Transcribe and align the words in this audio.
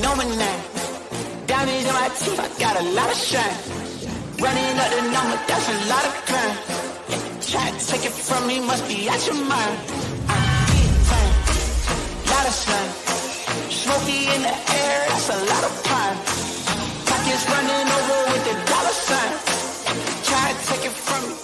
Know 0.00 0.16
my 0.16 0.24
name. 0.24 0.60
Diamonds 1.46 1.84
in 1.84 1.92
my 1.92 2.08
teeth, 2.16 2.40
I 2.40 2.48
got 2.58 2.80
a 2.80 2.84
lot 2.96 3.10
of 3.12 3.16
shine. 3.16 3.56
Running 4.40 4.78
up 4.80 4.88
the 4.88 5.02
number, 5.12 5.36
that's 5.44 5.68
a 5.68 5.76
lot 5.92 6.04
of 6.08 6.14
crime. 6.24 6.56
Try 7.44 7.70
to 7.70 7.86
take 7.86 8.06
it 8.06 8.12
from 8.12 8.46
me, 8.46 8.60
must 8.60 8.88
be 8.88 9.06
out 9.10 9.20
your 9.26 9.36
mind. 9.36 9.76
I'm 10.32 10.64
big 10.72 10.92
time, 11.12 11.32
lot 12.24 12.46
of 12.48 12.54
slime. 12.56 12.92
Smoky 13.68 14.32
in 14.32 14.40
the 14.40 14.56
air, 14.80 14.98
that's 15.08 15.28
a 15.28 15.36
lot 15.44 15.64
of 15.68 15.84
pine. 15.84 16.16
Pockets 17.04 17.44
running 17.52 17.88
over 17.92 18.32
with 18.32 18.44
the 18.48 18.56
dollar 18.72 18.96
sign. 18.96 19.32
Try 20.24 20.52
to 20.52 20.66
take 20.72 20.84
it 20.86 20.96
from 20.96 21.20
me. 21.28 21.36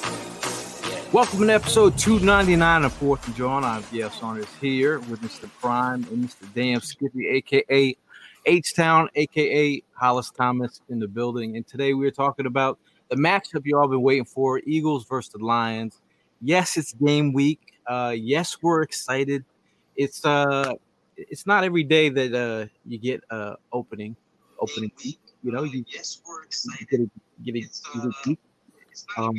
Welcome 1.13 1.47
to 1.47 1.53
episode 1.53 1.99
299 1.99 2.85
of 2.85 2.95
Fourth 2.95 3.27
and 3.27 3.37
John. 3.37 3.63
I'm 3.63 3.83
BF 3.85 4.19
Saunders 4.19 4.49
here 4.59 5.01
with 5.01 5.21
Mr. 5.21 5.51
Prime 5.61 6.05
and 6.11 6.25
Mr. 6.25 6.55
Damn 6.55 6.81
Skippy, 6.81 7.29
aka 7.29 7.95
H 8.47 8.75
Town, 8.75 9.09
aka 9.15 9.83
Hollis 9.95 10.31
Thomas 10.31 10.81
in 10.89 10.99
the 10.99 11.09
building. 11.09 11.57
And 11.57 11.67
today 11.67 11.95
we're 11.95 12.11
talking 12.11 12.47
about 12.47 12.79
the 13.11 13.17
matchup 13.17 13.63
you 13.65 13.79
all 13.79 13.89
been 13.89 14.03
waiting 14.03 14.25
for 14.25 14.61
Eagles 14.67 15.05
versus 15.07 15.33
the 15.33 15.45
Lions. 15.45 16.01
Yes, 16.41 16.77
it's 16.77 16.93
game 16.95 17.33
week. 17.33 17.61
Uh, 17.87 18.15
yes, 18.17 18.57
we're 18.63 18.83
excited. 18.83 19.45
It's 19.97 20.25
uh 20.25 20.73
it's 21.17 21.47
not 21.47 21.65
every 21.65 21.83
day 21.85 22.09
that 22.11 22.35
uh 22.35 22.67
you 22.87 22.99
get 22.99 23.23
uh 23.31 23.55
opening 23.73 24.17
opening 24.61 24.93
week. 25.05 25.19
You 25.43 25.53
know, 25.53 25.65
you 25.65 25.85
Yes, 25.89 26.21
we're 26.27 26.41
you 26.43 26.47
excited. 26.47 26.89
get 26.91 27.01
a, 27.01 27.11
get 27.43 27.55
a, 27.57 27.59
It's, 27.59 27.81
get 27.81 28.05
a 28.05 28.13
week. 28.27 28.39
It's 28.91 29.07
not 29.17 29.29
Um, 29.29 29.35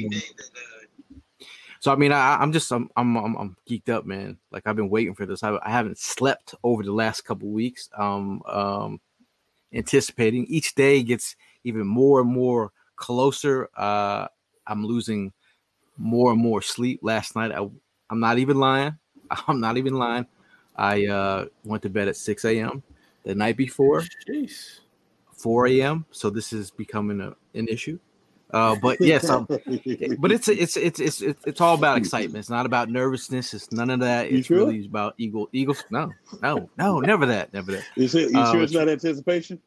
So 1.80 1.91
I 1.94 1.95
mean, 1.95 2.11
I, 2.11 2.38
I'm 2.38 2.52
just 2.52 2.72
I'm, 2.72 2.89
I'm 2.97 3.16
I'm 3.17 3.35
I'm 3.38 3.58
geeked 3.67 3.89
up, 3.89 4.05
man. 4.05 4.38
Like 4.52 4.63
I've 4.66 4.75
been 4.75 4.89
waiting 4.89 5.16
for 5.16 5.25
this. 5.25 5.44
I, 5.44 5.58
I 5.63 5.72
haven't 5.72 5.97
slept 5.97 6.55
over 6.63 6.83
the 6.83 6.91
last 6.91 7.21
couple 7.21 7.49
weeks. 7.49 7.89
Um, 7.97 8.41
um, 8.45 8.99
anticipating 9.73 10.45
each 10.47 10.75
day 10.75 11.03
gets 11.03 11.36
even 11.63 11.88
more 11.88 12.21
and 12.21 12.30
more 12.30 12.71
closer. 12.97 13.69
Uh, 13.77 14.27
I'm 14.67 14.86
losing 14.86 15.31
more 15.97 16.31
and 16.31 16.41
more 16.41 16.61
sleep. 16.61 16.99
Last 17.02 17.36
night, 17.36 17.52
I 17.52 17.67
I'm 18.09 18.19
not 18.19 18.39
even 18.39 18.58
lying. 18.58 18.97
I'm 19.47 19.59
not 19.61 19.77
even 19.77 19.93
lying. 19.93 20.25
I 20.75 21.08
uh, 21.08 21.45
went 21.64 21.83
to 21.83 21.89
bed 21.89 22.08
at 22.08 22.16
6 22.17 22.45
a.m. 22.45 22.83
the 23.23 23.36
night 23.36 23.58
before, 23.58 24.03
4 25.33 25.67
a.m. 25.67 26.05
So 26.11 26.30
this 26.30 26.53
is 26.53 26.71
becoming 26.71 27.21
a, 27.21 27.36
an 27.58 27.67
issue. 27.67 27.99
Uh, 28.52 28.75
but 28.81 28.97
yes, 29.02 29.30
I'm, 29.30 29.45
but 29.45 30.31
it's 30.31 30.47
it's 30.47 30.75
it's 30.75 31.00
it's 31.00 31.22
it's 31.22 31.45
it's 31.45 31.61
all 31.61 31.75
about 31.75 31.97
excitement. 31.97 32.38
It's 32.39 32.50
not 32.50 32.66
about 32.66 32.89
nervousness. 32.89 33.53
It's 33.53 33.72
none 33.72 33.89
of 33.89 34.00
that. 34.00 34.31
It's 34.31 34.47
sure? 34.47 34.58
really 34.58 34.86
about 34.86 35.14
Eagle 35.17 35.50
Eagles. 35.53 35.83
No, 35.92 36.11
no, 36.42 36.70
no, 36.77 37.00
never 37.00 37.25
that, 37.27 37.53
never 37.53 37.73
that. 37.73 37.83
You, 37.95 38.08
sure, 38.08 38.22
you 38.22 38.45
sure 38.47 38.61
it's 38.61 38.73
not 38.73 38.89
anticipation? 38.89 39.59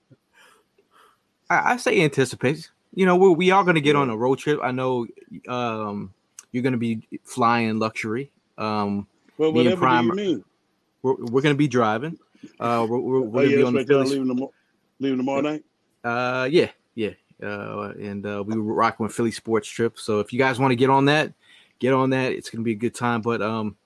I, 1.48 1.72
I 1.72 1.76
say 1.76 2.02
anticipation. 2.02 2.64
You 2.94 3.06
know, 3.06 3.16
we're, 3.16 3.30
we 3.30 3.50
are 3.50 3.62
going 3.62 3.76
to 3.76 3.80
get 3.80 3.96
on 3.96 4.10
a 4.10 4.16
road 4.16 4.38
trip. 4.38 4.60
I 4.62 4.70
know 4.70 5.06
um, 5.48 6.12
you're 6.50 6.62
going 6.62 6.72
to 6.72 6.78
be 6.78 7.06
flying 7.24 7.78
luxury. 7.78 8.30
Um, 8.58 9.06
Well, 9.38 9.52
whatever 9.52 9.76
Prime- 9.76 10.06
you 10.08 10.14
mean? 10.14 10.44
we're, 11.02 11.14
we're 11.14 11.40
going 11.40 11.54
to 11.54 11.58
be 11.58 11.68
driving. 11.68 12.18
Uh, 12.60 12.86
we're, 12.88 12.98
we're, 12.98 13.18
Oh, 13.18 13.20
we're 13.20 13.30
going 13.30 13.48
to 13.48 13.50
yeah, 13.50 13.56
be 13.56 13.62
on 13.62 13.74
the 13.74 14.04
leaving, 14.04 14.28
tomorrow, 14.28 14.52
leaving 14.98 15.18
tomorrow 15.18 15.40
night? 15.40 15.64
Uh, 16.04 16.48
yeah, 16.50 16.70
yeah. 16.94 17.10
Uh, 17.42 17.92
and 18.00 18.24
uh, 18.26 18.42
we 18.46 18.56
were 18.56 18.74
rocking 18.74 19.04
with 19.04 19.14
Philly 19.14 19.32
Sports 19.32 19.68
Trip. 19.68 19.98
So 19.98 20.20
if 20.20 20.32
you 20.32 20.38
guys 20.38 20.58
want 20.58 20.72
to 20.72 20.76
get 20.76 20.90
on 20.90 21.06
that, 21.06 21.32
get 21.78 21.92
on 21.92 22.10
that. 22.10 22.32
It's 22.32 22.50
gonna 22.50 22.64
be 22.64 22.72
a 22.72 22.76
good 22.76 22.94
time. 22.94 23.20
But 23.20 23.42
um, 23.42 23.76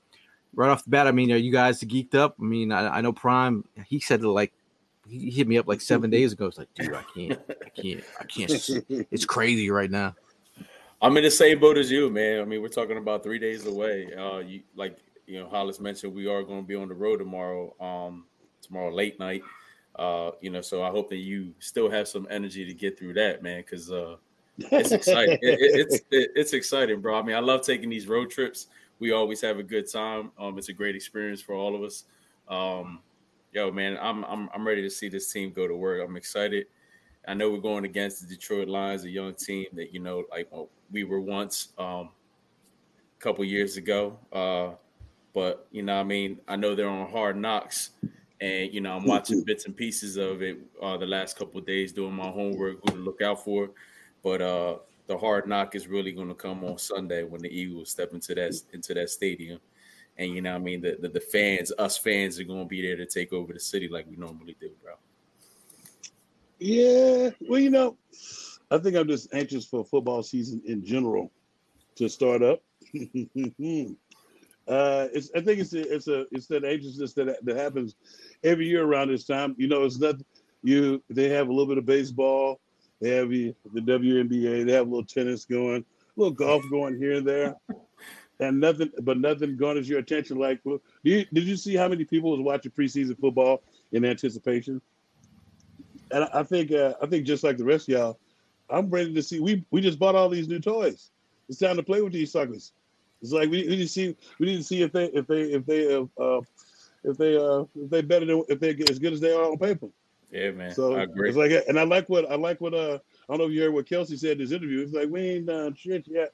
right 0.55 0.71
off 0.71 0.85
the 0.85 0.91
bat, 0.91 1.07
I 1.07 1.13
mean, 1.13 1.33
are 1.33 1.37
you 1.37 1.53
guys 1.53 1.81
geeked 1.81 2.15
up? 2.15 2.37
I 2.41 2.45
mean, 2.45 2.73
I, 2.73 2.99
I 2.99 3.01
know 3.01 3.13
Prime. 3.13 3.65
He 3.87 4.01
said 4.01 4.21
it 4.21 4.29
like 4.29 4.53
he 5.09 5.31
hit 5.31 5.49
me 5.49 5.59
up 5.59 5.67
like 5.69 5.81
seven 5.81 6.11
days 6.11 6.33
ago. 6.33 6.47
It's 6.47 6.59
like, 6.59 6.73
dude, 6.75 6.95
I 6.95 7.05
can't, 7.15 7.41
I 7.65 7.69
can't, 7.81 8.05
I 8.21 8.25
can't. 8.25 8.53
It's 9.11 9.25
crazy 9.27 9.71
right 9.71 9.91
now. 9.91 10.15
I'm 11.01 11.17
in 11.17 11.25
the 11.25 11.31
same 11.31 11.61
boat 11.61 11.77
as 11.77 11.91
you, 11.91 12.09
man. 12.11 12.41
I 12.41 12.45
mean, 12.45 12.63
we're 12.63 12.69
talking 12.69 12.97
about 12.97 13.23
three 13.23 13.39
days 13.39 13.67
away. 13.67 14.13
Uh, 14.15 14.39
you 14.39 14.63
like 14.75 14.99
you 15.27 15.41
know, 15.41 15.49
Hollis 15.49 15.81
mentioned 15.81 16.15
we 16.15 16.27
are 16.27 16.43
going 16.43 16.63
to 16.63 16.67
be 16.67 16.75
on 16.75 16.89
the 16.89 16.95
road 16.95 17.19
tomorrow. 17.19 17.75
Um, 17.81 18.25
tomorrow 18.63 18.93
late 18.93 19.19
night. 19.19 19.43
Uh, 19.97 20.33
you 20.41 20.51
know, 20.51 20.61
so 20.61 20.83
I 20.83 20.91
hope 20.91 21.09
that 21.11 21.17
you 21.17 21.55
still 21.59 21.91
have 21.91 22.07
some 22.07 22.27
energy 22.31 22.65
to 22.67 22.75
get 22.75 22.99
through 22.99 23.15
that, 23.15 23.43
man, 23.43 23.61
because 23.63 23.91
uh, 23.91 24.17
it's 24.59 24.93
exciting. 24.93 25.39
It- 25.43 25.61
it- 25.61 25.81
it's 25.81 25.97
it- 26.11 26.31
it's 26.35 26.53
exciting, 26.53 27.01
bro. 27.01 27.19
I 27.19 27.23
mean, 27.23 27.37
I 27.37 27.41
love 27.41 27.63
taking 27.63 27.89
these 27.89 28.07
road 28.07 28.31
trips. 28.31 28.67
We 28.99 29.13
always 29.13 29.41
have 29.43 29.59
a 29.59 29.63
good 29.63 29.91
time. 29.91 30.33
Um, 30.39 30.57
it's 30.59 30.69
a 30.69 30.73
great 30.73 30.95
experience 30.97 31.41
for 31.43 31.55
all 31.55 31.75
of 31.75 31.83
us. 31.83 32.05
Um, 32.49 33.01
yo, 33.53 33.71
man, 33.71 33.99
I'm 34.01 34.25
I'm 34.25 34.49
I'm 34.55 34.67
ready 34.67 34.83
to 34.83 34.91
see 34.91 35.09
this 35.09 35.33
team 35.33 35.51
go 35.51 35.67
to 35.67 35.75
work. 35.77 36.03
I'm 36.07 36.17
excited. 36.17 36.67
I 37.29 37.35
know 37.35 37.51
we're 37.51 37.59
going 37.59 37.85
against 37.85 38.21
the 38.23 38.29
Detroit 38.35 38.69
Lions, 38.69 39.05
a 39.05 39.11
young 39.11 39.35
team 39.35 39.67
that 39.73 39.93
you 39.93 40.01
know, 40.01 40.25
like 40.31 40.47
well, 40.53 40.69
we 40.93 41.05
were 41.05 41.21
once 41.21 41.69
um, 41.79 42.11
a 43.19 43.21
couple 43.21 43.45
years 43.45 43.77
ago. 43.77 44.19
Uh, 44.33 44.71
but 45.35 45.67
you 45.73 45.83
know, 45.83 45.99
I 45.99 46.05
mean, 46.05 46.39
I 46.49 46.57
know 46.57 46.75
they're 46.75 46.89
on 46.89 47.11
hard 47.11 47.37
knocks, 47.37 47.91
and 48.41 48.73
you 48.73 48.81
know, 48.81 48.97
I'm 48.97 49.05
watching 49.05 49.43
bits 49.45 49.67
and 49.67 49.77
pieces 49.77 50.17
of 50.17 50.43
it 50.43 50.59
uh, 50.83 50.97
the 50.97 51.07
last 51.07 51.39
couple 51.39 51.59
of 51.59 51.67
days, 51.67 51.93
doing 51.93 52.15
my 52.15 52.29
homework, 52.29 52.79
who 52.83 52.97
to 52.97 53.03
look 53.03 53.23
out 53.23 53.45
for. 53.45 53.71
But 54.23 54.43
uh, 54.43 54.77
the 55.07 55.17
hard 55.17 55.49
knock 55.49 55.75
is 55.75 55.87
really 55.87 56.13
going 56.13 56.29
to 56.29 56.35
come 56.35 56.65
on 56.65 56.79
Sunday 56.79 57.23
when 57.23 57.41
the 57.41 57.49
Eagles 57.49 57.91
step 57.91 58.13
into 58.13 58.35
that 58.35 58.61
into 58.73 58.95
that 58.95 59.11
stadium, 59.11 59.61
and 60.19 60.35
you 60.35 60.43
know, 60.43 60.55
I 60.55 60.59
mean, 60.59 60.81
the, 60.81 60.97
the 61.01 61.09
the 61.09 61.21
fans, 61.21 61.73
us 61.79 61.97
fans, 61.97 62.39
are 62.39 62.45
going 62.45 62.65
to 62.65 62.69
be 62.69 62.83
there 62.83 62.97
to 62.97 63.07
take 63.07 63.33
over 63.33 63.53
the 63.53 63.61
city 63.61 63.89
like 63.89 64.07
we 64.09 64.17
normally 64.17 64.57
do, 64.61 64.71
bro. 64.83 64.95
Yeah. 66.59 67.31
Well, 67.49 67.61
you 67.61 67.71
know, 67.71 67.97
I 68.71 68.79
think 68.79 68.97
I'm 68.97 69.09
just 69.09 69.33
anxious 69.35 69.67
for 69.67 69.85
football 69.85 70.23
season 70.23 70.63
in 70.67 70.85
general 70.85 71.31
to 71.97 72.09
start 72.09 72.43
up. 72.43 72.63
uh, 74.69 75.07
it's, 75.13 75.31
I 75.35 75.41
think 75.41 75.61
it's 75.61 75.73
a, 75.73 75.95
it's 75.95 76.09
a 76.09 76.27
it's 76.33 76.47
that 76.49 76.65
anxiousness 76.65 77.13
that 77.15 77.45
that 77.45 77.57
happens 77.57 77.95
every 78.43 78.67
year 78.67 78.85
around 78.85 79.09
this 79.09 79.25
time. 79.25 79.55
You 79.59 79.69
know, 79.69 79.85
it's 79.85 79.99
not 79.99 80.17
you. 80.63 81.03
They 81.09 81.29
have 81.29 81.49
a 81.49 81.53
little 81.53 81.69
bit 81.69 81.79
of 81.79 81.87
baseball. 81.87 82.61
They 83.01 83.11
have 83.11 83.31
the, 83.31 83.55
the 83.73 83.81
WNBA. 83.81 84.67
They 84.67 84.73
have 84.73 84.87
a 84.87 84.91
little 84.91 85.05
tennis 85.05 85.45
going, 85.45 85.83
a 85.83 86.21
little 86.21 86.35
golf 86.35 86.65
going 86.71 86.99
here 86.99 87.13
and 87.13 87.27
there, 87.27 87.55
and 88.41 88.59
nothing. 88.59 88.91
But 89.03 89.19
nothing 89.19 89.57
garners 89.57 89.89
your 89.89 90.01
attention. 90.01 90.39
Like, 90.39 90.61
well, 90.65 90.81
do 91.05 91.11
you, 91.11 91.27
did 91.33 91.45
you 91.45 91.57
see 91.57 91.77
how 91.77 91.87
many 91.87 92.05
people 92.05 92.33
was 92.33 92.41
watching 92.41 92.73
preseason 92.73 93.19
football 93.21 93.63
in 93.93 94.05
anticipation? 94.05 94.81
And 96.11 96.25
I 96.25 96.41
I 96.41 96.43
think 96.43 96.73
uh, 96.73 96.95
I 97.01 97.07
think 97.07 97.25
just 97.25 97.45
like 97.45 97.57
the 97.57 97.65
rest 97.65 97.89
of 97.89 97.95
y'all, 97.95 98.19
I'm 98.69 98.91
ready 98.91 99.15
to 99.15 99.23
see. 99.23 99.39
We 99.39 99.65
we 99.71 99.81
just 99.81 100.01
bought 100.01 100.17
all 100.17 100.29
these 100.29 100.49
new 100.49 100.59
toys. 100.59 101.13
It's 101.49 101.61
time 101.61 101.77
to 101.77 101.85
play 101.85 102.03
with 102.03 102.13
these 102.13 102.33
suckers. 102.33 102.73
It's 103.23 103.33
like 103.33 103.51
we, 103.51 103.63
we 103.63 103.77
need 103.77 103.83
to 103.83 103.89
see 103.89 104.17
we 104.39 104.47
need 104.47 104.59
to 104.59 104.63
see 104.63 104.83
if 104.83 104.93
they 104.93 105.07
if 105.07 105.27
they 105.27 105.43
if 105.43 105.67
they 105.67 105.95
uh, 105.95 106.05
uh 106.21 106.41
if 107.05 107.17
they 107.17 107.37
uh 107.37 107.65
if 107.75 107.91
they 107.91 108.03
better 108.03 108.27
than 108.27 108.45
if 108.49 108.61
they 108.61 108.75
get 108.75 108.89
as 108.89 108.99
good 108.99 109.13
as 109.13 109.21
they 109.21 109.33
are 109.33 109.51
on 109.51 109.59
paper. 109.59 109.89
Yeah, 110.31 110.51
man, 110.51 110.73
So 110.73 110.97
I 110.97 111.05
agree. 111.05 111.29
it's 111.29 111.39
like 111.39 111.53
and 111.69 111.79
I 111.79 111.85
like 111.85 112.09
what 112.09 112.31
I 112.31 112.35
like 112.35 112.61
what 112.61 112.75
uh 112.75 112.99
I 113.29 113.33
don't 113.33 113.39
know 113.39 113.47
if 113.47 113.53
you 113.53 113.63
heard 113.63 113.73
what 113.73 113.87
Kelce 113.87 114.19
said 114.19 114.33
in 114.33 114.39
this 114.39 114.53
interview. 114.53 114.83
It's 114.83 114.93
like 114.93 115.09
we 115.09 115.21
ain't 115.21 115.47
done 115.47 115.75
shit 115.75 116.07
yet. 116.09 116.33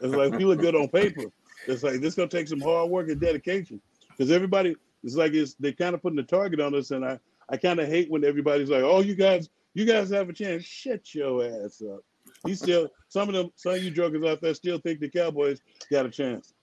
It's 0.00 0.14
like 0.14 0.32
we 0.32 0.44
look 0.44 0.60
good 0.60 0.76
on 0.76 0.88
paper. 0.88 1.32
It's 1.66 1.82
like 1.82 2.00
this 2.00 2.14
gonna 2.14 2.28
take 2.28 2.48
some 2.48 2.60
hard 2.60 2.90
work 2.90 3.08
and 3.08 3.20
dedication 3.20 3.80
because 4.10 4.30
everybody 4.30 4.76
it's 5.02 5.16
like 5.16 5.32
it's 5.32 5.54
they 5.54 5.72
kind 5.72 5.94
of 5.94 6.02
putting 6.02 6.16
the 6.16 6.22
target 6.22 6.60
on 6.60 6.74
us 6.74 6.90
and 6.90 7.04
I 7.04 7.18
I 7.48 7.56
kind 7.56 7.80
of 7.80 7.88
hate 7.88 8.10
when 8.10 8.24
everybody's 8.24 8.70
like 8.70 8.82
oh 8.82 9.00
you 9.00 9.14
guys 9.14 9.48
you 9.74 9.84
guys 9.84 10.10
have 10.10 10.28
a 10.28 10.32
chance 10.32 10.64
shut 10.64 11.14
your 11.14 11.44
ass 11.44 11.82
up. 11.82 12.00
You 12.46 12.54
still 12.54 12.88
some 13.08 13.28
of 13.28 13.34
them 13.34 13.50
some 13.56 13.74
of 13.74 13.82
you 13.84 13.90
jokers 13.90 14.24
out 14.24 14.40
there 14.40 14.54
still 14.54 14.78
think 14.78 15.00
the 15.00 15.08
Cowboys 15.10 15.60
got 15.90 16.06
a 16.06 16.10
chance. 16.10 16.54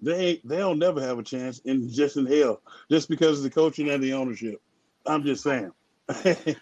They 0.00 0.14
ain't 0.14 0.48
they'll 0.48 0.74
never 0.76 1.00
have 1.00 1.18
a 1.18 1.22
chance 1.22 1.58
in 1.60 1.90
just 1.90 2.16
in 2.16 2.26
hell 2.26 2.60
just 2.90 3.08
because 3.08 3.38
of 3.38 3.44
the 3.44 3.50
coaching 3.50 3.90
and 3.90 4.02
the 4.02 4.14
ownership. 4.14 4.60
I'm 5.06 5.24
just 5.24 5.42
saying. 5.42 5.72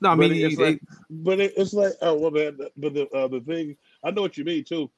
No, 0.00 0.10
I 0.10 0.14
But 0.16 0.30
mean, 0.30 0.44
it's 0.44 0.56
they- 0.56 0.64
like, 0.64 0.80
but 1.10 1.40
it, 1.40 1.54
it's 1.56 1.72
like, 1.72 1.92
oh 2.02 2.14
well, 2.14 2.30
man. 2.30 2.58
But 2.76 2.94
the 2.94 3.08
uh, 3.10 3.28
the 3.28 3.40
thing, 3.40 3.76
I 4.04 4.10
know 4.10 4.22
what 4.22 4.36
you 4.36 4.44
mean 4.44 4.64
too. 4.64 4.90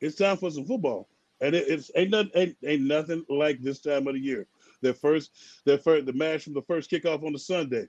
It's 0.00 0.16
time 0.16 0.36
for 0.36 0.50
some 0.50 0.64
football, 0.64 1.08
and 1.40 1.54
it, 1.54 1.66
it's 1.68 1.90
ain't 1.96 2.10
nothing 2.10 2.30
ain't, 2.34 2.56
ain't 2.64 2.82
nothing 2.82 3.24
like 3.28 3.60
this 3.62 3.80
time 3.80 4.06
of 4.06 4.14
the 4.14 4.20
year. 4.20 4.46
Their 4.82 4.94
first, 4.94 5.32
their 5.64 5.78
first, 5.78 6.06
the 6.06 6.12
match 6.12 6.44
from 6.44 6.54
the 6.54 6.62
first 6.62 6.90
kickoff 6.90 7.24
on 7.24 7.32
the 7.32 7.38
Sunday. 7.38 7.88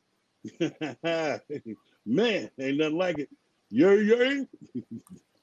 Man, 2.05 2.49
ain't 2.59 2.77
nothing 2.77 2.97
like 2.97 3.19
it. 3.19 3.29
Yay, 3.75 4.03
yay. 4.03 4.47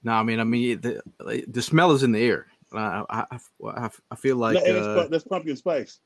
No, 0.02 0.12
I 0.12 0.23
mean, 0.23 0.40
I 0.40 0.44
mean, 0.44 0.81
the 0.81 1.02
the 1.46 1.61
smell 1.62 1.93
is 1.93 2.02
in 2.02 2.12
the 2.12 2.23
air. 2.23 2.46
Uh, 2.73 3.05
I, 3.11 3.38
I, 3.67 3.90
I, 4.11 4.17
feel 4.17 4.37
like 4.37 4.55
No, 4.55 4.62
that's, 4.64 4.87
uh, 4.87 5.08
that's 5.11 5.25
pumpkin 5.25 5.55
spice. 5.56 6.00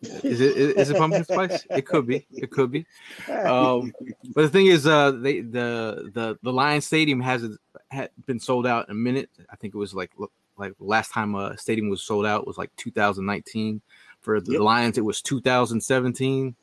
is 0.00 0.40
it 0.40 0.56
is, 0.56 0.90
it 0.90 0.96
pumpkin 0.96 1.24
spice? 1.24 1.66
It 1.70 1.84
could 1.84 2.06
be. 2.06 2.24
It 2.30 2.52
could 2.52 2.70
be. 2.70 2.86
Um, 3.28 3.92
but 4.32 4.42
the 4.42 4.48
thing 4.48 4.66
is, 4.66 4.86
uh, 4.86 5.10
they 5.10 5.40
the 5.40 6.12
the 6.14 6.38
the 6.42 6.52
Lions 6.52 6.86
Stadium 6.86 7.20
hasn't 7.20 7.60
had 7.90 8.10
been 8.26 8.38
sold 8.38 8.68
out 8.68 8.88
in 8.88 8.92
a 8.92 8.94
minute. 8.94 9.28
I 9.50 9.56
think 9.56 9.74
it 9.74 9.78
was 9.78 9.94
like 9.94 10.12
like 10.56 10.74
last 10.78 11.10
time 11.10 11.34
a 11.34 11.58
stadium 11.58 11.88
was 11.88 12.02
sold 12.02 12.24
out 12.24 12.46
was 12.46 12.56
like 12.56 12.70
2019. 12.76 13.80
For 14.20 14.40
the 14.40 14.52
Yep. 14.52 14.60
Lions, 14.60 14.96
it 14.98 15.04
was 15.04 15.20
2017. 15.20 16.54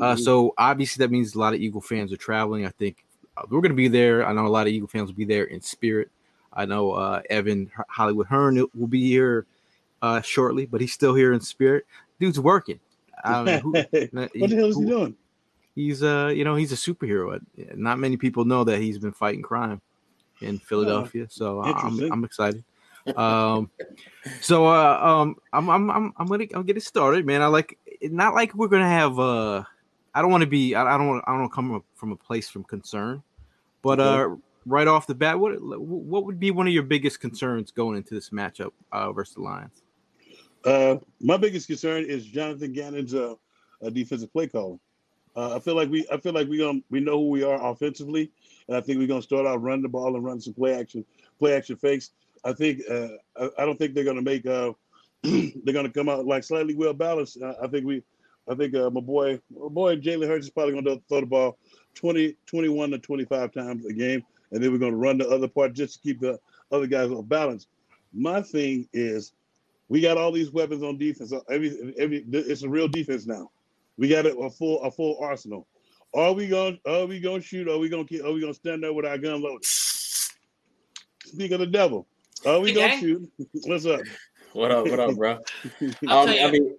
Uh, 0.00 0.14
Mhm. 0.14 0.18
so 0.20 0.54
obviously 0.56 1.04
that 1.04 1.10
means 1.10 1.34
a 1.34 1.38
lot 1.38 1.52
of 1.54 1.60
Eagle 1.60 1.80
fans 1.80 2.12
are 2.12 2.16
traveling. 2.16 2.64
I 2.64 2.70
think 2.70 3.04
uh, 3.04 3.09
we're 3.48 3.60
going 3.60 3.70
to 3.70 3.76
be 3.76 3.88
there. 3.88 4.26
I 4.26 4.32
know 4.32 4.46
a 4.46 4.48
lot 4.48 4.66
of 4.66 4.72
Eagle 4.72 4.88
fans 4.88 5.08
will 5.08 5.16
be 5.16 5.24
there 5.24 5.44
in 5.44 5.60
spirit. 5.60 6.10
I 6.52 6.64
know 6.66 6.92
uh, 6.92 7.22
Evan 7.30 7.70
Hollywood 7.88 8.26
Hearn 8.26 8.56
will 8.74 8.86
be 8.86 9.06
here 9.06 9.46
uh, 10.02 10.20
shortly, 10.20 10.66
but 10.66 10.80
he's 10.80 10.92
still 10.92 11.14
here 11.14 11.32
in 11.32 11.40
spirit. 11.40 11.86
Dude's 12.18 12.40
working. 12.40 12.80
I 13.24 13.42
mean, 13.42 13.60
who, 13.60 13.72
what 13.72 13.90
the 13.92 14.56
hell 14.56 14.66
is 14.66 14.78
he 14.78 14.84
doing? 14.84 15.16
He's 15.74 16.02
uh, 16.02 16.32
you 16.34 16.44
know, 16.44 16.56
he's 16.56 16.72
a 16.72 16.76
superhero. 16.76 17.36
Uh, 17.36 17.64
Not 17.74 17.98
many 17.98 18.16
people 18.16 18.44
know 18.44 18.64
that 18.64 18.80
he's 18.80 18.98
been 18.98 19.12
fighting 19.12 19.42
crime 19.42 19.80
in 20.40 20.58
Philadelphia. 20.58 21.26
So 21.30 21.62
I'm. 21.62 22.12
I'm 22.12 22.24
excited. 22.24 22.64
Um, 23.16 23.70
so 24.40 24.66
uh, 24.66 24.98
um, 25.00 25.36
I'm 25.52 25.70
I'm 25.70 25.90
I'm 25.90 26.12
I'm 26.16 26.26
gonna 26.26 26.46
I'll 26.54 26.62
get 26.62 26.76
it 26.76 26.82
started, 26.82 27.24
man. 27.24 27.42
I 27.42 27.46
like 27.46 27.78
it, 27.86 28.12
not 28.12 28.34
like 28.34 28.54
we're 28.54 28.68
gonna 28.68 28.88
have 28.88 29.18
uh, 29.18 29.64
I 30.14 30.22
don't 30.22 30.30
want 30.30 30.42
to 30.42 30.46
be 30.48 30.74
I, 30.74 30.94
I 30.94 30.98
don't 30.98 31.08
want 31.08 31.24
I 31.26 31.36
don't 31.36 31.52
come 31.52 31.82
from 31.94 32.12
a 32.12 32.16
place 32.16 32.48
from 32.48 32.64
concern, 32.64 33.22
but 33.82 34.00
uh, 34.00 34.36
right 34.66 34.88
off 34.88 35.06
the 35.06 35.14
bat, 35.14 35.38
what 35.38 35.60
what 35.60 36.24
would 36.24 36.40
be 36.40 36.50
one 36.50 36.66
of 36.66 36.72
your 36.72 36.82
biggest 36.82 37.20
concerns 37.20 37.70
going 37.70 37.96
into 37.96 38.14
this 38.14 38.30
matchup 38.30 38.70
uh, 38.92 39.12
versus 39.12 39.34
the 39.34 39.42
Lions? 39.42 39.82
Uh, 40.64 40.96
my 41.20 41.36
biggest 41.36 41.66
concern 41.66 42.04
is 42.04 42.26
Jonathan 42.26 42.72
Gannon's 42.72 43.14
uh, 43.14 43.34
defensive 43.92 44.32
play 44.32 44.46
calling. 44.46 44.78
Uh, 45.36 45.56
I 45.56 45.58
feel 45.60 45.74
like 45.76 45.88
we, 45.88 46.06
I 46.12 46.16
feel 46.16 46.32
like 46.32 46.48
we 46.48 46.58
gonna 46.58 46.80
we 46.90 47.00
know 47.00 47.18
who 47.18 47.30
we 47.30 47.42
are 47.42 47.70
offensively, 47.70 48.30
and 48.68 48.76
I 48.76 48.80
think 48.80 48.98
we're 48.98 49.06
gonna 49.06 49.22
start 49.22 49.46
out 49.46 49.62
running 49.62 49.82
the 49.82 49.88
ball 49.88 50.16
and 50.16 50.24
run 50.24 50.40
some 50.40 50.54
play 50.54 50.74
action, 50.74 51.04
play 51.38 51.54
action 51.54 51.76
fakes. 51.76 52.10
I 52.44 52.52
think 52.52 52.82
uh, 52.90 53.08
I, 53.36 53.48
I 53.58 53.64
don't 53.64 53.78
think 53.78 53.94
they're 53.94 54.04
gonna 54.04 54.22
make 54.22 54.44
uh, 54.46 54.72
they're 55.22 55.74
gonna 55.74 55.90
come 55.90 56.08
out 56.08 56.26
like 56.26 56.42
slightly 56.42 56.74
well 56.74 56.94
balanced. 56.94 57.40
Uh, 57.40 57.54
I 57.62 57.68
think 57.68 57.86
we, 57.86 58.02
I 58.48 58.54
think 58.56 58.74
uh, 58.74 58.90
my 58.90 59.00
boy, 59.00 59.40
my 59.50 59.68
boy 59.68 59.96
Jalen 59.96 60.26
Hurts 60.26 60.46
is 60.46 60.50
probably 60.50 60.74
gonna 60.74 61.00
throw 61.08 61.20
the 61.20 61.26
ball 61.26 61.58
20, 61.94 62.36
21 62.46 62.90
to 62.90 62.98
twenty 62.98 63.24
five 63.24 63.52
times 63.52 63.84
a 63.86 63.92
game, 63.92 64.24
and 64.52 64.62
then 64.62 64.72
we're 64.72 64.78
gonna 64.78 64.96
run 64.96 65.18
the 65.18 65.28
other 65.28 65.48
part 65.48 65.72
just 65.72 65.94
to 65.94 66.00
keep 66.00 66.20
the 66.20 66.38
other 66.72 66.86
guys 66.86 67.10
off 67.10 67.28
balance. 67.28 67.66
My 68.12 68.42
thing 68.42 68.88
is 68.92 69.32
we 69.88 70.00
got 70.00 70.16
all 70.16 70.32
these 70.32 70.50
weapons 70.52 70.82
on 70.82 70.98
defense. 70.98 71.32
Every 71.50 71.94
every 71.98 72.24
it's 72.32 72.62
a 72.62 72.68
real 72.68 72.88
defense 72.88 73.26
now. 73.26 73.50
We 73.98 74.08
got 74.08 74.26
a, 74.26 74.36
a 74.36 74.50
full 74.50 74.82
a 74.82 74.90
full 74.90 75.18
arsenal. 75.20 75.66
Are 76.14 76.32
we 76.32 76.48
gonna 76.48 76.76
are 76.86 77.06
we 77.06 77.20
gonna 77.20 77.40
shoot? 77.42 77.68
Are 77.68 77.78
we 77.78 77.88
gonna 77.88 78.04
keep, 78.04 78.24
are 78.24 78.32
we 78.32 78.40
gonna 78.40 78.54
stand 78.54 78.82
there 78.82 78.92
with 78.92 79.04
our 79.04 79.18
gun 79.18 79.42
loaded? 79.42 79.64
Speak 79.64 81.52
of 81.52 81.60
the 81.60 81.66
devil. 81.66 82.06
Are 82.46 82.60
we 82.60 82.72
Hey, 82.72 82.74
gonna 82.74 82.98
shoot? 82.98 83.32
What's 83.66 83.86
up? 83.86 84.00
What 84.52 84.70
up? 84.72 84.88
What 84.88 84.98
up, 84.98 85.14
bro? 85.16 85.38
I'll 86.08 86.20
Um, 86.20 86.26
tell 86.26 86.34
you- 86.34 86.46
I 86.46 86.50
mean, 86.50 86.76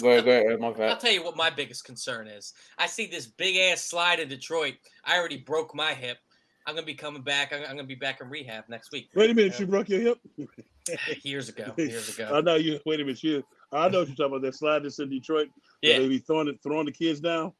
go 0.00 0.10
ahead, 0.10 0.24
go 0.24 0.30
ahead. 0.30 0.60
My 0.60 0.68
I'll 0.86 0.96
tell 0.96 1.12
you 1.12 1.22
what 1.24 1.36
my 1.36 1.50
biggest 1.50 1.84
concern 1.84 2.26
is. 2.26 2.52
I 2.78 2.86
see 2.86 3.06
this 3.06 3.26
big 3.26 3.56
ass 3.56 3.82
slide 3.84 4.20
in 4.20 4.28
Detroit. 4.28 4.74
I 5.04 5.18
already 5.18 5.38
broke 5.38 5.74
my 5.74 5.94
hip. 5.94 6.18
I'm 6.66 6.74
gonna 6.74 6.86
be 6.86 6.94
coming 6.94 7.22
back. 7.22 7.52
I'm, 7.52 7.62
I'm 7.62 7.76
gonna 7.76 7.84
be 7.84 7.94
back 7.94 8.20
in 8.20 8.28
rehab 8.28 8.64
next 8.68 8.92
week. 8.92 9.08
Wait 9.14 9.30
a 9.30 9.34
minute, 9.34 9.58
you 9.58 9.66
broke 9.66 9.88
your 9.88 10.00
hip? 10.00 10.18
Years 11.22 11.48
ago. 11.48 11.72
Years 11.78 12.08
ago. 12.10 12.30
I 12.32 12.40
know 12.42 12.56
you. 12.56 12.78
Wait 12.84 13.00
a 13.00 13.04
minute, 13.04 13.22
you. 13.22 13.42
I 13.72 13.88
know 13.88 14.00
what 14.00 14.08
you're 14.08 14.16
talking 14.16 14.26
about. 14.36 14.42
That 14.42 14.54
slide 14.54 14.84
that's 14.84 14.98
in 14.98 15.08
Detroit. 15.10 15.48
Yeah. 15.82 15.98
they 15.98 16.08
be 16.08 16.18
throwing 16.18 16.48
it, 16.48 16.58
throwing 16.62 16.86
the 16.86 16.92
kids 16.92 17.20
down. 17.20 17.52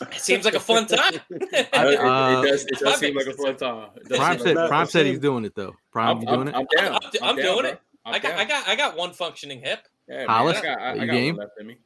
It 0.00 0.14
seems 0.14 0.44
like 0.44 0.54
a 0.54 0.60
fun 0.60 0.86
time. 0.86 1.14
It, 1.30 1.42
it- 1.52 1.68
it 1.72 2.00
Uh, 2.00 2.42
does, 2.42 2.64
it 2.64 2.70
my 2.82 2.90
does 2.90 3.00
seem 3.00 3.14
like 3.16 3.26
a 3.26 3.32
fun 3.34 3.56
time. 3.56 3.88
Prime 4.08 4.38
said 4.38 4.56
like 4.56 4.68
Prime 4.68 4.86
said 4.86 5.06
he's 5.06 5.18
doing 5.20 5.44
it 5.44 5.54
though. 5.54 5.74
Prime, 5.92 6.16
I'm, 6.16 6.20
you 6.22 6.26
doing 6.26 6.48
I'm, 6.48 6.48
it? 6.48 6.54
I'm 6.56 6.66
down. 6.84 6.94
I'm, 6.94 7.00
I'm 7.22 7.36
down, 7.36 7.44
doing 7.44 7.60
bro. 7.60 7.68
it. 7.70 7.80
I'm 8.04 8.14
I 8.14 8.18
got, 8.18 8.28
down. 8.30 8.38
I 8.40 8.44
got, 8.44 8.68
I 8.68 8.76
got 8.76 8.96
one 8.96 9.12
functioning 9.12 9.60
hip. 9.60 9.86
Yeah, 10.08 10.26
man, 10.26 10.30
I 10.30 10.60
got, 10.62 10.78
I, 10.80 10.94
you 10.94 11.00
I 11.02 11.06
got 11.06 11.12
game? 11.12 11.36
one 11.36 11.46
left 11.46 11.60
in 11.60 11.66
me. 11.66 11.78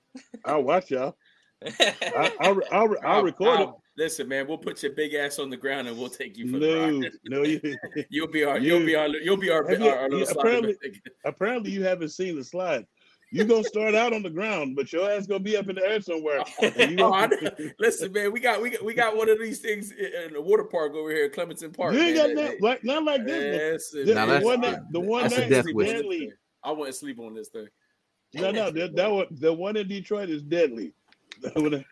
I'll 0.44 0.62
watch 0.62 0.91
y'all. 0.91 1.17
I, 1.65 2.32
I'll, 2.41 2.61
I'll, 2.73 2.97
I'll 3.05 3.23
record 3.23 3.61
it. 3.61 3.67
I'll- 3.67 3.82
Listen, 3.97 4.29
man, 4.29 4.47
we'll 4.47 4.59
put 4.59 4.81
your 4.85 4.93
big 4.93 5.15
ass 5.15 5.41
on 5.41 5.50
the 5.50 5.56
ground 5.56 5.88
and 5.88 5.99
we'll 5.99 6.09
take 6.09 6.38
you 6.38 6.53
for 6.53 6.61
the 6.61 6.67
No, 6.69 7.00
ride. 7.00 7.11
no, 7.25 7.43
you, 7.43 7.61
You'll 8.11 8.29
be 8.29 8.44
our, 8.44 8.56
You- 8.56 8.76
you'll 8.76 8.87
be 8.87 8.94
our, 8.94 9.09
you'll 9.09 9.37
be 9.37 9.50
our, 9.50 9.69
Have 9.69 9.82
our, 9.82 9.99
our 9.99 10.09
little 10.09 10.38
apparently- 10.38 10.76
apparently 11.25 11.70
you 11.73 11.82
haven't 11.82 12.11
seen 12.11 12.37
the 12.37 12.44
slide. 12.44 12.87
You're 13.32 13.44
gonna 13.44 13.65
start 13.65 13.94
out 13.97 14.12
on 14.15 14.23
the 14.23 14.31
ground, 14.31 14.75
but 14.76 14.91
your 14.93 15.11
ass 15.11 15.26
gonna 15.26 15.41
be 15.41 15.56
up 15.56 15.69
in 15.69 15.75
the 15.76 15.85
air 15.85 16.00
somewhere. 16.00 16.43
Oh, 16.62 16.70
gonna- 16.70 17.03
oh, 17.03 17.26
know. 17.26 17.70
Listen, 17.81 18.12
man, 18.12 18.32
we 18.32 18.38
got 18.41 18.62
we 18.62 18.70
got 18.70 18.85
we 18.85 18.94
got 18.94 19.17
one 19.17 19.29
of 19.29 19.38
these 19.41 19.59
things 19.61 19.91
in 19.91 20.29
in 20.29 20.32
the 20.32 20.41
water 20.41 20.65
park 20.65 20.94
over 20.94 21.11
here, 21.11 21.25
at 21.26 21.32
Clementon 21.35 21.73
Park. 21.73 21.93
you 21.93 22.00
ain't 22.00 22.17
man. 22.17 22.35
got 22.37 22.43
that, 22.43 22.62
like 22.62 22.85
not 22.85 23.05
like 23.05 23.26
this. 23.26 23.93
Listen, 23.93 24.15
The, 24.15 24.38
the 24.38 24.44
one 24.47 24.61
that 24.62 24.81
the 24.93 25.00
one 25.00 25.23
that's 25.25 25.35
a 25.37 25.41
that 25.41 25.50
death 25.50 25.67
deadly. 25.76 26.32
I 26.65 26.70
wouldn't 26.70 26.97
sleep 26.97 27.19
on 27.19 27.35
this 27.35 27.49
thing. 27.49 27.67
No, 28.34 28.50
no, 28.50 28.70
that, 28.70 28.94
that 28.96 29.10
one, 29.10 29.26
the 29.30 29.52
one 29.52 29.76
in 29.76 29.88
Detroit 29.88 30.28
is 30.28 30.42
deadly. 30.42 30.92
when, 31.54 31.75
I, 31.76 31.84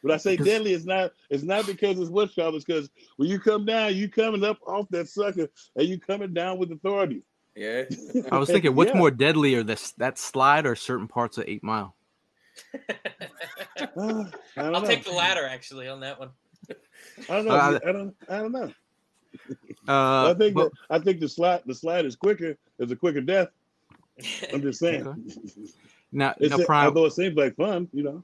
when 0.00 0.14
I 0.14 0.16
say 0.16 0.36
deadly, 0.36 0.72
it's 0.72 0.84
not 0.84 1.12
it's 1.30 1.42
not 1.42 1.66
because 1.66 1.98
it's 1.98 2.10
what's 2.10 2.34
called, 2.34 2.54
it's 2.54 2.64
because 2.64 2.90
when 3.16 3.28
you 3.28 3.38
come 3.38 3.64
down, 3.64 3.94
you 3.94 4.08
coming 4.08 4.44
up 4.44 4.58
off 4.66 4.88
that 4.90 5.08
sucker 5.08 5.48
and 5.76 5.86
you 5.86 5.98
coming 5.98 6.32
down 6.32 6.58
with 6.58 6.72
authority. 6.72 7.22
Yeah. 7.54 7.84
I 8.32 8.38
was 8.38 8.48
thinking, 8.48 8.74
what's 8.74 8.92
Yeah. 8.92 8.98
more 8.98 9.10
deadlier, 9.10 9.62
this 9.62 9.92
that 9.92 10.18
slide 10.18 10.66
or 10.66 10.74
certain 10.74 11.08
parts 11.08 11.38
of 11.38 11.44
Eight 11.46 11.62
Mile? 11.62 11.94
Uh, 13.78 14.24
I'll 14.56 14.70
know. 14.70 14.86
take 14.86 15.04
the 15.04 15.12
ladder 15.12 15.46
actually 15.46 15.86
on 15.88 16.00
that 16.00 16.18
one. 16.18 16.30
I 17.28 17.34
don't 17.36 17.44
know. 17.44 17.50
Uh, 17.50 17.78
I 17.86 17.92
don't. 17.92 18.16
I 18.28 18.38
don't 18.38 18.52
know. 18.52 18.72
Uh, 19.86 20.30
I 20.30 20.34
think 20.38 20.54
but- 20.54 20.70
that, 20.72 20.72
I 20.88 20.98
think 20.98 21.20
the 21.20 21.28
slide 21.28 21.62
the 21.66 21.74
slide 21.74 22.06
is 22.06 22.16
quicker. 22.16 22.56
It's 22.78 22.90
a 22.92 22.96
quicker 22.96 23.20
death. 23.20 23.48
I'm 24.52 24.62
just 24.62 24.80
saying. 24.80 25.06
Okay. 25.06 25.20
now, 26.12 26.34
It's 26.38 26.56
now, 26.56 26.62
a- 26.62 26.66
Prime, 26.66 26.86
although 26.86 27.04
it 27.06 27.12
seems 27.12 27.36
like 27.36 27.56
fun, 27.56 27.88
you 27.92 28.02
know. 28.02 28.22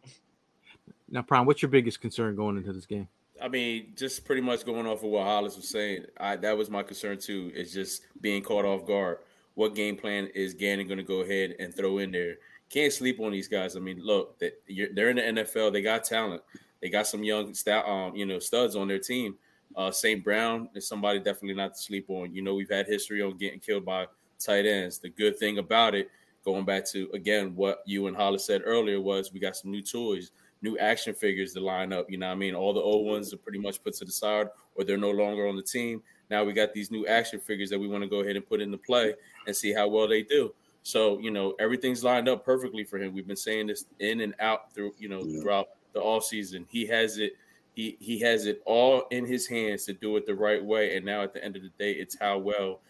now, 1.11 1.23
Prime, 1.23 1.47
what's 1.47 1.63
your 1.63 1.71
biggest 1.71 2.01
concern 2.01 2.35
going 2.37 2.57
into 2.57 2.73
this 2.73 2.87
game? 2.87 3.09
I 3.41 3.49
mean, 3.49 3.93
just 3.97 4.25
pretty 4.25 4.41
much 4.41 4.65
going 4.65 4.87
off 4.87 5.03
of 5.03 5.11
what 5.11 5.25
Hollis 5.25 5.57
was 5.57 5.69
saying, 5.69 6.05
I, 6.19 6.37
that 6.37 6.57
was 6.57 6.71
my 6.71 6.83
concern 6.83 7.19
too. 7.19 7.51
Is 7.55 7.73
just 7.73 8.03
being 8.21 8.43
caught 8.43 8.65
off 8.65 8.87
guard. 8.87 9.19
What 9.55 9.75
game 9.75 9.97
plan 9.97 10.29
is 10.35 10.55
Gannon 10.55 10.87
going 10.87 10.99
to 10.99 11.05
go 11.05 11.21
ahead 11.21 11.57
and 11.59 11.75
throw 11.75 11.99
in 11.99 12.13
there? 12.13 12.37
Can't 12.71 12.93
sleep 12.93 13.21
on 13.21 13.33
these 13.33 13.49
guys. 13.49 13.77
I 13.77 13.81
mean, 13.81 14.01
look, 14.03 14.39
they, 14.39 14.53
you're, 14.67 14.89
they're 14.95 15.11
in 15.11 15.17
the 15.17 15.43
NFL. 15.43 15.73
They 15.73 15.83
got 15.83 16.05
talent. 16.05 16.41
They 16.81 16.89
got 16.89 17.07
some 17.07 17.23
young, 17.23 17.53
sta- 17.53 17.85
um, 17.87 18.17
you 18.17 18.25
know, 18.25 18.39
studs 18.39 18.77
on 18.77 18.89
their 18.89 18.99
team. 18.99 19.37
Uh, 19.77 19.91
St. 19.91 20.23
Brown 20.25 20.69
is 20.75 20.87
somebody 20.89 21.19
definitely 21.19 21.55
not 21.55 21.75
to 21.75 21.81
sleep 21.83 22.07
on. 22.09 22.35
You 22.35 22.43
know, 22.43 22.55
we've 22.55 22.71
had 22.71 22.87
history 22.87 23.23
on 23.23 23.37
getting 23.37 23.61
killed 23.61 23.85
by 23.85 24.07
tight 24.45 24.67
ends. 24.67 24.99
The 24.99 25.09
good 25.11 25.39
thing 25.39 25.59
about 25.59 25.95
it, 25.95 26.11
going 26.45 26.65
back 26.65 26.87
to 26.91 27.11
again 27.15 27.55
what 27.55 27.83
you 27.87 28.07
and 28.07 28.17
Hollis 28.17 28.45
said 28.47 28.63
earlier, 28.65 29.01
was 29.01 29.33
we 29.33 29.41
got 29.41 29.57
some 29.57 29.71
new 29.71 29.83
toys 29.83 30.33
new 30.63 30.79
action 30.79 31.13
figures 31.13 31.53
to 31.53 31.61
line 31.61 31.93
up. 31.93 32.09
You 32.09 32.19
know 32.19 32.29
what 32.29 32.33
I 32.33 32.37
mean? 32.37 32.55
All 32.55 32.73
the 32.73 32.81
old 32.81 33.07
ones 33.07 33.35
are 33.35 33.37
pretty 33.37 33.59
much 33.59 33.83
put 33.83 33.95
to 33.95 34.05
the 34.05 34.13
side 34.13 34.47
or 34.77 34.85
they're 34.85 34.97
no 34.97 35.11
longer 35.11 35.47
on 35.49 35.57
the 35.57 35.63
team. 35.63 36.03
Now 36.31 36.45
we 36.45 36.53
got 36.53 36.73
these 36.73 36.91
new 36.91 37.07
action 37.07 37.41
figures 37.41 37.69
that 37.71 37.79
we 37.79 37.89
want 37.89 38.05
to 38.05 38.09
go 38.09 38.21
ahead 38.21 38.37
and 38.37 38.47
put 38.47 38.61
into 38.61 38.79
play 38.79 39.15
and 39.47 39.55
see 39.55 39.73
how 39.73 39.89
well 39.89 40.09
they 40.09 40.23
do. 40.23 40.55
So, 40.85 41.19
you 41.19 41.31
know, 41.31 41.55
everything's 41.61 42.03
lined 42.03 42.29
up 42.29 42.45
perfectly 42.45 42.85
for 42.85 42.99
him. 42.99 43.13
We've 43.13 43.27
been 43.27 43.37
saying 43.37 43.67
this 43.67 43.85
in 43.99 44.21
and 44.21 44.35
out 44.41 44.73
through, 44.73 44.95
you 44.99 45.09
know, 45.09 45.25
Yeah. 45.25 45.41
throughout 45.41 45.69
the 45.93 46.01
off 46.01 46.25
season. 46.25 46.67
He 46.71 46.87
has 46.87 47.19
it 47.19 47.37
he 47.75 47.97
he 48.01 48.21
has 48.21 48.47
it 48.47 48.63
all 48.67 49.07
in 49.11 49.25
his 49.27 49.47
hands 49.47 49.85
to 49.87 49.93
do 49.93 50.17
it 50.17 50.27
the 50.27 50.35
right 50.35 50.65
way. 50.65 50.97
And 50.97 51.05
now 51.05 51.23
at 51.23 51.33
the 51.33 51.45
end 51.45 51.57
of 51.57 51.63
the 51.63 51.71
day, 51.71 51.93
it's 51.93 52.19
how 52.19 52.39
well 52.39 52.81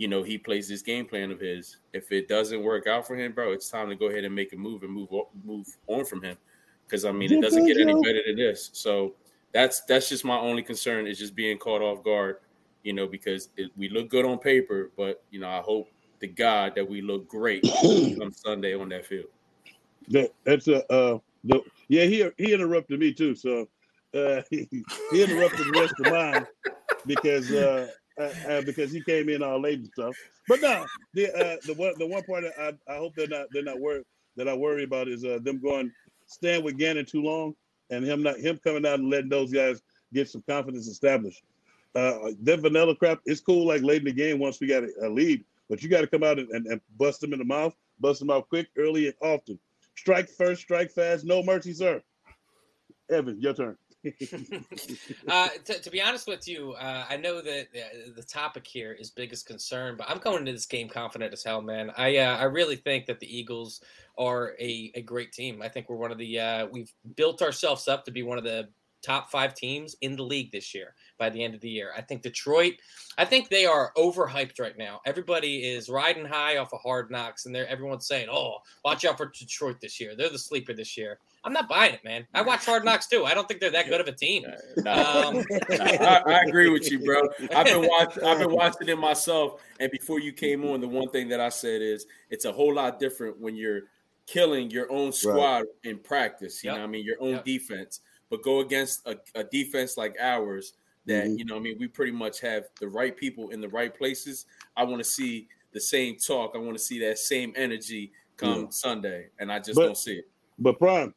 you 0.00 0.08
know 0.08 0.22
he 0.22 0.38
plays 0.38 0.66
this 0.66 0.80
game 0.80 1.04
plan 1.04 1.30
of 1.30 1.38
his. 1.38 1.76
If 1.92 2.10
it 2.10 2.26
doesn't 2.26 2.62
work 2.62 2.86
out 2.86 3.06
for 3.06 3.16
him, 3.16 3.32
bro, 3.32 3.52
it's 3.52 3.68
time 3.68 3.90
to 3.90 3.94
go 3.94 4.06
ahead 4.06 4.24
and 4.24 4.34
make 4.34 4.54
a 4.54 4.56
move 4.56 4.82
and 4.82 4.90
move 4.90 5.10
move 5.44 5.66
on 5.88 6.06
from 6.06 6.22
him. 6.22 6.38
Because 6.86 7.04
I 7.04 7.12
mean, 7.12 7.30
it 7.30 7.42
doesn't 7.42 7.66
get 7.66 7.76
any 7.76 7.92
better 7.92 8.22
than 8.26 8.36
this. 8.36 8.70
So 8.72 9.14
that's 9.52 9.82
that's 9.82 10.08
just 10.08 10.24
my 10.24 10.38
only 10.38 10.62
concern 10.62 11.06
is 11.06 11.18
just 11.18 11.36
being 11.36 11.58
caught 11.58 11.82
off 11.82 12.02
guard. 12.02 12.36
You 12.82 12.94
know, 12.94 13.06
because 13.06 13.50
it, 13.58 13.72
we 13.76 13.90
look 13.90 14.08
good 14.08 14.24
on 14.24 14.38
paper, 14.38 14.90
but 14.96 15.22
you 15.30 15.38
know, 15.38 15.50
I 15.50 15.60
hope 15.60 15.90
to 16.20 16.26
God 16.26 16.72
that 16.76 16.88
we 16.88 17.02
look 17.02 17.28
great 17.28 17.62
come 17.82 18.32
Sunday 18.32 18.74
on 18.74 18.88
that 18.88 19.04
field. 19.04 19.28
That 20.08 20.32
that's 20.44 20.66
a 20.66 20.90
uh 20.90 21.18
the 21.44 21.60
yeah 21.88 22.04
he 22.04 22.26
he 22.38 22.54
interrupted 22.54 22.98
me 23.00 23.12
too 23.12 23.34
so 23.34 23.68
uh 24.14 24.40
he, 24.50 24.66
he 24.70 25.22
interrupted 25.22 25.66
the 25.66 25.78
rest 25.78 25.94
of 26.00 26.10
mine 26.10 26.46
because 27.06 27.50
uh, 27.50 27.88
uh, 28.20 28.32
uh 28.48 28.62
because 28.62 28.92
he 28.92 29.00
came 29.00 29.28
in 29.28 29.42
all 29.42 29.60
late 29.60 29.78
and 29.78 29.88
stuff 29.88 30.14
but 30.48 30.60
no 30.60 30.84
the 31.14 31.32
uh 31.34 31.56
the 31.66 31.74
one 31.74 31.92
the 31.98 32.06
one 32.06 32.22
part 32.24 32.44
that 32.44 32.52
I, 32.58 32.92
I 32.92 32.96
hope 32.96 33.14
they're 33.16 33.28
not 33.28 33.46
they're 33.52 33.62
not 33.62 33.80
worried 33.80 34.04
that 34.36 34.48
I 34.48 34.54
worry 34.54 34.84
about 34.84 35.08
is 35.08 35.24
uh 35.24 35.38
them 35.42 35.60
going 35.60 35.90
stand 36.26 36.64
with 36.64 36.78
Gannon 36.78 37.04
too 37.04 37.22
long 37.22 37.54
and 37.90 38.04
him 38.04 38.22
not 38.22 38.38
him 38.38 38.58
coming 38.62 38.86
out 38.86 39.00
and 39.00 39.10
letting 39.10 39.28
those 39.28 39.52
guys 39.52 39.82
get 40.12 40.28
some 40.28 40.42
confidence 40.48 40.86
established. 40.86 41.42
Uh, 41.94 42.30
that 42.42 42.60
vanilla 42.60 42.94
crap, 42.94 43.20
it's 43.26 43.40
cool 43.40 43.66
like 43.66 43.82
late 43.82 43.98
in 43.98 44.04
the 44.04 44.12
game 44.12 44.38
once 44.38 44.60
we 44.60 44.66
got 44.66 44.84
a, 44.84 44.90
a 45.02 45.08
lead, 45.08 45.44
but 45.68 45.82
you 45.82 45.88
got 45.88 46.02
to 46.02 46.06
come 46.06 46.22
out 46.22 46.38
and, 46.38 46.48
and, 46.50 46.66
and 46.66 46.80
bust 46.96 47.20
them 47.20 47.32
in 47.32 47.38
the 47.38 47.44
mouth, 47.44 47.74
bust 47.98 48.20
them 48.20 48.30
out 48.30 48.48
quick, 48.48 48.68
early, 48.76 49.06
and 49.06 49.16
often. 49.20 49.58
Strike 49.96 50.30
first, 50.30 50.62
strike 50.62 50.90
fast, 50.90 51.24
no 51.24 51.42
mercy, 51.42 51.72
sir. 51.72 52.00
Evan, 53.10 53.40
your 53.40 53.54
turn. 53.54 53.76
uh, 55.28 55.48
to, 55.64 55.80
to, 55.80 55.90
be 55.90 56.00
honest 56.00 56.26
with 56.26 56.48
you, 56.48 56.72
uh, 56.72 57.04
I 57.08 57.16
know 57.18 57.42
that 57.42 57.68
the 58.16 58.22
topic 58.22 58.66
here 58.66 58.92
is 58.92 59.10
biggest 59.10 59.46
concern, 59.46 59.96
but 59.98 60.08
I'm 60.08 60.18
going 60.18 60.38
into 60.38 60.52
this 60.52 60.64
game 60.64 60.88
confident 60.88 61.34
as 61.34 61.44
hell, 61.44 61.60
man. 61.60 61.90
I 61.98 62.16
uh, 62.16 62.36
I 62.38 62.44
really 62.44 62.76
think 62.76 63.04
that 63.06 63.20
the 63.20 63.38
Eagles 63.38 63.82
are 64.16 64.54
a, 64.58 64.90
a 64.94 65.02
great 65.02 65.32
team. 65.32 65.60
I 65.60 65.68
think 65.68 65.90
we're 65.90 65.96
one 65.96 66.12
of 66.12 66.18
the 66.18 66.40
uh, 66.40 66.66
we've 66.70 66.92
built 67.14 67.42
ourselves 67.42 67.88
up 67.88 68.06
to 68.06 68.10
be 68.10 68.22
one 68.22 68.38
of 68.38 68.44
the 68.44 68.70
top 69.02 69.30
five 69.30 69.54
teams 69.54 69.96
in 70.00 70.16
the 70.16 70.22
league 70.22 70.52
this 70.52 70.74
year 70.74 70.94
by 71.18 71.30
the 71.30 71.42
end 71.42 71.54
of 71.54 71.60
the 71.60 71.68
year. 71.68 71.92
I 71.96 72.00
think 72.00 72.22
Detroit, 72.22 72.74
I 73.18 73.24
think 73.24 73.48
they 73.48 73.66
are 73.66 73.92
overhyped 73.96 74.60
right 74.60 74.76
now. 74.76 75.00
Everybody 75.06 75.68
is 75.70 75.88
riding 75.88 76.24
high 76.24 76.56
off 76.56 76.72
of 76.72 76.80
hard 76.80 77.10
knocks, 77.10 77.46
and 77.46 77.54
they're 77.54 77.68
everyone's 77.68 78.06
saying, 78.06 78.28
"Oh, 78.30 78.58
watch 78.82 79.04
out 79.04 79.18
for 79.18 79.26
Detroit 79.26 79.80
this 79.80 80.00
year. 80.00 80.16
They're 80.16 80.30
the 80.30 80.38
sleeper 80.38 80.72
this 80.72 80.96
year." 80.96 81.18
I'm 81.42 81.52
not 81.52 81.68
buying 81.68 81.94
it, 81.94 82.04
man. 82.04 82.26
I 82.34 82.42
watch 82.42 82.66
Hard 82.66 82.84
Knocks 82.84 83.06
too. 83.06 83.24
I 83.24 83.32
don't 83.32 83.48
think 83.48 83.60
they're 83.60 83.70
that 83.70 83.88
good 83.88 84.00
of 84.00 84.06
a 84.06 84.12
team. 84.12 84.44
No, 84.76 84.92
um, 84.92 85.44
I, 85.70 86.22
I, 86.26 86.42
agree 86.46 86.68
with 86.68 86.90
you, 86.90 86.98
bro. 86.98 87.22
I've 87.54 87.64
been 87.64 87.86
watching. 87.88 88.24
I've 88.24 88.38
been 88.38 88.52
watching 88.52 88.88
it 88.88 88.98
myself. 88.98 89.62
And 89.78 89.90
before 89.90 90.20
you 90.20 90.32
came 90.32 90.64
on, 90.66 90.80
the 90.80 90.88
one 90.88 91.08
thing 91.08 91.28
that 91.30 91.40
I 91.40 91.48
said 91.48 91.80
is 91.80 92.06
it's 92.28 92.44
a 92.44 92.52
whole 92.52 92.74
lot 92.74 92.98
different 92.98 93.40
when 93.40 93.56
you're 93.56 93.82
killing 94.26 94.70
your 94.70 94.90
own 94.92 95.12
squad 95.12 95.58
right. 95.58 95.66
in 95.84 95.98
practice. 95.98 96.62
You 96.62 96.70
yep. 96.70 96.78
know, 96.78 96.84
I 96.84 96.86
mean, 96.86 97.04
your 97.04 97.16
own 97.20 97.36
yep. 97.36 97.44
defense, 97.44 98.00
but 98.28 98.42
go 98.42 98.60
against 98.60 99.06
a, 99.06 99.16
a 99.34 99.44
defense 99.44 99.96
like 99.96 100.16
ours 100.20 100.74
that 101.06 101.24
mm-hmm. 101.24 101.38
you 101.38 101.44
know, 101.46 101.56
I 101.56 101.60
mean, 101.60 101.76
we 101.78 101.88
pretty 101.88 102.12
much 102.12 102.40
have 102.40 102.64
the 102.80 102.88
right 102.88 103.16
people 103.16 103.50
in 103.50 103.60
the 103.60 103.68
right 103.68 103.96
places. 103.96 104.46
I 104.76 104.84
want 104.84 104.98
to 104.98 105.08
see 105.08 105.48
the 105.72 105.80
same 105.80 106.16
talk. 106.16 106.52
I 106.54 106.58
want 106.58 106.76
to 106.76 106.82
see 106.82 107.00
that 107.00 107.18
same 107.18 107.52
energy 107.56 108.12
come 108.36 108.62
yeah. 108.62 108.70
Sunday, 108.70 109.28
and 109.38 109.50
I 109.50 109.58
just 109.58 109.76
but, 109.76 109.86
don't 109.86 109.96
see 109.96 110.16
it. 110.16 110.28
But 110.58 110.78
Prime, 110.78 111.14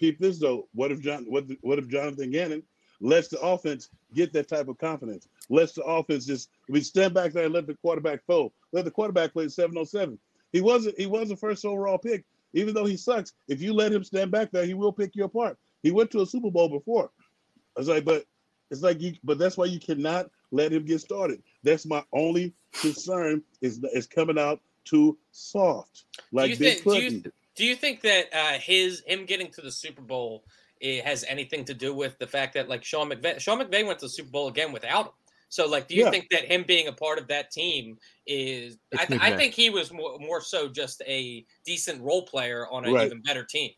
peep 0.00 0.18
this 0.18 0.38
though. 0.38 0.66
What 0.74 0.90
if 0.90 1.00
John? 1.00 1.24
What 1.28 1.44
what 1.60 1.78
if 1.78 1.88
Jonathan 1.88 2.30
Gannon 2.30 2.62
lets 3.00 3.28
the 3.28 3.40
offense 3.40 3.90
get 4.14 4.32
that 4.32 4.48
type 4.48 4.68
of 4.68 4.78
confidence? 4.78 5.28
Lets 5.48 5.74
the 5.74 5.82
offense 5.84 6.26
just 6.26 6.48
we 6.68 6.80
stand 6.80 7.14
back 7.14 7.32
there 7.32 7.44
and 7.44 7.54
let 7.54 7.66
the 7.66 7.74
quarterback 7.74 8.24
throw. 8.26 8.52
Let 8.72 8.86
the 8.86 8.90
quarterback 8.90 9.32
play 9.32 9.48
seven 9.48 9.76
on 9.76 9.86
seven. 9.86 10.18
He 10.52 10.60
wasn't 10.60 10.98
he 10.98 11.06
was 11.06 11.28
the 11.28 11.36
first 11.36 11.64
overall 11.64 11.98
pick. 11.98 12.24
Even 12.52 12.74
though 12.74 12.84
he 12.84 12.96
sucks, 12.96 13.32
if 13.46 13.62
you 13.62 13.72
let 13.72 13.92
him 13.92 14.02
stand 14.02 14.32
back 14.32 14.50
there, 14.50 14.64
he 14.64 14.74
will 14.74 14.92
pick 14.92 15.14
you 15.14 15.24
apart. 15.24 15.56
He 15.84 15.92
went 15.92 16.10
to 16.10 16.22
a 16.22 16.26
Super 16.26 16.50
Bowl 16.50 16.68
before. 16.68 17.10
I 17.76 17.80
was 17.80 17.88
like, 17.88 18.04
but 18.04 18.24
it's 18.72 18.82
like 18.82 19.00
you, 19.00 19.14
but 19.22 19.38
that's 19.38 19.56
why 19.56 19.66
you 19.66 19.78
cannot 19.78 20.30
let 20.50 20.72
him 20.72 20.84
get 20.84 21.00
started. 21.00 21.42
That's 21.62 21.86
my 21.86 22.02
only 22.12 22.54
concern 22.72 23.42
is 23.60 23.80
is 23.94 24.06
coming 24.06 24.38
out 24.38 24.60
too 24.84 25.18
soft, 25.30 26.04
like 26.32 26.58
Big 26.58 26.80
think, 26.80 26.84
do 26.84 27.16
you 27.16 27.22
think 27.76 28.00
that 28.02 28.26
uh, 28.32 28.58
his 28.58 29.02
him 29.06 29.24
getting 29.24 29.50
to 29.52 29.60
the 29.60 29.72
Super 29.72 30.02
Bowl 30.02 30.44
it 30.80 31.04
has 31.04 31.24
anything 31.28 31.64
to 31.66 31.74
do 31.74 31.94
with 31.94 32.18
the 32.18 32.26
fact 32.26 32.54
that 32.54 32.68
like 32.68 32.82
Sean 32.82 33.10
McVay, 33.10 33.38
Sean 33.38 33.60
McVay 33.60 33.86
went 33.86 33.98
to 33.98 34.06
the 34.06 34.10
Super 34.10 34.30
Bowl 34.30 34.48
again 34.48 34.72
without 34.72 35.06
him? 35.06 35.12
So 35.50 35.66
like, 35.66 35.88
do 35.88 35.94
you 35.94 36.04
yeah. 36.04 36.10
think 36.10 36.28
that 36.30 36.44
him 36.44 36.64
being 36.66 36.88
a 36.88 36.92
part 36.92 37.18
of 37.18 37.26
that 37.28 37.50
team 37.50 37.98
is? 38.26 38.78
I, 38.98 39.04
th- 39.04 39.20
I, 39.20 39.36
think 39.36 39.52
he 39.52 39.68
was 39.68 39.92
more, 39.92 40.16
more 40.18 40.40
so 40.40 40.68
just 40.68 41.02
a 41.06 41.44
decent 41.64 42.00
role 42.02 42.22
player 42.22 42.66
on 42.70 42.84
an 42.84 42.94
right. 42.94 43.06
even 43.06 43.20
better 43.20 43.44
team. 43.44 43.70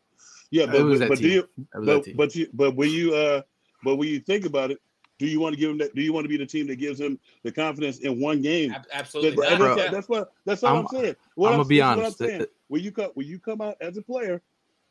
Yeah, 0.50 0.66
but 0.66 0.98
but, 0.98 1.08
but 1.08 1.18
do 1.18 1.28
you 1.28 1.48
but, 1.82 2.04
but 2.14 2.34
you 2.34 2.46
but 2.52 2.76
when 2.76 2.90
you 2.90 3.14
uh 3.14 3.40
but 3.82 3.96
when 3.96 4.08
you 4.08 4.20
think 4.20 4.44
about 4.44 4.70
it, 4.70 4.78
do 5.22 5.28
you 5.28 5.38
want 5.38 5.54
to 5.54 5.60
give 5.60 5.70
him 5.70 5.78
that? 5.78 5.94
Do 5.94 6.02
you 6.02 6.12
want 6.12 6.24
to 6.24 6.28
be 6.28 6.36
the 6.36 6.44
team 6.44 6.66
that 6.66 6.80
gives 6.80 6.98
him 6.98 7.16
the 7.44 7.52
confidence 7.52 8.00
in 8.00 8.20
one 8.20 8.42
game? 8.42 8.74
Absolutely. 8.92 9.46
That, 9.46 9.60
that's, 9.60 9.90
that's, 9.92 10.08
what 10.08 10.32
that's 10.44 10.64
all 10.64 10.78
I'm, 10.78 10.86
I'm 10.86 10.88
saying. 10.88 11.16
What 11.36 11.46
I'm, 11.46 11.52
I'm 11.52 11.58
gonna 11.60 11.68
be 11.68 11.80
honest. 11.80 12.18
What 12.18 12.28
I'm 12.28 12.38
saying 12.38 12.46
when 12.66 12.82
you 12.82 12.90
come 12.90 13.10
when 13.14 13.28
you 13.28 13.38
come 13.38 13.60
out 13.60 13.76
as 13.80 13.96
a 13.96 14.02
player, 14.02 14.42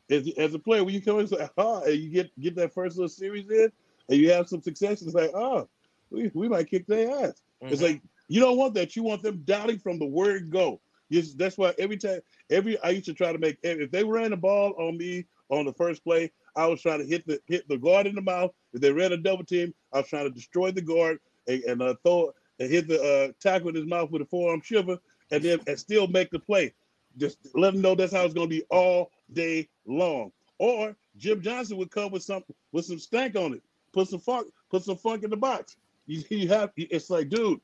as, 0.08 0.26
as 0.38 0.54
a 0.54 0.58
player, 0.58 0.84
when 0.84 0.94
you 0.94 1.02
come 1.02 1.20
in, 1.20 1.26
say, 1.26 1.46
oh, 1.58 1.82
and 1.82 1.96
you 1.96 2.08
get 2.08 2.40
get 2.40 2.56
that 2.56 2.72
first 2.72 2.96
little 2.96 3.10
series 3.10 3.50
in, 3.50 3.70
and 4.08 4.18
you 4.18 4.30
have 4.32 4.48
some 4.48 4.62
success, 4.62 5.02
it's 5.02 5.12
like, 5.12 5.32
oh, 5.34 5.68
we, 6.10 6.30
we 6.32 6.48
might 6.48 6.70
kick 6.70 6.86
their 6.86 7.10
ass. 7.10 7.42
Mm-hmm. 7.62 7.74
It's 7.74 7.82
like 7.82 8.00
you 8.28 8.40
don't 8.40 8.56
want 8.56 8.72
that. 8.72 8.96
You 8.96 9.02
want 9.02 9.22
them 9.22 9.42
doubting 9.44 9.80
from 9.80 9.98
the 9.98 10.06
word 10.06 10.50
go. 10.50 10.80
Yes, 11.10 11.34
that's 11.34 11.58
why 11.58 11.74
every 11.78 11.98
time, 11.98 12.20
every 12.48 12.80
I 12.80 12.88
used 12.88 13.04
to 13.04 13.12
try 13.12 13.32
to 13.32 13.38
make 13.38 13.58
if 13.62 13.90
they 13.90 14.02
ran 14.02 14.30
the 14.30 14.38
ball 14.38 14.72
on 14.78 14.96
me 14.96 15.26
on 15.50 15.66
the 15.66 15.74
first 15.74 16.02
play, 16.02 16.32
I 16.56 16.66
was 16.66 16.82
trying 16.82 17.00
to 17.00 17.06
hit 17.06 17.26
the 17.26 17.40
hit 17.46 17.68
the 17.68 17.78
guard 17.78 18.06
in 18.06 18.14
the 18.14 18.20
mouth. 18.22 18.52
If 18.72 18.80
they 18.80 18.92
ran 18.92 19.12
a 19.12 19.16
double 19.16 19.44
team, 19.44 19.74
I 19.92 19.98
was 19.98 20.08
trying 20.08 20.24
to 20.24 20.30
destroy 20.30 20.70
the 20.70 20.82
guard 20.82 21.18
and, 21.46 21.62
and 21.64 21.82
uh, 21.82 21.94
throw 22.02 22.32
and 22.58 22.70
hit 22.70 22.88
the 22.88 23.02
uh, 23.02 23.32
tackle 23.40 23.68
in 23.70 23.74
his 23.74 23.86
mouth 23.86 24.10
with 24.10 24.22
a 24.22 24.26
forearm 24.26 24.60
shiver, 24.60 24.98
and 25.30 25.42
then 25.42 25.60
and 25.66 25.78
still 25.78 26.06
make 26.06 26.30
the 26.30 26.38
play. 26.38 26.72
Just 27.18 27.38
let 27.54 27.72
them 27.72 27.82
know 27.82 27.94
that's 27.94 28.12
how 28.12 28.24
it's 28.24 28.34
going 28.34 28.48
to 28.48 28.56
be 28.56 28.64
all 28.70 29.10
day 29.32 29.68
long. 29.86 30.32
Or 30.58 30.96
Jim 31.16 31.42
Johnson 31.42 31.76
would 31.78 31.90
come 31.90 32.12
with 32.12 32.22
some 32.22 32.44
with 32.72 32.84
some 32.84 32.98
stank 32.98 33.36
on 33.36 33.54
it, 33.54 33.62
put 33.92 34.08
some 34.08 34.20
funk, 34.20 34.48
put 34.70 34.84
some 34.84 34.96
funk 34.96 35.24
in 35.24 35.30
the 35.30 35.36
box. 35.36 35.76
You, 36.06 36.22
you 36.30 36.48
have 36.48 36.70
it's 36.76 37.10
like, 37.10 37.28
dude, 37.28 37.60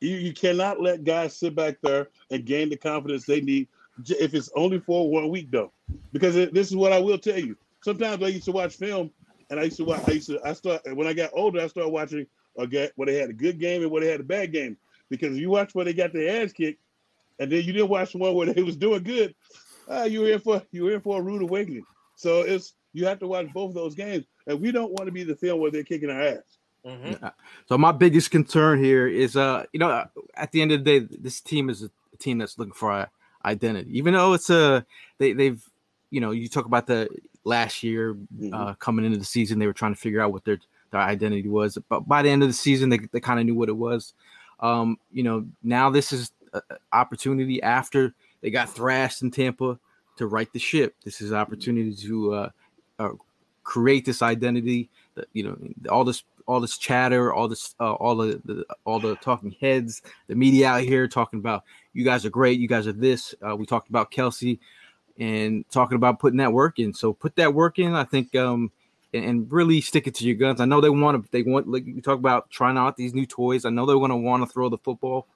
you, 0.00 0.16
you 0.16 0.32
cannot 0.32 0.80
let 0.80 1.04
guys 1.04 1.36
sit 1.36 1.54
back 1.54 1.76
there 1.82 2.08
and 2.30 2.44
gain 2.44 2.68
the 2.68 2.76
confidence 2.76 3.24
they 3.24 3.40
need 3.40 3.68
if 4.08 4.34
it's 4.34 4.50
only 4.56 4.80
for 4.80 5.10
one 5.10 5.28
week 5.28 5.50
though. 5.50 5.72
Because 6.12 6.34
this 6.34 6.68
is 6.68 6.76
what 6.76 6.92
I 6.92 6.98
will 6.98 7.18
tell 7.18 7.38
you. 7.38 7.56
Sometimes 7.82 8.22
I 8.22 8.28
used 8.28 8.44
to 8.46 8.52
watch 8.52 8.76
film, 8.76 9.10
and 9.50 9.60
I 9.60 9.64
used 9.64 9.76
to 9.76 9.84
watch. 9.84 10.02
I 10.08 10.12
used 10.12 10.28
to. 10.28 10.40
I 10.44 10.52
start 10.54 10.82
when 10.94 11.06
I 11.06 11.12
got 11.12 11.30
older. 11.32 11.60
I 11.60 11.66
started 11.66 11.90
watching 11.90 12.26
a 12.56 12.66
get 12.66 12.92
where 12.96 13.06
they 13.06 13.16
had 13.16 13.30
a 13.30 13.34
good 13.34 13.58
game 13.58 13.82
and 13.82 13.90
where 13.90 14.02
they 14.02 14.10
had 14.10 14.20
a 14.20 14.24
bad 14.24 14.52
game. 14.52 14.76
Because 15.08 15.38
you 15.38 15.50
watch 15.50 15.74
where 15.74 15.84
they 15.84 15.92
got 15.92 16.12
their 16.12 16.42
ass 16.42 16.52
kicked, 16.52 16.80
and 17.38 17.52
then 17.52 17.62
you 17.64 17.72
didn't 17.72 17.90
watch 17.90 18.12
the 18.12 18.18
one 18.18 18.34
where 18.34 18.52
they 18.52 18.62
was 18.62 18.76
doing 18.76 19.02
good, 19.02 19.34
uh, 19.88 20.04
you 20.04 20.20
were 20.20 20.30
in 20.30 20.38
for 20.40 20.62
you 20.70 20.84
were 20.84 20.92
in 20.92 21.00
for 21.00 21.18
a 21.18 21.22
rude 21.22 21.42
awakening. 21.42 21.84
So 22.16 22.40
it's 22.40 22.74
you 22.92 23.06
have 23.06 23.18
to 23.18 23.26
watch 23.26 23.46
both 23.52 23.74
those 23.74 23.94
games, 23.94 24.24
and 24.46 24.60
we 24.60 24.72
don't 24.72 24.92
want 24.92 25.06
to 25.06 25.12
be 25.12 25.24
the 25.24 25.36
film 25.36 25.60
where 25.60 25.70
they're 25.70 25.84
kicking 25.84 26.10
our 26.10 26.22
ass. 26.22 26.58
Mm-hmm. 26.86 27.26
So 27.68 27.78
my 27.78 27.92
biggest 27.92 28.30
concern 28.30 28.82
here 28.82 29.06
is, 29.06 29.36
uh, 29.36 29.64
you 29.72 29.78
know, 29.78 30.04
at 30.34 30.50
the 30.52 30.62
end 30.62 30.72
of 30.72 30.82
the 30.82 31.00
day, 31.00 31.16
this 31.18 31.40
team 31.40 31.70
is 31.70 31.82
a 31.82 31.90
team 32.18 32.38
that's 32.38 32.58
looking 32.58 32.74
for 32.74 32.90
a 32.90 33.10
identity. 33.44 33.96
Even 33.98 34.14
though 34.14 34.32
it's 34.32 34.50
a 34.50 34.84
they 35.18 35.32
they've, 35.32 35.62
you 36.10 36.20
know, 36.20 36.30
you 36.30 36.48
talk 36.48 36.64
about 36.64 36.86
the 36.86 37.08
last 37.44 37.82
year 37.82 38.14
mm-hmm. 38.14 38.54
uh, 38.54 38.74
coming 38.74 39.04
into 39.04 39.18
the 39.18 39.24
season, 39.24 39.58
they 39.58 39.66
were 39.66 39.72
trying 39.72 39.94
to 39.94 40.00
figure 40.00 40.20
out 40.20 40.32
what 40.32 40.44
their 40.44 40.58
their 40.90 41.00
identity 41.00 41.48
was. 41.48 41.78
But 41.88 42.06
by 42.06 42.22
the 42.22 42.30
end 42.30 42.42
of 42.42 42.48
the 42.48 42.54
season, 42.54 42.88
they 42.88 42.98
they 43.12 43.20
kind 43.20 43.40
of 43.40 43.46
knew 43.46 43.54
what 43.54 43.68
it 43.68 43.76
was. 43.76 44.14
Um, 44.60 44.98
you 45.10 45.22
know, 45.22 45.46
now 45.62 45.90
this 45.90 46.12
is 46.12 46.30
opportunity 46.92 47.62
after 47.62 48.14
they 48.40 48.50
got 48.50 48.68
thrashed 48.68 49.22
in 49.22 49.30
Tampa 49.30 49.78
to 50.16 50.26
right 50.26 50.52
the 50.52 50.58
ship. 50.58 50.94
This 51.04 51.20
is 51.20 51.30
an 51.30 51.36
opportunity 51.36 51.94
to 51.94 52.34
uh, 52.34 52.50
uh, 52.98 53.10
create 53.62 54.04
this 54.04 54.22
identity. 54.22 54.90
That, 55.14 55.26
you 55.32 55.44
know, 55.44 55.56
all 55.90 56.04
this 56.04 56.22
all 56.46 56.60
this 56.60 56.76
chatter, 56.76 57.32
all 57.32 57.48
this 57.48 57.74
uh, 57.80 57.92
all 57.94 58.16
the, 58.16 58.40
the, 58.44 58.64
all 58.84 59.00
the 59.00 59.16
talking 59.16 59.54
heads, 59.60 60.02
the 60.26 60.34
media 60.34 60.68
out 60.68 60.82
here 60.82 61.06
talking 61.08 61.38
about 61.38 61.64
you 61.92 62.04
guys 62.04 62.24
are 62.24 62.30
great, 62.30 62.58
you 62.58 62.68
guys 62.68 62.86
are 62.86 62.92
this. 62.92 63.34
Uh, 63.46 63.56
we 63.56 63.66
talked 63.66 63.88
about 63.88 64.10
Kelce 64.10 64.58
and 65.18 65.68
talking 65.70 65.96
about 65.96 66.18
putting 66.18 66.38
that 66.38 66.52
work 66.52 66.78
in. 66.78 66.94
So 66.94 67.12
put 67.12 67.36
that 67.36 67.54
work 67.54 67.78
in. 67.78 67.94
I 67.94 68.04
think 68.04 68.34
um, 68.34 68.70
and, 69.12 69.24
and 69.24 69.52
really 69.52 69.80
stick 69.80 70.06
it 70.06 70.14
to 70.16 70.24
your 70.24 70.36
guns. 70.36 70.60
I 70.60 70.64
know 70.64 70.80
they 70.80 70.90
want 70.90 71.22
to. 71.22 71.30
They 71.30 71.42
want 71.42 71.68
like 71.68 71.86
you 71.86 72.00
talk 72.00 72.18
about 72.18 72.50
trying 72.50 72.76
out 72.76 72.96
these 72.96 73.14
new 73.14 73.26
toys. 73.26 73.64
I 73.64 73.70
know 73.70 73.86
they're 73.86 73.96
going 73.96 74.10
to 74.10 74.16
want 74.16 74.42
to 74.42 74.52
throw 74.52 74.68
the 74.68 74.78
football. 74.78 75.26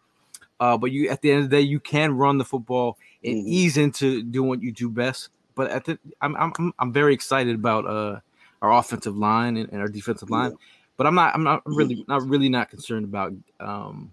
Uh, 0.58 0.76
but 0.76 0.90
you 0.90 1.08
at 1.08 1.20
the 1.20 1.30
end 1.30 1.44
of 1.44 1.50
the 1.50 1.56
day, 1.56 1.62
you 1.62 1.80
can 1.80 2.16
run 2.16 2.38
the 2.38 2.44
football 2.44 2.96
and 3.22 3.38
mm-hmm. 3.38 3.48
ease 3.48 3.76
into 3.76 4.22
doing 4.22 4.48
what 4.48 4.62
you 4.62 4.72
do 4.72 4.88
best. 4.88 5.28
But 5.54 5.70
at 5.70 5.84
the, 5.84 5.98
I'm 6.20 6.36
I'm 6.36 6.72
I'm 6.78 6.92
very 6.92 7.14
excited 7.14 7.54
about 7.54 7.86
uh 7.86 8.20
our 8.62 8.72
offensive 8.72 9.16
line 9.16 9.56
and, 9.56 9.70
and 9.70 9.80
our 9.80 9.88
defensive 9.88 10.30
line. 10.30 10.52
Yeah. 10.52 10.56
But 10.96 11.06
I'm 11.06 11.14
not 11.14 11.34
I'm 11.34 11.44
not 11.44 11.62
really 11.66 12.04
not 12.08 12.22
really 12.26 12.48
not 12.48 12.70
concerned 12.70 13.04
about 13.04 13.32
um 13.60 14.12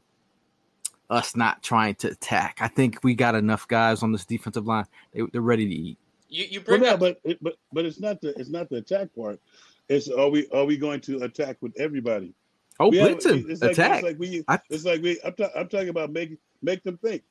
us 1.13 1.35
not 1.35 1.63
trying 1.63 1.95
to 1.95 2.09
attack. 2.09 2.57
I 2.61 2.67
think 2.67 2.99
we 3.03 3.13
got 3.13 3.35
enough 3.35 3.67
guys 3.67 4.03
on 4.03 4.11
this 4.11 4.25
defensive 4.25 4.65
line. 4.65 4.85
They, 5.13 5.21
they're 5.31 5.41
ready 5.41 5.67
to 5.67 5.73
eat. 5.73 5.97
You 6.29 6.45
you 6.49 6.61
bring 6.61 6.81
well, 6.81 6.95
up, 6.95 6.99
but 6.99 7.21
but 7.41 7.55
but 7.71 7.85
it's 7.85 7.99
not 7.99 8.19
the 8.21 8.37
it's 8.39 8.49
not 8.49 8.69
the 8.69 8.77
attack 8.77 9.09
part. 9.15 9.39
It's 9.87 10.09
are 10.09 10.29
we 10.29 10.47
are 10.51 10.65
we 10.65 10.77
going 10.77 11.01
to 11.01 11.23
attack 11.23 11.57
with 11.61 11.79
everybody? 11.79 12.33
Oh, 12.79 12.89
we 12.89 12.99
blitz 12.99 13.25
him. 13.25 13.45
It's 13.47 13.61
like, 13.61 13.71
Attack. 13.71 13.95
It's 13.95 14.03
like 14.03 14.19
we. 14.19 14.43
I, 14.47 14.59
it's 14.69 14.85
like 14.85 15.01
we. 15.01 15.19
I'm, 15.23 15.33
ta- 15.33 15.51
I'm 15.55 15.67
talking 15.67 15.89
about 15.89 16.11
making 16.11 16.37
make 16.61 16.83
them 16.83 16.97
think. 16.97 17.23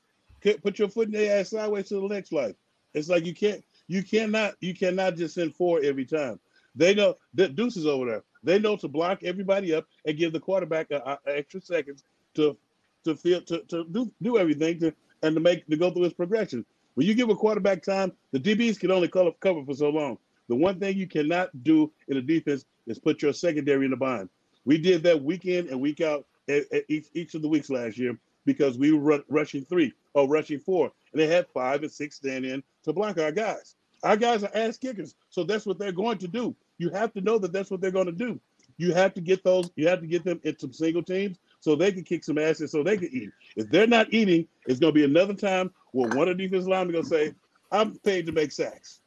Put 0.63 0.79
your 0.79 0.89
foot 0.89 1.07
in 1.07 1.13
their 1.13 1.41
ass 1.41 1.51
sideways 1.51 1.89
to 1.89 1.97
the 1.97 2.15
next 2.15 2.33
life. 2.33 2.55
It's 2.95 3.09
like 3.09 3.27
you 3.27 3.35
can't. 3.35 3.65
You 3.89 4.03
cannot. 4.03 4.55
You 4.61 4.75
cannot 4.75 5.17
just 5.17 5.35
send 5.35 5.55
four 5.55 5.81
every 5.83 6.05
time. 6.05 6.39
They 6.75 6.95
know 6.95 7.17
the 7.35 7.49
deuces 7.49 7.87
over 7.87 8.07
there. 8.07 8.23
They 8.45 8.59
know 8.59 8.77
to 8.77 8.89
block 8.89 9.23
everybody 9.23 9.75
up 9.75 9.87
and 10.05 10.17
give 10.17 10.33
the 10.33 10.41
quarterback 10.41 10.91
a, 10.91 11.19
a 11.27 11.37
extra 11.37 11.61
seconds 11.61 12.05
to 12.35 12.57
to 13.05 13.17
feel 13.17 13.41
to, 13.43 13.61
to 13.69 13.85
do 13.85 14.11
do 14.23 14.39
everything 14.39 14.79
to 14.81 14.95
and 15.23 15.35
to 15.35 15.41
make 15.41 15.67
to 15.67 15.77
go 15.77 15.91
through 15.91 16.05
his 16.05 16.13
progression. 16.13 16.65
When 16.95 17.07
you 17.07 17.15
give 17.15 17.31
a 17.31 17.37
quarterback 17.37 17.83
time, 17.83 18.13
the 18.33 18.41
DBs 18.41 18.79
can 18.79 18.91
only 18.91 19.09
cover, 19.09 19.31
cover 19.41 19.65
for 19.65 19.75
so 19.75 19.89
long. 19.89 20.19
The 20.49 20.57
one 20.57 20.79
thing 20.79 20.97
you 20.97 21.07
cannot 21.07 21.51
do 21.63 21.91
in 22.09 22.17
a 22.19 22.23
defense 22.23 22.67
is 22.87 22.99
put 22.99 23.23
your 23.23 23.33
secondary 23.33 23.87
in 23.87 23.93
the 23.93 23.97
bind. 23.97 24.29
We 24.65 24.77
did 24.79 25.03
that 25.05 25.23
week 25.23 25.47
in 25.47 25.69
and 25.69 25.81
week 25.81 26.01
out 26.01 26.27
at, 26.49 26.71
at 26.73 26.85
each, 26.89 27.07
each 27.15 27.35
of 27.35 27.43
the 27.43 27.49
weeks 27.49 27.71
last 27.71 27.97
year 27.97 28.19
because 28.45 28.77
we 28.77 28.93
were 28.93 29.25
rushing 29.29 29.65
three 29.65 29.93
or 30.15 30.29
rushing 30.29 30.59
four, 30.59 30.93
and 31.13 31.21
they 31.21 31.27
had 31.27 31.47
five 31.55 31.83
and 31.83 31.91
six 31.91 32.17
stand 32.17 32.45
in 32.45 32.63
to 32.85 32.93
block 32.93 33.19
our 33.19 33.33
guys. 33.33 33.77
Our 34.03 34.17
guys 34.17 34.43
are 34.43 34.51
ass 34.55 34.77
kickers, 34.77 35.15
so 35.31 35.45
that's 35.45 35.65
what 35.65 35.79
they're 35.79 35.93
going 35.93 36.19
to 36.19 36.29
do. 36.29 36.55
You 36.79 36.91
have 36.91 37.13
to 37.15 37.21
know 37.21 37.39
that 37.39 37.53
that's 37.53 37.71
what 37.71 37.81
they're 37.81 37.93
going 37.93 38.07
to 38.07 38.13
do. 38.13 38.41
You 38.77 38.93
have 38.93 39.15
to 39.15 39.21
get 39.21 39.45
those. 39.45 39.71
You 39.77 39.87
have 39.89 40.01
to 40.01 40.07
get 40.07 40.25
them 40.25 40.41
in 40.43 40.59
some 40.59 40.73
single 40.73 41.03
teams 41.03 41.39
so 41.63 41.77
they 41.77 41.93
can 41.93 42.03
kick 42.03 42.25
some 42.25 42.39
asses, 42.39 42.73
so 42.73 42.83
they 42.83 42.97
can 42.97 43.09
eat. 43.13 43.31
If 43.55 43.71
they're 43.71 43.87
not 43.87 44.13
eating, 44.13 44.49
it's 44.67 44.81
going 44.81 44.93
to 44.93 44.99
be 44.99 45.05
another 45.05 45.33
time 45.33 45.71
where 45.93 46.09
one 46.09 46.29
of 46.29 46.37
the 46.37 46.45
defensive 46.45 46.69
linemen 46.69 46.97
is 46.97 47.09
going 47.09 47.25
to 47.25 47.31
say, 47.31 47.37
"I'm 47.71 47.97
paid 47.99 48.27
to 48.27 48.33
make 48.33 48.51
sacks," 48.51 49.01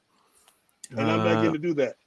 and 0.92 1.02
I'm 1.02 1.26
not 1.26 1.42
going 1.42 1.52
to 1.52 1.60
do 1.60 1.74
that. 1.74 1.98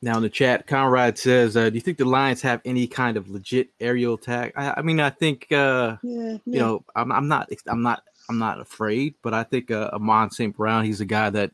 Now 0.00 0.16
in 0.16 0.22
the 0.22 0.30
chat, 0.30 0.66
Conrad 0.66 1.18
says, 1.18 1.54
uh, 1.54 1.68
"Do 1.68 1.74
you 1.74 1.82
think 1.82 1.98
the 1.98 2.06
Lions 2.06 2.40
have 2.40 2.62
any 2.64 2.86
kind 2.86 3.18
of 3.18 3.28
legit 3.28 3.68
aerial 3.78 4.14
attack?" 4.14 4.54
I, 4.56 4.74
I 4.78 4.82
mean, 4.82 5.00
I 5.00 5.10
think 5.10 5.52
uh, 5.52 5.98
Yeah, 6.02 6.38
you 6.46 6.58
know, 6.58 6.82
I'm, 6.96 7.12
I'm 7.12 7.28
not, 7.28 7.50
I'm 7.66 7.82
not, 7.82 8.04
I'm 8.30 8.38
not 8.38 8.60
afraid, 8.60 9.16
but 9.20 9.34
I 9.34 9.42
think 9.42 9.70
uh, 9.70 9.90
Amon 9.92 10.30
St. 10.30 10.56
Brown, 10.56 10.86
he's 10.86 11.02
a 11.02 11.06
guy 11.06 11.28
that 11.28 11.50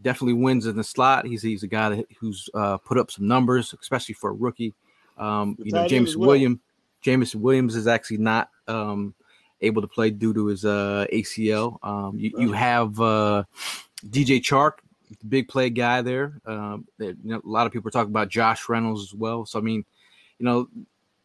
definitely 0.00 0.40
wins 0.40 0.64
in 0.64 0.76
the 0.76 0.84
slot. 0.84 1.26
He's 1.26 1.42
he's 1.42 1.62
a 1.62 1.68
guy 1.68 1.90
that, 1.90 2.06
who's 2.18 2.48
uh, 2.54 2.78
put 2.78 2.96
up 2.96 3.10
some 3.10 3.28
numbers, 3.28 3.74
especially 3.78 4.14
for 4.14 4.30
a 4.30 4.34
rookie. 4.34 4.72
Um, 5.18 5.56
you 5.58 5.72
know, 5.72 5.86
James 5.86 6.16
well. 6.16 6.28
Williams, 6.28 6.58
Jameson 7.06 7.40
Williams 7.40 7.76
is 7.76 7.86
actually 7.86 8.18
not 8.18 8.50
um, 8.66 9.14
able 9.60 9.80
to 9.80 9.86
play 9.86 10.10
due 10.10 10.34
to 10.34 10.46
his 10.46 10.64
uh, 10.64 11.06
ACL. 11.12 11.78
Um, 11.84 12.18
you, 12.18 12.32
you 12.36 12.52
have 12.52 13.00
uh, 13.00 13.44
DJ 14.04 14.40
Chark, 14.40 14.78
the 15.08 15.26
big 15.26 15.46
play 15.46 15.70
guy 15.70 16.02
there. 16.02 16.40
Um, 16.44 16.84
that, 16.98 17.16
you 17.22 17.30
know, 17.30 17.40
a 17.44 17.48
lot 17.48 17.64
of 17.64 17.72
people 17.72 17.88
are 17.88 17.92
talking 17.92 18.10
about 18.10 18.28
Josh 18.28 18.68
Reynolds 18.68 19.04
as 19.04 19.14
well. 19.14 19.46
So 19.46 19.60
I 19.60 19.62
mean, 19.62 19.84
you 20.40 20.46
know, 20.46 20.68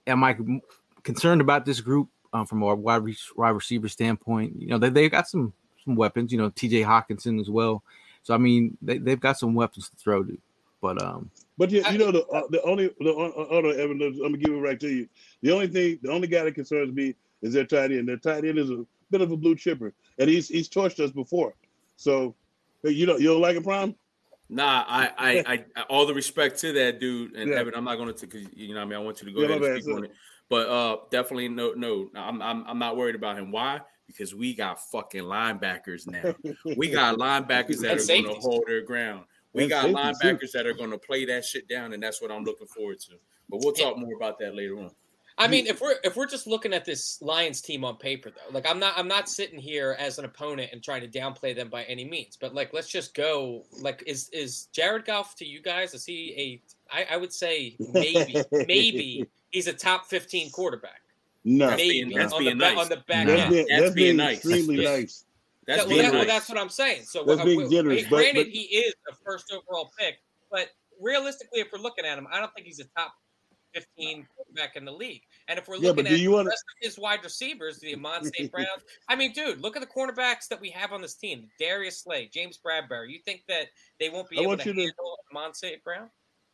am 0.05 0.23
I 0.23 0.37
concerned 1.01 1.41
about 1.41 1.65
this 1.65 1.81
group 1.81 2.09
um, 2.31 2.45
from 2.45 2.61
a 2.61 2.75
wide, 2.75 3.03
re- 3.03 3.17
wide 3.35 3.49
receiver 3.49 3.89
standpoint? 3.89 4.61
You 4.61 4.67
know, 4.67 4.77
they 4.77 4.89
they 4.89 5.09
got 5.09 5.27
some 5.27 5.51
some 5.83 5.95
weapons. 5.95 6.31
You 6.31 6.37
know, 6.37 6.51
T.J. 6.51 6.83
Hockenson 6.83 7.41
as 7.41 7.49
well. 7.49 7.81
So 8.21 8.35
I 8.35 8.37
mean, 8.37 8.77
they 8.83 8.99
they've 8.99 9.19
got 9.19 9.39
some 9.39 9.55
weapons 9.55 9.89
to 9.89 9.95
throw 9.95 10.23
to. 10.23 10.37
But 10.81 11.01
um, 11.01 11.29
But 11.57 11.71
you, 11.71 11.83
you 11.91 11.97
know 11.97 12.11
the 12.11 12.25
uh, 12.27 12.43
the 12.49 12.61
only 12.63 12.89
the 12.99 13.13
uh, 13.13 13.43
other 13.43 13.69
evidence 13.69 14.17
I'm 14.17 14.33
gonna 14.33 14.37
give 14.37 14.53
it 14.53 14.57
right 14.57 14.79
to 14.79 14.89
you. 14.89 15.07
The 15.41 15.51
only 15.51 15.67
thing, 15.67 15.99
the 16.01 16.11
only 16.11 16.27
guy 16.27 16.43
that 16.43 16.55
concerns 16.55 16.93
me 16.93 17.15
is 17.41 17.53
their 17.53 17.65
tight 17.65 17.91
end. 17.91 18.07
Their 18.07 18.17
tight 18.17 18.45
end 18.45 18.57
is 18.57 18.69
a 18.71 18.85
bit 19.11 19.21
of 19.21 19.31
a 19.31 19.37
blue 19.37 19.55
chipper, 19.55 19.93
and 20.17 20.29
he's 20.29 20.47
he's 20.47 20.67
torched 20.67 20.99
us 20.99 21.11
before. 21.11 21.53
So 21.97 22.35
hey, 22.83 22.91
you 22.91 23.05
don't 23.05 23.21
you 23.21 23.27
don't 23.27 23.41
like 23.41 23.57
a 23.57 23.61
prime? 23.61 23.95
Nah, 24.49 24.83
I, 24.85 25.11
I, 25.17 25.63
I, 25.77 25.81
all 25.83 26.05
the 26.05 26.13
respect 26.13 26.59
to 26.59 26.73
that 26.73 26.99
dude, 26.99 27.37
and 27.37 27.51
Yeah. 27.51 27.59
Evan, 27.59 27.73
I'm 27.73 27.85
not 27.85 27.95
going 27.95 28.13
to, 28.13 28.27
because 28.27 28.47
you 28.53 28.73
know, 28.73 28.81
what 28.81 28.81
I 28.81 28.85
mean, 28.85 28.99
I 28.99 29.01
want 29.01 29.21
you 29.21 29.27
to 29.27 29.33
go 29.33 29.39
Yeah, 29.39 29.47
ahead 29.47 29.63
and 29.63 29.81
speak 29.81 29.95
on 29.95 30.03
it, 30.03 30.11
but 30.49 30.67
uh, 30.67 30.97
definitely 31.09 31.47
no, 31.47 31.71
no, 31.71 32.09
I'm, 32.15 32.41
I'm, 32.41 32.65
I'm 32.67 32.77
not 32.77 32.97
worried 32.97 33.15
about 33.15 33.37
him. 33.37 33.51
Why? 33.51 33.79
Because 34.07 34.35
we 34.35 34.53
got 34.53 34.81
fucking 34.91 35.23
linebackers 35.23 36.05
now. 36.05 36.35
We 36.75 36.89
got 36.89 37.17
linebackers 37.17 37.79
that 37.79 37.91
And 37.91 38.01
are 38.01 38.05
going 38.05 38.25
to 38.25 38.41
hold 38.41 38.65
their 38.67 38.81
ground. 38.81 39.23
We 39.53 39.67
got 39.67 39.85
linebackers 39.89 40.51
that 40.53 40.65
are 40.65 40.73
going 40.73 40.91
to 40.91 40.97
play 40.97 41.25
that 41.25 41.43
shit 41.45 41.67
down, 41.67 41.93
and 41.93 42.01
that's 42.01 42.21
what 42.21 42.31
I'm 42.31 42.43
looking 42.43 42.67
forward 42.67 42.99
to. 43.01 43.11
But 43.49 43.59
we'll 43.63 43.73
talk 43.73 43.97
more 43.97 44.15
about 44.15 44.39
that 44.39 44.55
later 44.55 44.79
on. 44.79 44.91
I 45.37 45.47
mean, 45.47 45.65
if 45.65 45.81
we're 45.81 45.95
if 46.03 46.15
we're 46.15 46.27
just 46.27 46.45
looking 46.45 46.71
at 46.73 46.85
this 46.85 47.19
Lions 47.21 47.61
team 47.61 47.83
on 47.83 47.97
paper, 47.97 48.29
though, 48.29 48.53
like 48.53 48.69
I'm 48.69 48.79
not 48.79 48.93
I'm 48.95 49.07
not 49.07 49.27
sitting 49.27 49.59
here 49.59 49.95
as 49.97 50.19
an 50.19 50.25
opponent 50.25 50.69
and 50.71 50.83
trying 50.83 51.01
to 51.01 51.07
downplay 51.07 51.55
them 51.55 51.67
by 51.69 51.83
any 51.85 52.05
means. 52.05 52.37
But 52.39 52.53
like, 52.53 52.73
let's 52.73 52.87
just 52.89 53.15
go. 53.15 53.63
Like, 53.79 54.03
is 54.05 54.29
is 54.29 54.67
Jared 54.71 55.05
Goff 55.05 55.35
to 55.37 55.45
you 55.45 55.61
guys? 55.61 55.93
Is 55.93 56.05
he 56.05 56.61
a? 56.91 56.95
I, 56.95 57.15
I 57.15 57.17
would 57.17 57.33
say 57.33 57.75
maybe 57.79 58.35
maybe 58.51 59.25
he's 59.49 59.67
a 59.67 59.73
top 59.73 60.05
15 60.05 60.51
quarterback. 60.51 61.01
No, 61.43 61.67
That's 61.69 61.81
being- 61.81 62.09
that's 62.09 62.33
on, 62.33 62.39
being 62.39 62.57
the, 62.59 62.65
nice. 62.65 62.77
on 62.77 62.89
the 62.89 62.97
back 62.97 63.25
that's 63.25 63.41
end. 63.41 63.51
being, 63.51 63.67
That's 63.67 63.81
that's 63.81 63.95
being 63.95 64.05
being 64.05 64.17
nice. 64.17 64.35
extremely 64.37 64.77
nice. 64.85 65.25
That's 65.67 65.83
That- 65.83 65.87
well, 65.89 65.97
that- 65.97 66.11
well, 66.13 66.25
that's 66.25 66.49
what 66.49 66.57
I'm 66.57 66.69
saying. 66.69 67.03
So, 67.03 67.23
That's 67.23 67.43
being 67.43 67.69
generous, 67.69 68.03
but- 68.03 68.17
granted, 68.17 68.45
but- 68.45 68.51
he 68.53 68.61
is 68.63 68.93
a 69.09 69.15
first 69.23 69.51
overall 69.53 69.91
pick, 69.97 70.15
but 70.49 70.69
realistically, 70.99 71.59
if 71.61 71.71
we're 71.71 71.79
looking 71.79 72.05
at 72.05 72.17
him, 72.17 72.27
I 72.31 72.39
don't 72.39 72.53
think 72.53 72.65
he's 72.67 72.79
a 72.79 72.85
top 72.97 73.13
15 73.73 74.27
quarterback 74.35 74.75
in 74.75 74.83
the 74.85 74.91
league. 74.91 75.21
And 75.47 75.57
if 75.57 75.67
we're 75.67 75.77
looking 75.77 76.03
but 76.03 76.09
do 76.09 76.13
at 76.15 76.19
you 76.19 76.29
the 76.31 76.35
wanna- 76.35 76.49
rest 76.49 76.63
of 76.63 76.85
his 76.85 76.97
wide 76.99 77.23
receivers, 77.23 77.79
the 77.79 77.93
Amon 77.93 78.25
St. 78.25 78.51
Brown, 78.51 78.67
I 79.07 79.15
mean, 79.15 79.31
dude, 79.33 79.61
look 79.61 79.77
at 79.77 79.81
the 79.81 79.87
cornerbacks 79.87 80.47
that 80.49 80.59
we 80.59 80.69
have 80.71 80.91
on 80.91 81.01
this 81.01 81.13
team: 81.15 81.49
Darius 81.59 81.99
Slay, 81.99 82.27
James 82.27 82.57
Bradberry. 82.63 83.11
You 83.11 83.19
think 83.19 83.43
that 83.47 83.67
they 83.99 84.09
won't 84.09 84.29
be 84.29 84.39
I 84.39 84.41
able 84.41 84.57
to 84.57 84.63
handle 84.73 85.19
Amon 85.31 85.53
St. 85.53 85.81
Brown? 85.83 86.09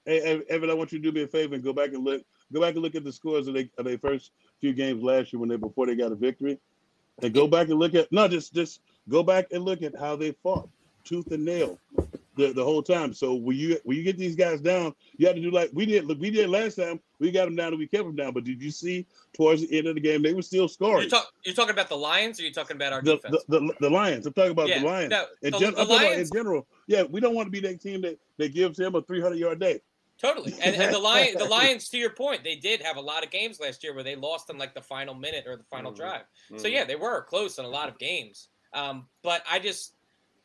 Hey, 0.05 0.19
Ev- 0.21 0.43
Evan, 0.49 0.69
I 0.69 0.73
want 0.73 0.91
you 0.91 0.99
to 0.99 1.03
do 1.03 1.11
me 1.11 1.23
a 1.23 1.27
favor 1.27 1.55
and 1.55 1.63
go 1.63 1.73
back 1.73 1.89
and 1.93 2.03
look. 2.03 2.23
Go 2.53 2.61
back 2.61 2.75
and 2.75 2.83
look 2.83 2.95
at 2.95 3.03
the 3.03 3.11
scores 3.11 3.47
of 3.47 3.55
their, 3.55 3.65
of 3.77 3.83
their 3.85 3.97
first 3.97 4.31
few 4.61 4.71
games 4.73 5.03
last 5.03 5.33
year 5.33 5.39
when 5.39 5.49
they 5.49 5.57
before 5.57 5.85
they 5.87 5.95
got 5.95 6.11
a 6.11 6.15
victory, 6.15 6.59
and 7.23 7.33
go 7.33 7.47
back 7.47 7.67
and 7.69 7.79
look 7.79 7.95
at 7.95 8.11
no, 8.11 8.27
just 8.27 8.53
just 8.53 8.79
go 9.09 9.23
back 9.23 9.47
and 9.51 9.63
look 9.63 9.81
at 9.81 9.95
how 9.95 10.15
they 10.15 10.31
fought 10.43 10.69
tooth 11.03 11.31
and 11.31 11.45
nail 11.45 11.79
the, 12.35 12.51
the 12.53 12.63
whole 12.63 12.83
time. 12.83 13.13
So 13.13 13.33
when 13.33 13.57
you 13.57 13.79
when 13.83 13.97
you 13.97 14.03
get 14.03 14.17
these 14.17 14.35
guys 14.35 14.61
down, 14.61 14.93
you 15.17 15.25
have 15.27 15.35
to 15.35 15.41
do 15.41 15.51
like 15.51 15.71
we 15.73 15.85
did. 15.85 16.05
Look, 16.05 16.19
we 16.19 16.29
did 16.29 16.49
last 16.49 16.75
time. 16.75 16.99
We 17.19 17.31
got 17.31 17.45
them 17.45 17.55
down 17.55 17.69
and 17.69 17.79
we 17.79 17.87
kept 17.87 18.03
them 18.03 18.15
down. 18.15 18.33
But 18.33 18.43
did 18.43 18.61
you 18.61 18.71
see 18.71 19.05
towards 19.33 19.67
the 19.67 19.77
end 19.77 19.87
of 19.87 19.95
the 19.95 20.01
game 20.01 20.21
they 20.21 20.33
were 20.33 20.41
still 20.41 20.67
scoring? 20.67 21.01
You're, 21.01 21.09
talk, 21.09 21.31
you're 21.43 21.55
talking 21.55 21.71
about 21.71 21.89
the 21.89 21.97
Lions, 21.97 22.39
or 22.39 22.43
you're 22.43 22.51
talking 22.51 22.75
about 22.75 22.93
our 22.93 23.01
the, 23.01 23.15
defense? 23.15 23.43
the, 23.47 23.59
the, 23.59 23.73
the 23.81 23.89
Lions. 23.89 24.25
I'm 24.25 24.33
talking 24.33 24.51
about 24.51 24.67
yeah, 24.67 24.79
the 24.79 24.85
Lions. 24.85 25.09
no, 25.11 25.25
in, 25.41 25.51
the, 25.51 25.59
gen- 25.59 25.73
the 25.75 25.83
Lions, 25.85 26.29
in 26.29 26.37
general. 26.37 26.67
Yeah, 26.87 27.03
we 27.03 27.19
don't 27.19 27.33
want 27.33 27.47
to 27.47 27.51
be 27.51 27.59
that 27.61 27.81
team 27.81 28.01
that, 28.01 28.19
that 28.37 28.53
gives 28.53 28.79
him 28.79 28.95
a 28.95 29.01
300 29.01 29.35
yard 29.35 29.59
day. 29.59 29.81
Totally, 30.19 30.53
and, 30.63 30.75
and 30.75 30.93
the 30.93 30.99
Lions, 30.99 31.37
the 31.37 31.45
Lions, 31.49 31.89
to 31.89 31.97
your 31.97 32.09
point, 32.09 32.43
they 32.43 32.55
did 32.55 32.81
have 32.81 32.97
a 32.97 33.01
lot 33.01 33.23
of 33.23 33.29
games 33.29 33.59
last 33.59 33.83
year 33.83 33.93
where 33.93 34.03
they 34.03 34.15
lost 34.15 34.49
in 34.49 34.57
like 34.57 34.73
the 34.73 34.81
final 34.81 35.13
minute 35.13 35.45
or 35.47 35.57
the 35.57 35.63
final 35.63 35.91
Mhm. 35.91 35.97
drive. 35.97 36.23
So 36.57 36.65
Mhm. 36.65 36.71
yeah, 36.71 36.83
they 36.85 36.95
were 36.95 37.21
close 37.23 37.59
in 37.59 37.65
a 37.65 37.69
lot 37.69 37.87
of 37.87 37.99
games. 37.99 38.49
Um, 38.77 39.07
but 39.23 39.43
I 39.49 39.59
just 39.59 39.93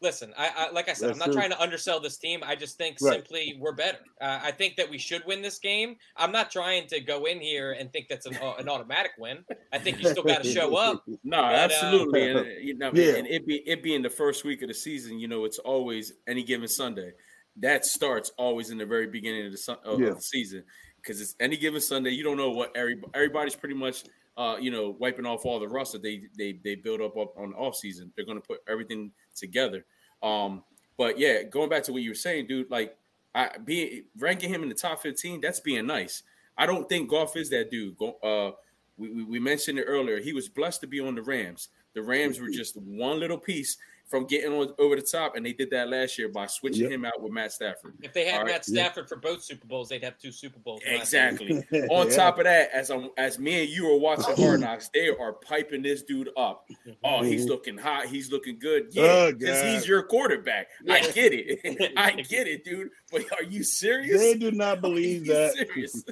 listen. 0.00 0.32
I, 0.36 0.50
I 0.56 0.70
like 0.72 0.88
I 0.88 0.94
said, 0.94 1.10
That's 1.10 1.16
I'm 1.16 1.18
not 1.18 1.24
true. 1.26 1.34
trying 1.34 1.50
to 1.50 1.60
undersell 1.60 2.00
this 2.00 2.16
team. 2.18 2.40
I 2.44 2.56
just 2.56 2.76
think 2.76 2.96
Right. 3.00 3.14
simply 3.14 3.56
we're 3.60 3.72
better. 3.74 3.98
Uh, 4.20 4.40
I 4.42 4.50
think 4.50 4.74
that 4.76 4.88
we 4.90 4.98
should 4.98 5.22
win 5.26 5.42
this 5.42 5.58
game. 5.58 5.96
I'm 6.16 6.32
not 6.32 6.50
trying 6.50 6.88
to 6.88 7.00
go 7.00 7.26
in 7.26 7.40
here 7.40 7.72
and 7.72 7.92
think 7.92 8.08
that's 8.08 8.26
an, 8.26 8.36
uh, 8.42 8.54
an 8.58 8.68
automatic 8.68 9.12
win. 9.18 9.44
I 9.72 9.78
think 9.78 10.02
you 10.02 10.08
still 10.08 10.24
got 10.24 10.42
to 10.42 10.50
show 10.52 10.74
up. 10.76 11.04
No, 11.24 11.40
But, 11.42 11.54
uh, 11.54 11.58
absolutely, 11.58 12.30
and 12.30 12.38
uh, 12.40 12.42
you 12.60 12.74
know, 12.76 12.90
Yeah. 12.92 13.14
and 13.16 13.26
it 13.28 13.46
be 13.46 13.56
it 13.68 13.82
being 13.82 14.02
the 14.02 14.10
first 14.10 14.44
week 14.44 14.62
of 14.62 14.68
the 14.68 14.74
season, 14.74 15.18
you 15.20 15.28
know, 15.28 15.44
it's 15.44 15.58
always 15.58 16.14
any 16.26 16.42
given 16.42 16.68
Sunday. 16.68 17.12
That 17.56 17.84
starts 17.84 18.32
always 18.38 18.70
in 18.70 18.78
the 18.78 18.86
very 18.86 19.06
beginning 19.06 19.44
of 19.46 19.52
the 19.52 19.58
sun, 19.58 19.76
of, 19.84 20.00
Yeah. 20.00 20.08
of 20.08 20.16
the 20.16 20.22
season 20.22 20.64
because 20.96 21.20
it's 21.20 21.34
any 21.38 21.56
given 21.56 21.80
Sunday. 21.80 22.10
You 22.10 22.24
don't 22.24 22.36
know 22.38 22.50
what 22.50 22.74
every, 22.76 22.96
everybody's 23.14 23.54
pretty 23.56 23.74
much, 23.74 24.04
uh, 24.36 24.56
you 24.60 24.70
know, 24.70 24.96
wiping 24.98 25.26
off 25.26 25.44
all 25.44 25.60
the 25.60 25.68
rust 25.68 25.92
that 25.92 26.02
they 26.02 26.22
they 26.36 26.58
they 26.64 26.74
build 26.74 27.00
up, 27.00 27.16
up 27.16 27.36
on 27.36 27.50
the 27.50 27.56
off 27.56 27.76
season. 27.76 28.12
They're 28.14 28.24
going 28.24 28.40
to 28.40 28.46
put 28.46 28.60
everything 28.68 29.12
together. 29.34 29.84
Um, 30.22 30.62
but 30.96 31.18
yeah, 31.18 31.42
going 31.42 31.68
back 31.68 31.82
to 31.84 31.92
what 31.92 32.02
you 32.02 32.10
were 32.10 32.14
saying, 32.14 32.46
dude, 32.46 32.70
like 32.70 32.96
I 33.34 33.50
be 33.64 34.04
ranking 34.18 34.50
him 34.50 34.62
in 34.62 34.68
the 34.68 34.74
top 34.74 35.02
fifteen. 35.02 35.40
That's 35.40 35.60
being 35.60 35.86
nice. 35.86 36.22
I 36.56 36.66
don't 36.66 36.88
think 36.88 37.10
Goff 37.10 37.36
is 37.36 37.50
that 37.50 37.70
dude. 37.70 37.96
Go, 37.96 38.16
uh, 38.22 38.56
we, 38.96 39.10
we, 39.10 39.24
we 39.24 39.38
mentioned 39.40 39.78
it 39.78 39.84
earlier. 39.84 40.20
He 40.20 40.32
was 40.32 40.48
blessed 40.48 40.82
to 40.82 40.86
be 40.86 41.00
on 41.00 41.14
the 41.14 41.22
Rams. 41.22 41.68
The 41.94 42.02
Rams 42.02 42.40
were 42.40 42.48
just 42.48 42.76
one 42.76 43.20
little 43.20 43.38
piece 43.38 43.76
from 44.12 44.26
getting 44.26 44.52
on, 44.52 44.68
over 44.78 44.94
the 44.94 45.00
top, 45.00 45.36
and 45.36 45.46
they 45.46 45.54
did 45.54 45.70
that 45.70 45.88
last 45.88 46.18
year 46.18 46.28
by 46.28 46.44
switching 46.46 46.82
Yep. 46.82 46.90
him 46.90 47.04
out 47.06 47.22
with 47.22 47.32
Matt 47.32 47.50
Stafford. 47.50 47.94
If 48.02 48.12
they 48.12 48.26
had 48.26 48.34
All 48.40 48.44
right. 48.44 48.52
Matt 48.52 48.64
Stafford 48.66 49.08
for 49.08 49.16
both 49.16 49.42
Super 49.42 49.66
Bowls, 49.66 49.88
they'd 49.88 50.04
have 50.04 50.18
two 50.18 50.30
Super 50.30 50.58
Bowls. 50.58 50.82
Exactly. 50.84 51.64
on 51.90 52.08
Yeah. 52.10 52.14
top 52.14 52.36
of 52.36 52.44
that, 52.44 52.68
as 52.74 52.90
I'm 52.90 53.08
as 53.16 53.38
me 53.38 53.62
and 53.62 53.70
you 53.70 53.88
are 53.90 53.96
watching 53.96 54.36
Hard 54.36 54.60
Knocks, 54.60 54.90
they 54.92 55.08
are 55.08 55.32
piping 55.32 55.80
this 55.80 56.02
dude 56.02 56.28
up. 56.36 56.68
Oh, 57.02 57.22
he's 57.22 57.46
Mhm. 57.46 57.48
looking 57.48 57.78
hot. 57.78 58.04
He's 58.06 58.30
looking 58.30 58.58
good. 58.58 58.88
Yeah, 58.90 59.02
Oh, 59.28 59.32
because 59.32 59.62
God. 59.62 59.74
he's 59.74 59.88
your 59.88 60.02
quarterback. 60.02 60.68
I 60.90 61.00
get 61.12 61.32
it. 61.32 61.92
I 61.96 62.10
get 62.10 62.46
it, 62.46 62.64
dude. 62.64 62.90
But 63.10 63.24
are 63.32 63.44
you 63.44 63.64
serious? 63.64 64.20
They 64.20 64.34
do 64.34 64.50
not 64.50 64.82
believe 64.82 65.26
you 65.26 65.32
that. 65.32 65.54
serious? 65.54 66.04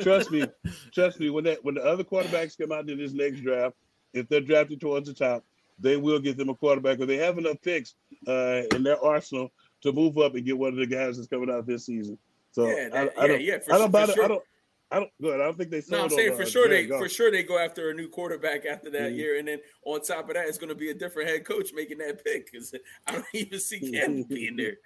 trust 0.00 0.30
me, 0.30 0.44
trust 0.92 1.18
me. 1.18 1.28
When 1.30 1.42
that 1.42 1.64
when 1.64 1.74
the 1.74 1.82
other 1.84 2.04
quarterbacks 2.04 2.56
come 2.56 2.70
out 2.70 2.88
in 2.88 2.98
this 2.98 3.12
next 3.12 3.40
draft, 3.40 3.74
if 4.12 4.28
they're 4.28 4.40
drafted 4.40 4.80
towards 4.80 5.08
the 5.08 5.14
top, 5.14 5.44
they 5.82 5.96
will 5.96 6.18
get 6.20 6.36
them 6.36 6.48
a 6.48 6.54
quarterback. 6.54 6.96
Because 6.98 7.08
they 7.08 7.22
have 7.22 7.38
enough 7.38 7.60
picks 7.62 7.94
uh, 8.26 8.62
in 8.74 8.82
their 8.82 9.02
arsenal 9.04 9.50
to 9.82 9.92
move 9.92 10.16
up 10.18 10.34
and 10.34 10.44
get 10.46 10.56
one 10.56 10.70
of 10.70 10.76
the 10.76 10.86
guys 10.86 11.16
that's 11.16 11.28
coming 11.28 11.50
out 11.50 11.66
this 11.66 11.86
season. 11.86 12.16
So 12.52 12.66
Yeah, 12.68 12.88
that- 12.90 12.94
I, 12.94 13.20
I 13.20 13.24
yeah, 13.24 13.26
don't, 13.26 13.42
yeah, 13.42 13.58
for 13.58 13.74
I 13.74 13.78
don't 13.78 13.90
buy 13.90 14.02
for 14.02 14.06
the, 14.08 14.12
sure. 14.14 14.24
I 14.24 14.28
don't. 14.28 14.42
I 14.90 14.96
don't. 14.96 15.10
Good. 15.22 15.40
I 15.40 15.44
don't 15.44 15.56
think 15.56 15.70
they. 15.70 15.82
No, 15.88 16.02
I'm 16.04 16.10
saying 16.10 16.32
on, 16.32 16.36
for 16.36 16.42
uh, 16.42 16.46
sure 16.46 16.68
they 16.68 16.86
Jared 16.86 17.00
for 17.02 17.08
sure 17.08 17.30
they 17.30 17.42
go 17.42 17.58
after 17.58 17.88
a 17.88 17.94
new 17.94 18.10
quarterback 18.10 18.66
after 18.66 18.90
that 18.90 19.12
Mhm. 19.12 19.16
year, 19.16 19.38
and 19.38 19.48
then 19.48 19.58
on 19.86 20.02
top 20.02 20.28
of 20.28 20.34
that, 20.34 20.46
it's 20.46 20.58
going 20.58 20.68
to 20.68 20.74
be 20.74 20.90
a 20.90 20.94
different 20.94 21.30
head 21.30 21.46
coach 21.46 21.70
making 21.74 21.96
that 21.96 22.22
pick 22.22 22.52
because 22.52 22.74
I 23.06 23.12
don't 23.12 23.24
even 23.32 23.58
see 23.58 23.90
Cam 23.90 24.22
being 24.28 24.54
there. 24.54 24.76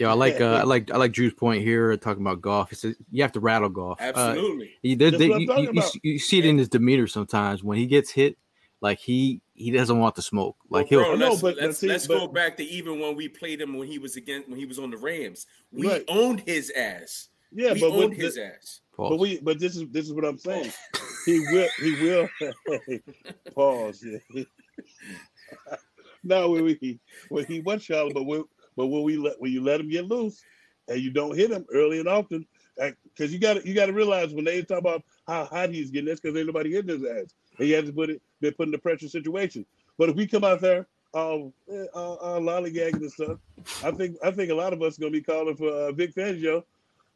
yeah, 0.00 0.10
I 0.10 0.14
like 0.14 0.40
uh, 0.40 0.54
I 0.54 0.62
like 0.64 0.90
I 0.90 0.96
like 0.96 1.12
Drew's 1.12 1.34
point 1.34 1.62
here 1.62 1.96
talking 1.98 2.20
about 2.20 2.40
Goff. 2.40 2.70
He 2.70 2.74
says 2.74 2.96
you 3.12 3.22
have 3.22 3.30
to 3.32 3.40
rattle 3.40 3.68
Goff. 3.68 4.00
Uh, 4.00 4.06
Absolutely. 4.06 4.72
he, 4.82 4.96
there- 4.96 5.12
That's 5.12 5.20
there- 5.20 5.28
what 5.30 5.36
I'm 5.36 5.66
you, 5.66 5.70
you- 5.72 5.82
you 6.02 6.12
you 6.14 6.18
see 6.18 6.40
it 6.40 6.44
in 6.44 6.58
his 6.58 6.68
demeanor 6.68 7.06
sometimes 7.06 7.62
when 7.62 7.78
he 7.78 7.86
gets 7.86 8.10
hit. 8.10 8.36
Like 8.82 8.98
he 8.98 9.40
he 9.54 9.70
doesn't 9.70 9.98
want 9.98 10.14
the 10.16 10.22
smoke. 10.22 10.56
Like 10.68 10.90
Well, 10.90 11.00
he'll 11.00 11.08
bro, 11.10 11.16
No, 11.16 11.28
let's, 11.30 11.40
but- 11.42 11.54
but 11.56 11.64
let's, 11.64 11.78
see, 11.78 11.86
let's 11.88 12.06
but- 12.06 12.18
go 12.18 12.26
back 12.26 12.56
to 12.58 12.64
even 12.64 12.98
when 13.00 13.14
we 13.16 13.28
played 13.28 13.60
him 13.60 13.74
when 13.78 13.88
he 13.88 13.98
was 13.98 14.16
against 14.16 14.48
when 14.50 14.58
he 14.58 14.66
was 14.66 14.78
on 14.78 14.90
the 14.90 14.96
Rams. 14.96 15.46
We 15.70 15.86
Right. 15.88 16.04
owned 16.08 16.40
his 16.40 16.70
ass. 16.76 17.28
Yeah, 17.52 17.72
we 17.74 17.80
but 17.80 17.90
owned 17.92 18.14
his 18.14 18.34
the- 18.34 18.46
ass. 18.46 18.80
pause. 18.96 19.10
But 19.10 19.18
we, 19.18 19.38
but 19.40 19.58
this 19.60 19.76
is 19.76 19.88
this 19.90 20.06
is 20.06 20.12
what 20.12 20.24
I'm 20.26 20.36
saying. 20.38 20.72
He 21.24 21.38
will, 21.38 21.68
he 21.78 21.92
will. 22.02 22.28
pause. 23.54 24.04
Yeah. 24.34 24.42
no, 26.24 26.50
when 26.50 26.64
we 26.64 26.98
when 27.28 27.44
he 27.46 27.60
was 27.60 27.82
Charlotte, 27.84 28.14
but 28.14 28.24
when, 28.24 28.44
but 28.76 28.86
when 28.88 29.02
we 29.04 29.16
let 29.16 29.40
when 29.40 29.52
you 29.52 29.62
let 29.62 29.78
him 29.80 29.88
get 29.88 30.06
loose, 30.06 30.42
and 30.88 31.00
you 31.00 31.12
don't 31.12 31.36
hit 31.36 31.52
him 31.52 31.64
early 31.72 32.00
and 32.00 32.08
often, 32.08 32.44
because 33.04 33.32
you 33.32 33.38
got 33.38 33.54
to 33.54 33.68
you 33.68 33.72
got 33.74 33.86
to 33.86 33.92
realize 33.92 34.34
when 34.34 34.44
they 34.44 34.62
talk 34.62 34.78
about 34.78 35.04
how 35.28 35.44
hot 35.44 35.70
he's 35.70 35.90
getting, 35.92 36.08
that's 36.08 36.20
because 36.20 36.36
ain't 36.36 36.46
nobody 36.48 36.72
hitting 36.72 36.98
his 37.00 37.04
ass, 37.08 37.34
and 37.58 37.66
he 37.66 37.72
has 37.72 37.86
to 37.86 37.92
put 37.92 38.10
it. 38.10 38.22
They're 38.40 38.52
put 38.52 38.66
in 38.66 38.72
the 38.72 38.78
pressure 38.78 39.08
situation. 39.08 39.64
But 39.98 40.08
if 40.08 40.16
we 40.16 40.26
come 40.26 40.44
out 40.44 40.60
there, 40.60 40.86
um, 41.14 41.52
uh, 41.70 41.84
uh, 41.94 42.40
lollygagging 42.40 42.94
and 42.94 43.12
stuff, 43.12 43.38
I 43.84 43.90
think 43.90 44.16
I 44.24 44.30
think 44.30 44.50
a 44.50 44.54
lot 44.54 44.72
of 44.72 44.82
us 44.82 44.98
are 44.98 45.02
gonna 45.02 45.12
be 45.12 45.22
calling 45.22 45.56
for 45.56 45.68
uh, 45.68 45.92
Vic 45.92 46.14
Fangio 46.14 46.64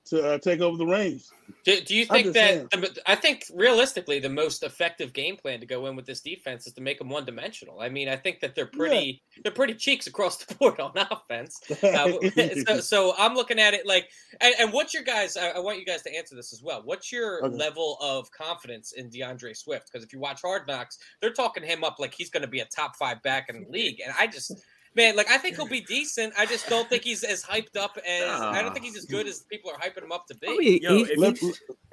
to 0.06 0.24
uh, 0.24 0.38
take 0.38 0.60
over 0.60 0.76
the 0.76 0.86
reins. 0.86 1.32
Do, 1.64 1.80
do 1.80 1.96
you 1.96 2.04
think 2.04 2.32
that? 2.32 2.70
The, 2.70 3.00
I 3.06 3.14
think 3.14 3.44
realistically, 3.54 4.18
the 4.18 4.28
most 4.28 4.62
effective 4.62 5.12
game 5.12 5.36
plan 5.36 5.60
to 5.60 5.66
go 5.66 5.86
in 5.86 5.96
with 5.96 6.06
this 6.06 6.20
defense 6.20 6.66
is 6.66 6.72
to 6.74 6.80
make 6.80 6.98
them 6.98 7.08
one 7.08 7.24
dimensional. 7.24 7.80
I 7.80 7.88
mean, 7.88 8.08
I 8.08 8.16
think 8.16 8.40
that 8.40 8.54
they're 8.54 8.66
pretty 8.66 9.22
they're 9.42 9.52
pretty 9.52 9.74
cheeks 9.74 10.06
across 10.06 10.36
the 10.44 10.54
board 10.54 10.80
on 10.80 10.92
offense. 10.96 11.60
Uh, 11.96 12.18
so, 12.66 12.80
so 12.80 13.14
I'm 13.16 13.34
looking 13.34 13.58
at 13.58 13.72
it 13.72 13.86
like, 13.86 14.08
and, 14.40 14.54
and 14.58 14.72
what's 14.72 14.92
your 14.92 15.02
guys? 15.02 15.36
I, 15.36 15.50
I 15.50 15.58
want 15.60 15.78
you 15.78 15.84
guys 15.86 16.02
to 16.02 16.14
answer 16.14 16.34
this 16.34 16.52
as 16.52 16.62
well. 16.62 16.82
What's 16.84 17.10
your 17.10 17.44
Okay. 17.44 17.56
level 17.56 17.96
of 18.00 18.30
confidence 18.32 18.92
in 18.92 19.08
D'Andre 19.08 19.54
Swift? 19.54 19.90
Because 19.90 20.04
if 20.04 20.12
you 20.12 20.18
watch 20.18 20.42
Hard 20.42 20.66
Knocks, 20.66 20.98
they're 21.20 21.32
talking 21.32 21.62
him 21.62 21.84
up 21.84 21.96
like 21.98 22.14
he's 22.14 22.28
going 22.28 22.42
to 22.42 22.48
be 22.48 22.60
a 22.60 22.66
top 22.66 22.96
five 22.96 23.22
back 23.22 23.48
in 23.48 23.62
the 23.62 23.70
league, 23.70 24.00
and 24.04 24.14
I 24.18 24.26
just. 24.26 24.52
Man, 24.96 25.14
like 25.14 25.30
I 25.30 25.36
think 25.36 25.56
he'll 25.56 25.68
be 25.68 25.82
decent. 25.82 26.32
I 26.38 26.46
just 26.46 26.68
don't 26.68 26.88
think 26.88 27.04
he's 27.04 27.22
as 27.22 27.44
hyped 27.44 27.76
up 27.76 27.98
as 28.08 28.22
I 28.30 28.62
don't 28.62 28.72
think 28.72 28.86
he's 28.86 28.96
as 28.96 29.04
good 29.04 29.26
as 29.26 29.40
people 29.42 29.70
are 29.70 29.78
hyping 29.78 30.02
him 30.02 30.10
up 30.12 30.26
to 30.28 30.34
be. 30.36 30.48
I 30.48 30.56
mean, 30.56 30.82
Yo, 30.82 30.96
he- 30.96 31.02
if 31.12 31.18
let, 31.18 31.38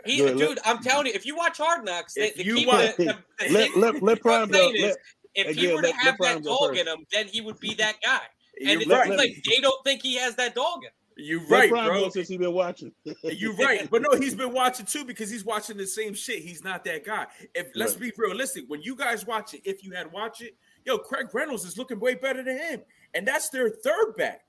He, 0.06 0.18
Go 0.18 0.26
ahead, 0.26 0.38
dude, 0.38 0.50
let- 0.50 0.68
I'm 0.68 0.80
telling 0.82 1.08
you, 1.08 1.14
if 1.14 1.26
you 1.26 1.36
watch 1.36 1.58
Hard 1.58 1.86
Knocks, 1.86 2.14
they, 2.14 2.28
If 2.28 2.36
they 2.36 2.44
you 2.44 2.56
keep 2.56 2.68
watch- 2.68 2.96
the, 2.98 3.04
the, 3.06 3.18
the 3.48 3.54
let, 3.54 3.78
let, 3.78 4.02
let 4.04 4.22
Prime 4.22 4.44
I'm 4.44 4.50
go. 4.52 4.72
is, 4.74 4.82
Let, 4.82 4.96
if 5.36 5.56
he 5.58 5.68
were 5.68 5.82
to 5.82 5.88
let- 5.90 5.96
let 5.96 5.96
have 5.96 6.18
that 6.20 6.44
dog 6.44 6.78
in 6.78 6.88
him, 6.88 7.06
then 7.12 7.28
he 7.28 7.42
would 7.42 7.60
be 7.60 7.74
that 7.76 7.96
guy. 8.04 8.22
And 8.66 8.82
it's 8.82 8.90
right. 8.90 9.10
like 9.18 9.44
they 9.50 9.60
don't 9.62 9.84
think 9.84 10.02
he 10.02 10.16
has 10.18 10.36
that 10.36 10.56
dog 10.56 10.80
in 10.84 10.88
him. 10.88 10.94
You're 11.16 11.46
right, 11.48 11.70
bro. 11.70 12.10
since 12.10 12.28
he 12.28 12.38
been 12.38 12.54
watching. 12.54 12.92
You're 13.24 13.54
right, 13.58 13.88
but 13.90 14.02
no, 14.02 14.18
he's 14.18 14.34
been 14.34 14.52
watching 14.54 14.86
too 14.86 15.06
because 15.06 15.30
he's 15.30 15.46
watching 15.46 15.78
the 15.78 15.86
same 15.86 16.14
shit. 16.16 16.42
He's 16.42 16.64
not 16.64 16.84
that 16.86 17.06
guy. 17.06 17.28
If 17.54 17.68
let's 17.76 17.94
Right. 17.94 18.02
be 18.02 18.12
realistic, 18.18 18.64
when 18.68 18.82
you 18.82 18.96
guys 18.96 19.26
watch 19.26 19.54
it, 19.54 19.62
if 19.64 19.84
you 19.84 19.92
had 19.92 20.12
watched 20.12 20.42
it, 20.42 20.56
yo, 20.86 20.98
Craig 20.98 21.28
Reynolds 21.34 21.66
is 21.66 21.78
looking 21.78 22.00
way 22.00 22.16
better 22.16 22.44
than 22.44 22.58
him, 22.58 22.82
and 23.14 23.28
that's 23.28 23.50
their 23.50 23.70
third 23.70 24.16
back. 24.18 24.42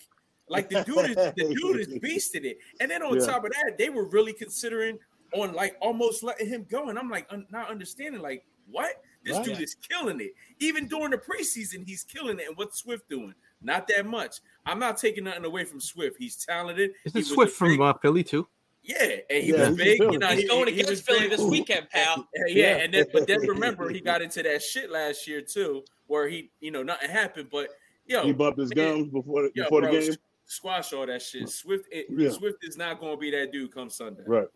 Like 0.49 0.69
the 0.69 0.83
dude 0.85 1.11
is 1.11 1.17
the 1.17 1.55
dude 1.61 1.81
is 1.81 1.89
beasting 2.03 2.45
it, 2.45 2.59
and 2.81 2.91
then 2.91 3.03
on 3.03 3.19
Yeah. 3.19 3.27
top 3.27 3.45
of 3.45 3.53
that, 3.53 3.79
they 3.79 3.89
were 3.89 4.05
really 4.09 4.33
considering 4.33 4.99
on 5.33 5.53
like 5.55 5.77
almost 5.81 6.23
letting 6.23 6.49
him 6.49 6.67
go, 6.71 6.91
and 6.91 6.99
I'm 6.99 7.09
like 7.11 7.27
un- 7.31 7.47
not 7.51 7.71
understanding 7.71 8.21
like 8.21 8.45
what 8.71 9.03
this 9.25 9.37
Right. 9.37 9.45
dude 9.47 9.61
is 9.61 9.75
killing 9.75 10.21
it. 10.21 10.35
Even 10.59 10.87
during 10.87 11.11
the 11.11 11.19
preseason, 11.19 11.87
he's 11.87 12.05
killing 12.05 12.39
it. 12.39 12.47
And 12.49 12.57
what's 12.57 12.79
Swift 12.79 13.09
doing? 13.09 13.35
Not 13.63 13.89
that 13.89 14.05
much. 14.07 14.41
I'm 14.67 14.79
not 14.79 14.99
taking 14.99 15.25
nothing 15.25 15.45
away 15.47 15.65
from 15.65 15.81
Swift. 15.81 16.17
He's 16.19 16.37
talented. 16.37 16.93
Isn't 17.07 17.19
He 17.19 17.25
Swift 17.25 17.55
from 17.57 17.69
big- 17.71 17.81
uh, 17.81 17.95
Philly 18.03 18.23
too? 18.23 18.47
Yeah, 18.85 19.17
and 19.31 19.43
he 19.45 19.51
Yeah, 19.53 19.69
was 19.69 19.77
big. 19.77 19.99
You 20.01 20.19
know, 20.19 20.29
He's 20.29 20.43
he, 20.43 20.49
going 20.49 20.69
he- 20.69 20.75
he 20.75 20.79
was 20.81 20.87
against 21.01 21.07
Philly 21.07 21.21
big. 21.21 21.31
this 21.31 21.41
weekend, 21.41 21.89
pal. 21.91 22.29
Yeah, 22.35 22.45
yeah, 22.49 22.55
Yeah. 22.77 22.83
and 22.85 22.95
then 22.95 23.07
but 23.13 23.27
then 23.27 23.41
remember 23.49 23.89
he 23.91 24.01
got 24.01 24.23
into 24.23 24.43
that 24.43 24.63
shit 24.63 24.91
last 24.91 25.27
year 25.27 25.41
too, 25.41 25.85
where 26.07 26.29
he 26.29 26.51
you 26.61 26.71
know 26.71 26.83
nothing 26.83 27.11
happened, 27.11 27.49
but 27.51 27.71
yo, 28.07 28.23
he 28.25 28.33
bumped 28.33 28.59
his 28.59 28.75
man, 28.75 28.99
gums 28.99 29.09
before 29.13 29.51
yo, 29.55 29.65
before 29.65 29.81
bro, 29.83 29.93
the 29.93 30.01
game. 30.01 30.17
Squash 30.47 30.93
all 30.93 31.07
that 31.07 31.23
shit. 31.23 31.49
Swift, 31.49 31.87
it, 31.91 32.07
Yeah. 32.11 32.29
Swift 32.31 32.63
is 32.65 32.77
not 32.77 33.01
going 33.01 33.15
to 33.15 33.19
be 33.19 33.31
that 33.31 33.51
dude 33.51 33.73
come 33.73 33.89
Sunday. 33.89 34.23
Right. 34.27 34.47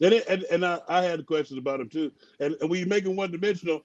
And 0.00 0.14
it, 0.14 0.26
and, 0.26 0.42
and 0.44 0.64
I, 0.64 0.80
I 0.88 1.02
had 1.02 1.24
questions 1.26 1.58
about 1.58 1.80
him 1.80 1.90
too. 1.90 2.10
And, 2.40 2.56
and 2.62 2.70
when 2.70 2.80
you 2.80 2.86
make 2.86 3.04
him 3.04 3.14
one 3.14 3.30
dimensional, 3.30 3.84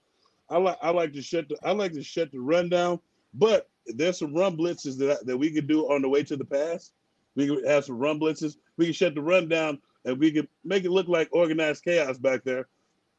I 0.49 0.57
like 0.57 0.77
I 0.81 0.89
like 0.91 1.11
to 1.13 1.21
shut 1.21 1.49
the 1.49 1.57
I 1.61 1.71
like 1.73 1.91
to 1.93 2.01
shut 2.01 2.31
the 2.31 2.39
run 2.39 2.69
down. 2.69 2.99
But 3.33 3.69
there's 3.85 4.17
some 4.19 4.33
run 4.33 4.55
blitzes 4.57 4.97
that 4.99 5.11
I, 5.11 5.15
that 5.25 5.37
we 5.37 5.51
could 5.51 5.67
do 5.67 5.81
on 5.91 6.01
the 6.01 6.07
way 6.09 6.23
to 6.23 6.37
the 6.37 6.45
pass. 6.45 6.91
We 7.35 7.47
could 7.47 7.65
have 7.67 7.83
some 7.85 7.99
run 7.99 8.19
blitzes. 8.19 8.55
We 8.77 8.85
can 8.85 8.93
shut 8.93 9.13
the 9.13 9.21
run 9.21 9.49
down 9.49 9.79
and 10.05 10.19
we 10.19 10.31
could 10.31 10.47
make 10.63 10.85
it 10.85 10.91
look 10.91 11.07
like 11.07 11.29
organized 11.31 11.83
chaos 11.83 12.17
back 12.17 12.43
there. 12.43 12.67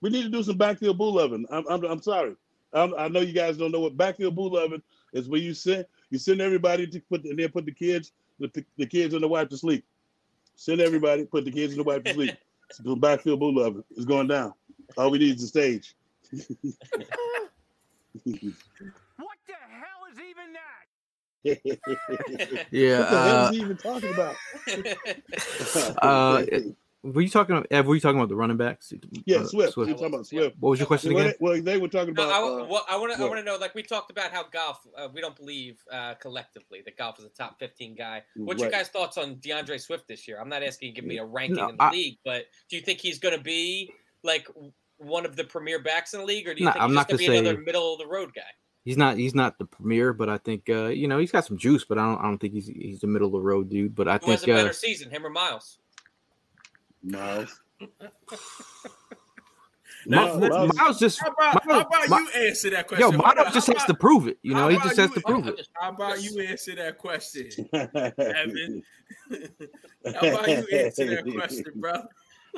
We 0.00 0.10
need 0.10 0.22
to 0.22 0.28
do 0.30 0.42
some 0.42 0.56
backfield 0.56 0.98
bull 0.98 1.14
loving. 1.14 1.46
I'm, 1.50 1.64
I'm, 1.68 1.84
I'm 1.84 2.02
sorry. 2.02 2.34
I'm, 2.72 2.94
I 2.96 3.08
know 3.08 3.20
you 3.20 3.32
guys 3.32 3.56
don't 3.56 3.72
know 3.72 3.80
what 3.80 3.96
backfield 3.96 4.34
bull 4.34 4.52
loving 4.52 4.82
is. 5.12 5.28
Where 5.28 5.40
you 5.40 5.54
send 5.54 5.86
you 6.10 6.18
send 6.18 6.40
everybody 6.40 6.86
to 6.86 7.00
put 7.00 7.24
and 7.24 7.38
then 7.38 7.50
put 7.50 7.66
the 7.66 7.72
kids 7.72 8.12
the, 8.38 8.64
the 8.78 8.86
kids 8.86 9.14
and 9.14 9.22
the 9.22 9.28
wife 9.28 9.48
to 9.50 9.56
sleep. 9.56 9.84
Send 10.56 10.80
everybody, 10.80 11.24
put 11.24 11.44
the 11.44 11.52
kids 11.52 11.72
and 11.72 11.80
the 11.80 11.84
wife 11.84 12.04
to 12.04 12.14
sleep. 12.14 12.36
The 12.78 12.94
backfield 12.94 13.40
bull 13.40 13.52
loving 13.52 13.82
is 13.96 14.04
going 14.04 14.28
down. 14.28 14.54
All 14.96 15.10
we 15.10 15.18
need 15.18 15.34
is 15.34 15.42
the 15.42 15.48
stage. 15.48 15.96
What 18.22 19.38
the 19.46 19.58
hell 19.58 20.06
is 20.12 20.18
even 20.18 20.54
that? 21.44 21.60
what 21.64 22.66
Yeah. 22.70 22.98
the 22.98 23.06
hell 23.06 23.38
Uh, 23.38 23.44
is 23.50 23.56
he 23.56 23.62
even 23.62 23.76
talking 23.76 24.12
about? 24.12 24.36
Uh, 26.02 26.42
were 27.02 27.22
you 27.22 27.30
talking? 27.30 27.64
Ev, 27.70 27.86
were 27.86 27.94
you 27.94 28.00
talking 28.00 28.18
about 28.18 28.28
the 28.28 28.36
running 28.36 28.58
backs? 28.58 28.92
yeah, 29.24 29.38
Uh, 29.38 29.46
Swift. 29.46 29.74
We're 29.76 29.86
talking 29.86 30.04
about 30.06 30.26
Swift. 30.26 30.54
What 30.60 30.70
was 30.70 30.78
your 30.80 30.86
question 30.86 31.14
Well, 31.14 31.22
again? 31.24 31.34
they, 31.40 31.44
well, 31.44 31.62
they 31.62 31.78
were 31.78 31.88
talking 31.88 32.12
No, 32.12 32.24
about. 32.24 32.34
I, 32.34 32.62
uh, 32.62 32.66
well, 32.66 32.84
I 32.90 32.96
want 32.98 33.14
to. 33.16 33.22
I 33.22 33.26
want 33.26 33.38
to 33.38 33.42
know. 33.42 33.56
Like 33.56 33.74
we 33.74 33.82
talked 33.82 34.10
about 34.10 34.32
how 34.32 34.44
Goff. 34.52 34.86
Uh, 34.94 35.08
we 35.12 35.22
don't 35.22 35.34
believe 35.34 35.78
uh, 35.90 36.14
collectively 36.16 36.82
that 36.84 36.98
Goff 36.98 37.18
is 37.18 37.24
a 37.24 37.30
top 37.30 37.58
fifteen 37.58 37.94
guy. 37.94 38.22
What's 38.36 38.60
your 38.60 38.70
guys' 38.70 38.88
thoughts 38.88 39.16
on 39.16 39.38
D'Andre 39.40 39.78
Swift 39.78 40.08
this 40.08 40.28
year? 40.28 40.38
I'm 40.38 40.50
not 40.50 40.62
asking 40.62 40.88
you 40.88 40.94
to 40.94 41.00
give 41.00 41.08
me 41.08 41.16
a 41.18 41.24
ranking 41.24 41.56
No, 41.56 41.70
in 41.70 41.76
the 41.78 41.84
I- 41.84 41.90
league, 41.90 42.18
but 42.22 42.44
do 42.68 42.76
you 42.76 42.82
think 42.82 43.00
he's 43.00 43.18
going 43.18 43.36
to 43.36 43.42
be 43.42 43.90
like 44.22 44.46
one 44.98 45.24
of 45.24 45.36
the 45.36 45.44
premier 45.44 45.78
backs 45.78 46.12
in 46.12 46.20
the 46.20 46.26
league, 46.26 46.46
or 46.46 46.52
do 46.52 46.60
you 46.60 46.66
No, 46.66 46.72
think 46.72 46.82
I'm 46.82 46.90
he's 46.90 46.96
not 46.96 47.08
just 47.08 47.18
going 47.20 47.30
to 47.30 47.32
be 47.32 47.36
gonna 47.38 47.48
another 47.48 47.64
middle 47.64 47.94
of 47.94 47.98
the 47.98 48.06
road 48.06 48.34
guy? 48.34 48.42
He's 48.84 48.96
not. 48.96 49.16
He's 49.18 49.34
not 49.34 49.58
the 49.58 49.66
premier, 49.66 50.12
but 50.12 50.28
I 50.28 50.38
think 50.38 50.68
uh, 50.70 50.86
you 50.86 51.06
know 51.06 51.18
he's 51.18 51.30
got 51.30 51.44
some 51.44 51.58
juice. 51.58 51.84
But 51.84 51.98
I 51.98 52.02
don't. 52.06 52.18
I 52.18 52.22
don't 52.22 52.38
think 52.38 52.54
he's 52.54 52.66
he's 52.66 53.00
the 53.00 53.06
middle 53.06 53.26
of 53.26 53.32
the 53.32 53.40
road 53.40 53.68
dude. 53.68 53.94
But 53.94 54.08
I 54.08 54.18
Who 54.18 54.30
has 54.30 54.40
think 54.40 54.52
a 54.52 54.54
better 54.56 54.70
uh, 54.70 54.72
season, 54.72 55.10
him 55.10 55.26
or 55.26 55.30
Miles? 55.30 55.78
Miles. 57.02 57.60
No, 60.06 60.16
Miles- 60.24 60.38
let's- 60.40 60.54
Miles- 60.54 60.74
Miles 60.76 60.98
just. 60.98 61.20
How 61.20 61.28
about, 61.30 61.62
how 61.64 61.80
about 61.80 62.08
Mi- 62.08 62.16
you 62.16 62.46
answer 62.48 62.70
that 62.70 62.88
question? 62.88 63.02
Yo, 63.06 63.10
Hold 63.18 63.22
on, 63.24 63.36
Miles 63.36 63.52
just 63.54 63.66
how 63.66 63.74
has 63.74 63.84
to 63.84 63.92
prove 63.94 64.28
it. 64.28 64.38
You 64.42 64.54
know, 64.54 64.68
he 64.68 64.76
just 64.78 64.96
has 64.96 65.10
you- 65.10 65.14
to 65.16 65.20
prove 65.20 65.46
it. 65.46 65.68
How 65.74 65.90
about 65.90 66.22
you 66.22 66.40
answer 66.40 66.74
that 66.76 66.96
question, 66.96 67.50
Evan? 67.74 68.82
how 70.06 70.20
about 70.20 70.48
you 70.48 70.66
answer 70.78 71.04
that 71.06 71.30
question, 71.34 71.64
bro? 71.74 72.02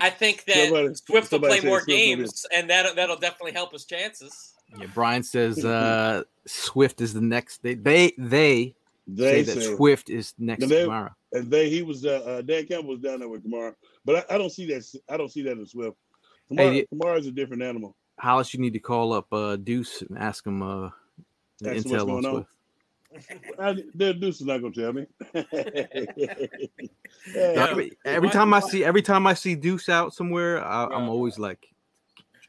I 0.01 0.11
think 0.11 0.45
that 0.45 0.69
Somebody- 0.69 0.95
Swift 0.95 1.33
will 1.33 1.41
play 1.41 1.61
more 1.61 1.81
Swift 1.81 1.89
will 1.89 1.95
be- 1.95 1.97
games, 1.97 2.47
and 2.55 2.71
that 2.71 2.95
that'll 2.95 3.17
definitely 3.19 3.53
help 3.53 3.73
his 3.73 3.87
chances. 3.87 4.52
Yeah, 4.79 4.87
Brian 4.95 5.23
says 5.23 5.65
uh, 5.65 6.23
Swift 6.47 7.01
is 7.01 7.13
the 7.15 7.21
next. 7.21 7.63
They 7.63 7.75
they 7.75 8.13
they, 8.19 8.75
They 9.07 9.45
say 9.45 9.55
that 9.55 9.63
say, 9.63 9.75
Swift 9.77 10.11
is 10.11 10.35
next 10.39 10.67
they- 10.69 10.83
tomorrow. 10.83 11.11
and 11.33 11.51
they 11.51 11.69
he 11.71 11.83
was 11.83 12.05
uh, 12.07 12.23
uh, 12.27 12.43
Dan 12.43 12.67
Campbell 12.67 12.91
was 12.91 13.01
down 13.01 13.21
there 13.21 13.29
with 13.29 13.45
Kamara, 13.49 13.75
but 14.05 14.27
I, 14.31 14.35
I 14.35 14.39
don't 14.39 14.51
see 14.51 14.67
that. 14.67 14.85
I 15.09 15.17
don't 15.17 15.31
see 15.31 15.43
that 15.43 15.53
in 15.53 15.67
Swift. 15.67 15.97
Kamara, 16.51 16.57
Hey, 16.73 16.87
Kamara's 16.93 17.27
a 17.27 17.31
different 17.33 17.63
animal. 17.63 17.97
Hollis, 18.19 18.53
you 18.55 18.61
need 18.61 18.73
to 18.75 18.79
call 18.79 19.13
up 19.13 19.33
uh, 19.33 19.57
Deuce 19.57 20.03
and 20.03 20.19
ask 20.19 20.47
him 20.47 20.63
uh, 20.63 20.91
the 21.61 21.75
Ask 21.77 21.87
intel 21.87 22.01
on 22.01 22.07
going 22.07 22.27
on. 22.27 22.33
Swift. 22.33 22.49
I, 23.59 23.73
the 23.95 24.15
Deuce 24.15 24.41
is 24.41 24.47
not 24.47 24.63
gonna 24.63 24.73
tell 24.73 24.93
me. 24.95 25.07
Yeah. 27.27 27.69
every, 27.71 27.93
every 28.05 28.31
time 28.31 28.55
I 28.55 28.61
see 28.61 28.85
every 28.85 29.03
time 29.03 29.27
I 29.27 29.35
see 29.35 29.55
Deuce 29.55 29.89
out 29.89 30.15
somewhere, 30.15 30.65
I, 30.65 30.87
I'm 30.87 31.09
always 31.09 31.39
like 31.39 31.69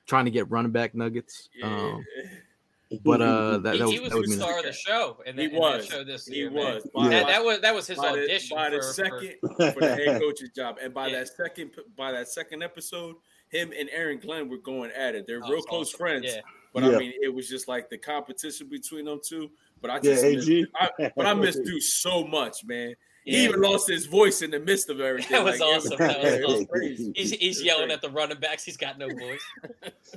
trying 0.07 0.25
to 0.25 0.31
get 0.31 0.49
running 0.49 0.71
back 0.71 0.93
nuggets. 0.95 1.49
Yeah. 1.55 1.65
Um, 1.67 2.05
but 3.03 3.21
uh, 3.21 3.57
that, 3.59 3.73
He, 3.73 3.79
that, 3.79 3.87
he 3.89 3.99
was, 3.99 4.01
was 4.01 4.09
that 4.11 4.17
would 4.19 4.29
the 4.29 4.33
star 4.33 4.59
of 4.59 4.65
the 4.65 4.71
show, 4.73 5.17
and 5.25 5.39
He 5.39 5.47
that, 5.47 5.59
was. 5.59 5.87
that 5.87 5.91
show 5.95 6.03
this 6.03 6.27
He 6.27 6.35
year. 6.35 6.51
was. 6.51 6.87
Yeah. 6.95 7.09
That, 7.09 7.27
that 7.27 7.43
was 7.43 7.59
that 7.61 7.73
was 7.73 7.87
his 7.87 7.97
by 7.97 8.11
the, 8.13 8.23
audition 8.23 8.55
by 8.55 8.69
for, 8.69 8.77
for- 8.77 8.83
second 8.93 9.33
for 9.41 9.79
the 9.79 9.95
head 9.95 10.21
coach's 10.21 10.49
job, 10.51 10.77
and 10.81 10.93
by 10.93 11.07
Yeah. 11.07 11.19
that 11.19 11.29
second 11.29 11.71
by 11.97 12.11
that 12.11 12.27
second 12.27 12.61
episode, 12.61 13.15
him 13.49 13.71
and 13.77 13.89
Aaron 13.91 14.19
Glenn 14.19 14.47
were 14.47 14.57
going 14.59 14.91
at 14.91 15.15
it. 15.15 15.25
They're 15.25 15.41
Oh, 15.43 15.49
real 15.49 15.57
it's 15.59 15.65
close 15.65 15.87
awesome. 15.89 15.97
friends, 15.97 16.25
Yeah. 16.27 16.41
but 16.73 16.83
Yeah. 16.83 16.89
I 16.95 16.99
mean, 16.99 17.13
it 17.21 17.33
was 17.33 17.49
just 17.49 17.67
like 17.67 17.89
the 17.89 17.97
competition 17.97 18.67
between 18.69 19.05
them 19.05 19.19
two. 19.27 19.49
But 19.81 19.89
I 19.89 19.95
Yeah, 19.95 19.99
just, 20.01 20.23
miss, 20.23 20.47
AG. 20.49 20.65
I, 20.79 20.89
but 21.15 21.25
I 21.25 21.33
miss 21.33 21.57
Deuce 21.59 21.95
so 21.95 22.25
much, 22.27 22.63
man. 22.63 22.93
He 23.25 23.37
Yeah. 23.43 23.49
even 23.49 23.61
lost 23.61 23.87
his 23.89 24.05
voice 24.05 24.41
in 24.41 24.51
the 24.51 24.59
midst 24.59 24.89
of 24.89 24.99
everything. 24.99 25.31
That 25.31 25.43
was 25.45 25.59
Like, 25.59 25.75
awesome. 25.77 25.97
That 25.97 26.21
was 26.23 26.33
it 26.33 26.43
awesome. 26.47 26.65
crazy. 26.65 27.13
He's, 27.15 27.31
he's 27.31 27.57
It's 27.57 27.63
yelling 27.63 27.83
crazy. 27.87 27.93
at 27.93 28.01
the 28.01 28.09
running 28.09 28.39
backs. 28.39 28.63
He's 28.65 28.77
got 28.77 28.97
no 28.97 29.07
voice. 29.07 29.41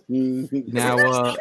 now 0.08 0.96
uh, 0.98 1.36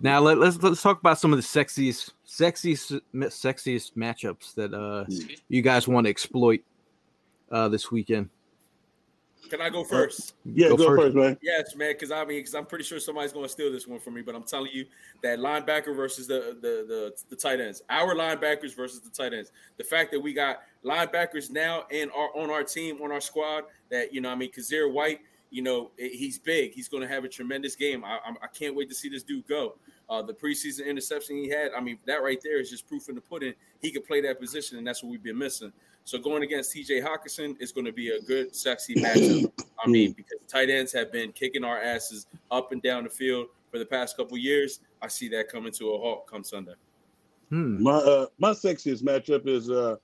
now 0.00 0.20
let, 0.20 0.38
let's 0.38 0.56
let's 0.62 0.82
talk 0.82 1.00
about 1.00 1.18
some 1.18 1.32
of 1.32 1.38
the 1.38 1.42
sexiest 1.42 2.10
sexiest 2.26 3.00
sexiest 3.14 3.92
matchups 3.94 4.54
that 4.54 4.72
uh, 4.74 5.04
you 5.48 5.62
guys 5.62 5.88
want 5.88 6.06
to 6.06 6.10
exploit 6.10 6.62
uh, 7.50 7.68
this 7.68 7.90
weekend. 7.90 8.28
Can 9.50 9.60
I 9.60 9.68
go 9.68 9.84
first? 9.84 10.34
Yeah, 10.44 10.68
Go 10.68 10.76
go, 10.76 10.86
first. 10.88 11.02
first. 11.02 11.16
man. 11.16 11.38
Yes, 11.42 11.74
man. 11.76 11.92
Because 11.92 12.10
I 12.10 12.24
mean, 12.24 12.38
because 12.38 12.54
I'm 12.54 12.64
pretty 12.64 12.84
sure 12.84 12.98
somebody's 12.98 13.32
going 13.32 13.44
to 13.44 13.52
steal 13.52 13.70
this 13.70 13.86
one 13.86 14.00
from 14.00 14.14
me. 14.14 14.22
But 14.22 14.34
I'm 14.34 14.44
telling 14.44 14.70
you 14.72 14.86
that 15.22 15.38
linebacker 15.38 15.94
versus 15.94 16.26
the 16.26 16.56
the 16.60 16.84
the, 16.88 17.12
the 17.28 17.36
tight 17.36 17.60
ends. 17.60 17.82
Our 17.90 18.14
linebackers 18.14 18.74
versus 18.74 19.00
the 19.00 19.10
tight 19.10 19.34
ends. 19.34 19.52
The 19.76 19.84
fact 19.84 20.10
that 20.12 20.20
we 20.20 20.32
got 20.32 20.60
linebackers 20.84 21.50
now 21.50 21.84
in 21.90 22.10
our 22.10 22.30
on 22.36 22.50
our 22.50 22.62
team 22.64 23.02
on 23.02 23.12
our 23.12 23.20
squad. 23.20 23.64
That 23.90 24.14
you 24.14 24.20
know, 24.20 24.30
I 24.30 24.34
mean, 24.34 24.50
Kyzir 24.52 24.90
White. 24.90 25.20
You 25.50 25.60
know, 25.60 25.90
eh, 26.00 26.08
he's 26.10 26.38
big. 26.38 26.72
He's 26.72 26.88
going 26.88 27.02
to 27.02 27.08
have 27.08 27.24
a 27.24 27.28
tremendous 27.28 27.76
game. 27.76 28.04
I, 28.06 28.16
I'm- 28.24 28.38
I 28.42 28.46
can't 28.46 28.74
wait 28.74 28.88
to 28.88 28.94
see 28.94 29.10
this 29.10 29.22
dude 29.22 29.46
go. 29.46 29.74
Uh, 30.08 30.22
the 30.22 30.32
preseason 30.32 30.86
interception 30.86 31.36
he 31.36 31.48
had, 31.50 31.72
I 31.76 31.80
mean, 31.80 31.98
that 32.06 32.22
right 32.22 32.38
there 32.42 32.58
is 32.58 32.70
just 32.70 32.86
proof 32.88 33.08
in 33.10 33.14
the 33.14 33.20
pudding. 33.20 33.52
He 33.82 33.90
could 33.90 34.06
play 34.06 34.20
that 34.22 34.40
position, 34.40 34.78
and 34.78 34.86
that's 34.86 35.02
what 35.02 35.10
we've 35.10 35.22
been 35.22 35.36
missing. 35.38 35.70
So 36.04 36.18
going 36.18 36.42
against 36.42 36.74
TJ 36.74 37.02
Hockenson 37.02 37.60
is 37.60 37.72
going 37.72 37.84
to 37.84 37.92
be 37.92 38.10
a 38.10 38.20
good, 38.20 38.54
sexy 38.54 38.94
matchup. 38.94 39.52
I 39.84 39.88
mean, 39.88 40.12
because 40.16 40.38
tight 40.48 40.68
ends 40.68 40.92
have 40.92 41.12
been 41.12 41.32
kicking 41.32 41.64
our 41.64 41.78
asses 41.80 42.26
up 42.50 42.72
and 42.72 42.82
down 42.82 43.04
the 43.04 43.10
field 43.10 43.46
for 43.70 43.78
the 43.78 43.86
past 43.86 44.16
couple 44.16 44.36
years. 44.36 44.80
I 45.00 45.08
see 45.08 45.28
that 45.28 45.48
coming 45.48 45.72
to 45.72 45.90
a 45.90 45.98
halt 45.98 46.26
come 46.26 46.44
Sunday. 46.44 46.74
Hmm. 47.50 47.82
My 47.82 47.96
uh, 47.96 48.26
my 48.38 48.50
sexiest 48.50 49.02
matchup 49.02 49.46
is 49.46 49.70
uh 49.70 49.96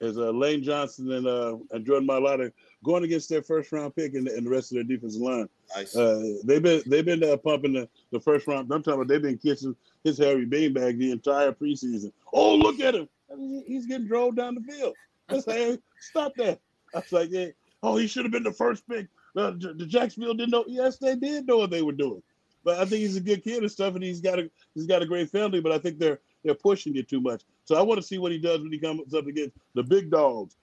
is 0.00 0.18
uh, 0.18 0.30
Lane 0.30 0.62
Johnson 0.62 1.10
and 1.12 1.26
uh 1.26 1.56
and 1.72 1.84
Jordan 1.84 2.06
Mailata 2.08 2.52
going 2.84 3.04
against 3.04 3.28
their 3.28 3.42
first 3.42 3.72
round 3.72 3.96
pick 3.96 4.14
and, 4.14 4.28
and 4.28 4.46
the 4.46 4.50
rest 4.50 4.70
of 4.70 4.76
their 4.76 4.84
defensive 4.84 5.20
line. 5.20 5.48
Nice. 5.74 5.96
Uh, 5.96 6.34
they've 6.44 6.62
been 6.62 6.82
they've 6.86 7.04
been 7.04 7.24
uh, 7.24 7.36
pumping 7.36 7.72
the, 7.72 7.88
the 8.12 8.20
first 8.20 8.46
round. 8.46 8.70
I'm 8.70 8.82
talking 8.82 9.00
about 9.00 9.08
they've 9.08 9.22
been 9.22 9.38
kissing 9.38 9.74
his 10.04 10.18
Harry 10.18 10.46
Beanbag 10.46 10.98
the 10.98 11.10
entire 11.10 11.52
preseason. 11.52 12.12
Oh, 12.32 12.54
look 12.54 12.80
at 12.80 12.94
him! 12.94 13.08
I 13.32 13.36
mean, 13.36 13.64
he's 13.66 13.86
getting 13.86 14.06
drove 14.06 14.36
down 14.36 14.54
the 14.54 14.60
field. 14.72 14.94
I 15.28 15.38
say, 15.40 15.78
stop 16.00 16.32
that. 16.36 16.60
I 16.94 16.98
was 16.98 17.12
like, 17.12 17.30
yeah. 17.30 17.48
oh, 17.82 17.96
he 17.96 18.06
should 18.06 18.24
have 18.24 18.32
been 18.32 18.42
the 18.42 18.52
first 18.52 18.86
pick. 18.88 19.08
Uh, 19.36 19.52
the 19.52 19.86
Jacksonville 19.86 20.34
didn't 20.34 20.52
know. 20.52 20.64
Yes, 20.68 20.98
they 20.98 21.16
did 21.16 21.46
know 21.46 21.58
what 21.58 21.70
they 21.70 21.82
were 21.82 21.92
doing. 21.92 22.22
But 22.62 22.78
I 22.78 22.84
think 22.86 23.02
he's 23.02 23.16
a 23.16 23.20
good 23.20 23.42
kid 23.42 23.62
and 23.62 23.70
stuff, 23.70 23.94
and 23.94 24.02
he's 24.02 24.20
got 24.20 24.38
a 24.38 24.50
he's 24.74 24.86
got 24.86 25.02
a 25.02 25.06
great 25.06 25.30
family. 25.30 25.60
But 25.60 25.72
I 25.72 25.78
think 25.78 25.98
they're 25.98 26.20
they're 26.44 26.54
pushing 26.54 26.96
it 26.96 27.08
too 27.08 27.20
much. 27.20 27.42
So 27.64 27.76
I 27.76 27.82
want 27.82 28.00
to 28.00 28.06
see 28.06 28.18
what 28.18 28.32
he 28.32 28.38
does 28.38 28.60
when 28.60 28.72
he 28.72 28.78
comes 28.78 29.12
up 29.12 29.26
against 29.26 29.56
the 29.74 29.82
big 29.82 30.10
dogs. 30.10 30.56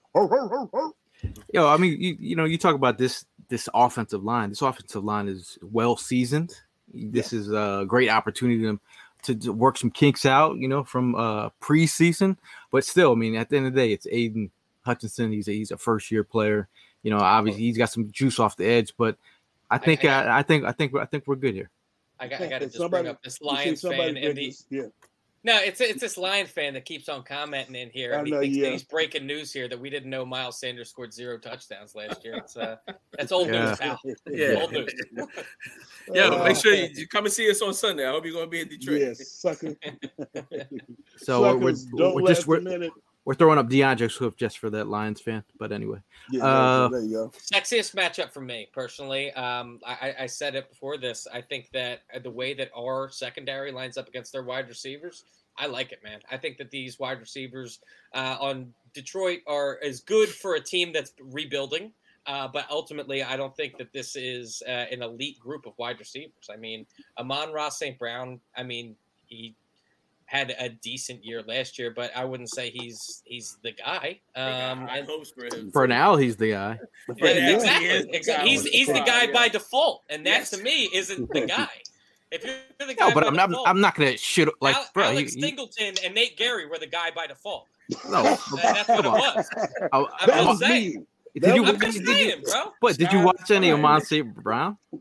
Yo, 1.52 1.68
I 1.68 1.76
mean, 1.76 2.00
you 2.00 2.16
you 2.18 2.36
know, 2.36 2.44
you 2.44 2.58
talk 2.58 2.74
about 2.74 2.98
this 2.98 3.24
this 3.48 3.68
offensive 3.74 4.24
line. 4.24 4.48
This 4.48 4.62
offensive 4.62 5.04
line 5.04 5.28
is 5.28 5.58
well 5.62 5.96
seasoned. 5.96 6.54
This 6.92 7.32
is 7.32 7.50
a 7.50 7.84
great 7.86 8.08
opportunity 8.08 8.62
to, 8.62 8.80
to 9.22 9.34
to 9.34 9.52
work 9.52 9.76
some 9.78 9.90
kinks 9.90 10.26
out, 10.26 10.56
you 10.56 10.68
know, 10.68 10.84
from 10.84 11.14
uh 11.14 11.50
preseason. 11.60 12.36
But 12.70 12.84
still, 12.84 13.12
I 13.12 13.14
mean, 13.14 13.36
at 13.36 13.48
the 13.48 13.56
end 13.56 13.66
of 13.66 13.74
the 13.74 13.80
day, 13.80 13.92
it's 13.92 14.06
Aidan 14.10 14.50
Hutchinson. 14.84 15.32
He's 15.32 15.48
a, 15.48 15.52
he's 15.52 15.70
a 15.70 15.76
first 15.76 16.10
year 16.10 16.24
player. 16.24 16.68
You 17.02 17.10
know, 17.10 17.18
obviously 17.18 17.62
he's 17.62 17.78
got 17.78 17.90
some 17.90 18.10
juice 18.12 18.38
off 18.38 18.56
the 18.56 18.66
edge, 18.66 18.92
but 18.96 19.16
I 19.70 19.78
think 19.78 20.04
I- 20.04 20.24
I, 20.24 20.38
I 20.38 20.42
think 20.42 20.64
I 20.64 20.72
think 20.72 20.94
I 20.94 21.04
think 21.04 21.24
we're 21.26 21.36
good 21.36 21.54
here. 21.54 21.70
I 22.20 22.28
got, 22.28 22.40
I 22.40 22.46
got 22.48 22.58
to 22.60 22.66
If 22.66 22.72
just 22.74 22.90
bring 22.90 23.08
up 23.08 23.22
this 23.22 23.40
Lions 23.40 23.80
fan 23.80 23.90
break 23.96 24.24
and 24.24 24.36
the 24.38 24.46
this- 24.46 24.66
yeah. 24.70 24.82
No, 25.44 25.58
it's 25.60 25.80
it's 25.80 26.00
this 26.00 26.16
Lion 26.16 26.46
fan 26.46 26.74
that 26.74 26.84
keeps 26.84 27.08
on 27.08 27.22
commenting 27.24 27.74
in 27.74 27.90
here. 27.90 28.14
I 28.14 28.18
And 28.18 28.26
he 28.26 28.32
know, 28.32 28.40
thinks 28.40 28.56
yeah. 28.56 28.70
he's 28.70 28.84
breaking 28.84 29.26
news 29.26 29.52
here 29.52 29.68
that 29.68 29.78
we 29.78 29.90
didn't 29.90 30.10
know 30.10 30.24
Miles 30.24 30.60
Sanders 30.60 30.90
scored 30.90 31.12
zero 31.12 31.38
touchdowns 31.38 31.94
last 31.94 32.24
year. 32.24 32.34
It's 32.36 32.56
uh, 32.56 32.76
that's 33.18 33.32
old 33.32 33.48
Yeah. 33.48 33.68
news, 33.68 33.78
pal. 33.78 34.00
Yeah. 34.28 34.60
Old 34.60 34.72
news. 34.72 34.92
Yeah, 36.12 36.26
Uh, 36.30 36.44
make 36.44 36.56
sure 36.56 36.74
you, 36.74 36.88
you 36.94 37.06
come 37.06 37.24
and 37.26 37.32
see 37.32 37.48
us 37.48 37.62
on 37.62 37.72
Sunday. 37.74 38.04
I 38.06 38.10
hope 38.10 38.24
you're 38.24 38.34
going 38.34 38.46
to 38.46 38.50
be 38.50 38.60
in 38.60 38.68
Detroit. 38.68 39.00
Yes, 39.00 39.28
sucker. 39.28 39.74
So 41.16 41.42
we're, 41.58 41.74
Suckers 41.74 41.86
we're, 41.92 41.98
don't 41.98 42.14
we're 42.16 42.22
last 42.22 42.36
just 42.38 42.46
a 42.46 42.50
we're, 42.50 42.60
minute. 42.60 42.92
We're 43.24 43.34
throwing 43.34 43.58
up 43.58 43.68
D'Andre 43.68 44.08
Swift 44.08 44.36
just 44.38 44.58
for 44.58 44.68
that 44.70 44.88
Lions 44.88 45.20
fan. 45.20 45.44
But 45.58 45.70
anyway, 45.70 45.98
Yeah, 46.30 46.44
Uh, 46.44 46.88
there 46.88 47.02
you 47.02 47.10
go. 47.12 47.28
Sexiest 47.38 47.94
matchup 47.94 48.32
for 48.32 48.40
me 48.40 48.68
personally. 48.72 49.32
Um, 49.32 49.80
I, 49.86 49.92
I- 50.18 50.22
I 50.24 50.26
said 50.26 50.54
it 50.56 50.68
before 50.68 50.96
this. 50.98 51.26
I 51.32 51.40
think 51.40 51.70
that 51.72 52.00
uh, 52.14 52.18
the 52.18 52.30
way 52.30 52.52
that 52.54 52.70
our 52.76 53.10
secondary 53.10 53.70
lines 53.70 53.96
up 53.96 54.08
against 54.08 54.32
their 54.32 54.42
wide 54.42 54.68
receivers, 54.68 55.24
I 55.56 55.66
like 55.66 55.92
it, 55.92 56.02
man. 56.02 56.20
I 56.30 56.36
think 56.36 56.56
that 56.58 56.70
these 56.70 56.98
wide 56.98 57.20
receivers 57.20 57.78
uh, 58.14 58.36
on 58.40 58.72
Detroit 58.94 59.40
are 59.46 59.78
as 59.84 60.00
good 60.00 60.28
for 60.28 60.54
a 60.54 60.60
team 60.60 60.92
that's 60.92 61.12
rebuilding. 61.20 61.92
Uh, 62.26 62.46
but 62.48 62.64
ultimately, 62.70 63.22
I 63.22 63.36
don't 63.36 63.54
think 63.56 63.76
that 63.78 63.92
this 63.92 64.14
is 64.16 64.62
uh, 64.66 64.70
an 64.70 65.02
elite 65.02 65.38
group 65.40 65.66
of 65.66 65.72
wide 65.76 65.98
receivers. 65.98 66.48
I 66.52 66.56
mean, 66.56 66.86
Amon-Ra 67.18 67.68
St. 67.68 67.98
Brown. 67.98 68.40
I 68.56 68.62
mean, 68.62 68.94
he 69.26 69.54
had 70.32 70.54
a 70.58 70.70
decent 70.70 71.22
year 71.22 71.42
last 71.42 71.78
year, 71.78 71.90
but 71.94 72.10
I 72.16 72.24
wouldn't 72.24 72.48
say 72.48 72.70
he's 72.70 73.22
he's 73.26 73.58
the 73.62 73.72
guy. 73.72 74.18
Um, 74.34 74.86
high 74.88 74.98
and- 74.98 75.06
hopes 75.06 75.30
for 75.30 75.44
him. 75.44 75.70
for 75.70 75.86
now 75.86 76.16
he's 76.16 76.36
the 76.36 76.52
guy. 76.52 76.78
yeah, 77.18 77.28
Yeah, 77.28 77.34
he 77.48 77.52
exactly. 77.54 77.86
is 77.88 78.04
exactly. 78.12 78.48
He's 78.50 78.62
he's 78.64 78.86
the 78.86 79.02
guy 79.04 79.24
yeah. 79.24 79.32
by 79.32 79.48
default, 79.48 80.04
and 80.08 80.24
that 80.26 80.38
Yes. 80.38 80.50
to 80.50 80.62
me 80.62 80.88
isn't 80.94 81.28
the 81.32 81.46
guy. 81.58 81.68
If 82.30 82.46
you're 82.46 82.54
the 82.88 82.94
guy 82.94 83.08
No, 83.08 83.14
but 83.14 83.24
by 83.24 83.26
I'm 83.28 83.36
not 83.36 83.50
default, 83.50 83.68
I'm 83.68 83.80
not 83.82 83.94
gonna 83.94 84.16
shoot 84.16 84.48
like 84.62 84.74
Al- 84.74 84.86
bro. 84.94 85.04
Alex 85.04 85.34
you- 85.36 85.42
you- 85.42 85.48
Singleton 85.48 85.94
and 86.02 86.14
Nate 86.14 86.38
Gerry 86.38 86.66
were 86.66 86.78
the 86.78 86.86
guy 86.86 87.10
by 87.14 87.26
default. 87.26 87.66
no, 88.08 88.22
That- 88.22 88.38
that's 88.86 88.88
what 88.88 89.04
it 89.04 89.10
was. 89.10 89.48
Oh, 89.92 90.08
I'm 90.18 90.26
That 90.28 90.36
just 90.36 90.48
was 90.48 90.58
saying. 90.60 90.94
me. 91.00 91.06
Did 91.34 91.44
That 91.44 91.54
you, 91.56 91.62
was 91.62 91.70
I'm 91.70 91.80
just 91.80 91.98
did 91.98 92.08
you- 92.08 92.14
saying, 92.14 92.42
bro. 92.44 92.72
What 92.80 92.98
did 92.98 93.10
you 93.12 93.20
watch 93.24 93.50
any 93.50 93.70
of 93.70 93.78
Ryan. 93.80 93.82
Monte 93.82 94.20
Brown? 94.22 94.76
Mm. 94.94 95.00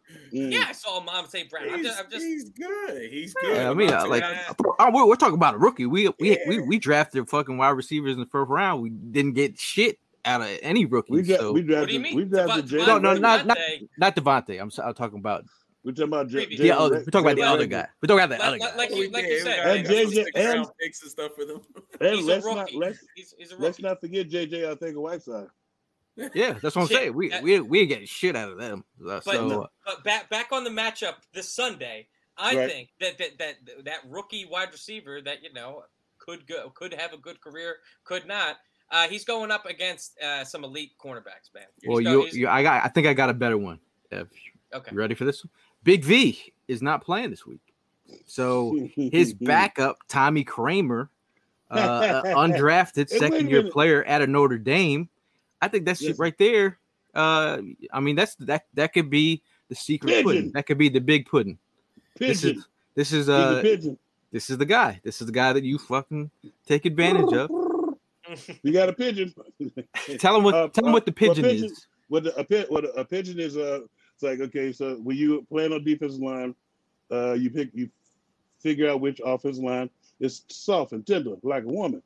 Yeah, 0.53 0.63
I 0.69 0.71
saw 0.71 1.01
Mom 1.01 1.27
say 1.27 1.43
Brown. 1.43 1.69
I'm 1.69 1.77
He's, 1.79 1.87
just, 1.87 1.99
I'm 1.99 2.09
just 2.09 2.25
he's 2.25 2.49
good. 2.51 3.11
He's 3.11 3.33
good. 3.33 3.55
Yeah, 3.57 3.69
I 3.69 3.73
mean, 3.73 3.89
uh, 3.89 3.95
Monte 4.05 4.09
like, 4.09 4.21
Brown. 4.57 4.75
oh, 4.79 4.91
we're, 4.93 5.05
we're 5.07 5.15
talking 5.17 5.35
about 5.35 5.55
a 5.55 5.57
rookie. 5.57 5.85
We 5.87 6.07
we, 6.19 6.37
we 6.47 6.57
Yeah. 6.57 6.61
we 6.65 6.79
drafted 6.79 7.27
fucking 7.29 7.57
wide 7.57 7.71
receivers 7.71 8.13
in 8.13 8.21
the 8.21 8.25
first 8.27 8.49
round. 8.49 8.81
We 8.81 8.91
didn't 8.91 9.33
get 9.33 9.59
shit 9.59 9.97
out 10.23 10.39
of 10.41 10.47
any 10.61 10.85
rookie. 10.85 11.11
We, 11.11 11.21
dra- 11.23 11.37
so 11.39 11.51
we 11.51 11.61
what 11.63 11.67
do 11.67 11.73
you 11.73 11.99
drafted. 11.99 12.01
mean? 12.01 12.15
We 12.15 12.23
drafted 12.23 12.69
Devon- 12.69 12.79
Jay. 12.79 12.85
No, 12.85 12.97
no, 12.97 13.13
not- 13.15 13.45
not- 13.45 13.57
not 13.97 14.15
DeVonta. 14.15 14.61
I'm, 14.61 14.67
s- 14.67 14.79
I'm 14.79 14.93
talking 14.93 15.19
about 15.19 15.43
We're 15.83 15.91
talking 15.91 16.03
about 16.09 16.27
J- 16.29 16.45
Previous. 16.45 16.61
Jay 16.61 16.67
the 16.69 16.79
other. 16.79 16.95
We're 16.99 17.05
talking 17.05 17.25
about 17.31 17.35
the 17.35 17.41
other 17.43 17.65
guy. 17.65 17.87
We're 18.01 18.07
talking 18.07 18.23
about 18.23 18.37
the 18.39 18.45
other 18.45 18.57
guy. 18.57 18.75
like 18.77 18.91
you- 18.95 19.09
like 19.11 19.25
you 19.25 19.39
said, 19.41 19.59
And 19.79 19.85
we 19.87 19.93
JJ 20.05 20.25
and- 20.35 20.65
picks 20.79 21.01
and 21.01 21.11
stuff 21.11 21.31
with 21.37 21.49
him. 21.49 21.59
And 21.99 22.15
He's 22.15 22.23
a 22.23 22.27
let's 22.27 22.45
rookie. 22.45 22.55
not 22.57 22.73
let's 22.75 22.99
he's, 23.15 23.33
he's 23.37 23.51
a 23.51 23.57
let's 23.57 23.79
not 23.81 23.99
forget 23.99 24.29
JJ. 24.29 24.69
I 24.71 24.75
think 24.75 24.95
of 24.95 25.01
Whiteside. 25.01 25.47
Yeah, 26.15 26.53
that's 26.61 26.75
what 26.75 26.83
I'm 26.83 26.87
saying. 26.87 27.13
We 27.13 27.29
that- 27.29 27.43
we 27.43 27.59
we 27.61 27.79
ain't 27.81 27.89
getting 27.89 28.05
shit 28.07 28.35
out 28.35 28.51
of 28.51 28.57
them. 28.57 28.83
Uh, 29.01 29.21
But, 29.25 29.35
so 29.35 29.61
uh, 29.63 29.67
but 29.85 30.03
back 30.03 30.29
back 30.29 30.51
on 30.51 30.63
the 30.63 30.69
matchup 30.69 31.15
this 31.33 31.49
Sunday, 31.49 32.07
I 32.37 32.55
Right. 32.55 32.69
think 32.69 32.89
that, 32.99 33.17
that 33.17 33.37
that 33.39 33.85
that 33.85 33.99
rookie 34.07 34.45
wide 34.45 34.71
receiver 34.71 35.21
that 35.21 35.43
you 35.43 35.53
know 35.53 35.83
could 36.17 36.45
go 36.47 36.69
could 36.69 36.93
have 36.93 37.13
a 37.13 37.17
good 37.17 37.41
career, 37.41 37.77
could 38.03 38.25
not. 38.27 38.57
Uh, 38.91 39.07
he's 39.07 39.23
going 39.23 39.51
up 39.51 39.65
against 39.65 40.19
uh, 40.21 40.43
some 40.43 40.65
elite 40.65 40.91
cornerbacks, 40.99 41.53
man. 41.53 41.63
He's 41.81 41.87
well, 41.89 42.01
go- 42.01 42.25
you, 42.25 42.41
you 42.41 42.47
I 42.49 42.61
got. 42.61 42.83
I 42.83 42.89
think 42.89 43.07
I 43.07 43.13
got 43.13 43.29
a 43.29 43.33
better 43.33 43.57
one. 43.57 43.79
If 44.11 44.27
okay. 44.73 44.91
you 44.91 44.97
ready 44.97 45.15
for 45.15 45.23
this? 45.23 45.43
one? 45.45 45.51
Big 45.83 46.03
V 46.03 46.53
is 46.67 46.81
not 46.81 47.03
playing 47.03 47.29
this 47.29 47.45
week, 47.45 47.61
so 48.25 48.77
his 48.95 49.33
backup 49.41 49.99
Tommy 50.09 50.43
Kraemer, 50.43 51.07
uh, 51.69 52.21
undrafted 52.25 53.09
Hey, 53.09 53.17
wait 53.19 53.31
a 53.31 53.31
second 53.31 53.49
year 53.49 53.69
player 53.71 54.05
out 54.07 54.21
of 54.21 54.27
Notre 54.29 54.57
Dame. 54.57 55.07
I 55.61 55.67
think 55.67 55.85
that's 55.85 56.01
Listen. 56.01 56.17
right 56.17 56.37
there. 56.37 56.79
Uh, 57.13 57.61
I 57.91 57.99
mean 57.99 58.15
that's 58.15 58.35
that 58.35 58.65
that 58.73 58.93
could 58.93 59.09
be 59.09 59.43
the 59.69 59.75
secret 59.75 60.09
Pigeon. 60.09 60.23
pudding. 60.23 60.51
That 60.53 60.65
could 60.65 60.77
be 60.77 60.89
the 60.89 60.99
big 61.01 61.25
pudding. 61.27 61.57
This 62.17 62.43
is 62.43 62.65
this 62.95 63.11
is 63.13 63.29
uh 63.29 63.61
pigeon. 63.61 63.97
this 64.31 64.49
is 64.49 64.57
the 64.57 64.65
guy. 64.65 64.99
This 65.03 65.21
is 65.21 65.27
the 65.27 65.33
guy 65.33 65.53
that 65.53 65.63
you 65.63 65.77
fucking 65.77 66.31
take 66.67 66.85
advantage 66.85 67.33
of. 67.33 67.49
You 68.63 68.71
got 68.71 68.87
a 68.87 68.93
pigeon. 68.93 69.33
Tell 70.19 70.37
him 70.37 70.43
what 70.45 70.53
Uh, 70.55 70.67
tell 70.69 70.85
him 70.85 70.93
what 70.93 71.05
the 71.05 71.13
well, 71.19 71.33
pigeon 71.35 71.43
pigeon- 71.43 71.65
is. 71.65 71.87
What 72.07 72.23
the, 72.23 72.39
a, 72.39 72.65
what 72.71 72.85
a, 72.97 73.03
pigeon 73.03 73.39
is? 73.41 73.57
Uh, 73.57 73.81
it's 74.13 74.23
like 74.23 74.39
okay, 74.39 74.71
so 74.71 74.95
when 75.03 75.17
you 75.17 75.45
playing 75.49 75.73
on 75.73 75.83
defensive 75.83 76.21
line, 76.21 76.55
uh, 77.11 77.33
you 77.33 77.49
pick 77.49 77.71
you 77.73 77.89
figure 78.61 78.89
out 78.89 79.01
which 79.01 79.19
offensive 79.25 79.63
line 79.63 79.89
is 80.21 80.43
soft 80.49 80.93
and 80.93 81.05
tender 81.05 81.35
like 81.43 81.63
a 81.63 81.67
woman, 81.67 82.01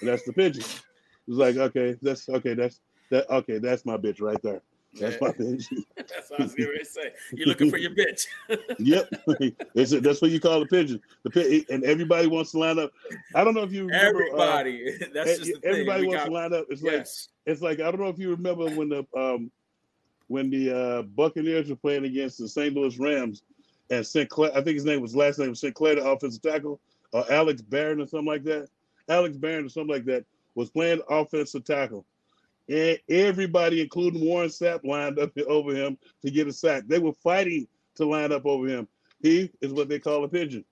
and 0.00 0.08
that's 0.08 0.24
the 0.24 0.32
pigeon. 0.32 0.62
It's 0.62 0.82
like 1.28 1.56
okay, 1.56 1.96
that's 2.02 2.28
okay, 2.28 2.54
that's 2.54 2.80
that 3.10 3.28
okay, 3.30 3.58
that's 3.58 3.84
my 3.84 3.96
bitch 3.96 4.20
right 4.20 4.40
there. 4.42 4.60
That's 4.98 5.20
my 5.20 5.28
bitch. 5.32 5.66
That's 5.96 6.30
what 6.30 6.40
I 6.40 6.42
was 6.44 6.54
going 6.54 6.78
to 6.78 6.84
say. 6.84 7.12
You're 7.32 7.46
looking 7.46 7.70
for 7.70 7.76
your 7.76 7.90
bitch. 7.90 8.26
yep, 8.78 9.08
it's 9.74 9.92
a, 9.92 10.00
that's 10.00 10.22
what 10.22 10.30
you 10.30 10.40
call 10.40 10.62
a 10.62 10.66
pigeon. 10.66 11.00
The 11.24 11.30
pi- 11.30 11.72
and 11.72 11.84
everybody 11.84 12.26
wants 12.26 12.52
to 12.52 12.58
line 12.58 12.78
up. 12.78 12.90
I 13.34 13.44
don't 13.44 13.52
know 13.54 13.62
if 13.62 13.70
you 13.72 13.84
remember. 13.84 14.22
uh, 14.22 14.26
Everybody. 14.26 14.98
That's 15.12 15.38
just 15.38 15.60
the 15.60 15.68
everybody 15.68 16.06
wants 16.06 16.22
got- 16.22 16.28
to 16.28 16.32
line 16.32 16.54
up. 16.54 16.66
It's 16.70 16.82
like 16.82 17.06
it's 17.44 17.60
like 17.60 17.80
I 17.80 17.90
don't 17.90 18.00
know 18.00 18.08
if 18.08 18.18
you 18.18 18.30
remember 18.30 18.64
when 18.74 18.88
the 18.88 19.06
um 19.14 19.50
when 20.28 20.48
the 20.48 20.70
uh 20.74 21.02
Buccaneers 21.02 21.68
were 21.68 21.76
playing 21.76 22.06
against 22.06 22.38
the 22.38 22.48
St. 22.48 22.74
Louis 22.74 22.98
Rams 22.98 23.42
and 23.90 24.06
Sinclair, 24.06 24.50
I 24.56 24.62
think 24.62 24.74
his 24.76 24.86
name 24.86 25.02
was 25.02 25.14
last 25.14 25.38
name 25.38 25.50
was 25.50 25.60
Sinclair, 25.60 25.96
the 25.96 26.04
offensive 26.10 26.42
tackle, 26.42 26.80
or 27.12 27.30
Alex 27.30 27.60
Barron 27.60 28.00
or 28.00 28.06
something 28.06 28.26
like 28.26 28.44
that. 28.44 28.68
Alex 29.10 29.36
Barron 29.36 29.66
or 29.66 29.68
something 29.68 29.94
like 29.94 30.06
that 30.06 30.24
was 30.54 30.70
playing 30.70 31.02
offensive 31.10 31.64
tackle. 31.64 32.06
And 32.68 32.98
everybody, 33.08 33.80
including 33.80 34.24
Warren 34.24 34.50
Sapp, 34.50 34.84
lined 34.84 35.18
up 35.18 35.32
over 35.46 35.74
him 35.74 35.96
to 36.22 36.30
get 36.30 36.48
a 36.48 36.52
sack. 36.52 36.84
They 36.86 36.98
were 36.98 37.14
fighting 37.14 37.66
to 37.96 38.04
line 38.04 38.32
up 38.32 38.44
over 38.44 38.66
him. 38.66 38.86
He 39.22 39.50
is 39.60 39.72
what 39.72 39.88
they 39.88 39.98
call 39.98 40.24
a 40.24 40.28
pigeon. 40.28 40.64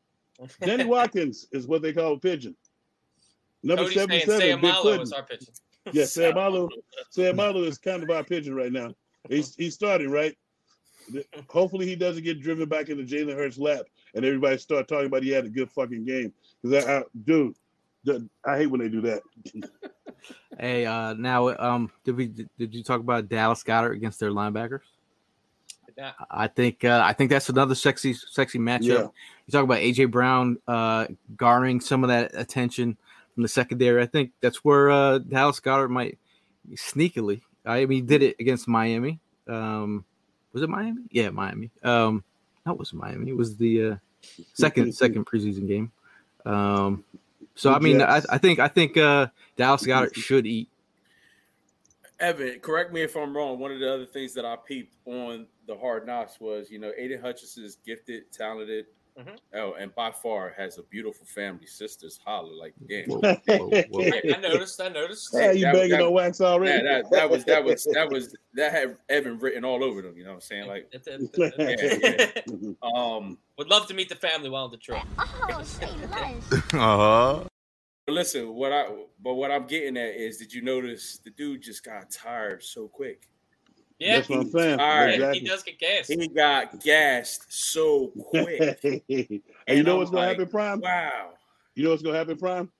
Danny 0.61 0.85
Watkins 0.87 1.47
is 1.53 1.67
what 1.67 1.83
they 1.83 1.93
call 1.93 2.13
a 2.13 2.19
pigeon. 2.19 2.55
Number 3.63 3.85
Cody's 3.85 3.95
77, 3.95 4.61
Big 4.61 4.75
Puddin. 4.75 5.01
is 5.03 5.13
our 5.13 5.23
pigeon. 5.23 5.49
Yes, 5.93 6.13
Sam 6.15 6.35
Malo. 6.35 6.69
Sam 7.11 7.37
Malo 7.37 7.63
is 7.63 7.79
kind 7.79 8.03
of 8.03 8.11
our 8.11 8.25
pigeon 8.25 8.57
right 8.57 8.73
now. 8.73 8.93
He's 9.29 9.55
he's 9.55 9.75
starting 9.75 10.11
right. 10.11 10.37
Hopefully, 11.49 11.87
he 11.87 11.95
doesn't 11.95 12.25
get 12.25 12.41
driven 12.41 12.69
back 12.69 12.89
into 12.89 13.05
Jalen 13.05 13.37
Hurts' 13.37 13.57
lap, 13.57 13.83
and 14.13 14.25
everybody 14.25 14.59
start 14.59 14.89
talking 14.89 15.07
about 15.07 15.23
he 15.23 15.31
had 15.31 15.45
a 15.45 15.49
good 15.49 15.71
fucking 15.71 16.05
game. 16.05 16.33
Because 16.61 16.85
I, 16.85 16.99
I, 16.99 17.03
dude, 17.25 17.55
I 18.45 18.59
hate 18.59 18.66
when 18.66 18.81
they 18.81 18.88
do 18.88 19.01
that. 19.03 19.23
Hey, 20.59 20.87
uh, 20.87 21.12
now, 21.14 21.55
um, 21.59 21.90
did 22.05 22.16
we 22.16 22.27
did, 22.29 22.49
did 22.59 22.75
you 22.75 22.83
talk 22.83 23.01
about 23.01 23.29
Dallas 23.29 23.62
Goedert 23.62 23.95
against 23.95 24.19
their 24.19 24.31
linebackers? 24.31 24.81
Yeah. 25.97 26.12
I 26.31 26.47
think 26.49 26.85
uh, 26.85 27.03
I 27.05 27.12
think 27.12 27.31
that's 27.31 27.49
another 27.49 27.75
sexy 27.75 28.14
sexy 28.14 28.59
matchup. 28.59 28.83
Yeah. 28.83 29.09
You 29.47 29.53
talk 29.53 29.64
about 29.64 29.79
AJ 29.79 30.11
Brown 30.11 30.59
uh, 30.66 31.07
garnering 31.37 31.81
some 31.81 32.05
of 32.05 32.09
that 32.09 32.33
attention 32.35 32.97
from 33.35 33.42
the 33.42 33.49
secondary. 33.49 34.03
I 34.03 34.07
think 34.07 34.33
that's 34.40 34.64
where 34.64 34.90
uh, 34.90 35.19
Dallas 35.19 35.61
Goedert 35.61 35.90
might 35.90 36.19
sneakily. 36.75 37.42
I 37.64 37.85
mean, 37.87 37.90
he 37.97 38.01
did 38.03 38.23
it 38.23 38.37
against 38.40 38.66
Miami. 38.66 39.21
Um, 39.47 40.05
was 40.53 40.62
it 40.62 40.71
Miami? 40.71 41.03
Yeah, 41.11 41.31
Miami. 41.31 41.71
Um, 41.83 42.25
that 42.64 42.79
was 42.79 42.92
Miami. 42.95 43.31
It 43.31 43.37
was 43.37 43.57
the 43.57 43.90
uh, 43.90 43.97
second 44.55 44.95
second 44.95 45.27
preseason 45.27 45.69
game. 45.69 45.92
Um, 46.45 47.05
so 47.57 47.73
I 47.73 47.81
mean, 47.81 48.01
I, 48.01 48.23
I 48.31 48.38
think 48.38 48.61
I 48.61 48.69
think 48.69 48.97
uh, 48.97 49.27
Dallas 49.57 49.85
Goedert 49.85 50.14
should 50.14 50.47
eat. 50.47 50.69
Evan, 52.19 52.61
correct 52.61 52.92
me 52.92 53.03
if 53.03 53.16
I'm 53.16 53.37
wrong. 53.37 53.59
One 53.59 53.73
of 53.73 53.81
the 53.81 53.92
other 53.92 54.07
things 54.07 54.33
that 54.35 54.45
I 54.45 54.57
peeped 54.57 54.95
on 55.05 55.47
the 55.66 55.77
Hard 55.77 56.07
Knocks 56.07 56.40
was, 56.40 56.71
you 56.71 56.79
know, 56.79 56.92
Aidan 56.97 57.21
Hutchinson 57.21 57.64
is 57.64 57.77
gifted, 57.85 58.33
talented, 58.33 58.87
Mhm. 59.19 59.39
oh, 59.55 59.73
and 59.75 59.95
by 59.95 60.11
far 60.11 60.51
has 60.57 60.77
a 60.79 60.83
beautiful 60.83 61.25
family. 61.27 61.67
Sisters 61.67 62.19
holler 62.25 62.53
like, 62.55 62.75
damn. 62.89 63.07
Whoa, 63.09 63.19
whoa, 63.47 63.83
whoa. 63.91 64.03
I, 64.03 64.23
I 64.37 64.41
noticed. 64.41 64.81
I 64.81 64.89
noticed. 64.89 65.31
Yeah, 65.33 65.53
you 65.53 65.63
That- 65.63 65.73
banging 65.75 65.91
that- 65.93 66.03
on 66.03 66.13
wax 66.13 66.41
Yeah, 66.41 66.47
already? 66.49 66.83
that, 66.85 67.11
that 67.11 67.31
was 67.31 67.45
that 67.47 67.65
was 67.65 67.85
that 67.95 68.11
was 68.11 68.37
that 68.55 68.73
had 68.73 68.97
Evan 69.09 69.39
written 69.39 69.65
all 69.65 69.83
over 69.83 70.03
them. 70.03 70.17
You 70.19 70.25
know 70.25 70.31
what 70.31 70.35
I'm 70.37 70.41
saying? 70.43 70.67
Like, 70.67 70.93
yeah, 70.93 71.77
yeah. 72.03 72.73
um, 72.83 73.39
Would 73.59 73.69
love 73.69 73.87
to 73.89 73.95
meet 73.95 74.09
the 74.11 74.17
family 74.17 74.51
while 74.51 74.67
in 74.67 74.73
Detroit. 74.73 75.03
Oh, 75.19 75.63
say 75.63 75.87
less. 76.11 76.63
Uh-huh. 76.75 77.45
but 78.07 78.13
listen, 78.13 78.53
what 78.55 78.73
I 78.73 78.87
but 79.23 79.35
what 79.35 79.51
I'm 79.51 79.67
getting 79.67 79.97
at 79.97 80.15
is, 80.15 80.37
did 80.37 80.53
you 80.53 80.61
notice 80.63 81.19
the 81.25 81.31
dude 81.31 81.63
just 81.63 81.85
got 81.85 82.11
tired 82.11 82.63
so 82.63 82.87
quick? 82.89 83.29
Yeah, 83.99 84.17
That's 84.17 84.29
what 84.29 84.41
I'm 84.41 84.51
saying. 84.51 84.79
All 84.81 84.87
right. 84.87 85.35
he 85.35 85.41
does 85.41 85.63
get 85.63 85.79
gassed. 85.79 86.13
He 86.13 86.29
got 86.29 86.81
gassed 86.81 87.47
so 87.49 88.09
quick. 88.29 88.79
and 88.85 89.03
you 89.09 89.83
know 89.83 89.93
I'm 89.95 89.99
what's 89.99 90.11
gonna 90.11 90.27
like, 90.27 90.39
happen, 90.39 90.49
Prime? 90.49 90.81
Wow. 90.81 91.31
You 91.75 91.85
know 91.85 91.91
what's 91.91 92.03
gonna 92.03 92.19
happen, 92.19 92.37
Prime? 92.37 92.71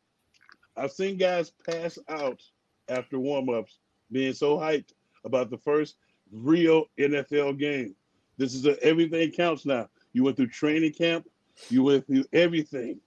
I've 0.77 0.93
seen 0.93 1.17
guys 1.17 1.51
pass 1.51 1.99
out 2.09 2.43
after 2.89 3.19
warm-ups, 3.19 3.79
being 4.13 4.35
so 4.35 4.59
hyped 4.59 4.93
about 5.25 5.49
the 5.51 5.57
first 5.59 5.97
real 6.31 6.85
NFL 6.99 7.59
game. 7.59 7.95
This 8.37 8.55
is 8.55 8.67
a, 8.67 8.79
everything 8.83 9.31
counts 9.31 9.65
now. 9.65 9.89
You 10.13 10.23
went 10.25 10.37
through 10.37 10.49
training 10.49 10.93
camp, 10.93 11.27
you 11.71 11.83
went 11.83 12.07
through 12.07 12.25
everything, 12.35 13.01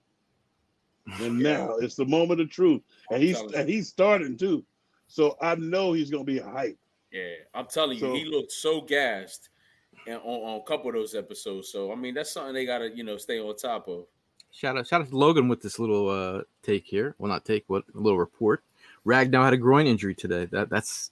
and 1.21 1.39
Yeah. 1.39 1.57
now 1.57 1.75
it's 1.75 1.95
the 1.95 2.05
moment 2.05 2.41
of 2.41 2.49
truth. 2.49 2.81
And 3.11 3.21
I'm 3.21 3.27
he's 3.27 3.39
and 3.39 3.69
he's 3.69 3.87
starting 3.87 4.35
too, 4.35 4.65
so 5.07 5.37
I 5.41 5.53
know 5.55 5.93
he's 5.93 6.09
gonna 6.09 6.23
be 6.23 6.39
hyped. 6.39 6.77
Yeah, 7.11 7.33
I'm 7.53 7.65
telling 7.67 7.97
you, 7.97 8.05
So- 8.05 8.13
he 8.13 8.25
looked 8.25 8.51
so 8.51 8.81
gassed 8.81 9.49
and 10.07 10.17
on, 10.17 10.41
on 10.41 10.59
a 10.59 10.63
couple 10.63 10.89
of 10.89 10.95
those 10.95 11.15
episodes. 11.15 11.69
So 11.69 11.91
I 11.91 11.95
mean, 11.95 12.13
that's 12.13 12.31
something 12.31 12.53
they 12.53 12.65
gotta, 12.65 12.89
you 12.95 13.03
know, 13.03 13.17
stay 13.17 13.39
on 13.39 13.55
top 13.55 13.87
of. 13.87 14.05
Shout 14.51 14.77
out, 14.77 14.87
shout 14.87 15.01
out 15.01 15.09
to 15.09 15.15
Logan 15.17 15.47
with 15.47 15.61
this 15.61 15.77
little 15.79 16.09
uh, 16.09 16.41
take 16.63 16.85
here. 16.85 17.15
Well, 17.19 17.29
not 17.31 17.45
take, 17.45 17.63
what 17.67 17.83
a 17.93 17.97
little 17.99 18.17
report. 18.17 18.63
Ragnow 19.05 19.43
had 19.43 19.53
a 19.53 19.57
groin 19.57 19.85
injury 19.87 20.15
today. 20.15 20.45
That 20.45 20.69
that's 20.69 21.11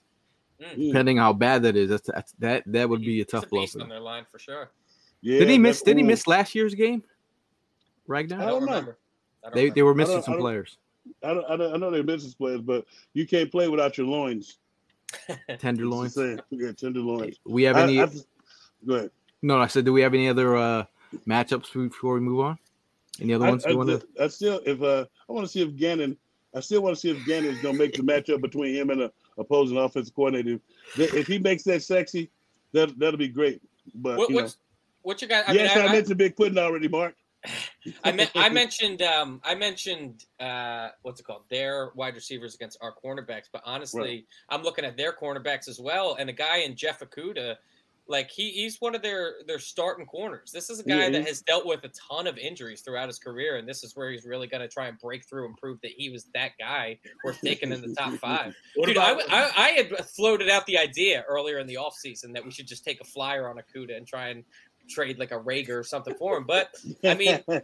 Mm. 0.60 0.88
depending 0.88 1.18
how 1.18 1.34
bad 1.34 1.62
that 1.62 1.76
is. 1.76 1.88
That's, 1.90 2.08
that's 2.08 2.32
that 2.40 2.64
that 2.66 2.90
would 2.90 3.02
be 3.02 3.22
a 3.22 3.26
tough 3.26 3.48
blow 3.48 3.62
beast 3.62 3.74
for 3.74 3.84
on 3.84 3.90
their 3.90 4.00
line 4.00 4.26
for 4.32 4.40
sure. 4.40 4.72
Yeah, 5.22 5.38
Did 5.38 5.50
he 5.50 5.60
miss? 5.60 5.84
Did 5.84 5.98
he 5.98 6.02
miss 6.04 6.26
last 6.26 6.56
year's 6.56 6.74
game? 6.74 7.04
I 8.10 8.12
Ragnow. 8.12 8.30
don't, 8.30 8.40
don't 8.40 8.48
know. 8.48 8.60
remember. 8.72 8.98
I 9.44 9.50
don't 9.50 9.54
They 9.56 9.70
they 9.70 9.82
remember. 9.82 9.86
were 9.86 9.92
I 9.92 9.96
missing 9.98 10.14
don't- 10.16 10.22
I 10.22 10.26
some 10.26 10.34
don't- 10.34 10.42
players. 10.42 10.78
I, 11.24 11.34
don't, 11.36 11.46
I, 11.48 11.56
don't, 11.58 11.74
I 11.76 11.78
know 11.78 11.92
they're 11.92 12.02
business 12.02 12.34
players, 12.34 12.62
but 12.62 12.86
you 13.14 13.28
can't 13.28 13.52
play 13.52 13.68
without 13.68 14.00
your 14.00 14.08
loins. 14.08 14.58
Tenderloins. 15.60 16.14
Just 16.14 16.16
saying. 16.16 16.40
Yeah, 16.50 16.72
tenderloins. 16.72 17.38
We 17.46 17.64
have 17.64 17.78
any? 17.78 18.02
I- 18.02 18.10
go 18.86 18.96
ahead. 18.96 19.12
no, 19.42 19.60
I 19.60 19.68
said, 19.68 19.86
do 19.86 19.94
we 19.94 20.02
have 20.02 20.14
any 20.14 20.30
other 20.30 20.56
uh, 20.56 20.86
matchups 21.28 21.74
before 21.74 22.14
we 22.14 22.20
move 22.20 22.42
on? 22.42 22.60
Any 23.22 23.34
other 23.34 23.48
ones 23.48 23.66
I, 23.66 23.70
you 23.70 23.78
want 23.78 23.90
to? 23.90 24.24
I 24.24 24.28
still, 24.28 24.62
if 24.66 24.82
uh, 24.82 25.06
I 25.30 25.34
want 25.34 25.46
to 25.46 25.52
see 25.52 25.62
if 25.62 25.76
Gannon, 25.76 26.18
I 26.56 26.60
still 26.60 26.82
want 26.82 26.96
to 26.96 27.00
see 27.00 27.10
if 27.10 27.26
Gannon 27.26 27.56
is 27.56 27.62
going 27.62 27.76
to 27.76 27.80
make 27.80 27.94
the 27.94 28.04
matchup 28.04 28.42
between 28.42 28.76
him 28.76 28.90
and 28.90 29.02
the 29.02 29.12
opposing 29.38 29.78
offensive 29.78 30.14
coordinator. 30.14 30.60
If 30.98 31.14
if 31.14 31.28
he 31.28 31.40
makes 31.40 31.64
that 31.64 31.84
sexy, 31.84 32.30
that 32.74 32.98
that'll 33.00 33.18
be 33.18 33.28
great. 33.28 33.62
But 33.96 34.18
What, 34.18 34.30
you 34.30 34.36
know, 34.36 34.42
what's 34.44 34.58
what 35.02 35.22
you 35.22 35.28
got? 35.28 35.50
I 35.50 35.54
yes, 35.54 35.76
mean, 35.76 35.84
I, 35.84 35.88
I, 35.88 35.90
I, 35.90 35.94
mentioned 35.94 36.18
Big 36.18 36.36
Pudding 36.36 36.58
already, 36.58 36.88
Mark. 36.88 37.16
I, 38.04 38.12
meant, 38.12 38.32
I 38.36 38.50
mentioned 38.64 39.02
um, 39.02 39.42
I 39.44 39.56
mentioned 39.56 40.26
uh, 40.40 40.90
what's 41.02 41.20
it 41.20 41.24
called? 41.24 41.44
Their 41.50 41.92
wide 41.96 42.16
receivers 42.16 42.56
against 42.56 42.78
our 42.82 42.94
cornerbacks, 42.94 43.46
but 43.52 43.62
honestly, 43.66 44.26
I'm 44.50 44.64
looking 44.64 44.86
at 44.86 44.98
their 44.98 45.14
cornerbacks 45.14 45.68
as 45.68 45.80
well. 45.80 46.16
And 46.20 46.30
a 46.30 46.34
guy 46.34 46.58
in 46.60 46.76
Jeff 46.76 47.00
Okudah, 47.00 47.56
like 48.10 48.30
he, 48.32 48.52
he's 48.52 48.80
one 48.80 48.96
of 48.96 49.02
their 49.02 49.36
their 49.46 49.60
starting 49.60 50.06
corners. 50.06 50.52
This 50.52 50.70
is 50.70 50.80
a 50.80 50.84
guy 50.84 51.04
Yeah, 51.06 51.10
that 51.12 51.28
has 51.28 51.42
dealt 51.42 51.66
with 51.66 51.84
a 51.84 51.90
ton 51.90 52.28
of 52.28 52.38
injuries 52.38 52.82
throughout 52.82 53.08
his 53.08 53.20
career, 53.20 53.58
and 53.58 53.68
this 53.68 53.84
is 53.84 53.96
where 53.96 54.12
he's 54.12 54.26
really 54.26 54.48
going 54.48 54.62
to 54.62 54.68
try 54.68 54.88
and 54.88 54.98
break 55.00 55.26
through 55.26 55.46
and 55.46 55.58
prove 55.58 55.80
that 55.82 55.92
he 55.92 56.10
was 56.10 56.26
that 56.34 56.52
guy 56.60 56.98
worth 57.24 57.40
taking 57.42 57.72
in 57.72 57.82
the 57.82 57.94
top 57.94 58.14
five. 58.22 58.56
Dude, 58.76 58.98
about 58.98 59.22
I, 59.30 59.44
I, 59.44 59.52
I 59.56 59.70
had 59.70 60.08
floated 60.10 60.50
out 60.50 60.66
the 60.66 60.78
idea 60.78 61.24
earlier 61.28 61.60
in 61.60 61.68
the 61.68 61.76
offseason 61.76 62.34
that 62.34 62.44
we 62.44 62.52
should 62.52 62.68
just 62.68 62.84
take 62.84 63.02
a 63.02 63.06
flyer 63.06 63.50
on 63.50 63.58
Okudah 63.58 63.96
and 63.96 64.08
try 64.08 64.30
and 64.30 64.44
trade 64.88 65.20
like 65.20 65.32
a 65.32 65.40
Reagor 65.40 65.80
or 65.80 65.84
something 65.84 66.16
for 66.16 66.38
him. 66.38 66.46
But 66.46 66.70
I 67.04 67.14
mean, 67.16 67.40
A- 67.48 67.62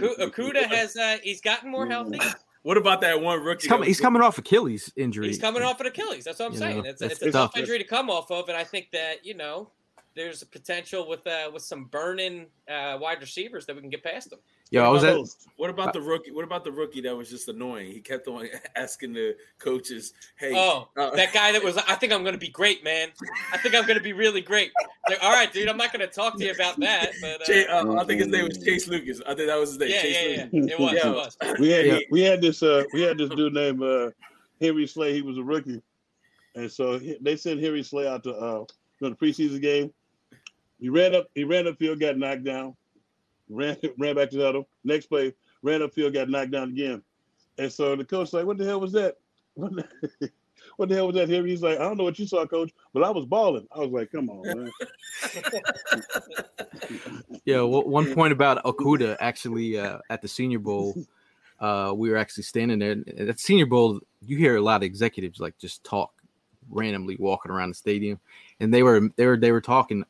Okudah 0.00 0.66
has 0.66 0.96
uh, 0.96 1.18
he's 1.22 1.40
gotten 1.40 1.70
more 1.70 1.86
healthy. 1.86 2.20
what 2.62 2.76
about 2.76 3.00
that 3.02 3.20
one 3.20 3.40
rookie? 3.40 3.62
He's 3.62 3.68
coming. 3.68 3.86
He's 3.86 4.00
coming 4.00 4.22
off 4.22 4.38
Achilles 4.38 4.92
injury. 4.96 5.28
He's 5.28 5.38
coming 5.38 5.62
off 5.62 5.80
an 5.80 5.86
Achilles. 5.86 6.24
That's 6.24 6.38
what 6.38 6.46
I'm 6.46 6.52
You 6.52 6.58
saying. 6.58 6.82
know, 6.82 6.90
It's, 6.90 7.02
it's 7.02 7.22
a 7.22 7.30
tough. 7.30 7.52
tough 7.52 7.60
injury 7.60 7.78
to 7.78 7.84
come 7.84 8.10
off 8.10 8.30
of, 8.30 8.48
and 8.48 8.56
I 8.56 8.64
think 8.64 8.88
that 8.92 9.24
you 9.24 9.34
know 9.34 9.70
there's 10.16 10.42
a 10.42 10.46
potential 10.46 11.06
with 11.06 11.24
uh, 11.26 11.50
with 11.52 11.62
some 11.62 11.84
burning 11.84 12.46
uh, 12.68 12.98
wide 13.00 13.20
receivers 13.20 13.66
that 13.66 13.76
we 13.76 13.82
can 13.82 13.90
get 13.90 14.02
past 14.02 14.30
them. 14.30 14.40
Yo, 14.70 14.82
I 14.82 14.88
was 14.88 15.04
at. 15.04 15.16
What 15.58 15.70
about 15.70 15.92
the 15.92 16.00
rookie? 16.00 16.32
What 16.32 16.42
about 16.42 16.64
the 16.64 16.72
rookie 16.72 17.00
that 17.02 17.14
was 17.14 17.30
just 17.30 17.46
annoying? 17.48 17.92
He 17.92 18.00
kept 18.00 18.26
on 18.26 18.48
asking 18.76 19.12
the 19.12 19.36
coaches, 19.58 20.14
"Hey, 20.36 20.52
Oh, 20.56 20.88
uh, 20.96 21.10
that 21.14 21.32
guy 21.32 21.52
that 21.52 21.62
was. 21.62 21.76
I 21.76 21.94
think 21.94 22.12
I'm 22.12 22.22
going 22.22 22.32
to 22.34 22.38
be 22.40 22.48
great, 22.48 22.82
man. 22.82 23.10
I 23.52 23.58
think 23.58 23.76
I'm 23.76 23.82
going 23.86 23.98
to 23.98 24.02
be 24.02 24.12
really 24.14 24.40
great. 24.40 24.72
Like, 25.08 25.22
all 25.22 25.30
right, 25.30 25.52
dude. 25.52 25.68
I'm 25.68 25.76
not 25.76 25.92
going 25.92 26.06
to 26.08 26.12
talk 26.12 26.36
to 26.38 26.44
you 26.44 26.50
about 26.50 26.80
that. 26.80 27.12
But 27.20 27.42
uh, 27.42 27.44
Jay, 27.44 27.66
uh, 27.66 27.94
I 27.94 28.04
think 28.04 28.20
his 28.20 28.28
name 28.28 28.48
was 28.48 28.58
Chase 28.64 28.88
Lucas. 28.88 29.20
I 29.24 29.34
think 29.34 29.46
that 29.48 29.56
was 29.60 29.70
his 29.70 29.78
name. 29.78 29.90
yeah, 29.90 30.02
Chase 30.02 30.16
yeah, 30.22 30.46
yeah. 30.50 30.72
It 30.72 30.80
was. 30.80 30.92
Yeah. 30.94 31.10
It 31.10 31.14
was. 31.14 31.36
we 31.60 31.70
had 31.70 31.86
Yeah. 31.86 31.98
we 32.10 32.22
had 32.22 32.40
this 32.40 32.62
uh 32.62 32.82
we 32.92 33.02
had 33.02 33.18
this 33.18 33.28
dude 33.30 33.52
named 33.54 33.82
uh 33.82 34.10
Henry 34.60 34.86
Slay. 34.86 35.12
He 35.12 35.22
was 35.22 35.38
a 35.38 35.44
rookie, 35.44 35.80
and 36.56 36.72
so 36.72 36.98
he- 36.98 37.18
they 37.20 37.36
sent 37.36 37.60
Henry 37.60 37.82
Slay 37.84 38.08
out 38.08 38.24
to 38.24 38.32
uh 38.34 38.64
to 38.98 39.10
the 39.10 39.14
preseason 39.14 39.60
game. 39.60 39.92
He 40.78 40.88
ran 40.88 41.14
up 41.14 41.26
he 41.34 41.44
ran 41.44 41.64
upfield, 41.64 42.00
got 42.00 42.18
knocked 42.18 42.44
down. 42.44 42.76
Ran 43.48 43.76
ran 43.98 44.14
back 44.16 44.30
to 44.30 44.36
the 44.36 44.44
huddle. 44.44 44.68
Next 44.84 45.06
play, 45.06 45.34
ran 45.62 45.80
upfield, 45.80 46.14
got 46.14 46.28
knocked 46.28 46.50
down 46.50 46.70
again. 46.70 47.02
And 47.58 47.72
so 47.72 47.96
the 47.96 48.04
coach 48.04 48.32
like, 48.32 48.46
"What 48.46 48.58
the 48.58 48.64
hell 48.64 48.80
was 48.80 48.92
that? 48.92 49.16
What 49.56 49.74
the, 49.74 50.30
what 50.76 50.88
the 50.90 50.94
hell 50.94 51.06
was 51.06 51.16
that?" 51.16 51.30
Henry, 51.30 51.48
he's 51.48 51.62
like, 51.62 51.78
"I 51.78 51.84
don't 51.84 51.96
know 51.96 52.04
what 52.04 52.18
you 52.18 52.26
saw, 52.26 52.44
coach, 52.44 52.72
but 52.92 53.02
I 53.02 53.10
was 53.10 53.24
balling." 53.24 53.66
I 53.74 53.78
was 53.78 53.90
like, 53.90 54.12
"Come 54.12 54.28
on, 54.28 54.42
man." 54.46 54.70
Yeah, 57.46 57.62
well, 57.62 57.84
one 57.84 58.12
point 58.12 58.32
about 58.32 58.62
Okudah 58.64 59.16
actually 59.20 59.78
uh, 59.78 59.98
at 60.10 60.20
the 60.20 60.26
Senior 60.26 60.58
Bowl, 60.58 60.96
uh, 61.60 61.92
we 61.94 62.10
were 62.10 62.16
actually 62.16 62.42
standing 62.42 62.80
there. 62.80 62.96
At 63.28 63.38
Senior 63.38 63.66
Bowl, 63.66 64.00
you 64.20 64.36
hear 64.36 64.56
a 64.56 64.60
lot 64.60 64.78
of 64.78 64.82
executives 64.82 65.38
like 65.38 65.56
just 65.56 65.84
talk 65.84 66.12
randomly 66.68 67.16
walking 67.20 67.52
around 67.52 67.68
the 67.68 67.76
stadium, 67.76 68.18
and 68.58 68.74
they 68.74 68.82
were 68.82 69.08
they 69.14 69.26
were 69.26 69.36
they 69.36 69.52
were 69.52 69.60
talking 69.60 70.04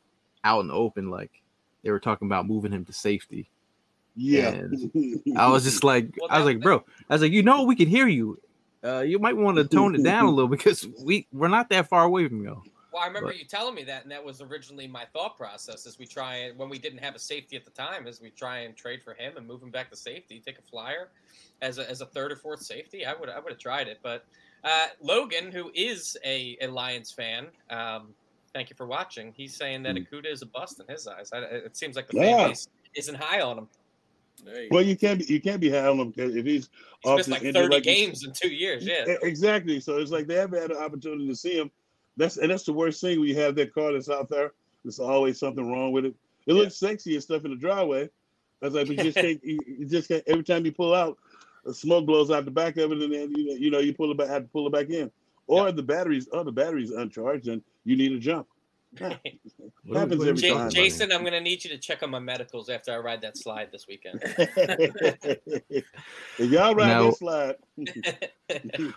out 0.46 0.60
in 0.60 0.68
the 0.68 0.74
open, 0.74 1.10
like 1.10 1.42
they 1.82 1.90
were 1.90 2.00
talking 2.00 2.26
about 2.26 2.46
moving 2.46 2.72
him 2.72 2.84
to 2.84 2.92
safety. 2.92 3.50
Yeah. 4.14 4.62
I 5.36 5.48
was 5.48 5.64
just 5.64 5.84
like, 5.84 6.08
Well, 6.18 6.30
I 6.30 6.38
was 6.38 6.46
like, 6.46 6.60
bro, 6.60 6.84
I 7.10 7.14
was 7.14 7.22
like, 7.22 7.32
you 7.32 7.42
know, 7.42 7.64
we 7.64 7.76
can 7.76 7.88
hear 7.88 8.06
you. 8.06 8.40
Uh, 8.84 9.00
you 9.00 9.18
might 9.18 9.36
want 9.36 9.56
to 9.56 9.64
tone 9.64 9.94
it 9.94 10.04
down 10.04 10.26
a 10.26 10.30
little 10.30 10.48
because 10.48 10.86
we 11.02 11.26
we're 11.32 11.48
not 11.48 11.68
that 11.70 11.88
far 11.88 12.04
away 12.04 12.28
from 12.28 12.42
you. 12.42 12.62
Well, 12.92 13.02
I 13.02 13.08
remember 13.08 13.30
But- 13.30 13.38
you 13.38 13.44
telling 13.44 13.74
me 13.74 13.82
that, 13.84 14.04
and 14.04 14.12
that 14.12 14.24
was 14.24 14.40
originally 14.40 14.86
my 14.86 15.04
thought 15.12 15.36
process. 15.36 15.86
As 15.86 15.98
we 15.98 16.06
try 16.06 16.36
and 16.36 16.56
when 16.58 16.68
we 16.68 16.78
didn't 16.78 17.00
have 17.00 17.14
a 17.14 17.18
safety 17.18 17.56
at 17.56 17.64
the 17.64 17.70
time, 17.72 18.06
as 18.06 18.20
we 18.20 18.30
try 18.30 18.60
and 18.60 18.76
trade 18.76 19.02
for 19.02 19.14
him 19.14 19.36
and 19.36 19.46
move 19.46 19.62
him 19.62 19.70
back 19.70 19.90
to 19.90 19.96
safety, 19.96 20.40
take 20.44 20.58
a 20.58 20.62
flyer 20.62 21.08
as 21.60 21.78
a, 21.78 21.90
as 21.90 22.00
a 22.00 22.06
third 22.06 22.30
or 22.32 22.36
fourth 22.36 22.62
safety. 22.62 23.04
I 23.04 23.12
would 23.14 23.28
I 23.28 23.38
would 23.40 23.50
have 23.52 23.58
tried 23.58 23.88
it, 23.88 23.98
but 24.02 24.24
uh, 24.64 24.86
Logan, 25.02 25.50
who 25.52 25.70
is 25.74 26.16
a, 26.24 26.56
a 26.60 26.68
Lions 26.68 27.10
fan, 27.12 27.48
um, 27.70 28.14
thank 28.56 28.70
you 28.70 28.76
for 28.76 28.86
watching. 28.86 29.32
He's 29.36 29.54
saying 29.54 29.82
that 29.82 29.96
hmm. 29.96 30.02
Okudah 30.02 30.32
is 30.32 30.42
a 30.42 30.46
bust 30.46 30.80
in 30.80 30.86
his 30.92 31.06
eyes. 31.06 31.30
I, 31.32 31.40
it 31.40 31.76
seems 31.76 31.94
like 31.94 32.08
the 32.08 32.18
Yeah. 32.18 32.36
fan 32.38 32.48
base 32.50 32.68
isn't 32.94 33.14
high 33.14 33.42
on 33.42 33.58
him. 33.58 33.68
Hey, 34.44 34.68
Well, 34.70 34.82
you 34.82 34.96
can't 34.96 35.18
be 35.18 35.32
you 35.32 35.40
can't 35.40 35.60
be 35.60 35.70
high 35.70 35.86
on 35.86 35.98
him 35.98 36.12
'cause 36.12 36.34
if 36.34 36.44
he's 36.44 36.68
He's 37.02 37.10
off 37.10 37.18
missed 37.18 37.28
like 37.28 37.42
thirty 37.42 37.74
like 37.74 37.82
games 37.82 38.24
in 38.24 38.32
two 38.32 38.48
years. 38.48 38.86
Yeah, 38.86 39.04
Exactly. 39.22 39.80
So 39.80 39.98
it's 39.98 40.10
like 40.10 40.26
they 40.26 40.34
haven't 40.34 40.60
had 40.60 40.70
an 40.70 40.78
opportunity 40.78 41.28
to 41.28 41.36
see 41.36 41.58
him. 41.58 41.70
That's 42.16 42.38
and 42.38 42.50
that's 42.50 42.64
the 42.64 42.72
worst 42.72 43.00
thing 43.00 43.20
when 43.20 43.28
you 43.28 43.36
have 43.36 43.54
that 43.56 43.74
car 43.74 43.92
that's 43.92 44.08
out 44.08 44.28
there. 44.28 44.52
There's 44.84 45.00
always 45.00 45.38
something 45.38 45.70
wrong 45.70 45.92
with 45.92 46.06
it. 46.06 46.14
It 46.46 46.54
looks 46.54 46.76
sexy 46.76 47.14
and 47.14 47.22
stuff 47.22 47.44
in 47.44 47.50
the 47.50 47.56
driveway. 47.56 48.08
I 48.62 48.66
was 48.66 48.74
like, 48.74 48.86
but 48.86 48.96
you 48.96 49.04
just 49.04 49.16
can't. 49.24 49.42
You, 49.44 49.58
you 49.66 49.86
just 49.86 50.08
can't. 50.08 50.22
Every 50.26 50.44
time 50.44 50.64
you 50.64 50.72
pull 50.72 50.94
out, 50.94 51.18
the 51.64 51.74
smoke 51.74 52.06
blows 52.06 52.30
out 52.30 52.44
the 52.44 52.50
back 52.50 52.76
of 52.76 52.92
it, 52.92 53.02
and 53.02 53.12
then 53.12 53.32
you 53.36 53.46
know, 53.46 53.54
you 53.54 53.70
know 53.70 53.78
you 53.80 53.92
pull 53.92 54.10
it 54.10 54.16
back, 54.16 54.28
have 54.28 54.44
to 54.44 54.48
pull 54.48 54.66
it 54.66 54.72
back 54.72 54.90
in, 54.90 55.10
or 55.46 55.72
the 55.72 55.82
batteries, 55.82 56.28
or 56.32 56.44
the 56.44 56.52
batteries 56.52 56.90
uncharged, 56.90 57.48
and 57.48 57.62
you 57.84 57.96
need 57.96 58.12
a 58.12 58.18
jump. 58.18 58.46
Yeah. 58.98 60.00
happens 60.00 60.26
every 60.26 60.48
Ja- 60.48 60.54
time. 60.56 60.70
Jason, 60.70 61.12
I'm 61.12 61.22
gonna 61.22 61.40
need 61.40 61.62
you 61.62 61.70
to 61.70 61.78
check 61.78 62.02
on 62.02 62.10
my 62.10 62.18
medicals 62.18 62.68
after 62.68 62.92
I 62.92 62.98
ride 62.98 63.20
that 63.20 63.36
slide 63.36 63.70
this 63.70 63.86
weekend. 63.86 64.20
if 64.24 65.84
y'all 66.38 66.74
ride 66.74 66.88
Now- 66.88 67.06
this 67.06 67.18
slide, 67.18 67.56
we 67.76 67.86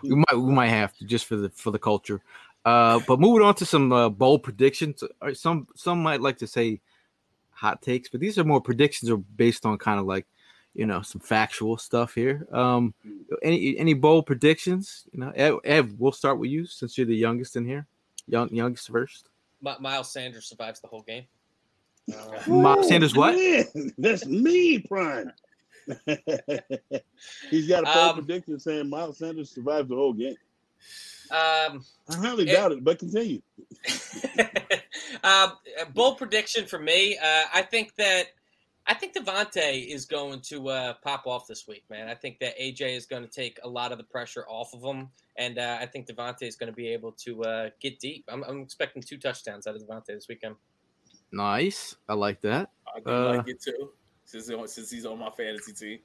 might 0.02 0.34
we 0.34 0.52
might 0.52 0.68
have 0.68 0.96
to 0.98 1.04
just 1.04 1.26
for 1.26 1.36
the 1.36 1.50
for 1.50 1.70
the 1.70 1.78
culture. 1.78 2.20
Uh, 2.64 3.00
but 3.06 3.20
moving 3.20 3.46
on 3.46 3.54
to 3.56 3.66
some 3.66 3.92
uh, 3.92 4.08
bold 4.08 4.42
predictions. 4.42 5.04
Some 5.34 5.68
some 5.76 6.02
might 6.02 6.20
like 6.20 6.38
to 6.38 6.46
say 6.46 6.80
hot 7.50 7.82
takes, 7.82 8.08
but 8.08 8.20
these 8.20 8.38
are 8.38 8.44
more 8.44 8.60
predictions 8.60 9.10
are 9.10 9.16
based 9.16 9.66
on 9.66 9.78
kind 9.78 10.00
of 10.00 10.06
like 10.06 10.26
you 10.74 10.86
know 10.86 11.02
some 11.02 11.20
factual 11.20 11.76
stuff 11.76 12.14
here. 12.14 12.46
Um, 12.52 12.94
any 13.42 13.76
any 13.78 13.94
bold 13.94 14.26
predictions? 14.26 15.04
You 15.12 15.20
know, 15.20 15.32
Ev, 15.34 15.58
Ev, 15.64 15.94
we'll 15.98 16.12
start 16.12 16.38
with 16.38 16.50
you 16.50 16.66
since 16.66 16.96
you're 16.96 17.06
the 17.06 17.16
youngest 17.16 17.56
in 17.56 17.64
here. 17.66 17.86
Young 18.28 18.48
youngest 18.54 18.88
first. 18.90 19.28
Mi- 19.62 19.76
Miles 19.80 20.12
Sanders 20.12 20.46
survives 20.46 20.80
the 20.80 20.86
whole 20.88 21.02
game. 21.02 21.24
Uh, 22.12 22.50
Miles 22.50 22.88
Sanders, 22.88 23.14
what? 23.14 23.34
Man, 23.36 23.64
that's 23.98 24.26
me, 24.26 24.78
Prime. 24.78 25.32
He's 27.50 27.68
got 27.68 27.82
a 27.84 27.86
poll 27.86 28.02
Um, 28.10 28.14
prediction 28.16 28.58
saying 28.60 28.88
Miles 28.88 29.18
Sanders 29.18 29.50
survives 29.50 29.88
the 29.88 29.94
whole 29.96 30.12
game. 30.12 30.36
um, 31.30 31.84
I 32.08 32.16
highly 32.16 32.48
it- 32.48 32.52
doubt 32.54 32.72
it, 32.72 32.82
but 32.84 32.98
continue. 32.98 33.42
um, 35.24 35.52
bold 35.94 36.18
prediction 36.18 36.66
for 36.66 36.78
me. 36.78 37.16
Uh, 37.18 37.44
I 37.52 37.62
think 37.62 37.94
that 37.96 38.28
I 38.86 38.94
think 38.94 39.14
DeVonta 39.14 39.86
is 39.88 40.04
going 40.06 40.40
to 40.42 40.68
uh, 40.68 40.94
pop 41.02 41.26
off 41.26 41.46
this 41.46 41.68
week, 41.68 41.84
man. 41.90 42.08
I 42.08 42.14
think 42.14 42.38
that 42.40 42.58
AJ 42.58 42.96
is 42.96 43.06
going 43.06 43.22
to 43.22 43.28
take 43.28 43.58
a 43.62 43.68
lot 43.68 43.92
of 43.92 43.98
the 43.98 44.04
pressure 44.04 44.44
off 44.48 44.74
of 44.74 44.82
him, 44.82 45.08
and 45.36 45.58
uh, 45.58 45.78
I 45.80 45.86
think 45.86 46.06
DeVonta 46.08 46.42
is 46.42 46.56
going 46.56 46.72
to 46.72 46.76
be 46.76 46.88
able 46.88 47.12
to 47.24 47.44
uh, 47.44 47.70
get 47.80 48.00
deep. 48.00 48.24
I'm, 48.28 48.42
I'm 48.44 48.60
expecting 48.62 49.02
two 49.02 49.18
touchdowns 49.18 49.66
out 49.66 49.76
of 49.76 49.82
DeVonta 49.82 50.06
this 50.06 50.26
weekend. 50.28 50.56
Nice, 51.32 51.94
I 52.08 52.14
like 52.14 52.40
that. 52.40 52.70
I 52.94 53.00
do 53.00 53.10
Uh, 53.10 53.36
like 53.36 53.48
it 53.48 53.62
too. 53.62 53.90
Since, 54.24 54.46
since 54.72 54.90
he's 54.90 55.06
on 55.06 55.18
my 55.18 55.30
fantasy 55.30 55.72
team. 55.72 55.98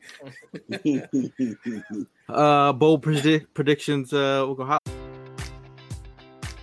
Uh, 2.27 2.73
bold 2.73 3.03
predi- 3.03 3.45
predictions. 3.53 4.11
Uh, 4.11 4.41
we'll 4.45 4.55
go 4.55 4.65
hot. 4.65 4.81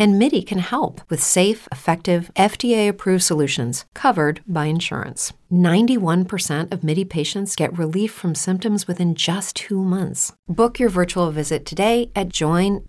And 0.00 0.18
MIDI 0.18 0.40
can 0.42 0.60
help 0.60 1.02
with 1.10 1.22
safe, 1.22 1.68
effective, 1.70 2.30
FDA 2.34 2.88
approved 2.88 3.22
solutions 3.22 3.84
covered 3.94 4.40
by 4.46 4.64
insurance. 4.64 5.34
91% 5.52 6.72
of 6.72 6.82
MIDI 6.82 7.04
patients 7.04 7.54
get 7.54 7.76
relief 7.76 8.10
from 8.10 8.34
symptoms 8.34 8.88
within 8.88 9.14
just 9.14 9.54
two 9.56 9.84
months. 9.84 10.32
Book 10.48 10.78
your 10.80 10.88
virtual 10.88 11.30
visit 11.30 11.66
today 11.66 12.10
at 12.16 12.30
joinmidi.com. 12.30 12.80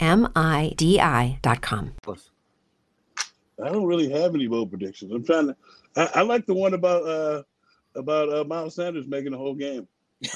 I 3.63 3.69
don't 3.69 3.85
really 3.85 4.09
have 4.09 4.33
any 4.33 4.47
bold 4.47 4.69
predictions. 4.69 5.11
I'm 5.11 5.25
trying 5.25 5.47
to. 5.47 5.55
I, 5.97 6.09
I 6.15 6.21
like 6.21 6.45
the 6.45 6.53
one 6.53 6.73
about 6.73 7.03
uh 7.03 7.43
about 7.93 8.33
uh, 8.33 8.43
Miles 8.45 8.75
Sanders 8.75 9.05
making 9.05 9.33
the 9.33 9.37
whole 9.37 9.53
game 9.53 9.85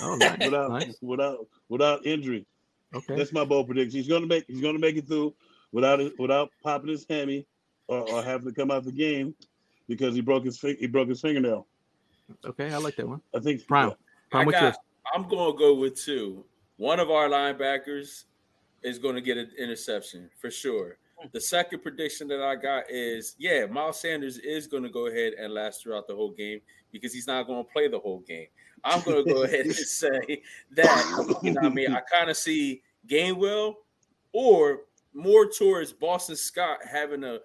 Oh, 0.02 0.18
nice. 0.18 0.38
without 0.46 0.70
nice. 0.72 0.96
without 1.02 1.48
without 1.70 2.06
injury. 2.06 2.46
Okay. 2.94 3.16
That's 3.16 3.32
my 3.32 3.46
bold 3.46 3.68
prediction. 3.68 3.98
He's 3.98 4.10
gonna 4.10 4.28
make 4.28 4.44
he's 4.48 4.60
gonna 4.62 4.78
make 4.78 4.98
it 4.98 5.08
through 5.08 5.34
without 5.76 6.00
without 6.18 6.50
popping 6.64 6.88
his 6.88 7.06
hammy 7.08 7.46
or, 7.88 8.10
or 8.10 8.24
having 8.24 8.48
to 8.48 8.54
come 8.54 8.72
out 8.72 8.86
the 8.86 8.92
game 8.92 9.36
because 9.88 10.16
he 10.16 10.22
broke 10.22 10.46
his 10.46 10.60
he 10.60 10.88
broke 10.88 11.10
his 11.10 11.22
fingernail. 11.22 11.68
Okay, 12.46 12.72
I 12.72 12.78
like 12.78 12.96
that 12.96 13.08
one. 13.08 13.22
I 13.36 13.40
think 13.40 13.68
Prime. 13.68 13.92
I 13.92 13.96
Prime, 14.32 14.46
what's 14.48 14.56
got, 14.56 14.64
yours? 14.64 14.76
I'm 15.14 15.28
going 15.28 15.52
to 15.52 15.58
go 15.60 15.76
with 15.76 16.02
two. 16.02 16.44
One 16.78 17.00
of 17.00 17.12
our 17.12 17.28
linebackers 17.30 18.24
is 18.84 18.98
going 18.98 19.16
to 19.16 19.22
get 19.22 19.38
an 19.38 19.52
interception 19.60 20.30
for 20.40 20.50
sure. 20.50 20.98
The 21.32 21.42
second 21.42 21.82
prediction 21.82 22.28
that 22.30 22.42
I 22.42 22.56
got 22.56 22.90
is 22.90 23.36
yeah, 23.38 23.66
Miles 23.66 24.00
Sanders 24.00 24.38
is 24.38 24.68
going 24.68 24.84
to 24.84 24.90
go 24.90 25.08
ahead 25.08 25.34
and 25.34 25.54
last 25.54 25.84
throughout 25.84 26.08
the 26.08 26.16
whole 26.16 26.32
game 26.32 26.62
because 26.92 27.14
he's 27.14 27.28
not 27.28 27.48
going 27.48 27.66
to 27.66 27.72
play 27.72 27.90
the 27.90 28.00
whole 28.00 28.20
game. 28.22 28.48
I'm 28.84 29.02
going 29.02 29.26
to 29.26 29.34
go 29.34 29.44
ahead 29.44 29.66
and 29.66 29.76
say 29.76 30.42
that, 30.72 31.38
you 31.44 31.52
know 31.52 31.62
I 31.62 31.70
mean? 31.70 31.94
I 31.94 32.00
kind 32.00 32.30
of 32.30 32.38
see 32.38 32.82
Gainwell 33.08 33.76
or 34.32 34.82
more 35.16 35.48
towards 35.48 35.94
Boston 35.94 36.36
Scott 36.36 36.80
having 36.86 37.24
a 37.24 37.40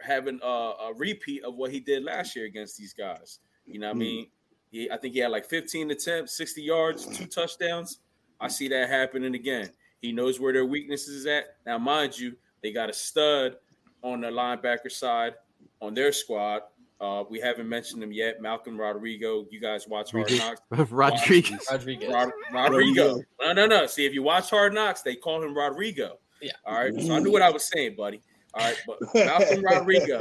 having 0.00 0.38
a, 0.42 0.46
a 0.46 0.92
repeat 0.96 1.44
of 1.44 1.56
what 1.56 1.72
he 1.72 1.80
did 1.80 2.04
last 2.04 2.36
year 2.36 2.46
against 2.46 2.78
these 2.78 2.94
guys. 2.94 3.40
You 3.66 3.80
know 3.80 3.88
what 3.88 3.96
I 3.96 3.98
mean? 3.98 4.26
He, 4.70 4.90
I 4.90 4.96
think 4.96 5.14
he 5.14 5.20
had 5.20 5.30
like 5.30 5.46
15 5.46 5.90
attempts, 5.90 6.36
60 6.36 6.62
yards, 6.62 7.06
two 7.06 7.26
touchdowns. 7.26 8.00
I 8.40 8.48
see 8.48 8.68
that 8.68 8.88
happening 8.88 9.34
again. 9.34 9.70
He 10.00 10.12
knows 10.12 10.38
where 10.38 10.52
their 10.52 10.66
weaknesses 10.66 11.08
is 11.08 11.26
at. 11.26 11.56
Now, 11.66 11.78
mind 11.78 12.16
you, 12.16 12.36
they 12.62 12.72
got 12.72 12.88
a 12.88 12.92
stud 12.92 13.56
on 14.02 14.20
the 14.20 14.28
linebacker 14.28 14.90
side 14.90 15.34
on 15.80 15.94
their 15.94 16.12
squad. 16.12 16.62
Uh, 17.00 17.24
we 17.28 17.40
haven't 17.40 17.68
mentioned 17.68 18.02
him 18.02 18.12
yet. 18.12 18.40
Malcolm 18.40 18.78
Rodrigo. 18.78 19.46
You 19.50 19.60
guys 19.60 19.86
watch 19.88 20.12
Hard 20.12 20.30
Knocks. 20.32 20.60
Rodriguez. 20.90 21.66
Rodriguez. 21.70 22.12
Rod- 22.12 22.32
Rodrigo. 22.52 23.20
No, 23.40 23.52
no, 23.52 23.66
no. 23.66 23.86
See, 23.86 24.04
if 24.04 24.14
you 24.14 24.22
watch 24.22 24.50
Hard 24.50 24.74
Knocks, 24.74 25.02
they 25.02 25.14
call 25.14 25.42
him 25.42 25.56
Rodrigo. 25.56 26.18
Yeah. 26.40 26.52
All 26.64 26.74
right. 26.74 26.94
So 27.00 27.14
I 27.14 27.18
knew 27.20 27.32
what 27.32 27.42
I 27.42 27.50
was 27.50 27.64
saying, 27.64 27.96
buddy. 27.96 28.20
All 28.54 28.64
right. 28.66 28.76
But 28.86 28.98
Malcolm 29.14 29.62
Rodrigo, 29.64 30.20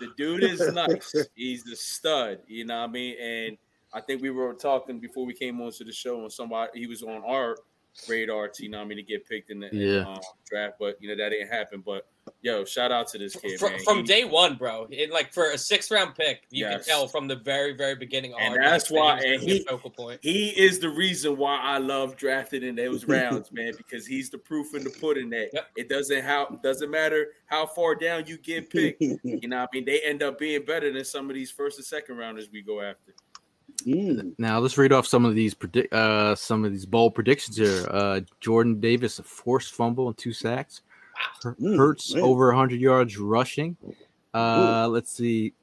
the 0.00 0.08
dude 0.16 0.42
is 0.44 0.60
nice. 0.72 1.14
He's 1.34 1.64
the 1.64 1.76
stud. 1.76 2.38
You 2.46 2.64
know 2.64 2.80
what 2.80 2.88
I 2.88 2.92
mean? 2.92 3.16
And 3.20 3.58
I 3.92 4.00
think 4.00 4.22
we 4.22 4.30
were 4.30 4.54
talking 4.54 4.98
before 4.98 5.26
we 5.26 5.34
came 5.34 5.60
onto 5.60 5.84
the 5.84 5.92
show, 5.92 6.22
and 6.22 6.32
somebody 6.32 6.80
he 6.80 6.86
was 6.86 7.02
on 7.02 7.22
our 7.26 7.56
radar 8.08 8.48
to 8.48 8.62
you 8.62 8.70
know 8.70 8.78
what 8.78 8.84
I 8.84 8.88
mean 8.88 8.96
to 8.98 9.02
get 9.02 9.28
picked 9.28 9.50
in 9.50 9.60
the, 9.60 9.70
in 9.70 9.78
the, 9.78 9.84
Yeah. 9.84 10.08
um, 10.08 10.20
draft, 10.48 10.76
but 10.80 10.96
you 11.00 11.08
know 11.08 11.22
that 11.22 11.30
didn't 11.30 11.48
happen. 11.48 11.82
But 11.84 12.06
yo, 12.40 12.64
shout 12.64 12.92
out 12.92 13.08
to 13.08 13.18
this 13.18 13.34
kid, 13.36 13.58
From, 13.58 13.72
man. 13.72 13.80
from 13.84 13.96
He- 13.98 14.02
day 14.04 14.24
one, 14.24 14.56
bro. 14.56 14.86
It, 14.90 15.10
like 15.10 15.32
for 15.32 15.50
a 15.50 15.58
sixth 15.58 15.90
round 15.90 16.14
pick, 16.14 16.42
you 16.50 16.64
Yes. 16.66 16.84
can 16.86 16.94
tell 16.94 17.08
from 17.08 17.28
the 17.28 17.36
very, 17.36 17.72
very 17.74 17.94
beginning. 17.94 18.34
And 18.38 18.54
on, 18.54 18.60
that's 18.60 18.90
why- 18.90 19.18
and 19.18 19.36
gonna 19.40 19.46
be 19.46 19.52
a 19.52 19.54
he- 19.58 19.64
focal 19.64 19.90
point. 19.90 20.20
He 20.22 20.48
is 20.50 20.78
the 20.78 20.88
reason 20.88 21.36
why 21.36 21.58
I 21.60 21.78
love 21.78 22.16
drafting 22.16 22.62
in 22.62 22.74
those 22.76 23.04
rounds, 23.06 23.50
man, 23.52 23.72
because 23.76 24.06
he's 24.06 24.30
the 24.30 24.38
proof 24.38 24.74
in 24.74 24.84
the 24.84 24.90
pudding 24.90 25.30
that 25.30 25.50
Yep. 25.52 25.70
it 25.76 25.88
doesn't 25.88 26.22
how 26.22 26.58
doesn't 26.62 26.90
matter 26.90 27.32
how 27.46 27.66
far 27.66 27.94
down 27.94 28.24
you 28.26 28.38
get 28.38 28.70
picked. 28.70 29.00
you 29.00 29.18
know, 29.48 29.58
what 29.60 29.70
I 29.72 29.76
mean, 29.76 29.84
they 29.84 30.00
end 30.00 30.22
up 30.22 30.38
being 30.38 30.64
better 30.64 30.92
than 30.92 31.04
some 31.04 31.28
of 31.28 31.34
these 31.34 31.50
first 31.50 31.78
and 31.78 31.86
second 31.86 32.16
rounders 32.16 32.48
we 32.52 32.62
go 32.62 32.80
after. 32.80 33.14
Mm. 33.86 34.34
Now 34.38 34.58
let's 34.60 34.76
read 34.78 34.92
off 34.92 35.06
some 35.06 35.24
of 35.24 35.34
these 35.34 35.54
predict 35.54 35.92
uh 35.92 36.36
some 36.36 36.64
of 36.64 36.70
these 36.72 36.86
bold 36.86 37.14
predictions 37.14 37.56
here. 37.56 37.84
Uh 37.90 38.20
Jordan 38.40 38.80
Davis 38.80 39.18
a 39.18 39.22
forced 39.22 39.74
fumble 39.74 40.08
and 40.08 40.16
two 40.16 40.32
sacks. 40.32 40.82
Hur- 41.42 41.54
Mm, 41.60 41.76
Hurts 41.76 42.14
man. 42.14 42.22
over 42.24 42.46
100 42.48 42.80
yards 42.80 43.18
rushing. 43.18 43.76
Uh, 44.34 44.88
let's 44.88 45.12
see. 45.12 45.54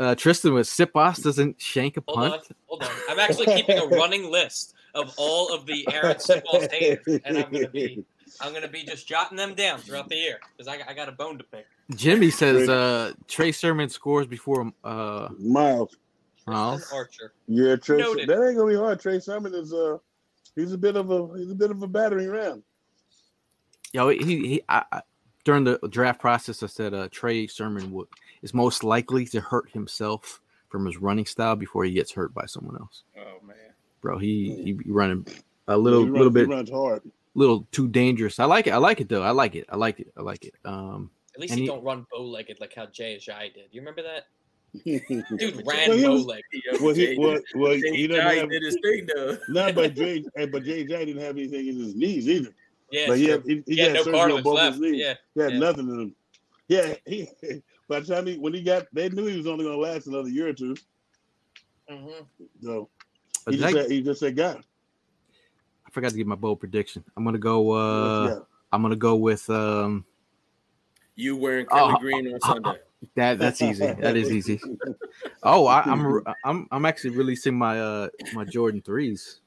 Uh, 0.00 0.14
Tristan 0.14 0.54
with 0.54 0.68
Siposs 0.68 1.20
doesn't 1.24 1.60
shank 1.60 1.96
a 1.96 2.02
Hold 2.06 2.18
on, 2.20 2.30
punt. 2.30 2.42
hold 2.68 2.82
on. 2.84 2.90
I'm 3.08 3.18
actually 3.18 3.46
keeping 3.46 3.78
a 3.78 3.84
running 3.96 4.30
list 4.30 4.74
of 4.94 5.12
all 5.18 5.52
of 5.52 5.66
the 5.66 5.84
Arryn 5.90 6.14
Siposs 6.24 6.70
haters, 6.70 7.20
and 7.24 7.36
I'm 7.36 7.50
gonna 7.50 7.68
be 7.68 8.04
I'm 8.40 8.52
gonna 8.52 8.68
be 8.68 8.84
just 8.84 9.08
jotting 9.08 9.36
them 9.36 9.54
down 9.56 9.80
throughout 9.80 10.08
the 10.08 10.14
year 10.14 10.38
because 10.56 10.68
I, 10.72 10.78
got- 10.78 10.88
I 10.88 10.94
got 10.94 11.08
a 11.08 11.12
bone 11.12 11.36
to 11.38 11.42
pick. 11.42 11.66
Jimmy 11.96 12.30
says 12.30 12.68
uh, 12.68 13.12
Trey 13.26 13.50
Sermon 13.50 13.88
scores 13.88 14.28
before 14.28 14.70
uh, 14.84 15.30
Miles. 15.36 15.96
Miles. 16.46 16.88
Archer. 16.92 17.32
Yeah, 17.48 17.74
Trey. 17.74 17.98
Noted. 17.98 18.28
That 18.28 18.40
ain't 18.46 18.56
gonna 18.56 18.70
be 18.70 18.76
hard. 18.78 19.00
Trey 19.00 19.18
Sermon 19.18 19.52
is 19.52 19.72
uh, 19.74 19.98
he's 20.54 20.72
a 20.72 20.78
bit 20.78 20.94
of 20.94 21.10
a 21.10 21.36
he's 21.36 21.50
a 21.50 21.56
bit 21.56 21.72
of 21.72 21.82
a 21.82 21.88
battering 21.88 22.30
ram. 22.30 22.62
Yo, 23.92 24.08
he, 24.08 24.18
he 24.46 24.62
I, 24.68 24.84
I, 24.92 25.00
during 25.44 25.64
the 25.64 25.78
draft 25.90 26.20
process, 26.20 26.62
I 26.62 26.66
said 26.66 26.94
uh, 26.94 27.08
Trey 27.10 27.46
Sermon 27.46 27.90
would 27.92 28.08
is 28.42 28.52
most 28.54 28.84
likely 28.84 29.24
to 29.26 29.40
hurt 29.40 29.70
himself 29.70 30.40
from 30.68 30.84
his 30.86 30.98
running 30.98 31.24
style 31.26 31.56
before 31.56 31.84
he 31.84 31.92
gets 31.92 32.12
hurt 32.12 32.34
by 32.34 32.46
someone 32.46 32.76
else. 32.78 33.02
Oh 33.18 33.44
man. 33.46 33.56
Bro, 34.00 34.18
he 34.18 34.60
he 34.62 34.72
be 34.74 34.90
running 34.90 35.26
a 35.66 35.76
little 35.76 36.00
He 36.00 36.06
runs- 36.06 36.16
little 36.18 36.32
bit 36.32 36.48
runs 36.48 36.70
hard. 36.70 37.02
little 37.34 37.66
too 37.72 37.88
dangerous. 37.88 38.38
I 38.38 38.44
like 38.44 38.66
it. 38.66 38.70
I 38.72 38.76
like 38.76 39.00
it 39.00 39.08
though. 39.08 39.22
I 39.22 39.30
like 39.30 39.54
it. 39.54 39.66
I 39.70 39.76
like 39.76 40.00
it. 40.00 40.12
I 40.16 40.20
like 40.22 40.44
it. 40.44 40.54
Um, 40.64 41.10
At 41.34 41.40
least 41.40 41.54
he, 41.54 41.62
he- 41.62 41.66
don't 41.66 41.82
run 41.82 42.06
bow 42.12 42.22
legged 42.24 42.60
like 42.60 42.74
how 42.74 42.86
Jay 42.86 43.16
Ajayi 43.16 43.54
did. 43.54 43.64
You 43.72 43.80
remember 43.80 44.02
that? 44.02 44.26
Dude, 44.84 45.02
Dude 45.38 45.62
ran 45.66 45.88
well, 45.88 45.98
bow 46.18 46.24
legged. 46.26 46.44
well, 46.82 46.94
he, 46.94 47.16
well, 47.18 47.38
well, 47.54 47.72
Jay 47.78 47.96
he 47.96 48.06
doesn't 48.06 48.38
have. 48.38 48.50
did 48.50 48.62
his 48.62 48.76
thing 48.82 49.08
though. 49.16 49.38
No, 49.48 49.72
but 49.72 49.94
Jay, 49.94 50.22
but 50.52 50.62
Jay 50.62 50.84
Jay 50.84 51.06
didn't 51.06 51.22
have 51.22 51.36
anything 51.38 51.68
in 51.68 51.78
his 51.78 51.94
knees 51.94 52.28
either. 52.28 52.50
Yeah, 52.90 53.04
but 53.08 53.12
it's 53.18 53.20
he 53.20 53.28
had, 53.28 53.42
he, 53.44 53.62
he 53.66 53.74
He 53.74 53.80
had 53.80 53.88
got 53.88 53.94
no 53.94 54.02
surgery 54.04 54.12
on 54.14 54.18
cartilage 54.20 54.44
both 54.44 54.54
left. 54.56 54.72
his 54.74 54.80
knees. 54.80 55.00
Yeah, 55.00 55.14
he 55.34 55.40
had 55.40 55.52
yeah. 55.52 55.58
nothing 55.58 55.88
in 55.88 55.96
them. 55.98 56.14
Yeah, 56.68 56.94
he. 57.06 57.28
By 57.88 58.00
the 58.00 58.14
time 58.14 58.26
he 58.26 58.36
when 58.36 58.52
he 58.52 58.62
got, 58.62 58.86
they 58.92 59.08
knew 59.08 59.24
he 59.26 59.36
was 59.38 59.46
only 59.46 59.64
going 59.64 59.76
to 59.76 59.80
last 59.82 60.06
another 60.08 60.28
year 60.28 60.48
or 60.48 60.52
two. 60.52 60.76
mm-hmm. 61.90 62.44
So 62.62 62.88
he 63.48 63.56
just 63.56 63.74
that- 63.74 63.82
said, 63.84 63.90
he 63.90 64.02
just 64.02 64.20
said, 64.20 64.36
"God, 64.36 64.62
I 65.86 65.90
forgot 65.90 66.10
to 66.10 66.16
give 66.16 66.26
my 66.26 66.34
bold 66.34 66.60
prediction. 66.60 67.02
I'm 67.16 67.24
gonna 67.24 67.38
go. 67.38 67.70
Uh, 67.72 68.26
Yeah. 68.28 68.38
I'm 68.72 68.82
gonna 68.82 68.96
go 68.96 69.16
with 69.16 69.48
um, 69.48 70.04
You 71.16 71.36
wearing 71.36 71.64
Kelly 71.64 71.94
Oh, 71.96 71.98
Green 71.98 72.26
on 72.28 72.38
oh, 72.42 72.52
Sunday. 72.52 72.78
that. 73.14 73.38
That's 73.38 73.62
easy. 73.62 73.86
That 73.86 74.16
is 74.16 74.30
easy. 74.30 74.60
Oh, 75.42 75.66
I, 75.66 75.82
I'm 75.82 76.22
I'm 76.44 76.68
I'm 76.70 76.84
actually 76.84 77.10
releasing 77.10 77.56
my 77.56 77.80
uh 77.80 78.08
my 78.34 78.44
Jordan 78.44 78.82
threes, 78.82 79.40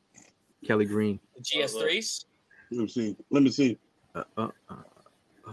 Kelly 0.66 0.86
Green. 0.86 1.20
The 1.38 1.44
GS3s. 1.44 2.26
Let 2.72 2.80
me 2.82 2.88
see, 2.88 3.16
let 3.30 3.44
me 3.44 3.50
see." 3.50 3.78
Uh, 4.16 4.24
uh, 4.38 4.48
uh, 4.70 4.76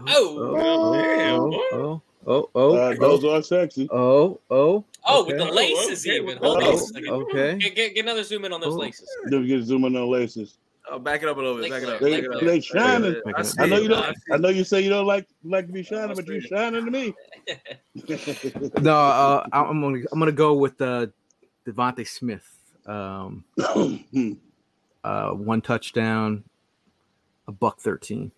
Oh, 0.07 0.37
oh, 0.39 0.93
damn, 0.93 1.39
oh, 1.41 1.49
boy. 1.49 1.57
oh, 1.73 2.01
oh, 2.27 2.49
oh, 2.55 2.75
Uh, 2.77 2.93
those 2.95 3.23
are 3.25 3.41
sexy. 3.41 3.89
oh, 3.91 4.39
oh, 4.49 4.85
oh, 5.05 5.25
with 5.25 5.37
the 5.37 5.43
okay. 5.45 5.51
laces 5.53 6.05
okay, 6.05 6.15
even. 6.15 6.25
with 6.27 6.37
Hold 6.37 6.57
the 6.61 6.61
on 6.61 6.67
a 6.67 6.71
laces. 6.75 6.89
second. 6.93 7.09
Okay. 7.09 7.57
Get, 7.57 7.75
get, 7.75 7.95
get 7.95 8.05
another 8.05 8.23
zoom 8.23 8.45
in 8.45 8.53
on 8.53 8.61
those 8.61 8.75
Oh. 8.75 8.79
laces. 8.79 9.09
Let 9.29 9.41
me 9.41 9.47
get 9.47 9.63
zooming 9.63 9.87
on 9.97 10.01
the 10.01 10.05
laces. 10.05 10.57
Oh, 10.89 10.99
back 10.99 11.21
it 11.21 11.27
up 11.29 11.35
a 11.37 11.39
little 11.41 11.57
bit. 11.57 11.69
Back 11.69 11.83
it 11.83 11.89
up. 11.89 11.99
They, 11.99 12.21
back 12.21 12.23
it 12.23 12.35
up. 12.35 12.41
they 12.41 12.59
shining. 12.61 13.21
I 13.35 13.43
I 13.59 13.65
know 13.67 13.77
you 13.79 13.89
don't. 13.89 14.05
see 14.15 14.33
I 14.33 14.37
know 14.37 14.49
you 14.49 14.63
say 14.63 14.81
you 14.81 14.89
don't 14.89 15.05
like 15.05 15.27
like 15.43 15.67
to 15.67 15.73
be 15.73 15.83
shining, 15.83 16.15
but 16.15 16.25
you 16.27 16.39
see 16.41 16.47
it. 16.47 16.49
shining 16.49 16.85
to 16.85 16.91
me. 16.91 17.13
No, 18.81 18.95
uh, 18.95 19.45
I'm 19.51 19.81
gonna 19.81 19.99
I'm 20.11 20.19
gonna 20.19 20.31
go 20.31 20.53
with 20.53 20.81
uh, 20.81 21.07
DeVonta 21.67 22.07
Smith. 22.07 22.47
Um, 22.85 23.43
Hmm. 24.11 24.33
uh, 25.03 25.31
one 25.31 25.61
touchdown, 25.61 26.43
a 27.49 27.51
buck 27.51 27.79
thirteen. 27.79 28.31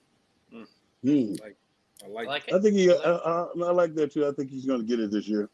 Hmm. 0.51 0.63
I 1.05 2.07
like, 2.07 2.27
I 2.27 2.29
like 2.29 2.51
I 2.51 2.55
it. 2.55 2.61
think 2.63 2.75
he. 2.75 2.91
I, 2.91 2.95
I, 2.95 3.47
I 3.63 3.71
like 3.71 3.93
that 3.95 4.13
too. 4.13 4.25
I 4.25 4.31
think 4.31 4.49
he's 4.49 4.65
going 4.65 4.79
to 4.79 4.87
get 4.87 4.99
it 4.99 5.11
this 5.11 5.27
year. 5.27 5.49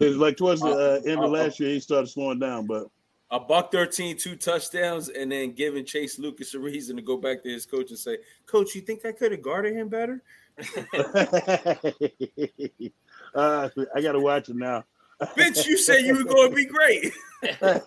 It's 0.00 0.16
like 0.16 0.36
towards 0.36 0.60
the 0.60 1.00
uh, 1.04 1.10
end 1.10 1.24
of 1.24 1.30
last 1.30 1.58
year, 1.58 1.70
he 1.70 1.80
started 1.80 2.08
slowing 2.08 2.38
down, 2.38 2.66
but 2.66 2.88
a 3.30 3.40
buck 3.40 3.72
13, 3.72 4.16
two 4.16 4.36
touchdowns, 4.36 5.08
and 5.08 5.30
then 5.30 5.52
giving 5.52 5.84
Chase 5.84 6.18
Lucas 6.18 6.54
a 6.54 6.58
reason 6.58 6.96
to 6.96 7.02
go 7.02 7.16
back 7.16 7.42
to 7.42 7.48
his 7.48 7.66
coach 7.66 7.90
and 7.90 7.98
say, 7.98 8.18
Coach, 8.46 8.74
you 8.74 8.80
think 8.80 9.04
I 9.04 9.12
could 9.12 9.32
have 9.32 9.42
guarded 9.42 9.74
him 9.74 9.88
better? 9.88 10.22
uh, 13.34 13.68
I 13.94 14.00
got 14.00 14.12
to 14.12 14.20
watch 14.20 14.48
it 14.48 14.56
now. 14.56 14.84
Bitch, 15.22 15.66
you 15.66 15.76
said 15.78 16.02
you 16.02 16.14
were 16.16 16.24
going 16.24 16.50
to 16.50 16.54
be 16.56 16.64
great. 16.64 17.12
So 17.60 17.80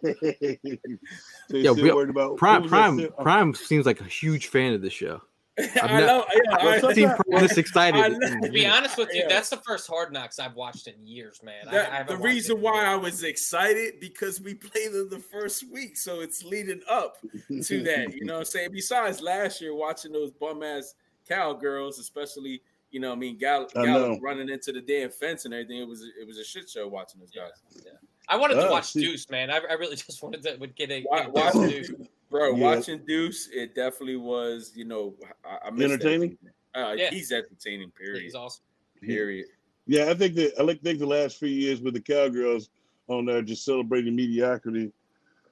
he's 1.58 1.64
Yo, 1.66 1.74
still 1.74 1.76
Bill- 1.76 1.96
worried 1.96 2.10
about 2.10 2.38
Prime 2.38 2.58
who 2.58 2.62
was 2.64 2.72
that 2.72 2.78
Prime 2.78 3.00
sit- 3.00 3.18
Prime 3.18 3.54
seems 3.54 3.86
like 3.86 4.02
a 4.02 4.06
huge 4.06 4.48
fan 4.48 4.74
of 4.74 4.82
the 4.82 4.90
show. 4.90 5.22
I 5.60 6.00
ne- 6.00 6.06
know. 6.08 6.26
Yeah, 6.34 6.42
Well, 6.64 6.68
I, 6.68 6.76
I've 6.76 6.82
seen 6.96 7.08
sometimes- 7.08 7.22
Prime 7.30 7.42
this 7.48 7.58
excited. 7.58 8.00
I 8.02 8.08
know. 8.10 8.40
To 8.42 8.50
be 8.52 8.66
honest 8.66 8.98
with 8.98 9.10
you, 9.14 9.22
Yeah. 9.22 9.28
that's 9.30 9.50
the 9.50 9.58
first 9.58 9.88
Hard 9.88 10.14
Knocks 10.14 10.40
I've 10.40 10.56
watched 10.56 10.88
in 10.88 11.06
years, 11.06 11.42
man. 11.44 11.68
I- 11.70 12.00
I 12.00 12.04
the 12.04 12.18
reason 12.18 12.62
why 12.62 12.86
I 12.86 12.96
was 12.96 13.24
excited 13.24 14.00
because 14.00 14.40
we 14.42 14.54
played 14.54 14.94
them 14.94 15.10
the 15.10 15.20
first 15.20 15.70
week, 15.70 15.98
so 15.98 16.22
it's 16.22 16.44
leading 16.44 16.82
up 16.90 17.18
to 17.64 17.84
that. 17.84 18.14
You 18.14 18.26
know 18.26 18.34
what 18.36 18.40
I'm 18.40 18.46
saying? 18.46 18.70
Besides 18.72 19.22
last 19.22 19.62
year 19.62 19.76
watching 19.76 20.12
those 20.14 20.32
bum 20.32 20.64
ass 20.64 20.94
cowgirls, 21.28 22.00
especially 22.00 22.62
you 22.92 23.00
know, 23.00 23.10
what 23.10 23.16
I 23.16 23.20
mean, 23.20 23.38
Gal- 23.38 23.68
Gallup 23.74 23.88
know. 24.12 24.20
running 24.22 24.50
into 24.50 24.72
the 24.72 24.82
damn 24.82 25.10
fence 25.10 25.46
and 25.46 25.54
everything. 25.54 25.80
It 25.82 25.88
was 25.88 26.04
it 26.20 26.28
was 26.28 26.38
a 26.38 26.44
shit 26.44 26.70
show 26.70 26.88
watching 26.88 27.20
those 27.20 27.32
guys. 27.32 27.52
Yeah. 27.86 27.92
I 28.30 28.36
wanted 28.38 28.56
to 28.56 28.68
Oh, 28.68 28.72
watch 28.72 28.92
see. 28.92 29.02
Deuce, 29.02 29.30
man. 29.30 29.50
I, 29.50 29.58
I 29.70 29.74
really 29.74 29.96
just 30.08 30.22
wanted 30.22 30.44
to 30.44 30.56
would 30.60 30.76
get 30.76 30.92
a, 30.92 31.04
Wa- 31.10 31.18
get 31.18 31.28
a 31.28 31.32
Watching 31.32 31.62
Deuce. 31.70 31.88
Deuce, 31.90 32.08
bro, 32.30 32.56
Yeah. 32.56 32.76
watching 32.76 33.00
Deuce, 33.06 33.50
it 33.52 33.76
definitely 33.76 34.18
was. 34.18 34.72
You 34.76 34.86
know, 34.86 35.16
I, 35.46 35.68
I 35.68 35.72
miss 35.72 35.88
that 35.88 35.94
Entertaining? 35.96 36.38
Uh, 36.76 36.94
Yeah. 36.98 37.10
He's 37.10 37.32
entertaining. 37.32 37.92
Period. 37.92 38.22
He's 38.24 38.36
awesome. 38.36 38.64
Period. 39.02 39.48
Yeah, 39.88 40.10
I 40.10 40.14
think 40.14 40.36
that 40.36 40.54
I 40.60 40.64
like 40.64 40.82
think 40.82 41.00
the 41.00 41.08
last 41.08 41.38
few 41.40 41.50
years 41.50 41.82
with 41.82 41.96
the 41.96 42.00
cowgirls 42.02 42.70
on 43.08 43.26
there 43.26 43.42
just 43.42 43.66
celebrating 43.66 44.16
mediocrity 44.16 44.92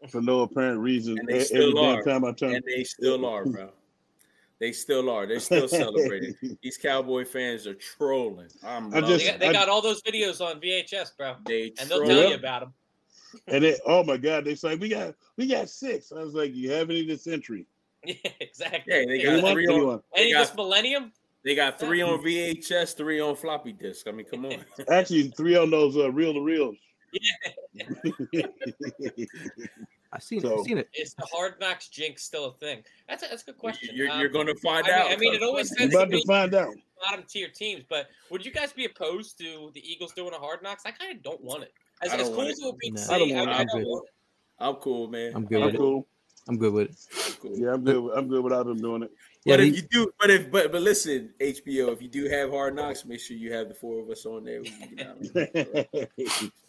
for 0.08 0.22
no 0.22 0.42
apparent 0.42 0.80
reason. 0.80 1.18
And 1.18 1.28
they 1.28 1.44
still 1.44 1.78
Every 1.78 2.00
are. 2.00 2.04
time 2.04 2.24
I 2.24 2.32
turn, 2.32 2.54
And 2.56 2.64
they 2.66 2.84
still 2.86 3.26
are, 3.26 3.44
bro. 3.46 3.72
They 4.60 4.72
still 4.74 5.10
are. 5.10 5.26
They're 5.26 5.40
still 5.40 5.68
celebrating. 5.68 6.36
These 6.62 6.78
Cowboy 6.78 7.24
fans 7.26 7.66
are 7.66 7.76
trolling. 7.76 8.50
I'm 8.64 8.94
I 8.94 9.00
loving 9.00 9.10
just- 9.20 9.26
They 9.26 9.32
got, 9.32 9.40
they 9.40 9.48
I- 9.48 9.54
got 9.54 9.70
all 9.70 9.82
those 9.82 10.02
videos 10.02 10.42
on 10.42 10.60
VHS, 10.60 11.16
bro, 11.18 11.36
they 11.46 11.72
and 11.80 11.90
they'll 11.90 12.06
tell 12.06 12.22
Yeah. 12.24 12.28
you 12.30 12.36
about 12.36 12.62
them. 12.62 12.74
and 13.48 13.64
they, 13.64 13.78
oh 13.86 14.04
my 14.04 14.18
god, 14.18 14.44
they 14.46 14.56
say 14.56 14.76
we 14.76 14.90
got 14.90 15.14
we 15.38 15.48
got 15.48 15.70
six. 15.70 16.12
I 16.12 16.22
was 16.22 16.34
like, 16.34 16.54
you 16.56 16.72
have 16.72 16.90
any 16.90 17.06
this 17.06 17.24
century? 17.24 17.66
Yeah, 18.06 18.16
exactly. 18.40 18.94
Yeah, 18.94 19.06
they 19.08 19.22
got 19.42 19.52
three 19.52 19.68
on. 19.68 19.74
Anyone? 19.76 20.02
Any 20.16 20.32
they 20.34 20.40
this 20.40 20.48
got- 20.50 20.58
millennium? 20.58 21.12
They 21.46 21.56
got 21.56 21.80
three 21.80 22.02
on 22.02 22.20
VHS, 22.22 22.98
three 22.98 23.22
on 23.22 23.34
floppy 23.36 23.72
disk. 23.72 24.08
I 24.10 24.12
mean, 24.12 24.26
come 24.26 24.46
on. 24.46 24.58
Actually, 24.92 25.30
three 25.30 25.56
on 25.56 25.70
those 25.70 25.96
uh, 25.96 26.12
reel 26.12 26.34
to 26.34 26.42
reels. 26.42 26.76
I 30.12 30.20
seen 30.20 30.42
So- 30.42 30.60
I 30.60 30.64
seen 30.64 30.78
it. 30.80 30.90
Is 30.94 31.14
the 31.14 31.26
Hard 31.32 31.60
Knocks 31.60 31.88
jinx 31.88 32.24
still 32.24 32.46
a 32.46 32.54
thing? 32.54 32.84
That's 33.08 33.24
a, 33.24 33.28
that's 33.30 33.44
a 33.44 33.46
good 33.48 33.58
question. 33.58 33.90
You're, 33.94 34.10
Um, 34.10 34.20
you're 34.20 34.30
going 34.30 34.48
to 34.48 34.56
find 34.56 34.86
I 34.88 34.90
mean, 34.90 35.00
out. 35.00 35.12
I 35.12 35.16
mean, 35.18 35.34
it 35.36 35.44
always 35.44 35.70
We're 35.72 35.78
tends 35.78 35.94
to 35.94 36.00
about 36.02 36.12
to 36.12 36.18
be 36.18 36.24
find 36.26 36.54
out. 36.56 36.74
bottom 37.04 37.24
tier 37.28 37.48
teams, 37.50 37.84
but 37.88 38.08
would 38.32 38.44
you 38.46 38.52
guys 38.52 38.74
be 38.74 38.86
opposed 38.86 39.38
to 39.38 39.72
the 39.74 39.82
Eagles 39.88 40.14
doing 40.14 40.34
a 40.34 40.38
Hard 40.40 40.64
Knocks? 40.64 40.84
I 40.86 40.92
kind 40.92 41.16
of 41.16 41.22
don't 41.22 41.42
want 41.44 41.64
it. 41.64 41.74
As, 42.02 42.12
I 42.12 42.18
don't 42.18 42.22
as 42.22 42.28
cool 42.30 42.38
want 42.38 42.50
as 42.50 42.60
it. 42.60 42.62
it 42.64 42.66
would 42.66 42.78
be 42.80 42.90
to 42.90 42.96
No. 42.96 43.02
see, 43.02 43.14
I 43.14 43.16
I, 43.16 43.20
don't 43.20 43.32
I, 43.32 43.36
want 43.36 43.50
it. 43.50 43.54
I 43.54 43.60
I'm 43.62 43.68
don't 43.68 43.84
want 43.86 44.06
it. 44.08 44.14
I'm 44.62 44.76
cool, 44.76 45.08
man. 45.08 45.32
I'm 45.36 45.46
good 45.46 45.62
I'm 45.62 45.76
cool. 45.76 46.08
I'm 46.48 46.58
good 46.58 46.74
with 46.74 46.90
it. 46.90 47.38
Cool. 47.42 47.58
Yeah, 47.58 47.74
I'm 47.74 47.84
good. 47.84 48.00
With, 48.02 48.18
I'm 48.18 48.28
good 48.28 48.44
without 48.44 48.66
them 48.66 48.78
doing 48.82 49.04
it. 49.04 49.12
Yeah, 49.46 49.58
but 49.58 49.66
if 49.66 49.76
you 49.76 49.82
do, 49.84 50.12
but 50.20 50.30
if 50.30 50.52
but 50.52 50.72
but 50.72 50.82
listen, 50.82 51.30
HBO, 51.40 51.94
if 51.94 52.02
you 52.02 52.08
do 52.08 52.28
have 52.30 52.50
hard 52.50 52.76
knocks, 52.76 53.06
make 53.06 53.20
sure 53.20 53.38
you 53.38 53.54
have 53.54 53.68
the 53.68 53.74
four 53.74 54.00
of 54.02 54.10
us 54.10 54.26
on 54.26 54.44
there. 54.44 54.62
We 54.62 54.70
can 54.70 54.96
get. 55.76 56.52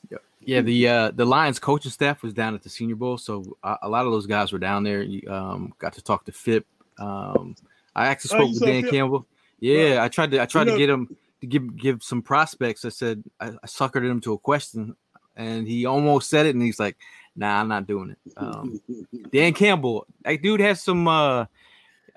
Yeah, 0.43 0.63
the 0.63 0.89
uh, 0.89 1.11
the 1.15 1.27
Lions 1.27 1.59
coaching 1.59 1.91
staff 1.93 2.23
was 2.23 2.33
down 2.33 2.55
at 2.55 2.63
the 2.63 2.71
Senior 2.71 2.97
Bowl, 2.97 3.19
so 3.19 3.57
a, 3.63 3.77
a 3.83 3.89
lot 3.91 4.07
of 4.07 4.13
those 4.13 4.27
guys 4.27 4.53
were 4.53 4.59
down 4.59 4.83
there. 4.85 5.03
You, 5.03 5.31
Um, 5.31 5.75
got 5.79 5.93
to 5.93 6.03
talk 6.03 6.25
to 6.25 6.33
Fipp. 6.33 6.67
Um, 6.99 7.55
I 7.95 8.07
actually 8.07 8.39
Oh, 8.39 8.45
spoke 8.45 8.55
you 8.55 8.61
with 8.61 8.63
Dan 8.69 8.83
Fipp? 8.85 8.91
Campbell. 8.93 9.27
Yeah, 9.61 9.99
I 10.03 10.09
tried 10.09 10.31
to 10.31 10.41
I 10.41 10.47
tried 10.47 10.67
know- 10.67 10.73
to 10.73 10.79
get 10.79 10.89
him 10.89 11.15
to 11.43 11.47
give 11.47 11.77
give 11.77 12.03
some 12.03 12.23
prospects. 12.23 12.87
I 12.87 12.89
said 12.89 13.23
I, 13.39 13.49
I 13.49 13.67
suckered 13.67 14.09
him 14.11 14.21
to 14.23 14.33
a 14.33 14.39
question, 14.39 14.97
and 15.37 15.69
he 15.69 15.85
almost 15.85 16.31
said 16.31 16.47
it, 16.47 16.55
and 16.55 16.63
he's 16.63 16.81
like, 16.81 16.97
"Nah, 17.37 17.61
I'm 17.61 17.69
not 17.69 17.87
doing 17.87 18.11
it." 18.11 18.19
Um, 18.37 18.81
Dan 19.33 19.53
Campbell, 19.55 20.07
that 20.25 20.43
dude 20.43 20.61
has 20.61 20.83
some. 20.83 21.07
Uh, 21.09 21.47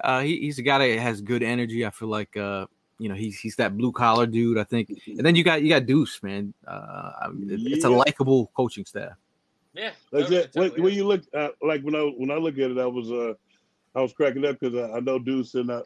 uh, 0.03 0.21
he, 0.21 0.39
he's 0.39 0.59
a 0.59 0.63
guy 0.63 0.79
that 0.79 0.99
has 0.99 1.21
good 1.21 1.43
energy. 1.43 1.85
I 1.85 1.89
feel 1.91 2.07
like 2.09 2.35
uh, 2.35 2.65
you 2.99 3.09
know 3.09 3.15
he's 3.15 3.39
he's 3.39 3.55
that 3.57 3.77
blue 3.77 3.91
collar 3.91 4.25
dude. 4.25 4.57
I 4.57 4.63
think, 4.63 4.89
and 5.07 5.25
then 5.25 5.35
you 5.35 5.43
got 5.43 5.61
you 5.61 5.69
got 5.69 5.85
Deuce, 5.85 6.21
man. 6.23 6.53
Uh, 6.67 7.11
I 7.21 7.27
mean, 7.29 7.49
it- 7.49 7.71
it's 7.71 7.85
a 7.85 7.89
likable 7.89 8.51
coaching 8.55 8.85
staff. 8.85 9.13
Yeah. 9.73 9.91
Like 10.11 10.25
totally, 10.25 10.41
that, 10.41 10.55
when, 10.55 10.69
totally 10.69 10.81
when 10.81 10.91
is. 10.91 10.97
you 10.97 11.07
look 11.07 11.21
at 11.33 11.51
like 11.61 11.81
when 11.81 11.95
I 11.95 12.01
when 12.17 12.31
I 12.31 12.35
look 12.35 12.55
at 12.55 12.71
it, 12.71 12.77
I 12.77 12.85
was 12.85 13.11
uh 13.11 13.33
I 13.95 14.01
was 14.01 14.13
cracking 14.13 14.45
up 14.45 14.59
because 14.59 14.75
I, 14.77 14.97
I 14.97 14.99
know 14.99 15.17
Deuce 15.19 15.55
and 15.55 15.71
uh, 15.71 15.81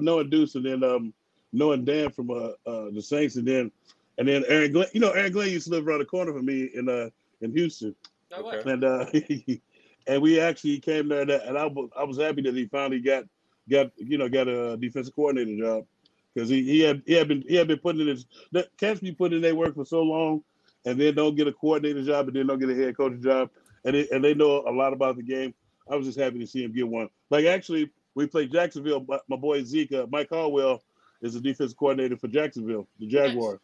knowing 0.00 0.28
Deuce 0.30 0.54
and 0.56 0.66
then 0.66 0.82
um 0.82 1.12
knowing 1.52 1.84
Dan 1.84 2.10
from 2.10 2.30
uh, 2.30 2.50
uh 2.66 2.90
the 2.90 3.00
Saints 3.00 3.36
and 3.36 3.46
then 3.46 3.70
and 4.18 4.26
then 4.26 4.44
Aaron 4.48 4.72
Glenn. 4.72 4.88
You 4.92 5.00
know 5.00 5.12
Aaron 5.12 5.32
Glenn 5.32 5.50
used 5.50 5.66
to 5.66 5.70
live 5.72 5.86
around 5.86 6.00
the 6.00 6.04
corner 6.04 6.32
from 6.32 6.46
me 6.46 6.70
in 6.74 6.88
uh 6.88 7.10
in 7.40 7.52
Houston, 7.52 7.94
No 8.30 8.44
way. 8.44 8.62
and 8.64 8.84
uh 8.84 9.06
and 10.06 10.22
we 10.22 10.40
actually 10.40 10.80
came 10.80 11.08
there 11.08 11.24
that, 11.24 11.46
and 11.46 11.56
I 11.56 11.66
was 11.66 11.90
I 11.96 12.04
was 12.04 12.18
happy 12.18 12.42
that 12.42 12.54
he 12.54 12.66
finally 12.66 13.00
got 13.00 13.24
got 13.70 13.90
you 13.96 14.18
know 14.18 14.28
got 14.28 14.48
a 14.48 14.76
defensive 14.76 15.14
coordinator 15.14 15.56
job 15.56 15.86
because 16.34 16.48
he, 16.48 16.62
he 16.62 16.80
had 16.80 17.02
he 17.06 17.14
had 17.14 17.28
been 17.28 17.44
he 17.46 17.54
had 17.54 17.68
been 17.68 17.78
putting 17.78 18.02
in 18.02 18.08
his 18.08 18.26
the 18.52 18.66
cats 18.78 19.00
be 19.00 19.12
putting 19.12 19.36
in 19.36 19.42
their 19.42 19.54
work 19.54 19.74
for 19.74 19.84
so 19.84 20.02
long, 20.02 20.42
and 20.84 21.00
then 21.00 21.14
don't 21.14 21.36
get 21.36 21.46
a 21.46 21.52
coordinator 21.52 22.02
job, 22.02 22.28
and 22.28 22.36
then 22.36 22.46
don't 22.46 22.58
get 22.58 22.70
a 22.70 22.74
head 22.74 22.96
coach 22.96 23.20
job, 23.20 23.50
and 23.84 23.94
they, 23.94 24.08
and 24.10 24.24
they 24.24 24.34
know 24.34 24.64
a 24.66 24.72
lot 24.72 24.92
about 24.92 25.16
the 25.16 25.22
game. 25.22 25.54
I 25.90 25.96
was 25.96 26.06
just 26.06 26.18
happy 26.18 26.38
to 26.38 26.46
see 26.46 26.64
him 26.64 26.72
get 26.72 26.88
one. 26.88 27.08
Like 27.30 27.46
actually, 27.46 27.90
we 28.14 28.26
played 28.26 28.52
Jacksonville. 28.52 29.04
My, 29.06 29.18
my 29.28 29.36
boy 29.36 29.62
Zeke, 29.64 29.92
uh, 29.92 30.06
Mike 30.10 30.28
Caldwell, 30.28 30.82
is 31.22 31.34
the 31.34 31.40
defense 31.40 31.74
coordinator 31.74 32.16
for 32.16 32.28
Jacksonville, 32.28 32.86
the 32.98 33.06
Jaguars. 33.06 33.60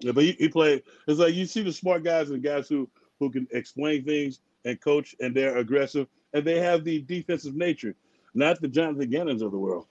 Yeah, 0.00 0.12
but 0.12 0.24
he, 0.24 0.32
he 0.32 0.48
played. 0.48 0.82
It's 1.06 1.20
like 1.20 1.34
you 1.34 1.46
see 1.46 1.62
the 1.62 1.72
smart 1.72 2.02
guys 2.02 2.30
and 2.30 2.42
the 2.42 2.48
guys 2.48 2.68
who 2.68 2.88
who 3.22 3.30
can 3.30 3.46
explain 3.52 4.04
things 4.04 4.40
and 4.64 4.80
coach, 4.80 5.14
and 5.20 5.34
they're 5.34 5.58
aggressive, 5.58 6.06
and 6.34 6.44
they 6.44 6.58
have 6.58 6.84
the 6.84 7.00
defensive 7.02 7.54
nature, 7.54 7.94
not 8.34 8.60
the 8.60 8.68
Jonathan 8.68 9.08
Gannons 9.10 9.42
of 9.42 9.52
the 9.52 9.58
world. 9.58 9.86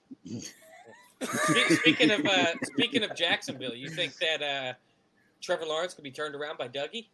Speaking 1.21 2.11
of 2.11 2.25
uh, 2.25 2.47
speaking 2.63 3.03
of 3.03 3.15
Jacksonville, 3.15 3.75
you 3.75 3.89
think 3.89 4.13
that 4.17 4.41
uh, 4.41 4.73
Trevor 5.41 5.65
Lawrence 5.65 5.93
could 5.93 6.03
be 6.03 6.11
turned 6.11 6.35
around 6.35 6.57
by 6.57 6.67
Dougie? 6.67 7.07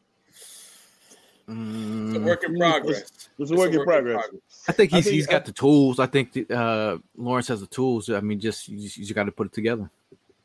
It's 1.49 2.15
a 2.15 2.19
work 2.19 2.43
in 2.43 2.53
Mm, 2.55 2.59
progress. 2.59 3.01
It's, 3.03 3.29
it's 3.39 3.51
a 3.51 3.55
work 3.55 3.71
in 3.73 3.83
progress. 3.83 4.19
I 4.67 4.71
think 4.73 4.91
I 4.93 4.97
he's 4.97 5.05
think- 5.05 5.13
he's 5.15 5.27
got 5.27 5.45
the 5.45 5.51
tools. 5.53 5.99
I 5.99 6.05
think 6.07 6.33
the, 6.33 6.49
uh, 6.53 6.97
Lawrence 7.15 7.47
has 7.49 7.61
the 7.61 7.67
tools. 7.67 8.09
I 8.09 8.19
mean, 8.21 8.39
just 8.39 8.67
you 8.67 8.79
just, 8.79 8.97
you 8.97 9.03
just 9.03 9.15
got 9.15 9.23
to 9.25 9.31
put 9.31 9.47
it 9.47 9.53
together. 9.53 9.89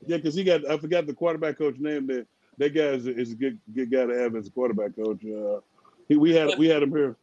Yeah, 0.07 0.17
because 0.19 0.35
he 0.35 0.45
got 0.45 0.69
I 0.69 0.77
forgot 0.79 1.07
the 1.07 1.15
quarterback 1.15 1.59
coach 1.59 1.77
name. 1.79 2.07
That 2.09 2.27
that 2.59 2.71
guy 2.75 2.81
is, 2.83 3.07
a- 3.07 3.17
is 3.19 3.33
a 3.33 3.35
good 3.35 3.59
good 3.75 3.91
guy 3.91 4.07
to 4.07 4.15
have 4.19 4.37
as 4.37 4.47
a 4.49 4.51
quarterback 4.51 4.95
coach. 4.97 5.25
Uh, 5.25 5.61
he, 6.09 6.17
we 6.17 6.35
had 6.35 6.59
we 6.59 6.69
had 6.69 6.83
him 6.83 6.91
here. 6.91 7.17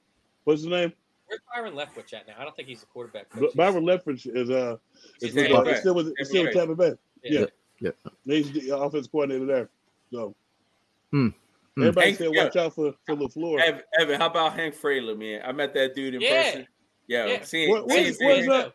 What's 0.43 0.61
his 0.61 0.69
name? 0.69 0.93
Where's 1.27 1.41
Byron 1.53 1.73
Leftwich 1.75 2.13
at 2.13 2.27
now? 2.27 2.33
I 2.39 2.43
don't 2.43 2.55
think 2.55 2.67
he's 2.67 2.81
a 2.81 2.87
quarterback 2.87 3.31
B- 3.33 3.41
coach. 3.41 3.55
Byron 3.55 3.83
Leftwich 3.85 4.25
is 4.35 4.49
uh 4.49 4.77
is 5.21 5.33
He's 5.33 5.35
with, 5.35 5.51
uh, 5.51 5.75
still 5.79 5.93
with 5.95 6.05
Tampa 6.07 6.25
still 6.25 6.43
with 6.43 6.53
Bay. 6.53 6.59
Tampa 6.59 6.75
Bay. 6.75 6.93
Yeah. 7.23 7.45
Yeah, 7.81 7.91
yeah. 8.25 8.35
He's 8.35 8.51
the 8.51 8.75
offensive 8.77 9.11
coordinator 9.11 9.45
there. 9.45 9.69
So 10.11 10.33
Hmm. 11.11 11.27
everybody 11.77 12.07
Hank- 12.07 12.17
said 12.17 12.29
yeah. 12.33 12.43
watch 12.45 12.55
out 12.55 12.73
for 12.73 12.93
for 13.05 13.15
Lafleur. 13.15 13.59
Evan, 13.61 13.81
Evan, 13.99 14.19
how 14.19 14.27
about 14.27 14.53
Hank 14.53 14.73
Fraley, 14.73 15.15
man? 15.15 15.41
I 15.45 15.51
met 15.51 15.73
that 15.75 15.93
dude 15.95 16.15
in 16.15 16.21
Yeah. 16.21 16.43
person. 16.43 16.67
Yeah, 17.07 17.25
Yeah. 17.25 17.41
seeing, 17.43 17.69
What- 17.69 17.89
seeing, 17.89 18.03
where's- 18.03 18.17
where's 18.19 18.37
Hank- 18.39 18.49
that? 18.49 18.73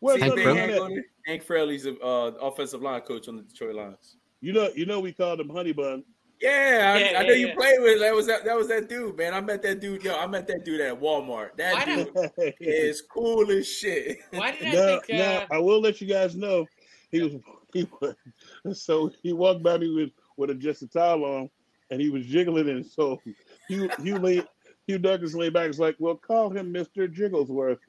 Where's 0.00 0.20
seeing 0.22 0.36
Hank, 0.38 0.70
man 0.70 0.92
at? 0.98 1.04
Hank 1.26 1.42
Fraley's 1.42 1.84
a 1.86 1.98
uh, 2.00 2.32
offensive 2.40 2.80
line 2.82 3.02
coach 3.02 3.28
on 3.28 3.36
the 3.36 3.42
Detroit 3.42 3.74
Lions. 3.74 4.16
You 4.40 4.52
know, 4.52 4.70
you 4.74 4.86
know, 4.86 5.00
we 5.00 5.12
called 5.12 5.40
him 5.40 5.48
Honey 5.50 5.72
Bun. 5.72 6.04
Yeah, 6.40 6.94
I, 6.96 7.10
Yeah, 7.12 7.18
I 7.18 7.22
know 7.24 7.34
you 7.34 7.48
yeah. 7.48 7.54
played 7.54 7.80
with. 7.80 8.00
That 8.00 8.14
was 8.14 8.26
that. 8.26 8.44
That 8.44 8.56
was 8.56 8.68
that 8.68 8.88
dude, 8.88 9.18
man. 9.18 9.34
I 9.34 9.40
met 9.40 9.60
that 9.62 9.80
dude. 9.80 10.02
Yo, 10.02 10.16
I 10.16 10.26
met 10.26 10.46
that 10.46 10.64
dude 10.64 10.80
at 10.80 10.98
Walmart. 10.98 11.56
That 11.58 11.74
Why 11.74 11.84
dude 11.84 12.54
is 12.60 13.02
cool 13.02 13.50
as 13.50 13.68
shit. 13.68 14.18
Why 14.30 14.52
did 14.52 14.68
I 14.68 14.72
now, 14.72 15.00
think? 15.00 15.18
now 15.18 15.38
Uh, 15.40 15.46
I 15.50 15.58
will 15.58 15.80
let 15.80 16.00
you 16.00 16.06
guys 16.06 16.34
know 16.34 16.66
he 17.10 17.22
was 17.22 17.32
he 17.74 17.86
was 18.00 18.14
so 18.82 19.10
he 19.22 19.32
walked 19.32 19.62
by 19.62 19.76
me 19.76 19.94
with 19.94 20.10
with 20.36 20.50
a, 20.50 20.54
just 20.54 20.82
a 20.82 20.88
towel 20.88 21.24
on 21.24 21.50
and 21.90 22.00
he 22.00 22.08
was 22.08 22.24
jiggling 22.24 22.68
and 22.70 22.86
so 22.86 23.20
Hugh 23.68 23.90
Hugh 24.02 24.18
lay, 24.18 24.42
Hugh 24.86 24.98
Douglas 24.98 25.34
lay 25.34 25.50
back 25.50 25.64
and 25.64 25.70
was 25.70 25.80
like, 25.80 25.96
well, 25.98 26.16
call 26.16 26.50
him 26.50 26.72
Mister 26.72 27.06
Jigglesworth. 27.06 27.78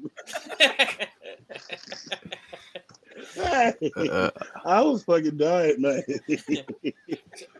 Uh, 3.40 4.30
I 4.66 4.82
was 4.82 5.04
fucking 5.04 5.38
dying, 5.38 5.82
man. 5.82 6.04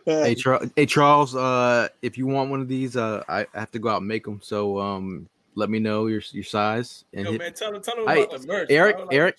hey, 0.06 0.34
Charles, 0.34 0.70
hey 0.76 0.86
Charles, 0.86 1.34
uh, 1.34 1.88
if 2.02 2.16
you 2.18 2.26
want 2.26 2.50
one 2.50 2.60
of 2.60 2.68
these, 2.68 2.96
uh, 2.96 3.22
I, 3.28 3.40
I 3.54 3.60
have 3.60 3.70
to 3.72 3.78
go 3.78 3.88
out 3.88 3.98
and 3.98 4.08
make 4.08 4.24
them. 4.24 4.40
So 4.42 4.78
um, 4.78 5.28
let 5.54 5.70
me 5.70 5.78
know 5.78 6.06
your 6.06 6.22
your 6.32 6.44
size 6.44 7.04
and 7.14 7.24
Yo, 7.26 7.32
hit. 7.32 7.40
man, 7.40 7.52
tell 7.54 7.74
him, 7.74 7.82
tell 7.82 7.96
him 7.96 8.06
Hey, 8.08 8.24
about 8.24 8.40
the 8.40 8.46
merch. 8.46 8.66
Eric, 8.70 8.96
bro. 8.96 9.04
Like, 9.06 9.14
Eric, 9.14 9.38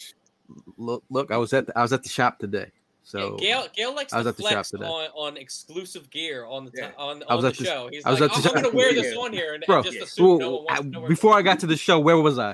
look, 0.77 1.03
look, 1.09 1.31
I 1.31 1.38
was 1.38 1.53
at 1.53 1.67
the, 1.67 1.77
I 1.77 1.81
was 1.81 1.93
at 1.93 2.03
the 2.03 2.09
shop 2.09 2.39
today. 2.39 2.67
So 3.05 3.36
Gail, 3.36 3.67
Gail 3.75 3.93
likes 3.93 4.13
I 4.13 4.17
was 4.19 4.25
to 4.25 4.29
at 4.29 4.38
the 4.38 4.43
shop 4.43 4.51
flex 4.51 4.69
today. 4.71 4.86
on, 4.86 5.09
on 5.15 5.38
exclusive 5.38 6.09
gear 6.09 6.45
on 6.45 6.63
the 6.65 6.71
ti- 6.71 6.84
on, 6.97 7.21
I 7.27 7.36
was 7.36 7.43
on 7.43 7.51
at 7.51 7.57
the 7.57 7.63
the- 7.63 7.69
show. 7.69 7.89
He's 7.91 8.05
I 8.05 8.11
was 8.11 8.21
like, 8.21 8.31
at 8.31 8.38
I'm, 8.38 8.43
the 8.43 8.49
I'm 8.49 8.63
gonna 8.63 8.75
wear 8.75 8.93
this 8.93 9.13
Yeah. 9.13 9.19
on 9.21 9.34
here 9.34 9.53
and, 9.55 9.63
bro, 9.67 9.77
and 9.77 9.86
just 9.86 9.97
assume 10.01 10.38
no 10.38 10.51
one 10.51 10.63
wants 10.63 10.71
I- 10.79 10.84
to 10.84 10.89
know 10.89 11.07
before 11.09 11.34
I 11.34 11.41
got 11.41 11.59
to 11.59 11.67
the 11.67 11.75
show, 11.75 11.99
where 11.99 12.17
was 12.17 12.39
I? 12.39 12.53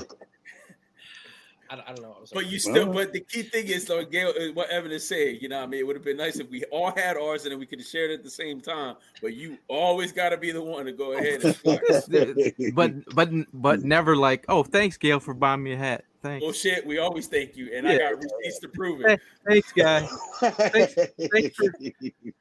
I, 1.71 1.75
don't- 1.75 1.87
I 1.87 1.93
don't 1.93 2.01
know. 2.01 2.15
I 2.17 2.21
was 2.21 2.29
But 2.31 2.43
like, 2.43 2.51
you 2.51 2.59
still, 2.59 2.91
but 2.91 3.13
the 3.13 3.19
key 3.19 3.43
thing 3.43 3.67
is, 3.67 3.85
though, 3.85 4.03
Gail, 4.03 4.33
what 4.53 4.69
Evan 4.69 4.91
is 4.91 5.07
saying. 5.07 5.37
You 5.41 5.49
know, 5.49 5.57
what 5.59 5.63
I 5.65 5.67
mean, 5.67 5.79
it 5.81 5.87
would 5.87 5.95
have 5.95 6.03
been 6.05 6.17
nice 6.17 6.39
if 6.39 6.49
we 6.49 6.63
all 6.65 6.91
had 6.91 7.15
ours 7.17 7.43
and 7.43 7.51
then 7.51 7.59
we 7.59 7.65
could 7.65 7.79
have 7.79 7.87
shared 7.87 8.11
it 8.11 8.15
at 8.15 8.23
the 8.23 8.29
same 8.29 8.59
time. 8.59 8.95
But 9.21 9.35
you 9.35 9.57
always 9.67 10.11
got 10.11 10.29
to 10.29 10.37
be 10.37 10.51
the 10.51 10.61
one 10.63 10.85
to 10.85 10.91
go 10.91 11.13
ahead 11.13 11.43
and 11.43 11.55
but 12.75 12.93
but 13.15 13.29
but 13.53 13.83
never 13.83 14.15
like, 14.15 14.45
oh, 14.49 14.63
thanks, 14.63 14.97
Gail, 14.97 15.19
for 15.19 15.33
buying 15.33 15.61
me 15.63 15.73
a 15.73 15.77
hat. 15.77 16.05
Thanks. 16.21 16.43
Bullshit. 16.43 16.85
We 16.85 16.97
always 16.97 17.27
thank 17.27 17.55
you, 17.55 17.71
and 17.73 17.87
I 17.87 17.93
Yeah. 17.93 18.11
got 18.11 18.17
receipts 18.23 18.59
to 18.59 18.67
prove 18.67 19.01
Hey, 19.05 19.13
it. 19.13 19.21
thanks, 19.47 19.71
guy. 19.71 20.01
Thanks, 20.41 20.93
thanks 21.31 21.55
for, 21.55 21.71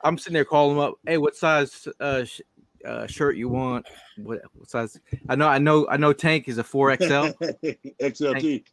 I'm 0.03 0.19
sitting 0.19 0.35
there 0.35 0.45
calling 0.45 0.77
him 0.77 0.83
up. 0.83 0.95
Hey, 1.07 1.17
what 1.19 1.37
size 1.37 1.87
uh, 2.01 2.25
sh- 2.25 2.41
uh, 2.85 3.07
shirt 3.07 3.37
you 3.37 3.49
want? 3.49 3.87
What, 4.17 4.41
what 4.55 4.69
size? 4.69 4.99
I 5.29 5.37
know, 5.37 5.47
I 5.47 5.59
know, 5.59 5.87
I 5.89 5.97
know. 5.97 6.13
Tank 6.13 6.49
is 6.49 6.59
a 6.59 6.65
four 6.65 6.93
XL, 6.97 7.05
XLT, 8.01 8.65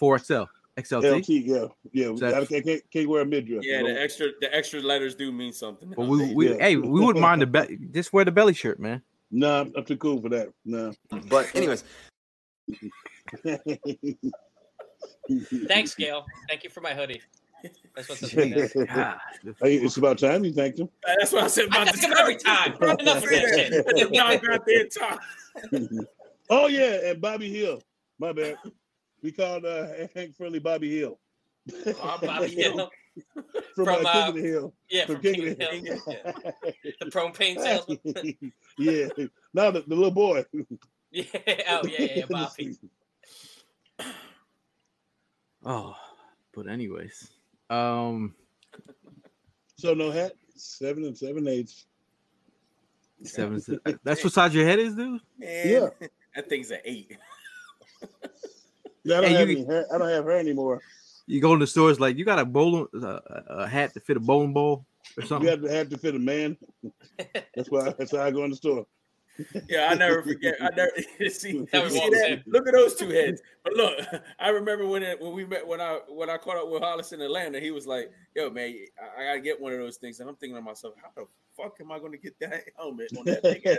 four 0.00 0.18
XL, 0.18 0.44
XLT. 0.78 1.18
LT, 1.20 1.28
yeah, 1.28 1.66
yeah. 1.92 2.12
Is 2.12 2.22
I 2.22 2.44
can't, 2.46 2.64
can't, 2.64 2.90
can't 2.90 3.08
wear 3.08 3.20
a 3.20 3.26
midriff. 3.26 3.62
Yeah, 3.62 3.82
the 3.82 4.00
extra, 4.00 4.28
the 4.40 4.52
extra 4.52 4.80
letters 4.80 5.14
do 5.14 5.30
mean 5.30 5.52
something. 5.52 5.92
But 5.94 6.06
we, 6.06 6.34
we, 6.34 6.48
hey, 6.56 6.76
we 6.76 7.00
wouldn't 7.00 7.20
mind 7.28 7.42
the 7.42 7.46
be- 7.46 7.78
just 7.92 8.14
wear 8.14 8.24
the 8.24 8.32
belly 8.32 8.54
shirt, 8.54 8.80
man. 8.80 9.02
No, 9.30 9.60
I'm, 9.60 9.72
I'm 9.76 9.84
too 9.84 9.98
cool 9.98 10.20
for 10.22 10.30
that. 10.30 10.48
No. 10.64 10.92
But 11.28 11.54
anyways, 11.54 11.84
Thanks, 15.68 15.94
Gail. 15.94 16.24
Thank 16.48 16.64
you 16.64 16.70
for 16.70 16.80
my 16.80 16.94
hoodie. 16.94 17.20
That's 17.94 18.08
what 18.08 18.18
this 18.18 18.32
thing. 18.32 18.86
Ah. 18.90 19.20
Hey, 19.62 19.76
it's 19.76 19.98
about 19.98 20.18
time 20.18 20.44
you 20.44 20.52
thanked 20.52 20.78
him. 20.78 20.88
That's 21.18 21.30
what 21.30 21.44
I 21.44 21.48
said 21.48 21.64
I 21.64 21.82
about 21.82 21.94
thank 21.94 22.00
the 22.00 22.06
him 22.06 22.14
every 22.18 22.36
time. 22.36 22.72
Enough 22.74 23.22
of 23.22 23.22
that 23.28 23.84
shit. 23.94 24.14
Y'all 24.14 24.38
got 24.38 24.64
their 24.64 24.86
time. 24.86 25.18
Oh 26.48 26.68
yeah, 26.68 27.10
and 27.10 27.20
Bobby 27.20 27.50
Hill. 27.50 27.82
My 28.18 28.32
bad. 28.32 28.56
We 29.22 29.32
called 29.32 29.64
uh, 29.64 29.86
Hank 30.14 30.36
Friendly 30.36 30.58
Bobby 30.58 30.98
Hill. 30.98 31.18
Bobby 32.02 32.48
Hill. 32.54 32.90
from, 33.74 33.84
From, 33.84 33.88
uh, 34.06 34.08
uh, 34.08 34.12
King 34.12 34.28
of 34.28 34.34
the 34.36 34.40
Hill. 34.42 34.74
Yeah, 34.88 35.06
From 35.06 35.14
from 35.16 35.22
King 35.22 35.34
King 35.34 35.44
of 35.44 35.50
of 35.50 35.58
the 35.58 35.64
the 35.64 35.80
Hill. 35.80 36.00
Hill. 36.06 36.16
Yeah. 36.84 36.92
The 37.00 37.06
propane 37.06 37.56
salesman. 37.60 38.52
yeah. 38.78 39.08
Now 39.52 39.70
the, 39.70 39.80
the 39.82 39.94
little 39.94 40.10
boy. 40.10 40.44
yeah. 41.10 41.24
Oh 41.68 41.86
yeah, 41.86 42.02
yeah, 42.02 42.06
yeah. 42.16 42.24
Bobby. 42.28 42.78
Oh, 45.64 45.94
but 46.54 46.66
anyways, 46.68 47.30
um, 47.68 48.34
So 49.76 49.92
no 49.94 50.10
hat. 50.10 50.32
Seven 50.56 51.04
and 51.04 51.16
seven 51.16 51.46
eighths. 51.48 51.86
seven. 53.24 53.62
That's 54.04 54.22
what 54.24 54.32
size 54.32 54.54
your 54.54 54.64
head 54.66 54.78
is, 54.78 54.94
dude. 54.94 55.20
Man, 55.38 55.68
Yeah. 55.68 55.88
that 56.34 56.48
thing's 56.48 56.70
an 56.70 56.80
eight. 56.84 57.16
Yeah, 59.04 59.18
I 59.18 59.20
don't 59.22 59.30
have 59.32 59.50
you- 59.50 59.56
any 59.58 59.66
hair. 59.66 59.86
I 59.94 59.98
don't 59.98 60.08
have 60.08 60.24
hair 60.24 60.38
anymore. 60.38 60.80
You 61.26 61.40
go 61.40 61.52
in 61.54 61.60
the 61.60 61.66
stores 61.66 62.00
like 62.00 62.16
you 62.16 62.24
got 62.24 62.38
a 62.40 62.44
bowling 62.44 62.88
uh, 63.02 63.20
a 63.48 63.68
hat 63.68 63.94
to 63.94 64.00
fit 64.00 64.16
a 64.16 64.20
bowling 64.20 64.52
ball 64.52 64.84
or 65.16 65.24
something. 65.24 65.44
You 65.44 65.50
have 65.50 65.62
to 65.62 65.70
have 65.72 65.88
to 65.90 65.98
fit 65.98 66.16
a 66.16 66.18
man. 66.18 66.56
That's 67.54 67.70
why. 67.70 67.94
That's 67.96 68.10
how 68.10 68.22
I 68.22 68.30
go 68.32 68.42
in 68.44 68.50
the 68.50 68.56
store. 68.56 68.84
Yeah, 69.68 69.88
I 69.90 69.94
never 69.94 70.22
forget. 70.22 70.56
I 70.60 70.70
never 70.74 70.90
see, 71.30 71.60
That 71.72 71.90
see 71.90 72.10
that? 72.10 72.42
Look 72.46 72.66
at 72.66 72.74
those 72.74 72.94
two 72.96 73.08
heads. 73.10 73.40
But 73.62 73.74
look, 73.74 73.98
I 74.40 74.48
remember 74.48 74.86
when 74.86 75.02
it, 75.02 75.20
when 75.20 75.32
we 75.32 75.44
met 75.46 75.66
when 75.66 75.80
I 75.80 76.00
when 76.08 76.28
I 76.28 76.36
caught 76.36 76.56
up 76.56 76.68
with 76.68 76.82
Hollis 76.82 77.12
in 77.12 77.20
Atlanta. 77.20 77.60
He 77.60 77.70
was 77.70 77.86
like, 77.86 78.10
"Yo, 78.34 78.50
man, 78.50 78.74
I, 79.00 79.22
I 79.22 79.26
gotta 79.28 79.40
get 79.40 79.60
one 79.60 79.72
of 79.72 79.78
those 79.78 79.98
things." 79.98 80.18
And 80.20 80.28
I'm 80.28 80.34
thinking 80.36 80.56
to 80.56 80.62
myself, 80.62 80.94
"How 81.00 81.10
the 81.16 81.26
fuck 81.56 81.76
am 81.80 81.92
I 81.92 81.98
going 82.00 82.12
to 82.12 82.18
get 82.18 82.38
that 82.40 82.64
helmet 82.76 83.12
on 83.16 83.24
that 83.26 83.42
big 83.42 83.66
ass 83.66 83.78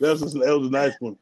head?" 0.00 0.08
That's 0.08 0.20
just, 0.20 0.34
that 0.34 0.58
was 0.58 0.68
a 0.68 0.70
nice 0.70 0.94
one. 1.00 1.16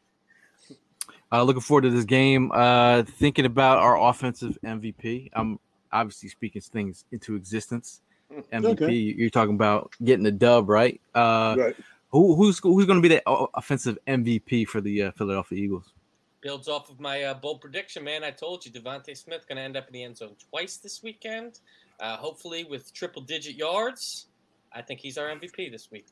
Uh, 1.33 1.43
looking 1.43 1.63
forward 1.63 1.83
to 1.83 1.91
this 1.91 2.05
game. 2.05 2.51
Uh, 2.55 3.03
thinking 3.03 3.45
about 3.47 3.79
our 3.79 4.01
offensive 4.09 4.57
MVP. 4.65 5.31
I'm 5.33 5.59
obviously 5.93 6.29
speaking 6.29 6.63
things 6.63 7.05
into 7.11 7.35
existence. 7.35 8.01
MVP. 8.53 8.83
Okay. 8.83 8.93
You're 8.93 9.31
talking 9.31 9.55
about 9.55 9.93
getting 10.05 10.25
the 10.25 10.33
dub, 10.33 10.69
right? 10.69 11.01
Uh, 11.15 11.55
Right. 11.59 11.77
who, 12.11 12.35
who's 12.37 12.59
who's 12.59 12.87
going 12.87 13.03
to 13.03 13.09
be 13.09 13.15
the 13.15 13.23
offensive 13.55 13.99
MVP 14.07 14.67
for 14.69 14.81
the 14.81 15.05
uh, 15.05 15.11
Philadelphia 15.13 15.59
Eagles? 15.59 15.93
Builds 16.41 16.69
off 16.69 16.91
of 16.91 17.01
my 17.01 17.25
uh, 17.25 17.35
bold 17.35 17.61
prediction, 17.61 18.05
man. 18.05 18.23
I 18.23 18.31
told 18.31 18.65
you 18.65 18.71
DeVonta 18.71 19.17
Smith 19.17 19.49
going 19.49 19.57
to 19.57 19.63
end 19.63 19.77
up 19.77 19.89
in 19.89 19.93
the 19.95 20.05
end 20.05 20.17
zone 20.17 20.37
twice 20.51 20.77
this 20.77 21.03
weekend. 21.03 21.59
Uh, 21.99 22.17
hopefully 22.17 22.63
with 22.65 22.93
triple 22.93 23.23
digit 23.23 23.57
yards. 23.57 24.27
I 24.73 24.83
think 24.83 25.01
he's 25.01 25.19
our 25.19 25.29
MVP 25.29 25.73
this 25.73 25.91
week. 25.91 26.07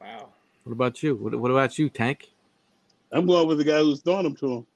Wow. 0.00 0.28
What 0.66 0.72
about 0.72 1.00
you? 1.00 1.14
What, 1.14 1.32
what 1.36 1.52
about 1.52 1.78
you, 1.78 1.88
Tank? 1.88 2.28
I'm 3.12 3.24
going 3.24 3.46
with 3.46 3.58
the 3.58 3.64
guy 3.64 3.78
who's 3.78 4.00
throwing 4.00 4.24
them 4.24 4.34
to 4.34 4.52
him. 4.52 4.66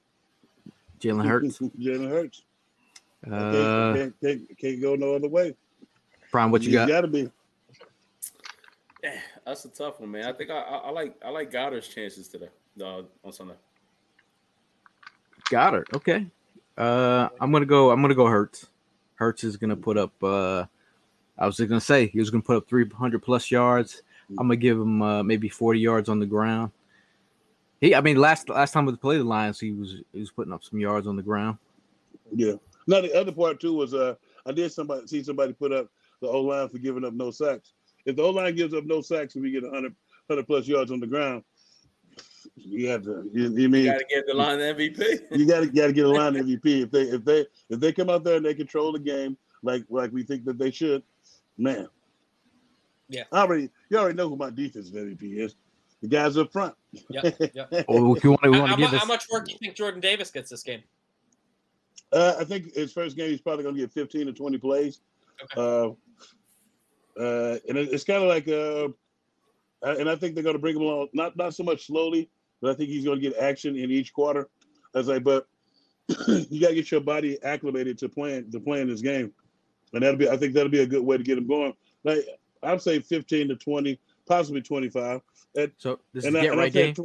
Jalen 1.01 1.27
Hurts. 1.27 1.59
Jalen 1.79 2.09
Hurts. 2.09 2.43
Can't, 3.25 3.35
Uh, 3.35 3.93
can't, 3.93 4.21
can't, 4.21 4.57
can't 4.57 4.81
go 4.81 4.95
no 4.95 5.15
other 5.15 5.27
way. 5.27 5.53
Prime, 6.31 6.49
what 6.49 6.61
you 6.61 6.69
He's 6.69 6.75
got? 6.75 6.87
Got 6.87 7.01
to 7.01 7.07
be. 7.09 7.29
Eh, 9.03 9.11
That's 9.45 9.65
a 9.65 9.67
tough 9.67 9.99
one, 9.99 10.11
man. 10.11 10.23
I 10.23 10.31
think 10.31 10.49
I, 10.49 10.59
I, 10.59 10.77
I 10.77 10.89
like 10.91 11.15
I 11.25 11.29
like 11.29 11.51
Goedert's 11.51 11.89
chances 11.89 12.29
today 12.29 12.47
uh, 12.81 13.01
on 13.25 13.33
Sunday. 13.33 13.55
Goddard. 15.49 15.89
Okay. 15.93 16.25
Uh, 16.77 17.27
I'm 17.41 17.51
gonna 17.51 17.65
go. 17.65 17.91
I'm 17.91 18.01
gonna 18.01 18.15
go 18.15 18.27
Hurts. 18.27 18.67
Hurts 19.15 19.43
is 19.43 19.57
gonna 19.57 19.75
put 19.75 19.97
up. 19.97 20.13
Uh, 20.23 20.63
I 21.37 21.45
was 21.45 21.57
just 21.57 21.67
gonna 21.67 21.81
say 21.81 22.07
he 22.07 22.19
was 22.19 22.29
gonna 22.29 22.43
put 22.43 22.55
up 22.55 22.69
300 22.69 23.21
plus 23.21 23.51
yards. 23.51 24.03
I'm 24.39 24.47
gonna 24.47 24.55
give 24.55 24.79
him 24.79 25.01
uh, 25.01 25.23
maybe 25.23 25.49
40 25.49 25.79
yards 25.79 26.09
on 26.09 26.19
the 26.19 26.25
ground. 26.25 26.71
He, 27.79 27.95
I 27.95 28.01
mean, 28.01 28.17
last 28.17 28.49
last 28.49 28.71
time 28.71 28.85
we 28.85 28.95
played 28.95 29.19
the 29.19 29.25
Lions, 29.25 29.59
he 29.59 29.71
was 29.71 29.95
he 30.13 30.19
was 30.19 30.31
putting 30.31 30.53
up 30.53 30.63
some 30.63 30.79
yards 30.79 31.07
on 31.07 31.15
the 31.15 31.23
ground. 31.23 31.57
Yeah. 32.33 32.53
Now 32.87 33.01
the 33.01 33.13
other 33.13 33.31
part 33.31 33.59
too 33.59 33.73
was 33.73 33.93
uh 33.93 34.15
I 34.45 34.51
did 34.51 34.71
somebody 34.71 35.07
see 35.07 35.23
somebody 35.23 35.53
put 35.53 35.71
up 35.71 35.87
the 36.21 36.27
O 36.27 36.41
line 36.41 36.69
for 36.69 36.77
giving 36.77 37.03
up 37.03 37.13
no 37.13 37.31
sacks. 37.31 37.73
If 38.05 38.15
the 38.15 38.23
O 38.23 38.29
line 38.29 38.55
gives 38.55 38.73
up 38.73 38.85
no 38.85 39.01
sacks 39.01 39.35
and 39.35 39.43
we 39.43 39.51
get 39.51 39.63
100, 39.63 39.95
100 40.27 40.47
plus 40.47 40.67
yards 40.67 40.91
on 40.91 40.99
the 40.99 41.07
ground, 41.07 41.43
you 42.55 42.89
have 42.89 43.03
to. 43.03 43.29
You, 43.33 43.51
you 43.55 43.69
mean 43.69 43.85
You 43.85 43.91
got 43.91 43.99
to 43.99 44.05
get 44.09 44.27
the 44.27 44.33
line 44.33 44.59
MVP. 44.59 45.21
you 45.37 45.45
got 45.45 45.59
to 45.61 45.67
got 45.67 45.87
to 45.87 45.93
get 45.93 46.05
a 46.05 46.09
line 46.09 46.33
MVP 46.33 46.83
if 46.83 46.91
they 46.91 47.01
if 47.03 47.25
they 47.25 47.45
if 47.69 47.79
they 47.79 47.91
come 47.91 48.09
out 48.09 48.23
there 48.23 48.37
and 48.37 48.45
they 48.45 48.53
control 48.53 48.91
the 48.91 48.99
game 48.99 49.37
like 49.63 49.83
like 49.89 50.11
we 50.11 50.23
think 50.23 50.45
that 50.45 50.57
they 50.57 50.71
should, 50.71 51.03
man. 51.57 51.87
Yeah. 53.11 53.23
I 53.31 53.41
already 53.41 53.69
you 53.89 53.97
already 53.97 54.15
know 54.15 54.29
who 54.29 54.35
my 54.37 54.49
defense 54.49 54.89
MVP 54.89 55.37
is. 55.37 55.55
The 56.01 56.07
guys 56.07 56.35
up 56.37 56.51
front. 56.51 56.73
Yeah. 57.09 57.21
yep. 57.53 57.67
If 57.71 58.23
you 58.23 58.31
want, 58.31 58.41
we 58.41 58.53
How, 58.53 58.59
want 58.59 58.69
how 58.69 58.75
to 58.75 58.77
mu- 58.77 58.77
give 58.77 58.91
this. 58.91 58.99
how 59.01 59.05
much 59.05 59.25
work 59.31 59.45
do 59.45 59.51
you 59.51 59.57
think 59.59 59.75
Jordan 59.75 59.99
Davis 59.99 60.31
gets 60.31 60.49
this 60.49 60.63
game? 60.63 60.81
Uh, 62.11 62.35
I 62.39 62.43
think 62.43 62.73
his 62.73 62.91
first 62.91 63.15
game 63.15 63.29
he's 63.29 63.41
probably 63.41 63.63
going 63.63 63.75
to 63.75 63.81
get 63.81 63.91
15 63.91 64.25
to 64.27 64.33
20 64.33 64.57
plays. 64.57 65.01
Uh, 65.55 65.89
uh, 67.19 67.57
and 67.67 67.77
it, 67.77 67.89
it's 67.91 68.03
kind 68.03 68.21
of 68.23 68.29
like, 68.29 68.47
uh, 68.47 68.87
uh, 69.85 69.95
and 69.99 70.09
I 70.09 70.15
think 70.15 70.35
they're 70.35 70.43
going 70.43 70.55
to 70.55 70.59
bring 70.59 70.75
him 70.75 70.81
along 70.83 71.07
not 71.13 71.35
not 71.37 71.53
so 71.53 71.63
much 71.63 71.87
slowly, 71.87 72.29
but 72.61 72.71
I 72.71 72.73
think 72.73 72.89
he's 72.89 73.05
going 73.05 73.19
to 73.19 73.29
get 73.29 73.37
action 73.37 73.75
in 73.75 73.91
each 73.91 74.13
quarter. 74.13 74.49
I 74.93 74.97
was 74.99 75.07
like, 75.07 75.23
but 75.23 75.47
you 76.27 76.59
got 76.61 76.69
to 76.69 76.75
get 76.75 76.91
your 76.91 77.01
body 77.01 77.41
acclimated 77.43 77.97
to 77.99 78.09
playing 78.09 78.51
to 78.51 78.59
playing 78.59 78.87
this 78.87 79.01
game, 79.01 79.33
and 79.93 80.03
that'll 80.03 80.17
be 80.17 80.29
I 80.29 80.37
think 80.37 80.53
that'll 80.53 80.69
be 80.69 80.81
a 80.81 80.87
good 80.87 81.03
way 81.03 81.17
to 81.17 81.23
get 81.23 81.37
him 81.37 81.47
going. 81.47 81.73
Like 82.03 82.25
I'd 82.63 82.81
say 82.81 82.99
15 82.99 83.49
to 83.49 83.55
20, 83.55 83.99
possibly 84.27 84.61
25. 84.61 85.21
And, 85.55 85.71
So 85.77 85.99
this 86.13 86.25
is 86.25 86.35
I- 86.35 86.41
get 86.41 86.51
and 86.51 86.59
I 86.59 86.63
right 86.63 86.73
game. 86.73 86.95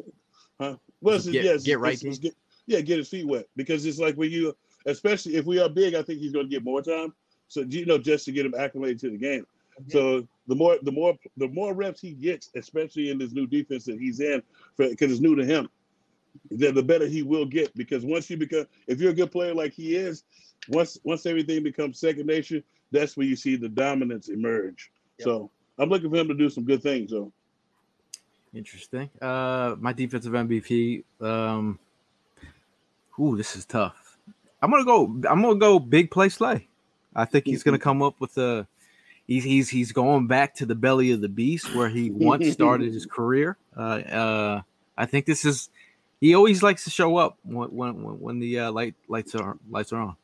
Huh? 0.60 0.76
Well, 1.00 1.16
This 1.16 1.26
is 1.26 1.32
get- 1.32 1.44
yes, 1.44 1.62
get 1.64 1.78
right 1.78 1.94
it's- 1.94 2.04
it's 2.04 2.18
get- 2.18 2.34
yeah, 2.66 2.80
get 2.80 2.98
his 2.98 3.08
feet 3.08 3.26
wet 3.26 3.46
because 3.56 3.84
it's 3.86 3.98
like 3.98 4.16
when 4.16 4.30
you, 4.30 4.56
especially 4.86 5.36
if 5.36 5.44
we 5.44 5.58
are 5.58 5.68
big, 5.68 5.94
I 5.94 6.02
think 6.02 6.20
he's 6.20 6.32
going 6.32 6.46
to 6.46 6.50
get 6.50 6.64
more 6.64 6.82
time. 6.82 7.12
So 7.48 7.60
you 7.62 7.86
know, 7.86 7.98
just 7.98 8.24
to 8.26 8.32
get 8.32 8.46
him 8.46 8.54
acclimated 8.56 8.98
to 9.00 9.10
the 9.10 9.16
game. 9.18 9.46
Mm-hmm. 9.80 9.90
So 9.90 10.26
the 10.48 10.54
more, 10.54 10.78
the 10.82 10.92
more, 10.92 11.16
the 11.36 11.48
more 11.48 11.74
reps 11.74 12.00
he 12.00 12.12
gets, 12.12 12.50
especially 12.56 13.10
in 13.10 13.18
this 13.18 13.32
new 13.32 13.46
defense 13.46 13.84
that 13.84 14.00
he's 14.00 14.20
in, 14.20 14.42
because 14.76 15.12
it's 15.12 15.20
new 15.20 15.36
to 15.36 15.44
him, 15.44 15.68
then 16.50 16.74
the 16.74 16.82
better 16.82 17.06
he 17.06 17.22
will 17.22 17.44
get. 17.46 17.74
Because 17.76 18.04
once 18.04 18.28
you 18.30 18.36
become, 18.36 18.66
if 18.86 19.00
you're 19.00 19.10
a 19.10 19.14
good 19.14 19.30
player 19.30 19.54
like 19.54 19.72
he 19.74 19.94
is, 19.94 20.24
once 20.68 20.98
once 21.04 21.26
everything 21.26 21.62
becomes 21.62 21.98
second 22.00 22.26
nature, 22.26 22.62
that's 22.90 23.16
where 23.16 23.26
you 23.26 23.36
see 23.36 23.56
the 23.56 23.68
dominance 23.68 24.28
emerge. 24.28 24.90
So 25.24 25.50
I'm 25.78 25.88
looking 25.88 26.10
for 26.10 26.16
him 26.16 26.28
to 26.28 26.34
do 26.34 26.50
some 26.50 26.64
good 26.64 26.82
things. 26.82 27.10
So 27.10 27.32
Interesting. 28.56 29.10
Uh, 29.20 29.76
my 29.78 29.92
defensive 29.92 30.32
MVP. 30.32 31.04
Um, 31.20 31.78
ooh, 33.20 33.36
this 33.36 33.54
is 33.54 33.66
tough. 33.66 34.16
I'm 34.62 34.70
gonna 34.70 34.84
go. 34.84 35.04
I'm 35.28 35.42
gonna 35.42 35.56
go 35.56 35.78
big 35.78 36.10
play 36.10 36.30
Slay. 36.30 36.66
I 37.14 37.26
think 37.26 37.44
he's 37.44 37.62
gonna 37.62 37.78
come 37.78 38.02
up 38.02 38.18
with 38.18 38.38
a. 38.38 38.66
He's 39.26 39.44
he's 39.44 39.68
he's 39.68 39.92
going 39.92 40.26
back 40.26 40.54
to 40.54 40.66
the 40.66 40.74
belly 40.74 41.10
of 41.10 41.20
the 41.20 41.28
beast 41.28 41.74
where 41.74 41.90
he 41.90 42.10
once 42.10 42.50
started 42.52 42.94
his 42.94 43.04
career. 43.04 43.58
Uh, 43.76 43.80
uh, 43.80 44.62
I 44.96 45.04
think 45.04 45.26
this 45.26 45.44
is. 45.44 45.68
He 46.22 46.34
always 46.34 46.62
likes 46.62 46.84
to 46.84 46.90
show 46.90 47.18
up 47.18 47.36
when 47.42 47.68
when 47.68 48.02
when, 48.02 48.20
when 48.20 48.38
the 48.38 48.60
uh, 48.60 48.72
light 48.72 48.94
lights 49.06 49.34
are 49.34 49.58
lights 49.68 49.92
are 49.92 50.00
on. 50.00 50.16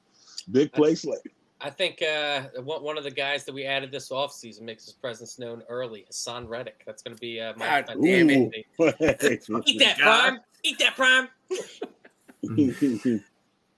big 0.51 0.72
play 0.72 0.95
Slay. 0.95 1.18
I 1.64 1.70
think 1.70 2.02
uh, 2.02 2.42
one 2.62 2.82
one 2.82 2.98
of 2.98 3.04
the 3.04 3.10
guys 3.10 3.44
that 3.44 3.54
we 3.54 3.64
added 3.64 3.92
this 3.92 4.08
offseason 4.10 4.62
makes 4.62 4.84
his 4.84 4.94
presence 4.94 5.38
known 5.38 5.62
early. 5.68 6.04
Haason 6.10 6.48
Reddick. 6.48 6.82
That's 6.86 7.02
going 7.02 7.14
to 7.16 7.20
be 7.20 7.40
uh, 7.40 7.52
my, 7.56 7.82
God 7.82 7.96
my 7.98 8.06
damn 8.08 8.30
Ooh. 8.30 8.50
Eat 8.80 9.78
that 9.78 9.96
prime. 9.98 10.40
Eat 10.64 10.78
that 10.80 10.96
prime. 10.96 11.28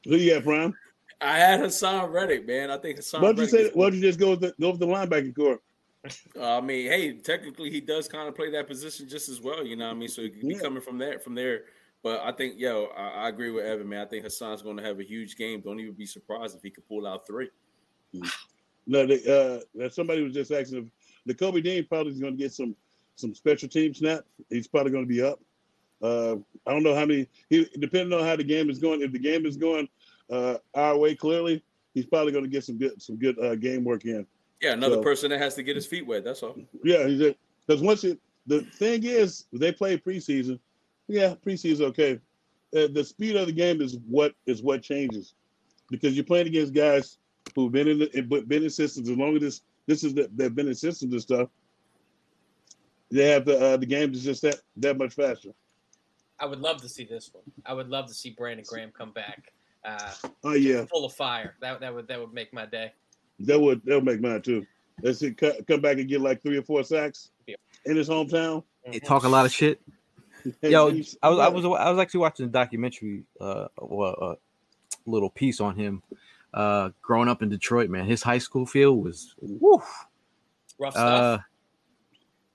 Who 0.06 0.16
you 0.16 0.34
got, 0.34 0.44
Prime? 0.44 0.74
I 1.20 1.38
had 1.38 1.60
Haason 1.60 2.10
Reddick, 2.12 2.46
man. 2.46 2.70
I 2.70 2.78
think 2.78 2.98
Haason. 2.98 3.20
Why'd 3.22 3.36
you 3.36 3.44
Reddick 3.44 3.50
say? 3.50 3.62
is- 3.66 3.74
Why'd 3.74 3.94
you 3.94 4.00
just 4.00 4.18
go 4.18 4.30
with 4.30 4.40
the 4.40 4.54
go 4.60 4.70
with 4.70 4.80
the 4.80 4.86
linebacker 4.86 5.34
core? 5.34 5.60
Uh, 6.38 6.58
I 6.58 6.60
mean, 6.60 6.86
hey, 6.90 7.14
technically 7.14 7.70
he 7.70 7.80
does 7.80 8.08
kind 8.08 8.28
of 8.28 8.34
play 8.36 8.50
that 8.50 8.66
position 8.66 9.08
just 9.08 9.30
as 9.30 9.40
well, 9.40 9.64
you 9.64 9.74
know 9.74 9.86
what 9.86 9.92
I 9.96 9.98
mean? 9.98 10.08
So 10.08 10.20
he 10.22 10.28
could 10.28 10.42
be 10.46 10.54
Yeah. 10.54 10.60
coming 10.60 10.82
from 10.82 10.98
there 10.98 11.18
from 11.18 11.34
there. 11.34 11.62
But 12.02 12.20
I 12.20 12.32
think, 12.32 12.58
yo, 12.58 12.88
I, 12.94 13.24
I 13.24 13.28
agree 13.30 13.50
with 13.50 13.64
Evan, 13.64 13.88
man. 13.88 14.02
I 14.02 14.04
think 14.04 14.26
Haason's 14.26 14.60
going 14.60 14.76
to 14.76 14.82
have 14.82 15.00
a 15.00 15.02
huge 15.02 15.36
game. 15.36 15.62
Don't 15.62 15.80
even 15.80 15.94
be 15.94 16.04
surprised 16.04 16.54
if 16.54 16.62
he 16.62 16.68
could 16.70 16.86
pull 16.86 17.06
out 17.06 17.26
three. 17.26 17.48
No, 18.86 19.06
they, 19.06 19.14
uh, 19.20 19.60
that 19.76 19.94
somebody 19.94 20.22
was 20.22 20.34
just 20.34 20.52
asking 20.52 20.78
if 20.78 20.84
the 21.26 21.34
Kobe 21.34 21.60
Dean 21.60 21.86
probably 21.86 22.12
is 22.12 22.20
going 22.20 22.36
to 22.36 22.42
get 22.42 22.52
some 22.52 22.74
some 23.16 23.34
special 23.34 23.68
team 23.68 23.94
snaps. 23.94 24.24
He's 24.50 24.66
probably 24.68 24.92
going 24.92 25.04
to 25.04 25.08
be 25.08 25.22
up. 25.22 25.40
Uh, 26.02 26.36
I 26.66 26.72
don't 26.72 26.82
know 26.82 26.94
how 26.94 27.06
many. 27.06 27.28
He 27.48 27.66
depending 27.78 28.12
on 28.18 28.24
how 28.26 28.36
the 28.36 28.44
game 28.44 28.68
is 28.68 28.78
going. 28.78 29.00
If 29.02 29.12
the 29.12 29.18
game 29.18 29.46
is 29.46 29.56
going 29.56 29.88
uh, 30.30 30.56
our 30.74 30.98
way 30.98 31.14
clearly, 31.14 31.62
he's 31.94 32.06
probably 32.06 32.32
going 32.32 32.44
to 32.44 32.50
get 32.50 32.64
some 32.64 32.76
good 32.76 33.00
some 33.00 33.16
good 33.16 33.38
uh, 33.38 33.54
game 33.54 33.84
work 33.84 34.04
in. 34.04 34.26
Yeah, 34.60 34.72
another 34.72 34.96
So- 34.96 35.02
person 35.02 35.30
that 35.30 35.38
has 35.40 35.54
to 35.54 35.62
get 35.62 35.76
his 35.76 35.86
feet 35.86 36.06
wet. 36.06 36.24
That's 36.24 36.42
all. 36.42 36.56
Yeah, 36.82 37.06
he's 37.06 37.32
because 37.66 37.80
once 37.82 38.04
it 38.04 38.18
the 38.46 38.60
thing 38.62 39.04
is 39.04 39.46
they 39.52 39.72
play 39.72 39.96
preseason. 39.96 40.58
Yeah, 41.08 41.34
preseason 41.46 41.82
okay. 41.86 42.20
Uh, 42.76 42.88
the 42.92 43.04
speed 43.04 43.36
of 43.36 43.46
the 43.46 43.52
game 43.52 43.80
is 43.80 43.96
what 44.08 44.34
is 44.46 44.62
what 44.62 44.82
changes 44.82 45.34
because 45.90 46.14
you're 46.16 46.24
playing 46.24 46.48
against 46.48 46.74
guys 46.74 47.18
who've 47.54 47.72
been 47.72 47.88
in 47.88 47.98
the 48.00 48.20
but 48.22 48.48
been 48.48 48.62
in 48.64 48.70
systems 48.70 49.08
as 49.08 49.16
long 49.16 49.36
as 49.36 49.42
this 49.42 49.60
this 49.86 50.04
is 50.04 50.14
the, 50.14 50.28
they've 50.34 50.54
been 50.54 50.68
in 50.68 50.74
systems 50.74 51.12
and 51.12 51.22
stuff. 51.22 51.48
They 53.10 53.30
have 53.30 53.44
the 53.44 53.58
uh, 53.60 53.76
the 53.76 53.86
game 53.86 54.12
is 54.12 54.24
just 54.24 54.42
that 54.42 54.56
that 54.78 54.96
much 54.98 55.14
faster. 55.14 55.50
I 56.40 56.46
would 56.46 56.60
love 56.60 56.80
to 56.82 56.88
see 56.88 57.04
this 57.04 57.30
one. 57.32 57.44
I 57.64 57.74
would 57.74 57.88
love 57.88 58.06
to 58.08 58.14
see 58.14 58.30
Brandon 58.30 58.64
Graham 58.68 58.90
come 58.96 59.12
back. 59.12 59.52
Uh, 59.84 60.12
Oh 60.42 60.54
yeah, 60.54 60.84
full 60.86 61.04
of 61.04 61.12
fire. 61.12 61.54
That 61.60 61.80
that 61.80 61.94
would 61.94 62.08
that 62.08 62.18
would 62.20 62.32
make 62.32 62.52
my 62.52 62.66
day. 62.66 62.92
that 63.40 63.60
would 63.60 63.82
that 63.84 63.96
would 63.96 64.04
make 64.04 64.20
mine 64.20 64.42
too. 64.42 64.66
Let's 65.02 65.18
see, 65.18 65.32
come 65.32 65.80
back 65.80 65.98
and 65.98 66.08
get 66.08 66.20
like 66.20 66.40
three 66.40 66.56
or 66.56 66.62
four 66.62 66.84
sacks 66.84 67.30
Yeah. 67.46 67.56
in 67.84 67.96
his 67.96 68.08
hometown. 68.08 68.62
They 68.90 69.00
talk 69.00 69.24
a 69.24 69.28
lot 69.28 69.44
of 69.44 69.52
shit. 69.52 69.80
Yo, 70.62 70.88
I 70.88 70.92
was, 70.92 71.16
I 71.22 71.28
was 71.48 71.64
I 71.64 71.90
was 71.90 71.98
actually 71.98 72.20
watching 72.20 72.46
a 72.46 72.48
documentary, 72.48 73.24
uh, 73.40 73.66
well, 73.80 74.12
a 74.12 74.36
little 75.06 75.30
piece 75.30 75.58
on 75.60 75.74
him, 75.74 76.02
uh, 76.54 76.90
growing 77.02 77.28
up 77.28 77.42
in 77.42 77.48
Detroit. 77.50 77.90
Man, 77.90 78.06
his 78.06 78.22
high 78.22 78.38
school 78.38 78.64
field 78.64 79.04
was, 79.04 79.34
woo, 79.40 79.82
Rough 80.78 80.92
stuff. 80.94 80.96
uh, 80.96 81.38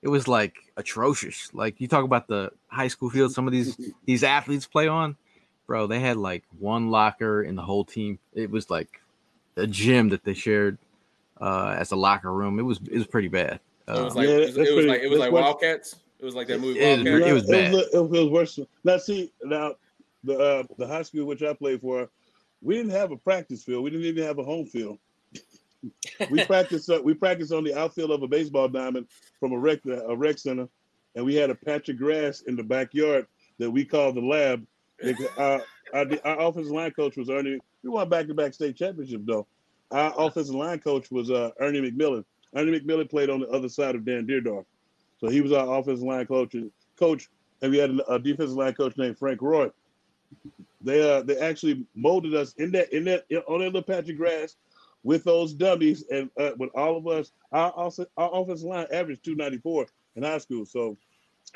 it 0.02 0.08
was 0.08 0.28
like 0.28 0.56
atrocious. 0.78 1.54
Like 1.54 1.80
you 1.80 1.88
talk 1.88 2.04
about 2.06 2.28
the 2.28 2.52
high 2.68 2.88
school 2.88 3.10
field, 3.10 3.32
some 3.34 3.46
of 3.48 3.52
these 3.54 3.78
these 4.06 4.24
athletes 4.24 4.66
play 4.66 4.88
on, 4.88 5.16
bro. 5.68 5.86
They 5.88 6.00
had 6.00 6.18
like 6.18 6.44
one 6.60 6.90
locker 6.90 7.44
in 7.44 7.56
the 7.56 7.62
whole 7.62 7.84
team. 7.86 8.18
It 8.34 8.50
was 8.50 8.70
like 8.70 9.02
a 9.58 9.68
gym 9.68 10.10
that 10.10 10.24
they 10.24 10.34
shared 10.34 10.78
uh, 11.42 11.76
as 11.78 11.92
a 11.92 11.96
locker 11.96 12.32
room. 12.34 12.58
It 12.60 12.64
was 12.64 12.80
it 12.90 12.98
was 12.98 13.08
pretty 13.08 13.28
bad. 13.28 13.60
So 13.88 13.96
it 13.96 14.04
was 14.06 14.14
Um, 14.14 14.18
like 14.18 14.28
Yeah, 14.30 14.36
it 14.36 14.40
was, 14.40 14.56
that's 14.56 14.58
it 14.58 14.60
was 14.62 14.86
pretty- 14.86 14.88
like 14.90 15.02
it 15.02 15.10
was 15.10 15.20
like 15.20 15.32
what- 15.32 15.44
Wildcats. 15.44 15.96
It 16.20 16.26
was 16.26 16.36
like 16.36 16.48
that 16.48 16.60
movie 16.60 16.80
It 16.82 17.00
was 17.00 17.08
it 17.30 17.34
was 17.34 17.48
bad. 17.48 17.74
It 17.74 17.78
was, 17.78 17.88
it 17.94 18.10
was 18.10 18.30
worse. 18.30 18.60
Now, 18.84 18.98
see, 18.98 19.32
now 19.44 19.76
the 20.26 20.38
uh, 20.38 20.64
the 20.78 20.86
high 20.86 21.02
school 21.04 21.24
which 21.26 21.42
I 21.44 21.54
played 21.54 21.80
for, 21.80 22.10
we 22.62 22.76
didn't 22.76 22.92
have 22.92 23.12
a 23.12 23.18
practice 23.18 23.64
field. 23.64 23.84
We 23.84 23.90
didn't 23.90 24.06
even 24.06 24.24
have 24.24 24.40
a 24.40 24.44
home 24.44 24.66
field. 24.66 25.00
we 26.30 26.44
practiced. 26.46 26.90
Uh, 26.90 27.02
we 27.04 27.14
practiced 27.14 27.54
on 27.54 27.64
the 27.64 27.78
outfield 27.78 28.12
of 28.12 28.22
a 28.22 28.28
baseball 28.28 28.68
diamond 28.68 29.08
from 29.40 29.54
a 29.54 29.58
rec 29.58 29.80
a 29.86 30.16
rec 30.16 30.38
center, 30.38 30.68
and 31.16 31.26
we 31.26 31.36
had 31.36 31.50
a 31.50 31.56
patch 31.56 31.90
of 31.90 31.98
grass 31.98 32.42
in 32.42 32.56
the 32.56 32.64
backyard 32.64 33.28
that 33.60 33.72
we 33.72 33.86
called 33.86 34.16
the 34.16 34.22
lab. 34.22 34.66
Our, 35.38 35.62
our, 35.94 36.06
our 36.26 36.40
offensive 36.42 36.74
line 36.74 36.92
coach 36.92 37.16
was 37.16 37.30
Ernie. 37.30 37.60
We 37.84 37.90
won 37.90 38.10
back 38.10 38.28
to 38.28 38.34
back 38.34 38.54
state 38.54 38.76
championships 38.76 39.24
though. 39.26 39.48
Our 39.92 40.14
offensive 40.18 40.56
line 40.56 40.80
coach 40.80 41.10
was 41.10 41.32
uh, 41.32 41.52
Ernie 41.60 41.80
McMillan. 41.80 42.26
Ernie 42.56 42.78
McMillan 42.78 43.10
played 43.10 43.30
on 43.30 43.40
the 43.40 43.48
other 43.48 43.70
side 43.70 43.96
of 43.96 44.06
Dan 44.06 44.28
Dierdorf, 44.28 44.66
so 45.20 45.30
he 45.30 45.40
was 45.40 45.54
our 45.54 45.80
offensive 45.80 46.06
line 46.06 46.26
coach. 46.26 46.56
Coach, 46.98 47.30
and 47.62 47.72
we 47.72 47.78
had 47.78 47.98
a 48.10 48.20
defensive 48.20 48.58
line 48.58 48.74
coach 48.74 48.98
named 48.98 49.18
Frank 49.18 49.42
Roy. 49.42 49.70
They 50.82 51.02
uh 51.10 51.22
they 51.24 51.38
actually 51.38 51.86
molded 51.96 52.36
us 52.36 52.54
in 52.56 52.72
that 52.72 52.92
in 52.94 53.06
that 53.06 53.26
on 53.48 53.60
that 53.60 53.66
little 53.66 53.82
patch 53.82 54.10
of 54.10 54.18
grass 54.18 54.56
with 55.04 55.24
those 55.24 55.54
dummies 55.54 56.04
and 56.12 56.30
uh, 56.38 56.52
with 56.58 56.70
all 56.76 56.98
of 56.98 57.08
us. 57.08 57.32
Our 57.52 57.72
also 57.72 58.06
our 58.18 58.30
offensive 58.34 58.68
line 58.68 58.88
averaged 58.92 59.24
two 59.24 59.36
ninety 59.36 59.58
four 59.58 59.88
in 60.16 60.24
high 60.24 60.38
school, 60.38 60.66
so 60.66 60.98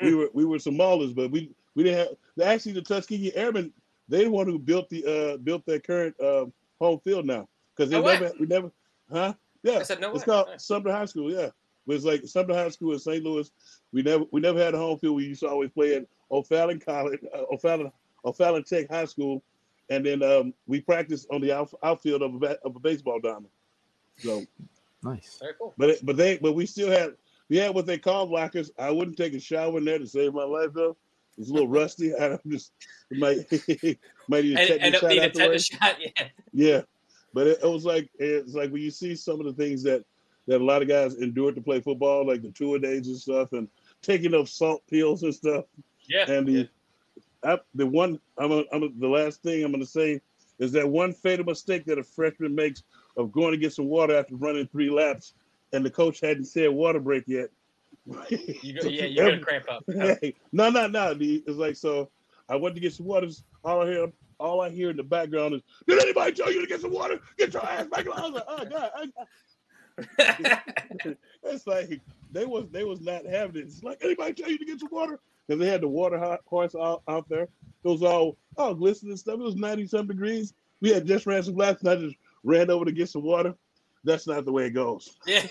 we 0.02 0.14
were 0.14 0.28
we 0.34 0.44
were 0.44 0.58
some 0.58 0.74
maulers, 0.74 1.14
but 1.14 1.30
we 1.30 1.50
we 1.74 1.84
didn't 1.84 1.98
have 1.98 2.46
actually 2.46 2.72
the 2.72 2.82
Tuskegee 2.82 3.34
Airmen. 3.34 3.72
They 4.08 4.24
the 4.24 4.30
one 4.30 4.46
who 4.46 4.58
built 4.58 4.88
the 4.90 5.04
uh 5.06 5.36
built 5.38 5.64
their 5.66 5.80
current 5.80 6.18
uh, 6.20 6.46
home 6.80 7.00
field 7.00 7.26
now 7.26 7.48
because 7.76 7.90
they 7.90 7.96
No 7.96 8.02
way. 8.02 8.14
never 8.14 8.32
we 8.38 8.46
never 8.46 8.70
huh 9.10 9.32
yeah 9.62 9.78
I 9.78 9.82
said 9.82 10.00
no 10.00 10.10
it's 10.12 10.20
way. 10.20 10.24
called 10.26 10.48
Nice. 10.48 10.64
Sumner 10.64 10.92
High 10.92 11.06
School 11.06 11.30
yeah. 11.32 11.46
It 11.86 11.92
was 11.92 12.04
like 12.04 12.26
Sumner 12.26 12.54
High 12.54 12.70
School 12.70 12.92
in 12.92 12.98
St. 12.98 13.22
Louis. 13.24 13.50
We 13.92 14.02
never 14.02 14.24
we 14.30 14.40
never 14.40 14.58
had 14.58 14.74
a 14.74 14.78
home 14.78 14.98
field. 14.98 15.16
We 15.16 15.24
used 15.26 15.40
to 15.40 15.48
always 15.48 15.70
play 15.70 15.94
at 15.94 16.06
O'Fallon 16.30 16.80
College, 16.80 17.20
uh, 17.34 17.42
O'Fallon 17.52 17.92
O'Fallon 18.24 18.64
Tech 18.64 18.90
High 18.90 19.04
School, 19.04 19.42
and 19.90 20.04
then 20.04 20.22
um, 20.22 20.54
we 20.66 20.80
practiced 20.80 21.26
on 21.30 21.40
the 21.40 21.52
out, 21.52 21.72
outfield 21.82 22.22
of 22.22 22.42
a, 22.42 22.58
of 22.64 22.76
a 22.76 22.80
baseball 22.80 23.20
diamond. 23.20 23.48
So 24.18 24.44
Nice. 25.04 25.38
Very 25.40 25.54
cool. 25.58 25.74
but 25.76 25.90
it, 25.90 26.06
but 26.06 26.16
they 26.16 26.38
but 26.38 26.54
we 26.54 26.66
still 26.66 26.90
had 26.90 27.14
we 27.48 27.58
had 27.58 27.74
what 27.74 27.86
they 27.86 27.98
call 27.98 28.26
lockers. 28.26 28.70
I 28.78 28.90
wouldn't 28.90 29.16
take 29.16 29.34
a 29.34 29.40
shower 29.40 29.76
in 29.78 29.84
there 29.84 29.98
to 29.98 30.06
save 30.06 30.32
my 30.32 30.44
life 30.44 30.70
though. 30.74 30.96
It's 31.36 31.50
a 31.50 31.52
little 31.52 31.68
rusty. 31.68 32.14
I'm 32.20 32.38
just 32.48 32.72
it 33.10 33.18
might 33.18 33.36
might 34.28 34.44
need 34.44 34.56
a 34.56 34.60
And 34.60 34.68
tetanus 34.68 34.82
end 34.82 34.94
up 34.94 35.00
shot 35.00 35.08
needing 35.08 35.24
a 35.24 35.30
tetanus 35.30 35.66
shot. 35.66 35.96
Yeah. 36.00 36.28
Yeah, 36.56 36.82
but 37.32 37.48
it, 37.48 37.58
it 37.62 37.68
was 37.68 37.84
like 37.84 38.08
it's 38.18 38.54
like 38.54 38.70
when 38.70 38.80
you 38.80 38.90
see 38.90 39.14
some 39.14 39.40
of 39.40 39.46
the 39.46 39.52
things 39.52 39.82
that 39.82 40.04
that 40.46 40.60
a 40.60 40.64
lot 40.64 40.82
of 40.82 40.88
guys 40.88 41.16
endured 41.16 41.56
to 41.56 41.60
play 41.60 41.80
football, 41.80 42.26
like 42.26 42.42
the 42.42 42.50
tour 42.50 42.78
days 42.78 43.08
and 43.08 43.18
stuff, 43.18 43.52
and 43.52 43.68
taking 44.02 44.30
those 44.30 44.52
salt 44.52 44.82
pills 44.88 45.22
and 45.22 45.34
stuff. 45.34 45.64
Yeah. 46.08 46.30
And 46.30 46.46
the 46.46 46.68
I, 47.44 47.58
the 47.74 47.86
one 47.86 48.18
I'm, 48.38 48.52
a, 48.52 48.64
I'm 48.72 48.82
a, 48.82 48.88
the 48.98 49.08
last 49.08 49.42
thing 49.42 49.64
I'm 49.64 49.70
going 49.70 49.84
to 49.84 49.90
say 49.90 50.20
is 50.58 50.72
that 50.72 50.88
one 50.88 51.12
fatal 51.12 51.44
mistake 51.44 51.84
that 51.86 51.98
a 51.98 52.04
freshman 52.04 52.54
makes 52.54 52.82
of 53.16 53.32
going 53.32 53.52
to 53.52 53.56
get 53.56 53.72
some 53.72 53.86
water 53.86 54.16
after 54.16 54.36
running 54.36 54.66
three 54.68 54.90
laps, 54.90 55.34
and 55.72 55.84
the 55.84 55.90
coach 55.90 56.20
hadn't 56.20 56.46
said 56.46 56.70
water 56.70 57.00
break 57.00 57.24
yet. 57.26 57.50
You 58.30 58.80
go, 58.80 58.88
yeah, 58.88 59.04
you're 59.06 59.30
gonna 59.30 59.40
cramp 59.40 59.66
up. 59.70 59.84
Hey, 60.20 60.34
no, 60.52 60.70
no, 60.70 60.86
no. 60.86 61.16
It's 61.18 61.48
like 61.56 61.76
so. 61.76 62.10
I 62.48 62.56
went 62.56 62.74
to 62.74 62.80
get 62.80 62.92
some 62.92 63.06
water. 63.06 63.28
All 63.62 63.82
I 63.82 63.86
hear, 63.86 64.12
all 64.38 64.60
I 64.60 64.68
hear 64.68 64.90
in 64.90 64.96
the 64.96 65.02
background 65.02 65.54
is, 65.54 65.62
"Did 65.86 66.02
anybody 66.02 66.32
tell 66.32 66.52
you 66.52 66.60
to 66.60 66.66
get 66.66 66.80
some 66.80 66.92
water? 66.92 67.18
Get 67.38 67.54
your 67.54 67.64
ass 67.64 67.86
back!" 67.86 68.06
I 68.06 68.20
was 68.20 68.32
like, 68.32 68.44
"Oh 68.46 68.64
God!" 68.66 68.90
I, 68.96 69.06
it's 71.44 71.66
like 71.66 72.00
they 72.32 72.44
was 72.44 72.66
they 72.70 72.84
was 72.84 73.00
not 73.00 73.24
having 73.24 73.56
it. 73.56 73.66
It's 73.66 73.82
like 73.82 73.98
anybody 74.02 74.34
tell 74.34 74.50
you 74.50 74.58
to 74.58 74.64
get 74.64 74.80
some 74.80 74.90
water 74.90 75.20
because 75.46 75.60
they 75.60 75.68
had 75.68 75.80
the 75.80 75.88
water 75.88 76.18
hot 76.18 76.40
horse 76.46 76.74
out, 76.74 77.02
out 77.08 77.28
there. 77.28 77.42
It 77.42 77.88
was 77.88 78.02
all 78.02 78.36
all 78.56 78.74
glistening 78.74 79.16
stuff. 79.16 79.40
It 79.40 79.42
was 79.42 79.56
ninety 79.56 79.86
some 79.86 80.06
degrees. 80.06 80.54
We 80.80 80.90
had 80.90 81.06
just 81.06 81.26
ran 81.26 81.42
some 81.42 81.56
laps, 81.56 81.82
and 81.82 81.90
I 81.90 81.96
just 81.96 82.16
ran 82.42 82.70
over 82.70 82.84
to 82.84 82.92
get 82.92 83.08
some 83.08 83.22
water. 83.22 83.54
That's 84.04 84.26
not 84.26 84.44
the 84.44 84.52
way 84.52 84.66
it 84.66 84.70
goes. 84.70 85.16
Yeah. 85.26 85.46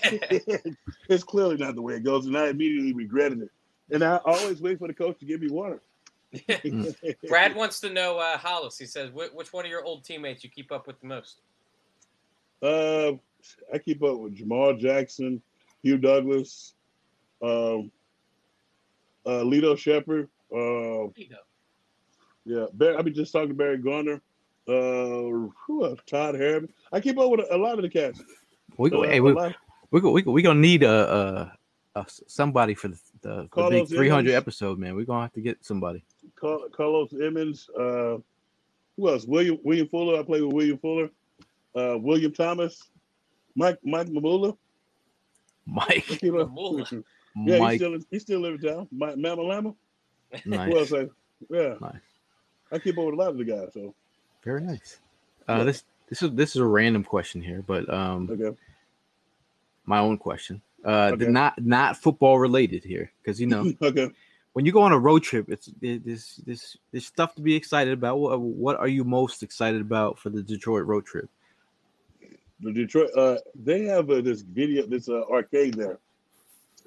it's 1.08 1.24
clearly 1.24 1.56
not 1.56 1.74
the 1.74 1.82
way 1.82 1.94
it 1.94 2.04
goes, 2.04 2.26
and 2.26 2.36
I 2.36 2.48
immediately 2.48 2.92
regretted 2.92 3.42
it. 3.42 3.50
And 3.90 4.02
I 4.02 4.16
always 4.24 4.60
wait 4.60 4.78
for 4.78 4.88
the 4.88 4.94
coach 4.94 5.18
to 5.18 5.26
give 5.26 5.40
me 5.40 5.48
water. 5.50 5.82
Brad 7.28 7.54
wants 7.54 7.80
to 7.80 7.90
know, 7.90 8.18
uh, 8.18 8.38
Hollis. 8.38 8.78
He 8.78 8.86
says, 8.86 9.10
which 9.12 9.52
one 9.52 9.64
of 9.64 9.70
your 9.70 9.84
old 9.84 10.04
teammates 10.04 10.42
you 10.42 10.50
keep 10.50 10.72
up 10.72 10.86
with 10.86 11.00
the 11.00 11.06
most? 11.06 11.40
Uh, 12.62 13.12
I 13.72 13.78
keep 13.78 14.02
up 14.02 14.18
with 14.18 14.36
Jamaal 14.36 14.78
Jackson, 14.78 15.42
Hugh 15.82 15.98
Douglas, 15.98 16.74
um, 17.42 17.90
uh, 19.26 19.42
Lito 19.44 19.76
Sheppard. 19.78 20.28
Uh, 20.54 21.08
yeah, 22.44 22.66
Barry, 22.74 22.96
I 22.96 23.02
be 23.02 23.10
just 23.10 23.32
talking 23.32 23.48
to 23.48 23.54
Barry 23.54 23.78
Gardner. 23.78 24.20
Uh, 24.68 25.48
who? 25.66 25.96
Todd 26.06 26.34
Herremans. 26.34 26.70
I 26.92 27.00
keep 27.00 27.18
up 27.18 27.30
with 27.30 27.40
a, 27.40 27.54
a 27.54 27.58
lot 27.58 27.74
of 27.78 27.82
the 27.82 27.88
cats. 27.88 28.20
We 28.78 28.90
go, 28.90 29.04
Uh, 29.04 29.08
hey, 29.08 29.18
a 29.18 29.22
we 29.22 29.32
lot- 29.32 29.54
we 29.90 30.00
go, 30.00 30.10
we 30.10 30.22
go, 30.22 30.32
we 30.32 30.42
gonna 30.42 30.58
need 30.60 30.82
a, 30.82 31.52
a, 31.94 32.00
a 32.00 32.06
somebody 32.26 32.74
for 32.74 32.88
the, 32.88 32.98
the, 33.22 33.48
the 33.54 33.68
big 33.70 33.88
300 33.88 34.30
Emmons. 34.30 34.34
episode, 34.34 34.78
man. 34.78 34.96
We're 34.96 35.04
gonna 35.04 35.22
have 35.22 35.32
to 35.34 35.40
get 35.40 35.64
somebody. 35.64 36.04
Car- 36.36 36.68
Carlos 36.76 37.12
Emmons. 37.12 37.68
Uh, 37.78 38.18
who 38.96 39.08
else? 39.08 39.24
William 39.26 39.58
William 39.62 39.88
Fuller. 39.88 40.18
I 40.18 40.22
play 40.22 40.40
with 40.42 40.52
William 40.52 40.78
Fuller. 40.78 41.10
Uh, 41.74 41.98
William 41.98 42.32
Thomas. 42.32 42.82
Mike 43.54 43.78
Mike 43.84 44.08
Mamula. 44.08 44.56
Mike. 45.66 46.22
You 46.22 46.32
Mamula. 46.32 47.04
yeah, 47.36 47.58
Mike. 47.58 47.72
he's 47.72 47.80
still 47.80 47.98
he's 48.10 48.22
still 48.22 48.44
in 48.46 48.58
town. 48.58 48.88
My, 48.92 49.14
Mama 49.14 49.42
Lama. 49.42 49.74
Nice. 50.44 50.92
Else? 50.92 51.10
Yeah, 51.50 51.74
Nice. 51.80 51.92
I 52.72 52.78
keep 52.78 52.98
up 52.98 53.04
with 53.04 53.14
a 53.14 53.16
lot 53.16 53.30
of 53.30 53.38
the 53.38 53.44
guys. 53.44 53.68
So 53.72 53.94
Very 54.42 54.60
nice. 54.60 54.98
Uh, 55.48 55.56
Yeah. 55.58 55.64
This 55.64 55.84
this 56.08 56.22
is 56.22 56.30
this 56.32 56.50
is 56.50 56.56
a 56.56 56.66
random 56.66 57.04
question 57.04 57.42
here, 57.42 57.62
but 57.66 57.92
um, 57.92 58.28
okay, 58.30 58.56
my 59.86 59.98
own 59.98 60.18
question. 60.18 60.60
Uh, 60.84 61.12
Okay. 61.14 61.26
not 61.26 61.62
not 61.64 61.96
football 61.96 62.38
related 62.38 62.84
here, 62.84 63.10
because 63.22 63.40
you 63.40 63.46
know 63.46 63.72
okay. 63.82 64.10
when 64.52 64.66
you 64.66 64.72
go 64.72 64.82
on 64.82 64.92
a 64.92 64.98
road 64.98 65.22
trip, 65.22 65.48
it's 65.48 65.70
it, 65.80 66.04
this 66.04 66.36
this 66.46 66.76
there's 66.92 67.06
stuff 67.06 67.34
to 67.36 67.42
be 67.42 67.54
excited 67.54 67.92
about. 67.92 68.18
What, 68.18 68.40
what 68.40 68.76
are 68.76 68.88
you 68.88 69.02
most 69.04 69.42
excited 69.42 69.80
about 69.80 70.18
for 70.18 70.30
the 70.30 70.42
Detroit 70.42 70.86
road 70.86 71.06
trip? 71.06 71.28
The 72.60 72.72
Detroit. 72.72 73.10
Uh, 73.16 73.38
they 73.54 73.84
have 73.84 74.10
uh, 74.10 74.20
this 74.20 74.42
video, 74.42 74.86
this 74.86 75.08
uh, 75.08 75.22
arcade 75.30 75.74
there 75.74 75.98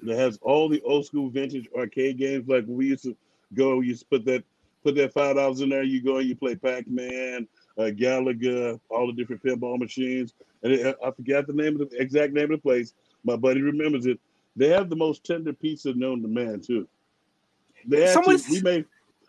that 0.02 0.16
has 0.18 0.38
all 0.42 0.68
the 0.68 0.80
old 0.82 1.06
school 1.06 1.28
vintage 1.30 1.68
arcade 1.76 2.18
games. 2.18 2.48
Like 2.48 2.64
we 2.66 2.86
used 2.86 3.04
to 3.04 3.16
go, 3.54 3.76
we 3.76 3.86
used 3.88 4.00
to 4.02 4.06
put 4.06 4.24
that 4.26 4.44
put 4.84 4.94
that 4.96 5.12
five 5.12 5.36
dollars 5.36 5.60
in 5.60 5.68
there. 5.70 5.82
You 5.82 6.02
go 6.02 6.18
and 6.18 6.28
you 6.28 6.36
play 6.36 6.54
Pac 6.54 6.86
Man, 6.88 7.48
uh, 7.76 7.82
Galaga, 7.84 8.78
all 8.90 9.06
the 9.06 9.12
different 9.12 9.42
pinball 9.42 9.78
machines. 9.78 10.34
And 10.62 10.72
it, 10.72 10.96
I 11.04 11.10
forgot 11.10 11.46
the 11.46 11.52
name 11.52 11.80
of 11.80 11.90
the 11.90 12.00
exact 12.00 12.32
name 12.32 12.44
of 12.44 12.50
the 12.50 12.58
place. 12.58 12.94
My 13.24 13.36
buddy 13.36 13.60
remembers 13.60 14.06
it. 14.06 14.20
They 14.56 14.68
have 14.68 14.88
the 14.90 14.96
most 14.96 15.24
tender 15.24 15.52
pizza 15.52 15.92
known 15.94 16.22
to 16.22 16.28
man 16.28 16.60
too. 16.60 16.86
They 17.86 18.04
actually, 18.04 18.38
Someone's- 18.38 18.48
we 18.50 18.60
made 18.60 18.84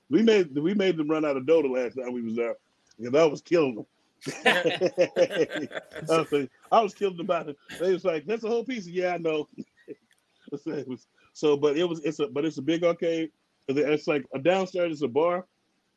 we 0.10 0.22
made 0.24 0.56
we 0.58 0.74
made 0.74 0.98
them 0.98 1.10
run 1.10 1.26
out 1.26 1.38
of 1.38 1.46
dough 1.46 1.62
the 1.62 1.68
last 1.68 1.96
time 1.96 2.14
we 2.14 2.22
was 2.22 2.36
there 2.36 2.56
because 2.98 3.16
I 3.20 3.26
was 3.26 3.42
killing 3.42 3.76
them. 3.76 3.86
I, 4.46 5.68
was, 6.10 6.32
like- 6.32 6.52
I 6.72 6.82
was 6.82 6.94
killing 6.94 7.18
them 7.18 7.26
about 7.26 7.50
it. 7.50 7.58
They 7.80 7.94
was 7.94 8.04
like, 8.04 8.26
"That's 8.26 8.44
a 8.44 8.50
whole 8.50 8.64
piece." 8.66 8.86
Of, 8.86 8.92
Yeah, 8.94 9.14
I 9.14 9.18
know. 9.18 9.48
so, 10.64 10.84
so, 11.34 11.58
but 11.58 11.78
it 11.78 11.88
was 11.88 12.00
it's 12.04 12.20
a 12.20 12.28
but 12.28 12.45
it's 12.45 12.58
a 12.58 12.62
big 12.62 12.84
arcade. 12.84 13.32
It's 13.68 14.08
like 14.08 14.26
a 14.34 14.39
downstairs 14.39 14.93
is 14.93 15.02
a 15.04 15.08
bar, 15.08 15.45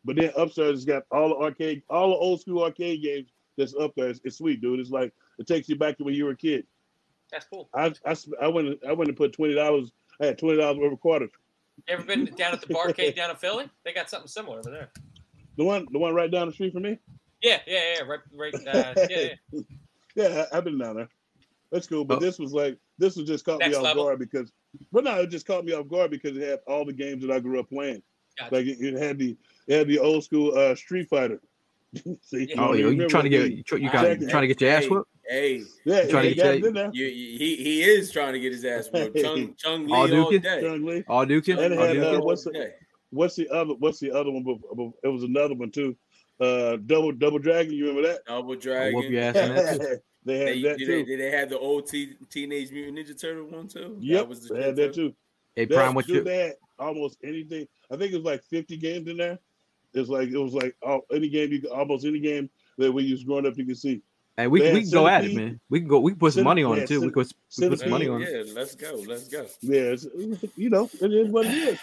but 0.05 0.17
then 0.17 0.31
upstairs 0.37 0.77
it's 0.77 0.85
got 0.85 1.05
all 1.11 1.31
the 1.31 1.37
arcade, 1.37 1.83
all 1.89 2.11
the 2.11 2.17
old 2.17 2.41
school 2.41 2.65
arcade 2.65 3.03
games 3.03 3.31
that's 3.57 3.75
up 3.75 3.93
there. 3.97 4.09
It's, 4.09 4.21
it's 4.25 4.39
sweet, 4.39 4.61
dude. 4.61 4.81
It's 4.81 4.91
like 4.91 5.13
it 5.39 5.47
takes 5.47 5.69
you 5.69 5.77
back 5.77 5.97
to 5.99 6.05
when 6.05 6.15
you 6.15 6.27
were 6.27 6.33
a 6.33 6.37
kid. 6.37 6.67
That's 7.31 7.47
cool. 7.47 7.69
I 7.75 7.93
I, 8.05 8.17
I 8.41 8.49
went 8.49 8.79
I 8.87 8.93
went 8.93 9.09
and 9.09 9.17
put 9.17 9.33
twenty 9.33 9.55
dollars. 9.55 9.93
I 10.21 10.27
had 10.27 10.39
twenty 10.39 10.59
dollars 10.59 10.79
worth 10.79 10.93
of 10.93 11.01
quarters. 11.01 11.31
You 11.89 11.95
ever 11.95 12.03
been 12.05 12.27
down 12.37 12.53
at 12.53 12.61
the 12.61 12.73
barcade 12.73 13.17
down 13.17 13.31
in 13.31 13.37
Philly? 13.37 13.71
They 13.85 13.93
got 13.93 14.11
something 14.11 14.29
similar 14.29 14.59
over 14.59 14.71
there. 14.71 14.91
The 15.57 15.65
one 15.65 15.87
the 15.93 15.99
one 15.99 16.15
right 16.15 16.31
down 16.31 16.49
the 16.49 16.53
street 16.53 16.75
from 16.75 16.83
me. 16.83 16.99
Yeah, 17.43 17.61
yeah, 17.67 17.97
yeah, 17.97 18.03
right, 18.03 18.21
right. 18.35 18.55
Uh, 18.55 18.95
yeah, 19.09 19.29
yeah. 19.53 19.61
Yeah, 20.15 20.45
I've 20.53 20.65
been 20.65 20.77
down 20.77 20.97
there. 20.97 21.09
That's 21.73 21.87
cool. 21.89 22.05
But 22.05 22.19
Oh. 22.19 22.21
this 22.21 22.39
was 22.39 22.53
like 22.53 22.79
this 22.99 23.17
was 23.17 23.27
just 23.27 23.45
caught 23.45 23.59
Next 23.61 23.71
me 23.73 23.77
off 23.79 23.83
level. 23.83 24.05
guard 24.05 24.19
because 24.21 24.53
but 24.93 25.03
no, 25.05 25.21
it 25.23 25.31
just 25.31 25.47
caught 25.47 25.65
me 25.65 25.73
off 25.73 25.89
guard 25.89 26.11
because 26.11 26.37
it 26.37 26.43
had 26.49 26.61
all 26.69 26.85
the 26.85 26.93
games 26.93 27.23
that 27.23 27.31
I 27.33 27.41
grew 27.41 27.59
up 27.59 27.69
playing. 27.71 28.03
Gotcha. 28.39 28.55
Like 28.55 28.67
it, 28.67 28.79
it 28.81 28.95
had 29.03 29.19
the 29.19 29.37
it 29.67 29.79
had 29.79 29.89
the 29.89 29.99
old 29.99 30.23
school 30.23 30.57
uh 30.57 30.75
Street 30.75 31.09
Fighter. 31.09 31.41
See, 32.23 32.47
Yeah. 32.51 32.57
Oh, 32.59 32.73
you, 32.75 32.85
remember 32.85 33.03
you 33.05 33.09
trying 33.09 33.25
to 33.25 33.29
get 33.31 33.49
game. 33.49 33.57
you, 33.59 33.63
try, 33.65 33.79
you, 33.79 33.91
got, 33.91 34.05
exactly. 34.05 34.27
trying 34.29 34.43
to 34.43 34.47
get 34.49 34.61
your 34.61 34.71
ass 34.71 34.83
Hey, 34.83 34.89
whooped? 34.89 35.11
Hey, 35.29 35.63
Yeah, 35.85 36.07
trying 36.09 36.23
they 36.23 36.29
to 36.31 36.35
get 36.35 36.55
it 36.57 36.95
you, 36.95 37.07
you- 37.07 37.39
he 37.39 37.57
he 37.57 37.83
is 37.83 38.11
trying 38.11 38.33
to 38.35 38.41
get 38.41 38.53
his 38.53 38.65
ass 38.65 38.89
whooped. 38.93 39.17
Chung 39.23 39.55
Chung 39.59 39.87
Lee 39.87 39.93
All 39.95 40.23
all, 40.25 40.31
day. 40.31 40.61
Chung 40.63 40.85
Lee. 40.85 41.05
All 41.09 41.25
Duke? 41.27 41.49
And 41.49 41.59
it 41.61 41.73
All 41.79 41.85
had, 41.87 41.93
Duke? 41.95 42.19
uh, 42.19 42.21
what's 42.21 42.45
the- 42.45 42.53
day. 42.53 42.73
What's 43.11 43.37
the 43.37 43.49
other 43.51 43.75
what's 43.75 43.99
the 44.01 44.11
other 44.11 44.31
one? 44.31 44.43
bef- 44.45 44.61
bef- 44.75 44.93
It 45.05 45.09
was 45.09 45.23
another 45.23 45.55
one 45.55 45.71
too. 45.71 45.97
Uh 46.41 46.77
Double 46.87 47.13
Double 47.13 47.39
Dragon, 47.39 47.73
you 47.75 47.87
remember 47.89 48.09
that? 48.09 48.25
Double 48.27 48.53
I'll 48.53 48.59
Dragon. 48.59 48.95
whoop 48.95 49.11
your 49.11 49.23
ass 49.23 49.37
in 49.37 49.55
that 49.55 49.81
too. 49.81 49.97
they 50.25 50.39
had 50.39 50.47
They, 50.49 50.63
that 50.63 50.79
did, 50.79 50.87
too. 50.87 50.93
they, 50.97 51.03
did 51.05 51.21
they 51.21 51.31
have 51.31 51.49
the 51.51 51.59
old 51.59 51.87
t- 51.89 52.15
Teenage 52.31 52.71
Mutant 52.71 52.99
Ninja 52.99 53.21
Turtle 53.21 53.47
one 53.47 53.69
too? 53.69 53.97
Yep, 54.01 54.19
that 54.21 54.29
was 54.29 54.49
the 54.49 54.55
they 54.55 54.63
had 54.63 54.77
that 54.77 54.95
too. 54.95 55.15
Hey, 55.57 55.65
They 55.67 55.75
Prime, 55.75 55.87
had- 55.89 55.95
what 55.97 56.09
you? 56.09 56.23
they 56.23 56.37
had 56.39 56.55
almost 56.79 57.19
anything. 57.25 57.67
I 57.91 57.97
think 57.97 58.13
it 58.13 58.17
was 58.17 58.25
like 58.25 58.43
50 58.45 58.77
games 58.77 59.09
in 59.09 59.17
there. 59.17 59.39
It's 59.95 60.09
like 60.09 60.29
it 60.31 60.39
was 60.39 60.55
like 60.55 60.75
all, 60.83 61.03
any 61.13 61.29
game 61.29 61.53
you 61.53 61.61
could 61.61 61.71
almost 61.71 62.07
any 62.07 62.19
game 62.21 62.49
that 62.79 62.91
when 62.91 63.05
you 63.05 63.13
was 63.13 63.25
growing 63.25 63.47
up 63.47 63.57
you 63.59 63.67
could 63.67 63.79
see. 63.79 64.01
Hey, 64.39 64.47
we, 64.47 64.63
we 64.73 64.81
can 64.81 64.91
go 64.91 65.07
at 65.07 65.27
it, 65.27 65.35
man. 65.35 65.61
We 65.69 65.81
can 65.81 65.89
go. 65.89 66.01
We 66.01 66.13
can 66.13 66.19
put 66.19 66.33
some 66.33 66.41
Centip- 66.43 66.45
money 66.45 66.65
on 66.65 66.77
yeah, 66.79 66.83
it 66.85 66.89
too. 66.89 67.01
We 67.03 67.09
Centip- 67.09 67.13
could 67.13 67.27
we 67.61 67.69
put 67.69 67.81
some 67.81 67.91
money 67.91 68.07
Centipede, 68.07 68.11
on 68.11 68.23
it. 68.23 68.47
Yeah, 68.47 68.53
let's 68.55 68.75
go. 68.75 68.95
Let's 69.07 69.29
go. 69.29 69.47
Yeah, 69.61 69.81
it's, 69.83 70.07
you 70.57 70.71
know, 70.71 70.89
it 71.03 71.13
is 71.13 71.29
what 71.29 71.45
it 71.45 71.53
is. 71.53 71.79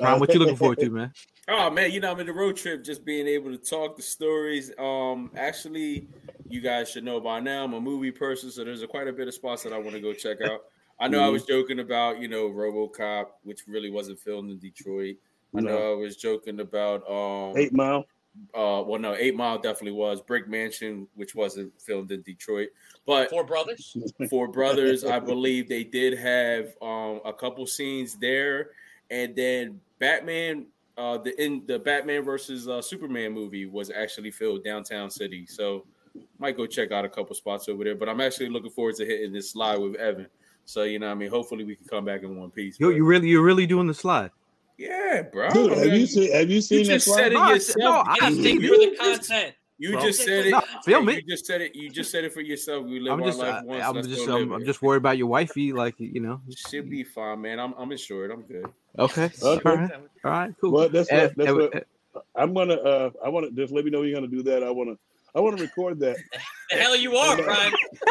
Prime, 0.00 0.18
what 0.20 0.32
you 0.34 0.40
looking 0.40 0.56
forward 0.56 0.78
to, 0.80 0.90
man? 0.90 1.12
Oh 1.48 1.70
man, 1.70 1.90
you 1.90 2.00
know 2.00 2.12
I'm 2.12 2.20
in 2.20 2.26
the 2.26 2.32
road 2.32 2.56
trip, 2.56 2.84
just 2.84 3.04
being 3.04 3.26
able 3.26 3.50
to 3.50 3.58
talk 3.58 3.96
the 3.96 4.02
stories. 4.02 4.70
Um, 4.78 5.32
actually, 5.36 6.06
you 6.48 6.60
guys 6.60 6.90
should 6.90 7.04
know 7.04 7.20
by 7.20 7.40
now 7.40 7.64
I'm 7.64 7.74
a 7.74 7.80
movie 7.80 8.12
person, 8.12 8.50
so 8.50 8.62
there's 8.64 8.82
a, 8.82 8.86
quite 8.86 9.08
a 9.08 9.12
bit 9.12 9.26
of 9.28 9.34
spots 9.34 9.62
that 9.64 9.72
I 9.72 9.78
want 9.78 9.92
to 9.96 10.00
go 10.00 10.12
check 10.12 10.40
out. 10.40 10.60
I 11.00 11.08
know 11.08 11.18
I 11.20 11.24
Mm-hmm. 11.24 11.32
was 11.32 11.44
joking 11.44 11.80
about 11.80 12.20
you 12.20 12.28
know 12.28 12.48
RoboCop, 12.50 13.26
which 13.42 13.62
really 13.66 13.90
wasn't 13.90 14.20
filmed 14.20 14.50
in 14.50 14.58
Detroit. 14.58 15.16
I 15.56 15.60
know 15.60 15.92
I 15.92 15.96
was 15.96 16.16
joking 16.16 16.60
about 16.60 17.08
um 17.10 17.56
Eight 17.56 17.72
Mile. 17.72 18.06
uh 18.54 18.84
well 18.86 19.00
no 19.00 19.14
Eight 19.16 19.34
Mile 19.34 19.58
definitely 19.58 19.92
was 19.92 20.20
Brick 20.22 20.46
Mansion, 20.48 21.08
which 21.14 21.34
wasn't 21.34 21.72
filmed 21.80 22.12
in 22.12 22.22
Detroit, 22.22 22.68
but 23.06 23.28
Four 23.30 23.44
brothers. 23.44 23.96
Four 24.28 24.46
brothers 24.48 25.04
i 25.04 25.18
believe 25.18 25.68
they 25.68 25.82
did 25.84 26.16
have 26.18 26.76
um 26.80 27.20
a 27.24 27.32
couple 27.32 27.66
scenes 27.66 28.16
there 28.18 28.70
and 29.10 29.34
then 29.36 29.80
batman 29.98 30.66
uh 30.98 31.18
the 31.18 31.40
in 31.42 31.62
the 31.66 31.78
batman 31.78 32.22
versus 32.22 32.68
uh 32.68 32.80
superman 32.82 33.32
movie 33.32 33.66
was 33.66 33.90
actually 33.90 34.30
filmed 34.30 34.64
downtown 34.64 35.10
city 35.10 35.46
so 35.46 35.84
might 36.38 36.56
go 36.56 36.66
check 36.66 36.90
out 36.92 37.04
a 37.04 37.08
couple 37.08 37.34
spots 37.34 37.68
over 37.68 37.84
there 37.84 37.94
but 37.94 38.08
i'm 38.08 38.20
actually 38.20 38.48
looking 38.48 38.70
forward 38.70 38.94
to 38.96 39.04
hitting 39.04 39.32
this 39.32 39.50
slide 39.52 39.78
with 39.78 39.94
evan 39.96 40.26
so 40.64 40.82
you 40.82 40.98
know 40.98 41.06
what 41.06 41.12
i 41.12 41.14
mean 41.16 41.30
hopefully 41.30 41.64
we 41.64 41.74
can 41.76 41.86
come 41.86 42.04
back 42.04 42.22
in 42.22 42.36
one 42.36 42.50
piece 42.50 42.78
You 42.80 42.88
but- 42.88 42.96
you 42.96 43.04
really 43.04 43.28
you're 43.28 43.42
really 43.44 43.66
doing 43.66 43.86
the 43.86 43.94
slide. 43.94 44.30
Yeah, 44.78 45.20
bro. 45.30 45.50
Dude, 45.50 45.72
I 45.74 45.76
have 45.84 45.92
you 45.94 46.06
seen? 46.06 46.32
Have 46.32 46.48
you 46.50 46.62
seen 46.62 46.78
You 46.78 46.84
that 46.86 46.92
just 46.94 47.04
slide? 47.04 47.16
said 47.16 47.32
it 47.32 47.34
No, 47.34 47.40
I- 47.42 47.52
yourself. 47.52 47.78
no, 47.78 47.90
I 48.12 48.16
Yeah, 48.22 48.28
just 48.30 48.40
Think 48.40 48.62
you 48.62 48.68
for 48.68 48.90
the 48.90 48.96
content. 48.96 49.54
You 49.76 49.92
Bro. 49.92 50.00
just 50.00 50.24
said 50.24 50.46
it. 50.46 50.50
No, 50.52 50.60
film 50.86 51.08
you 51.10 51.16
it. 51.18 51.28
just 51.28 51.44
said 51.44 51.60
it. 51.60 51.74
You 51.76 51.90
just 51.90 52.10
said 52.10 52.24
it 52.24 52.32
for 52.32 52.40
yourself. 52.40 52.86
We 52.86 52.98
live 52.98 53.12
I'm 53.12 53.20
our 53.20 53.26
just, 53.28 53.38
life 53.38 53.54
I, 53.56 53.62
once. 53.62 53.84
I'm 53.84 54.02
just, 54.08 54.26
I'm, 54.26 54.52
I'm 54.52 54.64
just 54.64 54.80
worried 54.80 54.96
about 54.98 55.18
your 55.18 55.26
wifey. 55.26 55.74
Like, 55.74 55.96
you 56.00 56.20
know. 56.20 56.40
Should 56.70 56.88
be 56.88 57.04
fine, 57.04 57.42
man. 57.42 57.60
I'm 57.60 57.74
I'm 57.76 57.92
insured. 57.92 58.30
I'm 58.30 58.40
good. 58.40 58.64
Okay. 58.98 59.30
Okay. 59.42 59.70
All 59.70 59.76
right. 59.76 59.90
All 60.24 60.30
right. 60.30 60.54
Cool. 60.60 60.72
Well, 60.72 60.88
that's 60.88 61.10
what, 61.10 61.36
that's 61.36 61.52
what 61.52 61.74
eh, 61.74 61.80
I'm 62.34 62.54
gonna. 62.54 62.74
Uh, 62.74 63.10
I 63.24 63.28
want 63.28 63.46
to 63.46 63.52
just 63.52 63.72
let 63.72 63.84
me 63.84 63.90
know 63.90 64.02
you're 64.02 64.14
gonna 64.14 64.26
do 64.26 64.42
that. 64.44 64.62
I 64.62 64.70
want 64.70 64.90
to. 64.90 64.98
I 65.34 65.40
want 65.40 65.56
to 65.56 65.62
record 65.62 66.00
that. 66.00 66.16
The 66.70 66.76
hell 66.76 66.96
you 66.96 67.16
are, 67.16 67.36
Brian. 67.36 67.72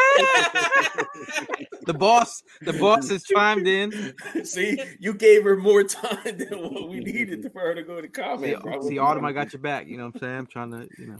the 1.86 1.93
boss, 1.93 2.43
the 2.61 2.71
boss 2.73 3.09
has 3.09 3.23
chimed 3.23 3.67
in. 3.67 4.15
See, 4.45 4.82
you 4.99 5.13
gave 5.13 5.43
her 5.43 5.57
more 5.57 5.84
time 5.84 6.38
than 6.38 6.73
what 6.73 6.88
we 6.88 6.99
needed 7.01 7.51
for 7.51 7.59
her 7.59 7.75
to 7.75 7.84
go 7.84 7.99
to 7.99 8.07
See, 8.07 8.09
comment. 8.09 8.61
bro. 8.61 8.82
see, 8.88 8.97
Autumn, 8.97 9.25
I 9.25 9.34
got 9.34 9.51
your 9.51 9.61
back. 9.61 9.88
You 9.88 9.97
know 9.97 10.05
what 10.05 10.15
I'm 10.15 10.19
saying? 10.21 10.38
I'm 10.38 10.47
trying 10.47 10.71
to, 10.71 10.88
you 10.97 11.07
know. 11.07 11.17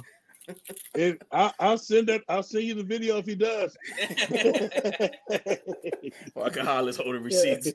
If 0.96 1.18
I, 1.32 1.52
I'll 1.60 1.78
send 1.78 2.08
that. 2.08 2.24
I'll 2.28 2.44
send 2.44 2.64
you 2.66 2.76
the 2.76 2.84
video 2.84 3.18
if 3.18 3.26
he 3.26 3.36
does. 3.36 3.78
Alcohol 6.36 6.88
is 6.88 6.98
holding 6.98 7.24
receipts. 7.24 7.74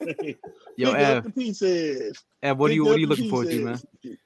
Yo, 0.76 0.92
Pick 0.92 1.02
up 1.02 1.16
Ev, 1.18 1.24
the 1.24 1.30
pieces. 1.30 2.22
Ev, 2.42 2.58
what 2.58 2.70
are 2.70 2.74
you, 2.74 2.84
what 2.84 2.96
are 2.96 3.00
you 3.00 3.06
looking 3.06 3.30
forward 3.30 3.50
to, 3.50 3.60
man? 3.60 3.80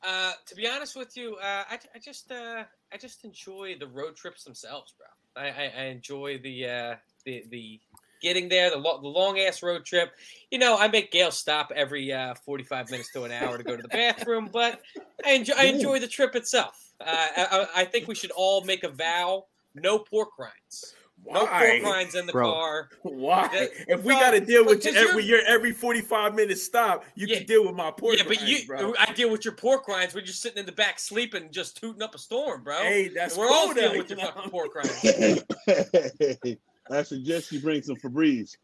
Uh, 0.07 0.33
to 0.47 0.55
be 0.55 0.67
honest 0.67 0.97
with 0.97 1.17
you, 1.17 1.37
uh, 1.37 1.65
I, 1.71 1.79
I 1.95 1.99
just 2.03 2.31
uh, 2.31 2.65
I 2.93 2.97
just 2.97 3.25
enjoy 3.25 3.77
the 3.79 3.87
road 3.87 4.17
trips 4.17 4.45
themselves, 4.45 4.95
bro. 4.97 5.43
I, 5.43 5.49
I, 5.49 5.73
I 5.77 5.85
enjoy 5.87 6.39
the 6.39 6.67
uh, 6.67 6.97
the 7.25 7.45
the 7.51 7.81
getting 8.23 8.49
there, 8.49 8.71
the, 8.71 8.77
lo- 8.77 9.01
the 9.01 9.09
long 9.09 9.39
ass 9.39 9.63
road 9.63 9.85
trip. 9.85 10.13
You 10.51 10.59
know, 10.59 10.77
I 10.79 10.89
make 10.89 11.13
Gail 11.13 11.31
stop 11.31 11.73
every 11.75 12.13
uh, 12.13 12.35
forty 12.47 12.65
five 12.65 12.91
minutes 12.91 13.11
to 13.13 13.25
an 13.25 13.33
hour 13.33 13.59
to 13.59 13.65
go 13.65 13.77
to 13.77 13.83
the 13.83 13.89
bathroom, 13.89 14.49
but 14.53 14.81
I 15.25 15.33
enjoy 15.33 15.55
I 15.59 15.65
enjoy 15.75 15.99
the 15.99 16.09
trip 16.09 16.35
itself. 16.35 16.88
Uh, 17.01 17.05
I, 17.07 17.47
I 17.77 17.81
I 17.83 17.85
think 17.85 18.09
we 18.09 18.15
should 18.15 18.31
all 18.33 18.65
make 18.65 18.85
a 18.85 18.89
vow: 18.89 19.47
no 19.75 19.99
pork 19.99 20.31
rinds. 20.39 20.95
No 21.27 21.47
pork 21.47 21.83
rinds 21.83 22.15
in 22.15 22.27
the 22.27 22.33
Bro. 22.33 22.53
car. 22.53 22.89
Why? 23.03 23.49
The- 23.49 23.93
if 23.95 24.05
we 24.05 24.15
no, 24.15 24.21
got 24.21 24.31
to 24.31 24.41
deal 24.41 24.65
with 24.65 24.85
you 24.85 24.93
every 24.95 25.25
you're- 25.25 25.39
year, 25.39 25.43
every 25.49 25.73
forty-five 25.73 26.35
minute 26.35 26.59
stop, 26.59 27.05
you 27.17 27.27
can 27.27 27.45
deal 27.45 27.67
with 27.67 27.75
my 27.75 27.91
pork 27.91 28.17
yeah, 28.17 28.23
but 28.27 28.41
you, 28.47 28.65
bro. 28.67 28.95
I 28.99 29.13
deal 29.13 29.29
with 29.31 29.45
your 29.45 29.55
pork 29.55 29.89
rinds 29.89 30.15
when 30.15 30.25
you're 30.25 30.33
sitting 30.33 30.59
in 30.59 30.67
the 30.67 30.73
back 30.73 30.99
sleeping, 31.01 31.49
just 31.51 31.77
tooting 31.81 32.03
up 32.03 32.15
a 32.15 32.19
storm, 32.19 32.63
bro. 32.63 32.79
Hey, 32.83 33.09
that's 33.09 33.37
we're 33.37 33.49
all 33.49 33.67
cool, 33.67 33.75
dealing 33.75 33.99
with 33.99 34.11
your 34.11 34.19
know? 34.19 34.27
fucking 34.31 34.51
pork 34.51 34.75
rinds. 34.75 35.45
I 36.91 37.03
suggest 37.03 37.53
you 37.53 37.61
bring 37.61 37.83
some 37.83 37.97
Febreze. 37.97 38.57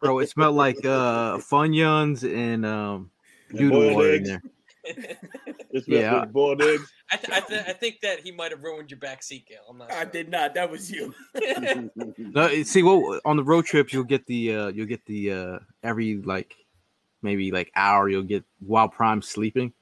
Bro, 0.00 0.20
it 0.20 0.28
smelled 0.28 0.54
like 0.54 0.78
uh 0.84 1.38
Funyuns 1.38 2.22
and 2.22 2.64
um 2.64 3.10
And 3.48 3.58
doodle 3.58 3.80
boiled 3.80 3.94
water 3.94 4.14
in 4.14 4.22
there. 4.24 4.42
It's 5.70 5.86
Yeah. 5.88 5.98
yeah. 6.00 6.24
boiled 6.24 6.62
eggs. 6.62 6.90
I, 7.10 7.16
th- 7.16 7.32
I, 7.32 7.40
th- 7.40 7.64
I 7.68 7.72
think 7.72 8.00
that 8.00 8.20
he 8.20 8.32
might 8.32 8.50
have 8.50 8.62
ruined 8.62 8.90
your 8.90 8.98
back 9.00 9.22
seat, 9.22 9.46
Gail. 9.46 9.60
I'm 9.68 9.78
not. 9.78 9.92
I 9.92 10.04
did 10.04 10.30
not. 10.30 10.54
That 10.54 10.70
was 10.70 10.90
you. 10.90 11.14
No, 12.18 12.62
see, 12.64 12.82
well, 12.82 13.20
on 13.24 13.36
the 13.36 13.44
road 13.44 13.64
trips, 13.64 13.92
you'll 13.92 14.04
get 14.04 14.26
the 14.26 14.54
uh 14.54 14.68
you'll 14.68 14.86
get 14.86 15.04
the 15.06 15.32
uh 15.32 15.58
every 15.82 16.16
like 16.16 16.54
maybe 17.22 17.50
like 17.50 17.70
hour 17.76 18.08
you'll 18.08 18.22
get 18.22 18.44
while 18.60 18.88
Prime 18.88 19.22
sleeping. 19.22 19.72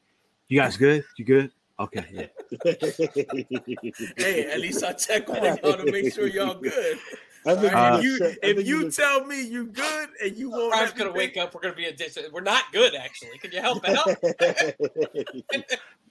You 0.48 0.60
guys 0.60 0.76
good? 0.76 1.04
You 1.16 1.24
good? 1.24 1.50
Okay. 1.80 2.04
Yeah. 2.12 2.26
hey, 4.16 4.50
at 4.50 4.60
least 4.60 4.84
I 4.84 4.92
check 4.92 5.28
on 5.28 5.42
y'all 5.42 5.76
to 5.76 5.90
make 5.90 6.12
sure 6.14 6.26
y'all 6.28 6.54
good. 6.54 6.98
I 7.46 7.54
think 7.56 7.74
All 7.74 7.90
right? 7.90 7.98
if 7.98 8.04
you, 8.04 8.18
check- 8.18 8.38
I 8.42 8.46
if 8.46 8.56
think 8.56 8.68
you 8.68 8.78
you 8.80 8.90
tell 8.90 9.24
me 9.26 9.46
you're 9.46 9.64
good 9.64 10.08
and 10.22 10.36
you 10.36 10.50
won't 10.50 10.72
Prime's 10.72 10.88
let 10.90 10.98
me 10.98 11.04
gonna 11.04 11.16
wake 11.16 11.36
up. 11.36 11.54
We're 11.54 11.60
gonna 11.60 11.74
be 11.74 11.84
a 11.86 11.92
dis- 11.92 12.18
We're 12.32 12.40
not 12.40 12.64
good, 12.72 12.94
actually. 12.94 13.38
Can 13.38 13.52
you 13.52 13.60
help 13.60 13.86
out? 13.88 14.06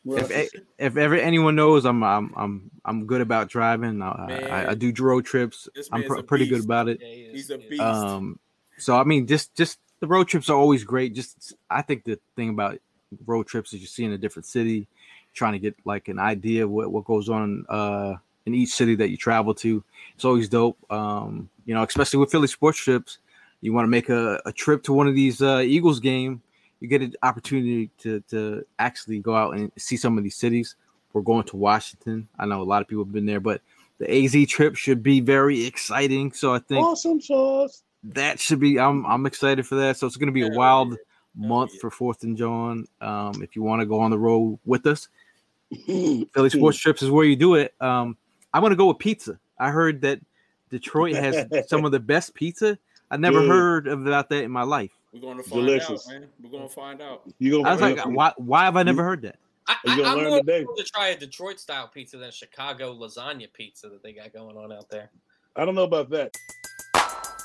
if 0.05 0.49
if 0.77 0.97
ever 0.97 1.15
anyone 1.15 1.55
knows, 1.55 1.85
I'm 1.85 2.03
I'm 2.03 2.33
I'm 2.35 2.71
I'm 2.85 3.05
good 3.05 3.21
about 3.21 3.49
driving. 3.49 4.01
I, 4.01 4.09
I, 4.49 4.69
I 4.71 4.73
do 4.75 4.93
road 4.99 5.25
trips. 5.25 5.69
I'm 5.91 6.03
pr- 6.03 6.15
a 6.17 6.23
pretty 6.23 6.47
good 6.47 6.63
about 6.63 6.89
it. 6.89 7.01
He's 7.01 7.49
a 7.49 7.57
beast. 7.57 7.81
Um, 7.81 8.39
so 8.77 8.95
I 8.97 9.03
mean, 9.03 9.27
just 9.27 9.55
just 9.55 9.79
the 9.99 10.07
road 10.07 10.27
trips 10.27 10.49
are 10.49 10.57
always 10.57 10.83
great. 10.83 11.13
Just 11.15 11.53
I 11.69 11.81
think 11.81 12.03
the 12.03 12.19
thing 12.35 12.49
about 12.49 12.79
road 13.25 13.47
trips 13.47 13.73
is 13.73 13.81
you 13.81 13.87
see 13.87 14.03
in 14.03 14.11
a 14.11 14.17
different 14.17 14.45
city, 14.45 14.87
trying 15.33 15.53
to 15.53 15.59
get 15.59 15.75
like 15.85 16.09
an 16.09 16.19
idea 16.19 16.63
of 16.65 16.69
what 16.69 16.91
what 16.91 17.05
goes 17.05 17.29
on 17.29 17.65
uh 17.69 18.15
in 18.45 18.53
each 18.53 18.73
city 18.73 18.95
that 18.95 19.09
you 19.09 19.17
travel 19.17 19.53
to. 19.55 19.83
It's 20.15 20.25
always 20.25 20.49
dope. 20.49 20.77
Um, 20.91 21.49
you 21.65 21.73
know, 21.73 21.83
especially 21.83 22.19
with 22.19 22.31
Philly 22.31 22.47
sports 22.47 22.77
trips, 22.77 23.19
you 23.61 23.73
want 23.73 23.85
to 23.85 23.89
make 23.89 24.09
a, 24.09 24.41
a 24.45 24.51
trip 24.51 24.83
to 24.83 24.93
one 24.93 25.07
of 25.07 25.15
these 25.15 25.41
uh, 25.41 25.59
Eagles 25.59 25.99
game. 25.99 26.41
You 26.79 26.87
get 26.89 27.01
an 27.01 27.13
opportunity 27.23 27.89
to 27.99 28.19
to 28.29 28.65
actually 28.77 29.19
go 29.19 29.35
out 29.35 29.55
and 29.55 29.71
see 29.77 29.95
some 29.95 30.17
of 30.17 30.23
these 30.23 30.35
cities. 30.35 30.75
We're 31.13 31.21
going 31.21 31.45
to 31.45 31.55
Washington. 31.55 32.27
I 32.37 32.45
know 32.45 32.61
a 32.61 32.63
lot 32.63 32.81
of 32.81 32.87
people 32.87 33.05
have 33.05 33.13
been 33.13 33.25
there, 33.25 33.39
but 33.39 33.61
the 33.99 34.25
AZ 34.25 34.47
trip 34.47 34.75
should 34.75 35.01
be 35.01 35.21
very 35.21 35.65
exciting. 35.65 36.33
So 36.33 36.53
I 36.53 36.59
think 36.59 36.85
awesome 36.85 37.21
sauce. 37.21 37.83
that 38.03 38.39
should 38.39 38.59
be 38.59 38.79
I'm 38.79 39.05
I'm 39.05 39.25
excited 39.25 39.65
for 39.65 39.75
that. 39.75 39.97
So 39.97 40.07
it's 40.07 40.17
gonna 40.17 40.33
be 40.33 40.45
a 40.45 40.49
wild 40.49 40.97
month 41.35 41.79
for 41.79 41.89
Fourth 41.89 42.23
and 42.23 42.35
John. 42.35 42.87
Um, 42.99 43.41
if 43.41 43.55
you 43.55 43.63
want 43.63 43.79
to 43.79 43.85
go 43.85 43.99
on 43.99 44.11
the 44.11 44.19
road 44.19 44.59
with 44.65 44.85
us, 44.85 45.07
Philly 45.85 46.49
Sports 46.49 46.77
Trips 46.77 47.01
is 47.01 47.09
where 47.09 47.25
you 47.25 47.37
do 47.37 47.55
it. 47.55 47.73
Um, 47.79 48.17
I'm 48.53 48.61
gonna 48.61 48.75
go 48.75 48.87
with 48.87 48.99
pizza. 48.99 49.39
I 49.59 49.71
heard 49.71 50.01
that 50.01 50.19
Detroit 50.69 51.15
has 51.15 51.45
some 51.67 51.85
of 51.85 51.91
the 51.91 51.99
best 51.99 52.33
pizza. 52.33 52.77
I 53.11 53.17
never 53.17 53.41
Dude. 53.41 53.49
heard 53.49 53.87
about 53.87 54.29
that 54.29 54.43
in 54.43 54.51
my 54.51 54.63
life. 54.63 54.91
We're 55.13 55.21
going 55.21 55.37
to 55.37 55.43
find 55.43 55.61
Delicious. 55.67 56.07
out, 56.07 56.13
man. 56.13 56.27
We're 56.41 56.49
going 56.49 56.67
to 56.67 56.73
find 56.73 56.99
out. 56.99 57.21
You 57.37 57.51
gonna, 57.51 57.69
I 57.69 57.71
was 57.73 57.81
like, 57.81 57.99
why 58.07 58.33
why 58.37 58.63
have 58.65 58.75
I 58.75 58.81
never 58.81 59.03
heard 59.03 59.21
that? 59.21 59.35
I, 59.67 59.75
You 59.85 59.91
I, 59.93 59.97
gonna 59.97 60.09
I'm 60.09 60.17
learn 60.17 60.27
more 60.29 60.39
today. 60.39 60.65
to 60.77 60.83
try 60.83 61.09
a 61.09 61.17
Detroit 61.17 61.59
style 61.59 61.87
pizza 61.87 62.17
than 62.17 62.29
a 62.29 62.31
Chicago 62.31 62.95
lasagna 62.95 63.53
pizza 63.53 63.87
that 63.89 64.01
they 64.01 64.13
got 64.13 64.33
going 64.33 64.57
on 64.57 64.71
out 64.73 64.89
there. 64.89 65.11
I 65.55 65.63
don't 65.65 65.75
know 65.75 65.83
about 65.83 66.09
that. 66.09 66.31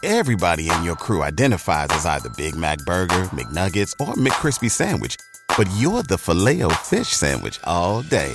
Everybody 0.02 0.70
in 0.70 0.84
your 0.84 0.96
crew 0.96 1.22
identifies 1.22 1.88
as 1.90 2.06
either 2.06 2.30
Big 2.36 2.54
Mac 2.54 2.78
Burger, 2.86 3.24
McNuggets, 3.26 3.92
or 4.00 4.14
McCrispy 4.14 4.70
Sandwich. 4.70 5.16
But 5.56 5.68
you're 5.76 6.02
the 6.04 6.16
filet 6.16 6.62
fish 6.84 7.09
Sandwich 7.09 7.59
all 7.64 8.02
day. 8.02 8.34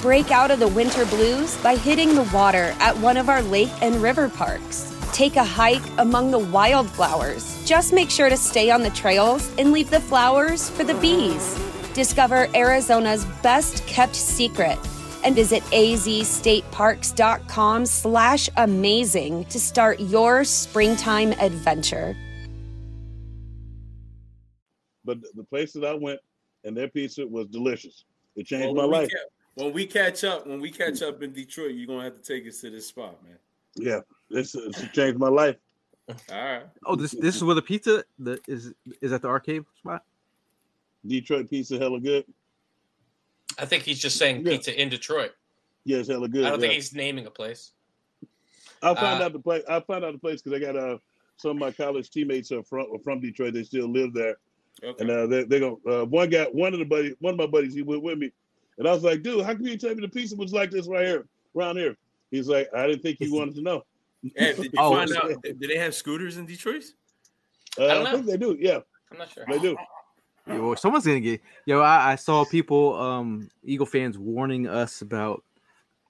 Break 0.00 0.30
out 0.30 0.50
of 0.52 0.60
the 0.60 0.68
winter 0.68 1.04
blues 1.06 1.56
by 1.62 1.74
hitting 1.76 2.14
the 2.14 2.22
water 2.32 2.72
at 2.78 2.96
one 2.98 3.16
of 3.16 3.28
our 3.28 3.42
lake 3.42 3.70
and 3.82 3.96
river 3.96 4.28
parks. 4.28 4.94
Take 5.12 5.34
a 5.36 5.42
hike 5.44 5.82
among 5.98 6.30
the 6.30 6.38
wildflowers. 6.38 7.66
Just 7.66 7.92
make 7.92 8.08
sure 8.10 8.28
to 8.28 8.36
stay 8.36 8.70
on 8.70 8.82
the 8.82 8.90
trails 8.90 9.50
and 9.58 9.72
leave 9.72 9.90
the 9.90 9.98
flowers 10.00 10.70
for 10.70 10.84
the 10.84 10.94
bees. 10.94 11.58
Discover 11.94 12.46
Arizona's 12.54 13.24
best 13.42 13.84
kept 13.88 14.14
secret 14.14 14.78
and 15.24 15.34
visit 15.34 15.64
azstateparks.com 15.64 17.84
slash 17.86 18.48
amazing 18.56 19.44
to 19.46 19.58
start 19.58 19.98
your 19.98 20.44
springtime 20.44 21.32
adventure. 21.40 22.16
But 25.04 25.18
the 25.34 25.42
place 25.42 25.72
that 25.72 25.84
I 25.84 25.94
went 25.94 26.20
and 26.62 26.76
their 26.76 26.86
pizza 26.88 27.26
was 27.26 27.48
delicious. 27.48 28.04
It 28.36 28.46
changed 28.46 28.76
Well, 28.76 28.88
my 28.88 28.98
life. 29.00 29.10
ca- 29.10 29.18
when 29.58 29.72
we 29.72 29.86
catch 29.86 30.22
up, 30.24 30.46
when 30.46 30.60
we 30.60 30.70
catch 30.70 31.02
up 31.02 31.22
in 31.22 31.32
Detroit, 31.32 31.74
you're 31.74 31.86
gonna 31.86 32.04
have 32.04 32.14
to 32.14 32.22
take 32.22 32.46
us 32.46 32.60
to 32.60 32.70
this 32.70 32.86
spot, 32.86 33.22
man. 33.24 33.38
Yeah, 33.74 34.00
this, 34.30 34.54
it's 34.54 34.80
changed 34.92 35.18
my 35.18 35.28
life. 35.28 35.56
All 36.08 36.16
right. 36.30 36.62
Oh, 36.86 36.96
this 36.96 37.10
this 37.12 37.36
is 37.36 37.44
where 37.44 37.54
the 37.54 37.62
pizza 37.62 38.04
the 38.18 38.38
is 38.46 38.72
is 39.02 39.12
at 39.12 39.22
the 39.22 39.28
arcade 39.28 39.64
spot. 39.78 40.04
Detroit 41.06 41.50
pizza 41.50 41.78
hella 41.78 42.00
good. 42.00 42.24
I 43.58 43.66
think 43.66 43.82
he's 43.82 43.98
just 43.98 44.16
saying 44.16 44.44
Yeah. 44.46 44.52
pizza 44.52 44.80
in 44.80 44.88
Detroit. 44.88 45.32
Yeah, 45.84 45.98
it's 45.98 46.08
hella 46.08 46.28
good. 46.28 46.44
I 46.44 46.50
don't 46.50 46.60
yeah. 46.60 46.68
think 46.68 46.74
he's 46.74 46.94
naming 46.94 47.26
a 47.26 47.30
place. 47.30 47.72
I'll 48.82 48.94
find 48.94 49.20
Uh, 49.20 49.26
out 49.26 49.32
the 49.32 49.38
place. 49.40 49.64
I'll 49.68 49.80
find 49.82 50.04
out 50.04 50.12
the 50.12 50.18
place 50.18 50.40
because 50.40 50.56
I 50.56 50.64
got 50.64 50.76
uh 50.76 50.98
some 51.36 51.50
of 51.52 51.56
my 51.58 51.70
college 51.72 52.10
teammates 52.10 52.52
are 52.52 52.62
from 52.62 52.86
are 52.94 52.98
from 53.00 53.20
Detroit. 53.20 53.54
They 53.54 53.64
still 53.64 53.88
live 53.88 54.14
there, 54.14 54.36
Okay. 54.82 55.02
and 55.02 55.10
uh, 55.10 55.26
they 55.26 55.44
they 55.44 55.60
go. 55.60 55.80
Uh, 55.86 56.04
one 56.06 56.30
guy, 56.30 56.44
one 56.44 56.72
of 56.72 56.78
the 56.78 56.84
buddy, 56.86 57.14
one 57.20 57.34
of 57.34 57.38
my 57.38 57.46
buddies, 57.46 57.74
he 57.74 57.82
went 57.82 58.02
with 58.02 58.18
me, 58.18 58.32
and 58.78 58.88
I 58.88 58.92
was 58.92 59.02
like, 59.02 59.22
"Dude, 59.22 59.44
how 59.44 59.52
come 59.54 59.66
you 59.66 59.76
tell 59.76 59.94
me 59.94 60.00
the 60.00 60.08
pizza 60.08 60.36
was 60.36 60.52
like 60.52 60.70
this 60.70 60.86
right 60.86 61.06
here, 61.06 61.26
around 61.56 61.76
here?" 61.76 61.96
He's 62.30 62.48
like, 62.48 62.68
"I 62.74 62.86
didn't 62.86 63.02
think 63.02 63.20
you 63.20 63.34
wanted 63.34 63.54
to 63.56 63.62
know." 63.62 63.84
Hey, 64.36 64.54
did 64.54 64.64
you 64.64 64.70
Oh, 64.78 64.94
find 64.94 65.14
out? 65.16 65.42
Did 65.42 65.60
they 65.60 65.76
have 65.78 65.94
scooters 65.94 66.38
in 66.38 66.46
Detroit? 66.46 66.84
Uh, 67.78 67.84
I 67.84 67.94
don't 67.94 68.06
I, 68.06 68.12
think 68.14 68.26
they 68.26 68.36
do. 68.36 68.56
Yeah, 68.58 68.80
I'm 69.12 69.18
not 69.18 69.30
sure. 69.32 69.44
they 69.48 69.58
do. 69.58 69.76
Yo, 70.46 70.74
someone's 70.74 71.06
gonna 71.06 71.20
get. 71.20 71.40
Yo, 71.66 71.80
I, 71.80 72.12
I 72.12 72.14
saw 72.16 72.44
people, 72.44 72.96
um, 72.96 73.50
Eagle 73.64 73.86
fans 73.86 74.16
warning 74.18 74.66
us 74.66 75.02
about 75.02 75.44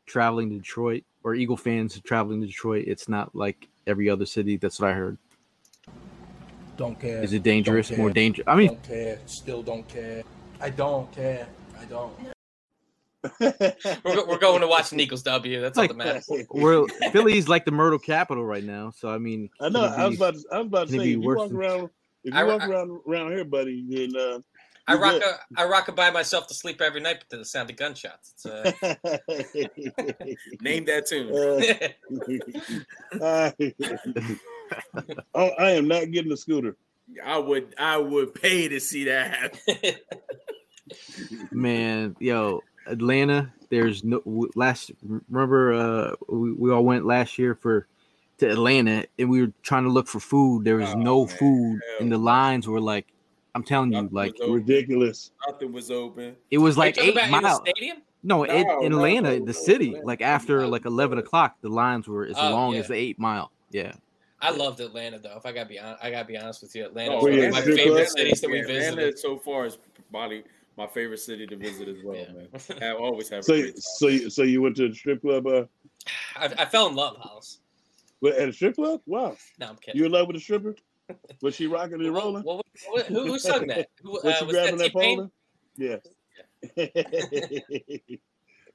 traveling 0.06 0.48
to 0.50 0.56
Detroit 0.56 1.04
or 1.24 1.34
Eagle 1.34 1.56
fans 1.56 2.00
traveling 2.04 2.40
to 2.40 2.46
Detroit. 2.46 2.84
It's 2.86 3.08
not 3.08 3.34
like 3.34 3.68
every 3.86 4.08
other 4.08 4.24
city. 4.24 4.56
That's 4.56 4.80
what 4.80 4.90
I 4.90 4.92
heard. 4.94 5.18
Don't 6.76 6.98
care. 6.98 7.22
Is 7.22 7.32
it 7.32 7.42
dangerous? 7.42 7.90
More 7.96 8.10
dangerous? 8.10 8.46
I 8.46 8.54
mean, 8.54 8.68
don't 8.68 8.82
care. 8.84 9.18
Still 9.26 9.62
don't 9.62 9.86
care. 9.88 10.22
I 10.60 10.70
don't 10.70 11.10
care. 11.12 11.48
I 11.80 11.84
don't. 11.86 12.14
We're, 13.40 14.26
we're 14.26 14.38
going 14.38 14.60
to 14.60 14.68
watch 14.68 14.92
an 14.92 15.00
Eagles 15.00 15.22
W. 15.24 15.60
That's 15.60 15.76
all 15.76 15.88
that 15.88 15.96
matters. 15.96 16.30
we're 16.50 16.86
Philly's 17.10 17.48
like 17.48 17.64
the 17.64 17.72
Myrtle 17.72 17.98
capital 17.98 18.44
right 18.44 18.62
now. 18.64 18.92
So 18.96 19.08
I 19.10 19.18
mean, 19.18 19.50
I 19.60 19.68
know. 19.68 19.80
can 19.88 19.92
it 19.92 20.02
I 20.02 20.06
was 20.06 20.16
about 20.16 20.34
to, 20.34 20.44
I 20.52 20.58
was 20.58 20.66
about 20.66 20.86
to 20.88 20.92
say 20.92 20.98
if 21.00 21.06
you 21.06 21.20
walk 21.20 21.48
than- 21.48 21.56
around 21.56 21.90
if 22.24 22.32
you 22.34 22.38
I- 22.40 22.44
walk 22.44 22.62
I- 22.62 22.68
around 22.68 23.00
around 23.08 23.32
here, 23.32 23.44
buddy, 23.44 23.84
then 23.88 24.16
uh, 24.20 24.38
I 24.86 24.94
rock 24.94 25.12
good. 25.14 25.22
a, 25.24 25.60
I 25.60 25.64
rock 25.66 25.88
a 25.88 25.92
by 25.92 26.10
myself 26.10 26.46
to 26.46 26.54
sleep 26.54 26.80
every 26.80 27.00
night 27.00 27.24
to 27.30 27.38
the 27.38 27.44
sound 27.44 27.68
of 27.70 27.76
gunshots. 27.76 28.32
It's 28.34 28.46
uh, 28.46 28.72
Name 30.60 30.84
that 30.86 31.06
tune. 31.06 31.28
Uh, 33.20 33.50
oh, 35.34 35.48
I 35.58 35.70
am 35.72 35.88
not 35.88 36.10
getting 36.10 36.32
a 36.32 36.36
scooter. 36.36 36.76
I 37.24 37.38
would 37.38 37.74
I 37.78 37.96
would 37.96 38.34
pay 38.34 38.68
to 38.68 38.80
see 38.80 39.04
that 39.04 39.30
happen. 39.34 39.94
man, 41.50 42.16
yo, 42.20 42.62
Atlanta. 42.88 43.52
There's 43.70 44.02
no 44.04 44.22
last. 44.54 44.90
Remember, 45.28 45.74
uh, 45.74 46.14
we, 46.28 46.52
we 46.52 46.72
all 46.72 46.84
went 46.84 47.04
last 47.04 47.38
year 47.38 47.54
for 47.54 47.86
to 48.38 48.48
Atlanta, 48.50 49.04
and 49.18 49.28
we 49.28 49.42
were 49.42 49.52
trying 49.62 49.84
to 49.84 49.90
look 49.90 50.06
for 50.06 50.20
food. 50.20 50.64
There 50.64 50.76
was 50.76 50.94
no 50.94 51.26
food, 51.26 51.80
and 52.00 52.10
the 52.10 52.18
lines 52.18 52.66
were 52.68 52.80
like, 52.80 53.06
I'm 53.54 53.62
telling 53.64 53.92
you, 53.92 54.08
like 54.12 54.34
ridiculous. 54.46 55.32
Nothing 55.50 55.72
was 55.72 55.90
open. 55.90 56.36
it 56.50 56.58
was 56.58 56.78
like 56.78 56.96
eight 56.98 57.10
about 57.12 57.26
in 57.26 57.32
the 57.32 57.40
miles. 57.40 57.60
stadium? 57.66 57.98
No, 58.22 58.44
it, 58.44 58.64
No, 58.66 58.80
in 58.80 58.92
Atlanta, 58.92 59.38
no, 59.38 59.44
the 59.44 59.54
city, 59.54 59.88
Atlanta. 59.88 60.06
like 60.06 60.22
after 60.22 60.66
like 60.66 60.84
eleven 60.86 61.18
o'clock, 61.18 61.56
the 61.60 61.68
lines 61.68 62.08
were 62.08 62.24
as 62.26 62.36
Oh, 62.38 62.50
long 62.50 62.74
yeah. 62.74 62.80
as 62.80 62.88
the 62.88 62.94
eight 62.94 63.18
mile. 63.18 63.52
Yeah, 63.70 63.92
I 64.40 64.50
loved 64.50 64.80
Atlanta 64.80 65.18
though. 65.18 65.36
If 65.36 65.46
I 65.46 65.52
gotta 65.52 65.68
be 65.68 65.78
on, 65.78 65.96
I 66.02 66.10
gotta 66.10 66.26
be 66.26 66.36
honest 66.36 66.62
with 66.62 66.74
you, 66.74 66.86
Atlanta 66.86 67.10
No, 67.10 67.16
was 67.16 67.24
one 67.24 67.32
of 67.34 67.38
yeah, 67.38 67.50
my 67.50 67.60
favorite 67.62 68.08
cities 68.08 68.40
that 68.40 68.50
we 68.50 68.58
Yeah, 68.58 68.62
Atlanta 68.64 68.96
visited. 68.96 69.18
so 69.18 69.38
far 69.38 69.66
is 69.66 69.78
probably 70.10 70.44
my 70.78 70.86
favorite 70.86 71.18
city 71.18 71.44
to 71.46 71.56
visit 71.56 71.88
as 71.88 71.96
well, 72.04 72.14
man. 72.32 72.48
I 72.80 72.92
always 72.92 73.28
have 73.30 73.40
a 73.40 73.42
So, 73.42 73.54
great 73.54 73.74
time. 73.74 73.80
so, 73.80 74.06
you- 74.08 74.30
so 74.30 74.42
you 74.44 74.62
went 74.62 74.76
to 74.76 74.88
the 74.88 74.94
strip 74.94 75.20
club? 75.20 75.46
Uh, 75.46 75.64
I, 76.36 76.46
I 76.58 76.64
fell 76.64 76.86
in 76.86 76.94
love, 76.94 77.16
Hollis. 77.18 77.58
but 78.22 78.36
at 78.36 78.48
a 78.48 78.52
strip 78.52 78.76
club? 78.76 79.00
Wow, 79.04 79.36
No, 79.58 79.66
I'm 79.66 79.76
kidding. 79.76 79.98
you 79.98 80.06
in 80.06 80.12
love 80.12 80.28
with 80.28 80.36
a 80.36 80.40
stripper? 80.40 80.76
Was 81.42 81.54
she 81.56 81.66
rocking 81.66 81.94
and 81.94 82.14
rolling? 82.14 82.44
What, 82.44 82.64
what, 82.90 83.06
who, 83.06 83.26
who 83.26 83.38
sung 83.38 83.66
that? 83.66 83.88
Who, 84.02 84.12
Was 84.12 84.24
uh, 84.24 84.32
she 84.38 84.44
was 84.44 84.54
grabbing 84.54 84.76
that 84.78 84.92
T-Pain? 84.92 85.18
pole? 85.18 85.30
Yeah. 85.76 85.96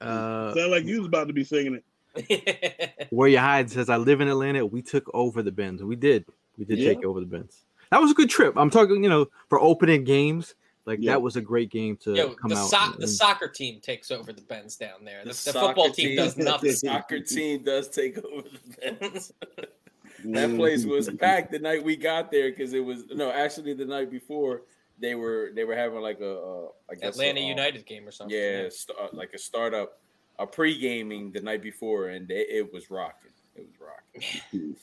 uh, 0.00 0.54
Sound 0.54 0.70
like 0.70 0.84
you 0.84 0.98
was 0.98 1.06
about 1.06 1.28
to 1.28 1.32
be 1.32 1.44
singing 1.44 1.80
it. 2.16 3.06
where 3.10 3.28
you 3.28 3.38
hide 3.38 3.70
says 3.70 3.88
I 3.88 3.96
live 3.96 4.20
in 4.20 4.28
Atlanta. 4.28 4.64
We 4.66 4.82
took 4.82 5.08
over 5.14 5.42
the 5.42 5.52
Benz. 5.52 5.82
We 5.82 5.96
did. 5.96 6.24
We 6.58 6.64
did 6.64 6.78
Yeah. 6.78 6.94
take 6.94 7.04
over 7.04 7.20
the 7.20 7.26
Benz. 7.26 7.62
That 7.90 8.00
was 8.00 8.10
a 8.10 8.14
good 8.14 8.30
trip. 8.30 8.54
I'm 8.56 8.70
talking, 8.70 9.02
you 9.02 9.10
know, 9.10 9.26
for 9.48 9.60
opening 9.60 10.04
games. 10.04 10.54
Like 10.86 10.98
Yeah. 11.00 11.12
that 11.12 11.22
was 11.22 11.36
a 11.36 11.40
great 11.40 11.70
game 11.70 11.96
to 11.98 12.14
Yo, 12.14 12.30
come 12.34 12.50
the, 12.50 12.56
out. 12.56 12.68
so- 12.68 12.78
and- 12.92 13.02
the 13.02 13.08
soccer 13.08 13.48
team 13.48 13.80
takes 13.80 14.10
over 14.10 14.32
the 14.32 14.42
Benz 14.42 14.76
down 14.76 15.04
there. 15.04 15.20
The, 15.22 15.28
the 15.30 15.34
soccer 15.34 15.66
football 15.68 15.90
team, 15.90 16.16
does 16.16 16.36
nothing. 16.36 16.44
The 16.46 16.50
nothing. 16.50 16.72
soccer 16.72 17.20
team 17.20 17.62
does 17.62 17.88
take 17.88 18.18
over 18.18 18.48
the 18.48 18.96
Benz. 19.00 19.32
that 20.24 20.56
place 20.56 20.84
was 20.84 21.08
packed 21.20 21.52
the 21.52 21.58
night 21.58 21.82
we 21.82 21.96
got 21.96 22.30
there 22.30 22.50
because 22.50 22.72
it 22.74 22.84
was 22.84 23.04
no, 23.10 23.30
actually 23.30 23.74
the 23.74 23.84
night 23.84 24.10
before 24.10 24.62
they 24.98 25.14
were 25.14 25.50
they 25.54 25.64
were 25.64 25.74
having 25.74 26.00
like 26.00 26.20
a, 26.20 26.24
a 26.36 26.64
I 26.90 26.94
guess 27.00 27.14
Atlanta 27.14 27.40
a, 27.40 27.42
um, 27.44 27.48
United 27.48 27.84
game 27.86 28.06
or 28.06 28.10
something. 28.12 28.36
Yeah, 28.36 28.68
st- 28.70 28.96
uh, 28.98 29.08
like 29.12 29.32
a 29.34 29.38
startup, 29.38 29.98
a 30.38 30.46
pre 30.46 30.78
gaming 30.78 31.32
the 31.32 31.40
night 31.40 31.62
before, 31.62 32.08
and 32.08 32.28
they, 32.28 32.40
it 32.48 32.72
was 32.72 32.90
rocking. 32.90 33.32
It 33.56 33.66
was 33.66 33.80
rocking. 33.80 34.76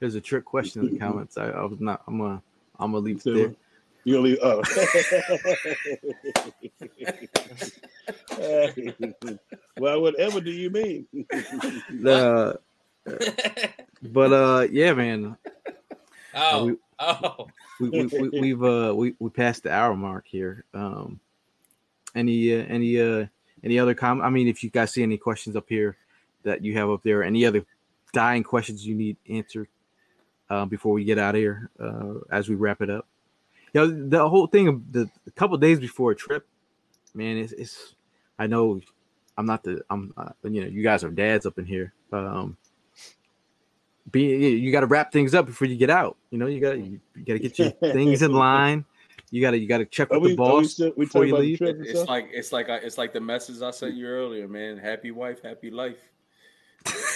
There's 0.00 0.14
a 0.14 0.20
trick 0.20 0.44
question 0.44 0.86
in 0.86 0.94
the 0.94 0.98
comments. 0.98 1.36
I, 1.36 1.48
I 1.48 1.64
was 1.64 1.80
not. 1.80 2.02
I'm 2.06 2.18
gonna. 2.18 2.42
I'm 2.78 2.92
gonna 2.92 3.04
leave 3.04 3.22
it 3.26 3.34
there. 3.34 3.54
You 4.06 4.14
gonna 4.14 4.28
leave? 4.28 4.38
Oh. 4.40 4.62
well, 9.78 10.00
whatever 10.00 10.40
do 10.40 10.52
you 10.52 10.70
mean? 10.70 11.08
The, 11.90 12.60
but 14.02 14.32
uh, 14.32 14.68
yeah, 14.70 14.92
man. 14.94 15.36
Oh, 16.36 16.66
we- 16.66 16.76
oh. 17.00 17.48
we, 17.80 17.90
we, 17.90 18.06
we, 18.06 18.28
we've 18.40 18.62
uh 18.62 18.94
we, 18.94 19.16
we 19.18 19.28
passed 19.30 19.64
the 19.64 19.72
hour 19.72 19.96
mark 19.96 20.26
here. 20.28 20.64
Um, 20.72 21.18
any 22.14 22.54
uh, 22.54 22.64
any 22.68 23.00
uh 23.00 23.26
any 23.64 23.76
other 23.80 23.94
com? 23.94 24.20
I 24.22 24.30
mean, 24.30 24.46
if 24.46 24.62
you 24.62 24.70
guys 24.70 24.92
see 24.92 25.02
any 25.02 25.16
questions 25.18 25.56
up 25.56 25.66
here 25.68 25.96
that 26.44 26.62
you 26.62 26.74
have 26.74 26.90
up 26.90 27.02
there, 27.02 27.24
any 27.24 27.44
other 27.44 27.64
dying 28.12 28.44
questions 28.44 28.86
you 28.86 28.94
need 28.94 29.16
answered 29.28 29.66
uh, 30.48 30.64
before 30.64 30.92
we 30.92 31.02
get 31.02 31.18
out 31.18 31.34
of 31.34 31.40
here, 31.40 31.70
uh, 31.80 32.14
as 32.30 32.48
we 32.48 32.54
wrap 32.54 32.80
it 32.82 32.90
up. 32.90 33.08
You 33.76 33.86
know, 33.86 34.08
the 34.08 34.26
whole 34.26 34.46
thing 34.46 34.68
of 34.68 34.90
the 34.90 35.10
a 35.26 35.30
couple 35.32 35.58
days 35.58 35.78
before 35.78 36.12
a 36.12 36.16
trip, 36.16 36.46
man, 37.14 37.36
it's, 37.36 37.52
it's 37.52 37.94
I 38.38 38.46
know 38.46 38.80
I'm 39.36 39.44
not 39.44 39.62
the 39.64 39.82
I'm 39.90 40.14
uh, 40.16 40.30
you 40.44 40.62
know 40.62 40.66
you 40.68 40.82
guys 40.82 41.04
are 41.04 41.10
dads 41.10 41.44
up 41.44 41.58
in 41.58 41.66
here. 41.66 41.92
Um, 42.10 42.56
be 44.10 44.22
you 44.34 44.72
got 44.72 44.80
to 44.80 44.86
wrap 44.86 45.12
things 45.12 45.34
up 45.34 45.44
before 45.44 45.66
you 45.68 45.76
get 45.76 45.90
out. 45.90 46.16
You 46.30 46.38
know, 46.38 46.46
you 46.46 46.58
got 46.58 46.78
you, 46.78 47.00
got 47.26 47.34
to 47.34 47.38
get 47.38 47.58
your 47.58 47.70
things 47.92 48.22
in 48.22 48.32
line. 48.32 48.86
You 49.30 49.42
got 49.42 49.50
to 49.50 49.58
you 49.58 49.68
got 49.68 49.78
to 49.78 49.84
check 49.84 50.08
with 50.10 50.22
we- 50.22 50.34
the 50.36 50.42
are 50.42 50.46
we 50.46 50.62
boss 50.62 50.72
still- 50.72 50.92
we 50.96 51.04
before 51.04 51.26
you 51.26 51.36
leave. 51.36 51.58
trip? 51.58 51.76
It's 51.80 52.08
like 52.08 52.30
it's 52.32 52.52
like 52.52 52.70
I- 52.70 52.76
it's 52.78 52.96
like 52.96 53.12
the 53.12 53.20
message 53.20 53.60
I 53.60 53.72
sent 53.72 53.94
you 53.94 54.06
earlier, 54.06 54.48
man. 54.48 54.78
Happy 54.78 55.10
wife, 55.10 55.42
happy 55.42 55.70
life. 55.70 55.98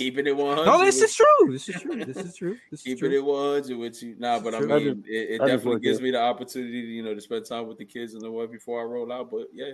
Keeping 0.00 0.26
it 0.26 0.34
one 0.36 0.56
hundred. 0.56 0.70
No, 0.70 0.84
this 0.84 1.00
is 1.02 1.14
true. 1.14 1.26
This 1.52 1.68
is 1.68 1.80
true. 1.82 2.04
This 2.04 2.16
is 2.16 2.34
true. 2.36 2.56
This 2.70 2.80
is 2.80 2.84
Keeping 2.84 3.10
true. 3.10 3.18
it 3.18 3.24
one 3.24 3.52
hundred 3.62 3.76
with 3.76 4.02
you. 4.02 4.16
Nah, 4.18 4.40
but 4.40 4.54
I 4.54 4.58
True. 4.60 4.72
I 4.72 4.78
mean, 4.78 4.94
just- 5.02 5.08
it, 5.08 5.30
it 5.32 5.40
I 5.42 5.46
definitely 5.46 5.80
gives 5.80 5.98
it. 5.98 6.02
me 6.02 6.10
the 6.10 6.20
opportunity, 6.20 6.80
to, 6.82 6.88
you 6.88 7.02
know, 7.02 7.14
to 7.14 7.20
spend 7.20 7.44
time 7.44 7.66
with 7.66 7.76
the 7.78 7.84
kids 7.84 8.14
and 8.14 8.22
the 8.22 8.30
wife 8.30 8.50
before 8.50 8.80
I 8.80 8.84
roll 8.84 9.12
out. 9.12 9.30
But 9.30 9.48
yeah, 9.52 9.72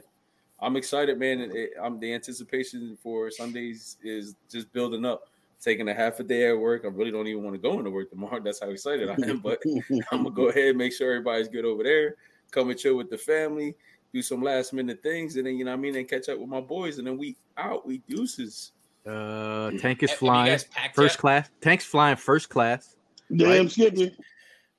I'm 0.61 0.77
excited, 0.77 1.19
man. 1.19 1.43
and 1.43 1.55
It, 1.55 1.71
I'm 1.81 1.99
the 2.01 2.13
anticipation 2.13 2.99
for 3.03 3.31
Sundays 3.31 3.97
is 4.03 4.35
just 4.51 4.73
building 4.73 5.05
up. 5.05 5.29
Taking 5.63 5.89
a 5.89 5.95
half 5.95 6.21
a 6.21 6.23
day 6.23 6.49
at 6.51 6.59
work. 6.59 6.83
I 6.85 6.89
really 6.89 7.11
don't 7.11 7.27
even 7.29 7.43
want 7.43 7.55
to 7.55 7.61
go 7.63 7.79
into 7.79 7.91
work 7.91 8.11
tomorrow. 8.11 8.41
That's 8.45 8.61
how 8.61 8.69
excited 8.71 9.09
I 9.09 9.15
am. 9.29 9.39
But 9.39 9.63
I'm 10.13 10.25
gonna 10.25 10.31
go 10.31 10.49
ahead 10.49 10.69
and 10.71 10.79
make 10.79 10.93
sure 10.93 11.13
everybody's 11.13 11.49
good 11.49 11.65
over 11.65 11.83
there. 11.83 12.17
Come 12.51 12.69
and 12.71 12.79
chill 12.79 12.97
with 12.97 13.11
the 13.11 13.17
family, 13.19 13.75
do 14.13 14.23
some 14.23 14.43
last 14.43 14.73
minute 14.73 15.03
things, 15.03 15.37
and 15.37 15.47
then 15.47 15.57
you 15.57 15.65
know 15.65 15.71
what 15.71 15.79
I 15.79 15.81
mean, 15.81 15.97
and 15.97 16.09
catch 16.09 16.29
up 16.29 16.39
with 16.39 16.49
my 16.49 16.61
boys, 16.61 16.99
and 16.99 17.07
then 17.07 17.17
we 17.17 17.37
out. 17.57 17.87
We 17.87 17.99
deuces. 18.09 18.73
Uh, 19.07 19.71
Tank 19.79 20.03
is 20.03 20.11
flying 20.13 20.59
first 20.95 21.15
yet? 21.15 21.19
class. 21.19 21.51
Tank's 21.61 21.85
flying 21.85 22.17
first 22.17 22.49
class. 22.49 22.97
Damn 23.35 23.49
right? 23.49 23.71
Skippy. 23.71 24.17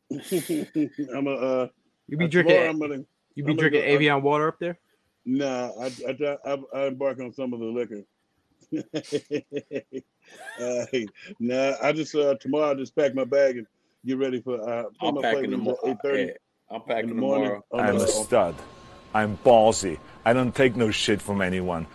I'm 1.16 1.28
a. 1.28 1.32
Uh, 1.32 1.68
You 2.08 2.18
be 2.18 2.26
uh, 2.26 2.28
drinking. 2.28 2.54
tomorrow 2.56 2.70
I'm 2.70 2.80
gonna- 2.80 3.04
you 3.36 3.44
be 3.44 3.52
I'm 3.52 3.58
gonna 3.58 3.70
drinking 3.70 3.82
go- 4.00 4.00
Avion 4.00 4.22
water 4.22 4.48
up 4.48 4.60
there. 4.60 4.78
Nah, 5.26 5.72
I 5.80 5.92
I, 6.08 6.38
I 6.46 6.58
I 6.74 6.86
embark 6.88 7.20
on 7.20 7.34
some 7.34 7.54
of 7.54 7.60
the 7.60 7.66
liquor. 7.66 8.04
uh, 10.62 10.86
nah, 11.40 11.74
I 11.82 11.92
just 11.94 12.16
uh 12.16 12.36
tomorrow 12.40 12.72
I 12.72 12.74
just 12.76 12.96
pack 12.96 13.14
my 13.14 13.24
bag 13.26 13.58
and 13.58 13.68
get 14.06 14.18
ready 14.18 14.42
for. 14.42 14.60
Uh, 14.62 14.84
I'm 15.02 15.16
my 15.16 15.22
packing 15.22 15.52
tomorrow. 15.52 15.78
eight 15.86 15.98
thirty. 16.02 16.34
I'm 16.70 16.82
packing 16.82 17.10
in 17.12 17.16
the 17.16 17.22
morning. 17.22 17.44
tomorrow. 17.46 17.64
on 17.72 17.80
I'm 17.82 17.96
a 17.98 18.08
stud. 18.08 18.56
I'm 19.14 19.38
ballsy. 19.38 20.00
I 20.26 20.34
don't 20.34 20.54
take 20.54 20.76
no 20.76 20.92
shit 20.92 21.22
from 21.22 21.42
anyone. 21.42 21.88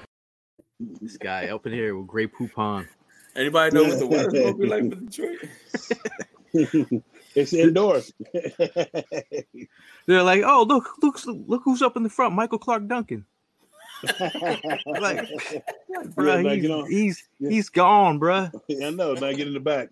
This 1.01 1.17
guy 1.17 1.49
up 1.49 1.67
in 1.67 1.73
here 1.73 1.97
with 1.97 2.07
Grey 2.07 2.27
Poupon. 2.27 2.87
Anybody 3.35 3.75
know 3.75 3.85
what 3.85 3.99
the 3.99 4.07
weather's 4.07 4.33
gonna 4.33 4.55
be 4.55 4.67
like 4.67 4.91
for 4.91 4.97
Detroit? 4.97 5.39
it's 7.35 7.53
indoors. 7.53 8.13
They're 10.07 10.23
like, 10.23 10.43
oh 10.45 10.65
look, 10.69 10.91
look, 11.03 11.21
look 11.27 11.63
who's 11.65 11.83
up 11.83 11.97
in 11.97 12.03
the 12.03 12.11
front, 12.11 12.35
Michael 12.35 12.59
Clarke 12.59 12.89
Duncan. 12.89 13.25
like, 15.01 15.29
bro, 16.17 16.39
Yeah, 16.39 16.55
he's, 16.55 16.63
you 16.63 16.69
know, 16.69 16.85
he's 16.85 17.29
he's 17.39 17.69
gone, 17.69 18.19
bro. 18.19 18.51
I 18.83 18.91
know. 18.91 19.15
Now 19.15 19.33
get 19.33 19.47
in 19.47 19.55
the 19.55 19.61
back. 19.61 19.91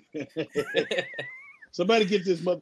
Somebody 1.72 2.04
get 2.04 2.24
this 2.24 2.42
mother. 2.42 2.60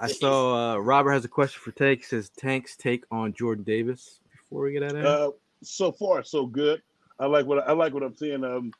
I 0.00 0.08
saw 0.08 0.74
uh, 0.74 0.76
Robert 0.78 1.12
has 1.12 1.24
a 1.24 1.28
question 1.28 1.60
for 1.62 1.70
Tank. 1.70 2.00
He 2.00 2.04
says 2.04 2.28
Tank's 2.30 2.74
take 2.76 3.04
on 3.12 3.32
Jordan 3.32 3.62
Davis 3.62 4.18
before 4.32 4.64
we 4.64 4.72
get 4.72 4.82
out 4.82 4.90
of 4.90 4.96
here. 4.96 5.06
Uh, 5.06 5.30
so 5.64 5.92
far, 5.92 6.22
so 6.22 6.46
good. 6.46 6.82
I 7.18 7.26
like 7.26 7.46
what 7.46 7.68
I 7.68 7.72
like 7.72 7.94
what 7.94 8.02
I'm 8.02 8.14
seeing. 8.14 8.44
Um, 8.44 8.72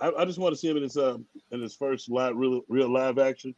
I, 0.00 0.10
I 0.18 0.24
just 0.24 0.38
want 0.38 0.54
to 0.54 0.58
see 0.58 0.68
him 0.68 0.76
in 0.76 0.82
his 0.82 0.96
uh, 0.96 1.18
in 1.50 1.60
his 1.60 1.74
first 1.74 2.10
live, 2.10 2.36
real 2.36 2.62
real 2.68 2.92
live 2.92 3.18
action. 3.18 3.54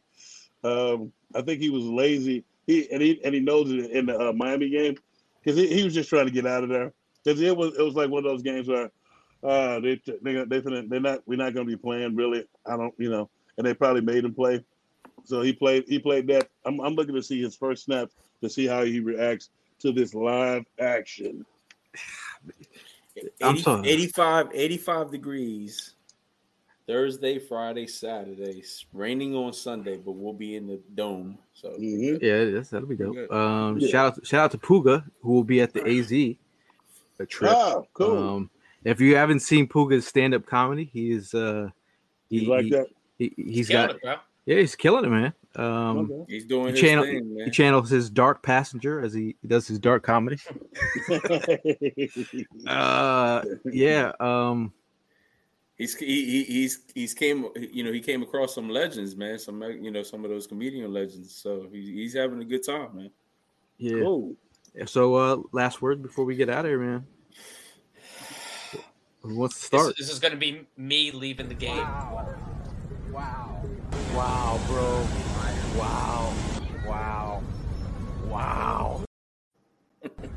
Um, 0.63 1.11
I 1.35 1.41
think 1.41 1.61
he 1.61 1.69
was 1.69 1.83
lazy. 1.83 2.43
He 2.67 2.89
and 2.91 3.01
he 3.01 3.23
and 3.23 3.33
he 3.33 3.39
knows 3.39 3.71
it 3.71 3.91
in 3.91 4.05
the 4.05 4.29
uh, 4.29 4.33
Miami 4.33 4.69
game 4.69 4.95
because 5.41 5.57
he, 5.57 5.67
he 5.67 5.83
was 5.83 5.93
just 5.93 6.09
trying 6.09 6.25
to 6.25 6.31
get 6.31 6.45
out 6.45 6.63
of 6.63 6.69
there. 6.69 6.93
Because 7.23 7.41
it 7.41 7.55
was 7.55 7.77
it 7.77 7.81
was 7.81 7.95
like 7.95 8.09
one 8.09 8.25
of 8.25 8.31
those 8.31 8.43
games 8.43 8.67
where 8.67 8.89
uh, 9.43 9.79
they 9.79 10.01
they 10.21 10.43
they 10.45 10.59
they're 10.59 10.99
not 10.99 11.19
we're 11.25 11.37
not 11.37 11.53
going 11.53 11.67
to 11.67 11.71
be 11.71 11.81
playing 11.81 12.15
really. 12.15 12.45
I 12.65 12.77
don't 12.77 12.93
you 12.97 13.09
know, 13.09 13.29
and 13.57 13.65
they 13.65 13.73
probably 13.73 14.01
made 14.01 14.23
him 14.23 14.33
play. 14.33 14.63
So 15.25 15.41
he 15.41 15.53
played. 15.53 15.85
He 15.87 15.99
played 15.99 16.27
that. 16.27 16.49
I'm, 16.65 16.79
I'm 16.79 16.95
looking 16.95 17.15
to 17.15 17.23
see 17.23 17.41
his 17.41 17.55
first 17.55 17.85
snap 17.85 18.09
to 18.41 18.49
see 18.49 18.67
how 18.67 18.83
he 18.83 18.99
reacts 18.99 19.49
to 19.79 19.91
this 19.91 20.13
live 20.13 20.65
action. 20.79 21.45
80, 23.41 23.89
85, 23.89 24.47
85 24.53 25.11
degrees. 25.11 25.95
Thursday, 26.85 27.39
Friday, 27.39 27.87
Saturday. 27.87 28.57
It's 28.59 28.85
raining 28.91 29.35
on 29.35 29.53
Sunday, 29.53 29.95
but 29.95 30.11
we'll 30.13 30.33
be 30.33 30.57
in 30.57 30.67
the 30.67 30.81
dome. 30.95 31.37
So 31.53 31.69
Mm-hmm. 31.69 32.17
Yeah, 32.21 32.45
that's, 32.51 32.69
that'll 32.71 32.87
be 32.89 32.95
dope. 32.97 33.31
Um, 33.31 33.79
Yeah. 33.79 33.87
shout 33.87 34.17
out, 34.17 34.27
shout 34.27 34.41
out 34.45 34.51
to 34.51 34.57
Puga 34.57 35.03
who 35.21 35.31
will 35.31 35.45
be 35.45 35.61
at 35.61 35.73
the 35.73 35.81
AZ 35.87 36.11
a 37.19 37.25
trip. 37.25 37.51
Ah, 37.55 37.83
cool. 37.93 38.17
Um, 38.17 38.49
if 38.83 38.99
you 38.99 39.15
haven't 39.15 39.39
seen 39.39 39.65
Puga's 39.67 40.05
stand 40.05 40.33
up 40.33 40.45
comedy, 40.45 40.89
he 40.91 41.11
is 41.11 41.33
uh, 41.33 41.69
he, 42.29 42.39
He's 42.39 42.47
like 42.49 42.63
he- 42.65 42.69
that? 42.71 42.87
He, 43.17 43.33
he's 43.37 43.67
Killing 43.69 43.87
got 44.03 44.15
it, 44.15 44.19
yeah, 44.45 44.55
he's 44.57 44.75
killing 44.75 45.05
it, 45.05 45.09
man. 45.09 45.33
Um, 45.55 46.25
He's 46.27 46.45
doing 46.45 46.67
he 46.67 46.71
his 46.71 46.81
channel, 46.81 47.03
thing, 47.03 47.37
he 47.45 47.51
channels 47.51 47.89
his 47.89 48.09
dark 48.09 48.41
passenger 48.41 49.01
as 49.01 49.13
he, 49.13 49.35
he 49.41 49.47
does 49.47 49.67
his 49.67 49.79
dark 49.79 50.03
comedy. 50.03 50.39
uh, 52.67 53.43
yeah. 53.65 54.11
Um, 54.19 54.73
He's 55.77 55.95
he, 55.95 56.05
he 56.05 56.43
he's 56.43 56.81
he's 56.93 57.13
came 57.15 57.47
you 57.55 57.83
know 57.83 57.91
he 57.91 57.99
came 57.99 58.21
across 58.21 58.53
some 58.53 58.69
legends, 58.69 59.15
man. 59.15 59.39
Some 59.39 59.61
you 59.61 59.89
know 59.91 60.03
some 60.03 60.23
of 60.23 60.29
those 60.29 60.45
comedian 60.45 60.93
legends. 60.93 61.35
So 61.35 61.67
he, 61.71 61.93
he's 61.93 62.13
having 62.13 62.41
a 62.41 62.45
good 62.45 62.63
time, 62.63 62.95
man. 62.95 63.11
yeah. 63.77 64.01
Cool. 64.01 64.35
So, 64.85 65.15
uh, 65.15 65.37
last 65.51 65.81
word 65.81 66.01
before 66.01 66.25
we 66.25 66.35
get 66.35 66.49
out 66.49 66.65
of 66.65 66.71
here, 66.71 66.79
man. 66.79 67.05
Who 69.21 69.35
wants 69.35 69.59
to 69.59 69.65
start? 69.65 69.87
This, 69.97 70.07
this 70.07 70.13
is 70.13 70.19
going 70.19 70.31
to 70.33 70.37
be 70.37 70.65
me 70.77 71.11
leaving 71.11 71.47
the 71.47 71.53
game. 71.53 71.77
Wow. 73.11 73.63
Wow, 74.13 74.59
bro. 74.67 75.07
Wow. 75.77 76.33
Wow. 76.85 77.43
Wow. 78.27 79.03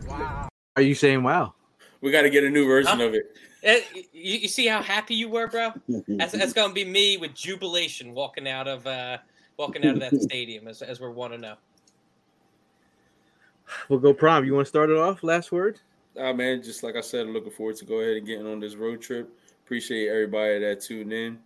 Wow. 0.06 0.48
Are 0.76 0.82
you 0.82 0.94
saying 0.94 1.22
wow? 1.22 1.54
We 2.00 2.10
got 2.10 2.22
to 2.22 2.30
get 2.30 2.44
a 2.44 2.50
new 2.50 2.66
version 2.66 3.00
of 3.00 3.14
it. 3.14 3.36
Eh, 3.62 3.80
You, 4.12 4.38
you 4.38 4.48
see 4.48 4.66
how 4.66 4.82
happy 4.82 5.14
you 5.14 5.28
were, 5.28 5.48
bro? 5.48 5.72
That's, 6.08 6.32
that's 6.32 6.52
going 6.52 6.68
to 6.68 6.74
be 6.74 6.84
me 6.84 7.16
with 7.16 7.34
jubilation 7.34 8.14
walking 8.14 8.48
out 8.48 8.68
of 8.68 8.86
uh, 8.86 9.18
walking 9.56 9.84
out 9.84 9.94
of 9.94 10.00
that 10.00 10.16
stadium 10.20 10.68
as, 10.68 10.82
as 10.82 11.00
we're 11.00 11.10
one 11.10 11.32
to 11.32 11.38
know. 11.38 11.54
We'll 13.88 13.98
go 13.98 14.14
prom. 14.14 14.44
You 14.44 14.54
want 14.54 14.66
to 14.66 14.68
start 14.68 14.90
it 14.90 14.96
off? 14.96 15.22
Last 15.22 15.52
word? 15.52 15.80
Ah 16.18 16.32
man, 16.32 16.62
just 16.62 16.82
like 16.82 16.96
I 16.96 17.00
said, 17.00 17.26
I'm 17.26 17.32
looking 17.32 17.50
forward 17.50 17.76
to 17.76 17.84
go 17.84 17.96
ahead 18.00 18.16
and 18.16 18.26
getting 18.26 18.46
on 18.46 18.60
this 18.60 18.74
road 18.74 19.02
trip. 19.02 19.28
Appreciate 19.64 20.08
everybody 20.08 20.60
that 20.60 20.80
tuned 20.80 21.12
in. 21.12 21.38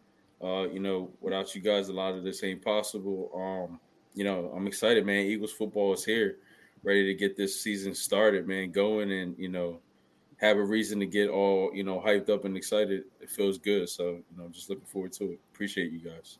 Uh, 0.42 0.66
you 0.68 0.80
know, 0.80 1.10
without 1.20 1.54
you 1.54 1.60
guys, 1.60 1.88
a 1.88 1.92
lot 1.92 2.14
of 2.14 2.24
this 2.24 2.42
ain't 2.42 2.64
possible. 2.64 3.30
Um, 3.34 3.78
you 4.14 4.24
know, 4.24 4.52
I'm 4.56 4.66
excited, 4.66 5.04
man. 5.04 5.26
Eagles 5.26 5.52
football 5.52 5.92
is 5.92 6.04
here, 6.04 6.38
ready 6.82 7.04
to 7.06 7.14
get 7.14 7.36
this 7.36 7.60
season 7.60 7.94
started, 7.94 8.48
man. 8.48 8.70
Going 8.70 9.12
and 9.12 9.36
you 9.38 9.48
know, 9.48 9.80
have 10.38 10.56
a 10.56 10.64
reason 10.64 10.98
to 11.00 11.06
get 11.06 11.28
all 11.28 11.70
you 11.74 11.84
know 11.84 12.00
hyped 12.00 12.30
up 12.30 12.44
and 12.44 12.56
excited. 12.56 13.04
It 13.20 13.30
feels 13.30 13.58
good. 13.58 13.88
So 13.88 14.20
you 14.30 14.36
know, 14.38 14.48
just 14.48 14.70
looking 14.70 14.86
forward 14.86 15.12
to 15.14 15.32
it. 15.32 15.40
Appreciate 15.52 15.92
you 15.92 16.00
guys. 16.00 16.38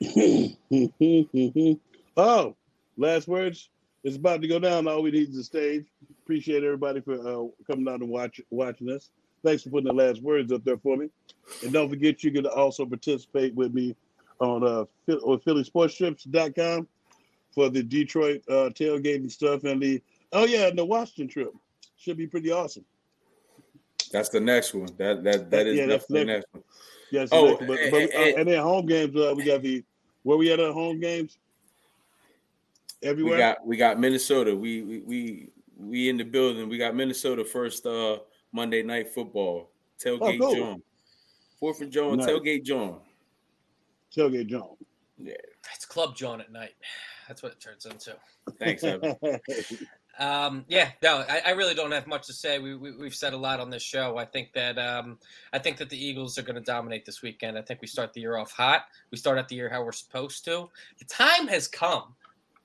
oh, 2.16 2.54
last 2.96 3.26
words. 3.26 3.70
It's 4.04 4.16
about 4.16 4.42
to 4.42 4.48
go 4.48 4.58
down. 4.58 4.86
All 4.86 5.02
we 5.02 5.10
need 5.10 5.30
is 5.30 5.36
a 5.38 5.44
stage. 5.44 5.86
Appreciate 6.22 6.62
everybody 6.62 7.00
for 7.00 7.14
uh, 7.14 7.48
coming 7.66 7.92
out 7.92 8.00
and 8.00 8.08
watch 8.08 8.40
watching 8.50 8.90
us. 8.90 9.10
Thanks 9.44 9.62
for 9.62 9.70
putting 9.70 9.86
the 9.88 9.92
last 9.92 10.22
words 10.22 10.52
up 10.52 10.64
there 10.64 10.76
for 10.78 10.96
me. 10.96 11.08
And 11.62 11.72
don't 11.72 11.88
forget, 11.88 12.22
you 12.24 12.30
can 12.32 12.46
also 12.46 12.84
participate 12.84 13.54
with 13.54 13.72
me 13.72 13.94
on 14.40 14.64
uh, 14.64 14.84
on 15.22 15.38
PhillySportsTrips.com 15.40 16.88
for 17.54 17.68
the 17.70 17.82
Detroit 17.82 18.42
uh, 18.48 18.70
tailgating 18.74 19.30
stuff 19.30 19.64
and 19.64 19.80
the 19.82 20.02
oh 20.32 20.44
yeah, 20.44 20.66
and 20.66 20.78
the 20.78 20.84
Washington 20.84 21.28
trip 21.28 21.52
should 21.96 22.16
be 22.16 22.26
pretty 22.26 22.50
awesome. 22.50 22.84
That's 24.12 24.28
the 24.28 24.40
next 24.40 24.74
one. 24.74 24.88
That 24.98 25.22
that 25.24 25.50
that 25.50 25.66
is 25.66 25.76
Yeah, 25.76 25.86
definitely 25.86 26.20
the 26.20 26.24
next- 26.26 26.46
next 26.46 26.54
one. 26.54 26.62
Yes, 27.10 27.28
Oh, 27.32 27.56
but, 27.56 27.78
and- 27.80 27.90
but, 27.90 28.14
uh, 28.14 28.18
and- 28.38 28.48
then 28.48 28.62
home 28.62 28.86
games. 28.86 29.16
Uh, 29.16 29.32
we 29.36 29.44
got 29.44 29.62
the 29.62 29.82
where 30.24 30.36
we 30.36 30.52
at 30.52 30.60
at 30.60 30.72
home 30.72 31.00
games. 31.00 31.38
Everywhere. 33.02 33.34
We 33.34 33.38
got 33.38 33.66
we 33.66 33.76
got 33.76 34.00
Minnesota. 34.00 34.54
We 34.54 34.82
we 34.82 34.98
we 35.00 35.48
we 35.78 36.08
in 36.08 36.16
the 36.16 36.24
building. 36.24 36.68
We 36.68 36.76
got 36.78 36.94
Minnesota 36.94 37.44
first 37.44 37.86
uh 37.86 38.18
Monday 38.52 38.82
night 38.82 39.12
football. 39.12 39.70
Tailgate 40.02 40.36
Oh, 40.36 40.38
cool. 40.38 40.54
John. 40.54 40.82
Fourth 41.60 41.80
and 41.80 41.90
John, 41.92 42.18
Nice. 42.18 42.28
tailgate 42.28 42.64
John. 42.64 43.00
Tailgate 44.16 44.46
John. 44.46 44.76
Yeah. 45.18 45.34
It's 45.74 45.84
Club 45.84 46.16
John 46.16 46.40
at 46.40 46.52
night. 46.52 46.74
That's 47.28 47.42
what 47.42 47.52
it 47.52 47.60
turns 47.60 47.84
into. 47.84 48.16
Thanks, 48.58 48.82
Evan. 48.84 49.16
Um, 50.20 50.64
yeah, 50.66 50.90
no, 51.00 51.24
I, 51.28 51.42
I 51.46 51.50
really 51.50 51.74
don't 51.74 51.92
have 51.92 52.08
much 52.08 52.26
to 52.26 52.32
say. 52.32 52.58
We, 52.58 52.74
we 52.74 52.90
we've 52.90 53.14
said 53.14 53.34
a 53.34 53.36
lot 53.36 53.60
on 53.60 53.70
this 53.70 53.84
show. 53.84 54.16
I 54.16 54.24
think 54.24 54.52
that 54.52 54.76
um, 54.76 55.16
I 55.52 55.60
think 55.60 55.76
that 55.76 55.90
the 55.90 55.96
Eagles 56.04 56.36
are 56.38 56.42
going 56.42 56.56
to 56.56 56.60
dominate 56.60 57.04
this 57.04 57.22
weekend. 57.22 57.56
I 57.56 57.62
think 57.62 57.80
we 57.80 57.86
start 57.86 58.12
the 58.12 58.20
year 58.20 58.36
off 58.36 58.50
hot. 58.50 58.86
We 59.12 59.18
start 59.18 59.38
out 59.38 59.46
the 59.48 59.54
year 59.54 59.68
how 59.68 59.84
we're 59.84 59.92
supposed 59.92 60.44
to. 60.46 60.68
The 60.98 61.04
time 61.04 61.46
has 61.46 61.68
come. 61.68 62.16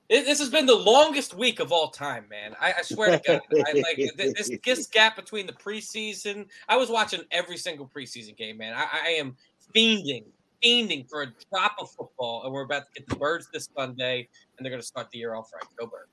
It, 0.08 0.26
this 0.26 0.38
has 0.38 0.50
been 0.50 0.66
the 0.66 0.74
longest 0.74 1.32
week 1.34 1.60
of 1.60 1.72
all 1.72 1.88
time, 1.88 2.26
man. 2.28 2.54
I, 2.60 2.74
I 2.78 2.82
swear 2.82 3.18
to 3.18 3.22
God. 3.26 3.40
I, 3.52 3.72
like 3.72 3.96
th- 3.96 4.14
this, 4.16 4.50
this 4.62 4.86
gap 4.92 5.16
between 5.16 5.46
the 5.46 5.52
preseason. 5.52 6.46
I 6.68 6.76
was 6.76 6.90
watching 6.90 7.22
every 7.30 7.56
single 7.56 7.88
preseason 7.94 8.36
game, 8.36 8.58
man. 8.58 8.74
I, 8.74 8.86
I 8.92 9.08
am 9.10 9.34
fiending, 9.74 10.24
fiending 10.62 11.08
for 11.08 11.22
a 11.22 11.26
drop 11.50 11.76
of 11.80 11.90
football, 11.90 12.44
and 12.44 12.52
we're 12.52 12.64
about 12.64 12.84
to 12.86 13.00
get 13.00 13.08
the 13.08 13.16
Birds 13.16 13.48
this 13.52 13.70
Sunday, 13.74 14.28
and 14.58 14.64
they're 14.64 14.70
going 14.70 14.82
to 14.82 14.86
start 14.86 15.10
the 15.10 15.18
year 15.18 15.34
off 15.34 15.50
right. 15.54 15.64
Go 15.78 15.86
Birds. 15.86 16.08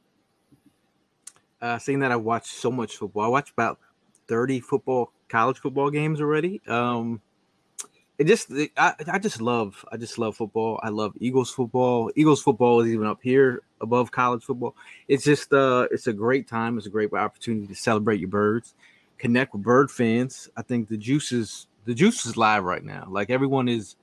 Uh, 1.61 1.77
saying 1.77 1.99
that 1.99 2.11
I 2.11 2.15
watch 2.15 2.47
so 2.47 2.71
much 2.71 2.95
football. 2.95 3.23
I 3.23 3.27
watch 3.27 3.51
about 3.51 3.77
30 4.27 4.61
football, 4.61 5.11
college 5.27 5.59
football 5.59 5.91
games 5.91 6.21
already. 6.21 6.61
Um, 6.65 7.21
it 8.21 8.27
just, 8.27 8.51
I, 8.77 8.93
I 9.11 9.17
just 9.17 9.41
love, 9.41 9.83
I 9.91 9.97
just 9.97 10.19
love 10.19 10.37
football. 10.37 10.79
I 10.83 10.89
love 10.89 11.13
Eagles 11.19 11.49
football. 11.49 12.11
Eagles 12.15 12.43
football 12.43 12.81
is 12.81 12.91
even 12.91 13.07
up 13.07 13.19
here 13.23 13.63
above 13.81 14.11
college 14.11 14.43
football. 14.43 14.75
It's 15.07 15.23
just, 15.23 15.51
uh, 15.51 15.87
it's 15.89 16.05
a 16.05 16.13
great 16.13 16.47
time. 16.47 16.77
It's 16.77 16.85
a 16.85 16.91
great 16.91 17.11
opportunity 17.11 17.65
to 17.65 17.73
celebrate 17.73 18.19
your 18.19 18.29
birds, 18.29 18.75
connect 19.17 19.53
with 19.53 19.63
bird 19.63 19.89
fans. 19.89 20.51
I 20.55 20.61
think 20.61 20.87
the 20.87 20.97
juice 20.97 21.31
is, 21.31 21.65
the 21.85 21.95
juice 21.95 22.23
is 22.27 22.37
live 22.37 22.63
right 22.63 22.83
now. 22.83 23.07
Like 23.09 23.31
everyone 23.31 23.67
is, 23.67 23.95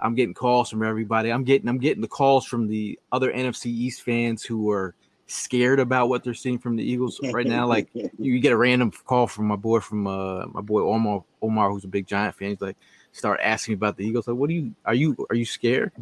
I'm 0.00 0.14
getting 0.14 0.32
calls 0.32 0.70
from 0.70 0.82
everybody. 0.82 1.30
I'm 1.30 1.44
getting, 1.44 1.68
I'm 1.68 1.76
getting 1.76 2.00
the 2.00 2.08
calls 2.08 2.46
from 2.46 2.66
the 2.66 2.98
other 3.12 3.30
NFC 3.30 3.66
East 3.66 4.00
fans 4.00 4.42
who 4.42 4.70
are 4.70 4.94
scared 5.26 5.80
about 5.80 6.08
what 6.08 6.24
they're 6.24 6.32
seeing 6.32 6.58
from 6.58 6.76
the 6.76 6.82
Eagles 6.82 7.20
right 7.30 7.46
now. 7.46 7.66
Like 7.66 7.90
you 8.18 8.40
get 8.40 8.52
a 8.52 8.56
random 8.56 8.90
call 8.90 9.26
from 9.26 9.48
my 9.48 9.56
boy 9.56 9.80
from 9.80 10.06
uh 10.06 10.46
my 10.46 10.62
boy 10.62 10.80
Omar 10.80 11.24
Omar 11.42 11.70
who's 11.70 11.84
a 11.84 11.88
big 11.88 12.06
Giant 12.06 12.34
fan. 12.36 12.48
He's 12.48 12.60
like 12.62 12.78
start 13.12 13.40
asking 13.42 13.72
me 13.72 13.76
about 13.76 13.96
the 13.96 14.06
Eagles. 14.06 14.28
Like, 14.28 14.36
what 14.36 14.48
do 14.48 14.54
you 14.54 14.74
are 14.84 14.94
you 14.94 15.16
are 15.30 15.36
you 15.36 15.44
scared? 15.44 15.92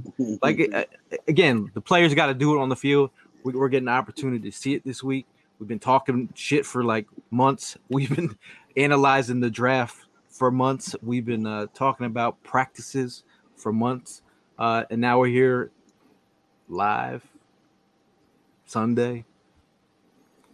like 0.43 0.61
uh, 0.73 0.85
again, 1.27 1.71
the 1.75 1.81
players 1.81 2.15
got 2.15 2.27
to 2.27 2.35
do 2.35 2.57
it 2.57 2.61
on 2.61 2.69
the 2.69 2.77
field. 2.77 3.11
We, 3.45 3.53
we're 3.53 3.69
getting 3.69 3.89
an 3.89 3.95
opportunity 3.95 4.51
to 4.51 4.57
see 4.57 4.75
it 4.75 4.85
this 4.85 5.03
week. 5.03 5.27
We've 5.59 5.69
been 5.69 5.79
talking 5.79 6.29
shit 6.35 6.67
for 6.67 6.85
like 6.85 7.07
months. 7.31 7.77
We've 7.89 8.15
been 8.15 8.37
analyzing 8.77 9.41
the 9.41 9.51
draft 9.51 10.07
for 10.29 10.51
months. 10.51 10.95
We've 11.03 11.25
been 11.25 11.47
uh, 11.47 11.67
talking 11.75 12.07
about 12.07 12.43
practices 12.43 13.25
for 13.57 13.73
months, 13.73 14.23
uh, 14.59 14.85
and 14.91 15.01
now 15.01 15.19
we're 15.19 15.29
here 15.29 15.71
live 16.69 17.27
Sunday. 18.67 19.25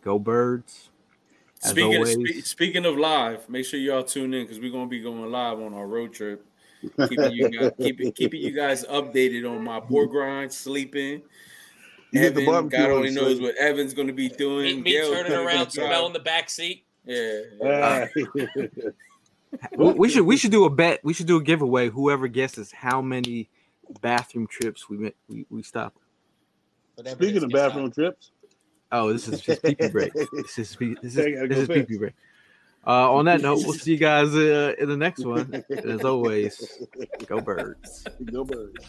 Go 0.02 0.18
birds. 0.18 0.90
As 1.64 1.70
Speaking 1.70 1.94
always. 1.96 2.12
spe- 2.12 2.46
speaking 2.46 2.84
of 2.84 2.96
live, 2.98 3.48
make 3.48 3.64
sure 3.64 3.80
y'all 3.80 4.02
tune 4.04 4.34
in 4.34 4.44
because 4.44 4.60
we're 4.60 4.70
gonna 4.70 4.86
be 4.86 5.00
going 5.00 5.30
live 5.30 5.60
on 5.60 5.72
our 5.72 5.86
road 5.86 6.12
trip. 6.12 6.44
Keeping 7.08 7.32
you 7.32 7.48
guys 7.48 7.72
keeping, 7.80 8.12
keeping 8.12 8.42
you 8.42 8.50
guys 8.52 8.84
updated 8.84 9.50
on 9.50 9.64
my 9.64 9.80
poor 9.80 10.06
grind, 10.06 10.52
sleeping. 10.52 11.22
You 12.10 12.20
get 12.20 12.34
the 12.34 12.42
Evan, 12.42 12.44
barbecue 12.52 12.78
God 12.78 12.90
on, 12.90 12.96
only 12.98 13.10
knows 13.10 13.38
so- 13.38 13.42
what 13.44 13.56
Evan's 13.56 13.94
gonna 13.94 14.12
be 14.12 14.28
doing. 14.28 14.82
Me, 14.82 14.92
me 14.92 15.00
turning 15.10 15.32
around, 15.32 15.46
driving. 15.46 15.70
smelling 15.70 16.12
the 16.12 16.20
back 16.20 16.50
seat. 16.50 16.84
Yeah. 17.06 17.40
Ah. 17.64 18.06
we, 19.76 19.92
we 19.92 20.08
should 20.08 20.24
we 20.26 20.36
should 20.36 20.50
do 20.50 20.64
a 20.64 20.70
bet. 20.70 21.00
We 21.02 21.14
should 21.14 21.26
do 21.26 21.36
a 21.38 21.42
giveaway. 21.42 21.88
Whoever 21.88 22.28
guesses 22.28 22.72
how 22.72 23.00
many 23.00 23.48
bathroom 24.02 24.46
trips 24.46 24.88
we 24.88 24.98
went, 24.98 25.14
we, 25.28 25.46
we 25.50 25.62
stop. 25.62 25.94
Speaking 26.98 27.42
of 27.42 27.50
get 27.50 27.60
out. 27.60 27.68
bathroom 27.70 27.90
trips, 27.90 28.30
Oh, 28.96 29.12
this 29.12 29.26
is 29.26 29.40
just 29.40 29.60
pee 29.60 29.74
pee 29.74 29.88
break. 29.88 30.12
This 30.32 30.56
is 30.56 30.76
pee- 30.76 30.96
this 31.02 31.16
is 31.16 31.48
this 31.48 31.58
is 31.58 31.68
pee 31.68 31.82
pee 31.82 31.98
break. 31.98 32.14
Uh, 32.86 33.12
on 33.12 33.24
that 33.24 33.40
note, 33.40 33.58
we'll 33.64 33.72
see 33.72 33.92
you 33.92 33.98
guys 33.98 34.32
uh, 34.36 34.74
in 34.78 34.88
the 34.88 34.96
next 34.96 35.24
one. 35.24 35.64
And 35.68 35.84
as 35.84 36.04
always, 36.04 36.78
go 37.26 37.40
birds. 37.40 38.04
go 38.24 38.44
birds. 38.44 38.84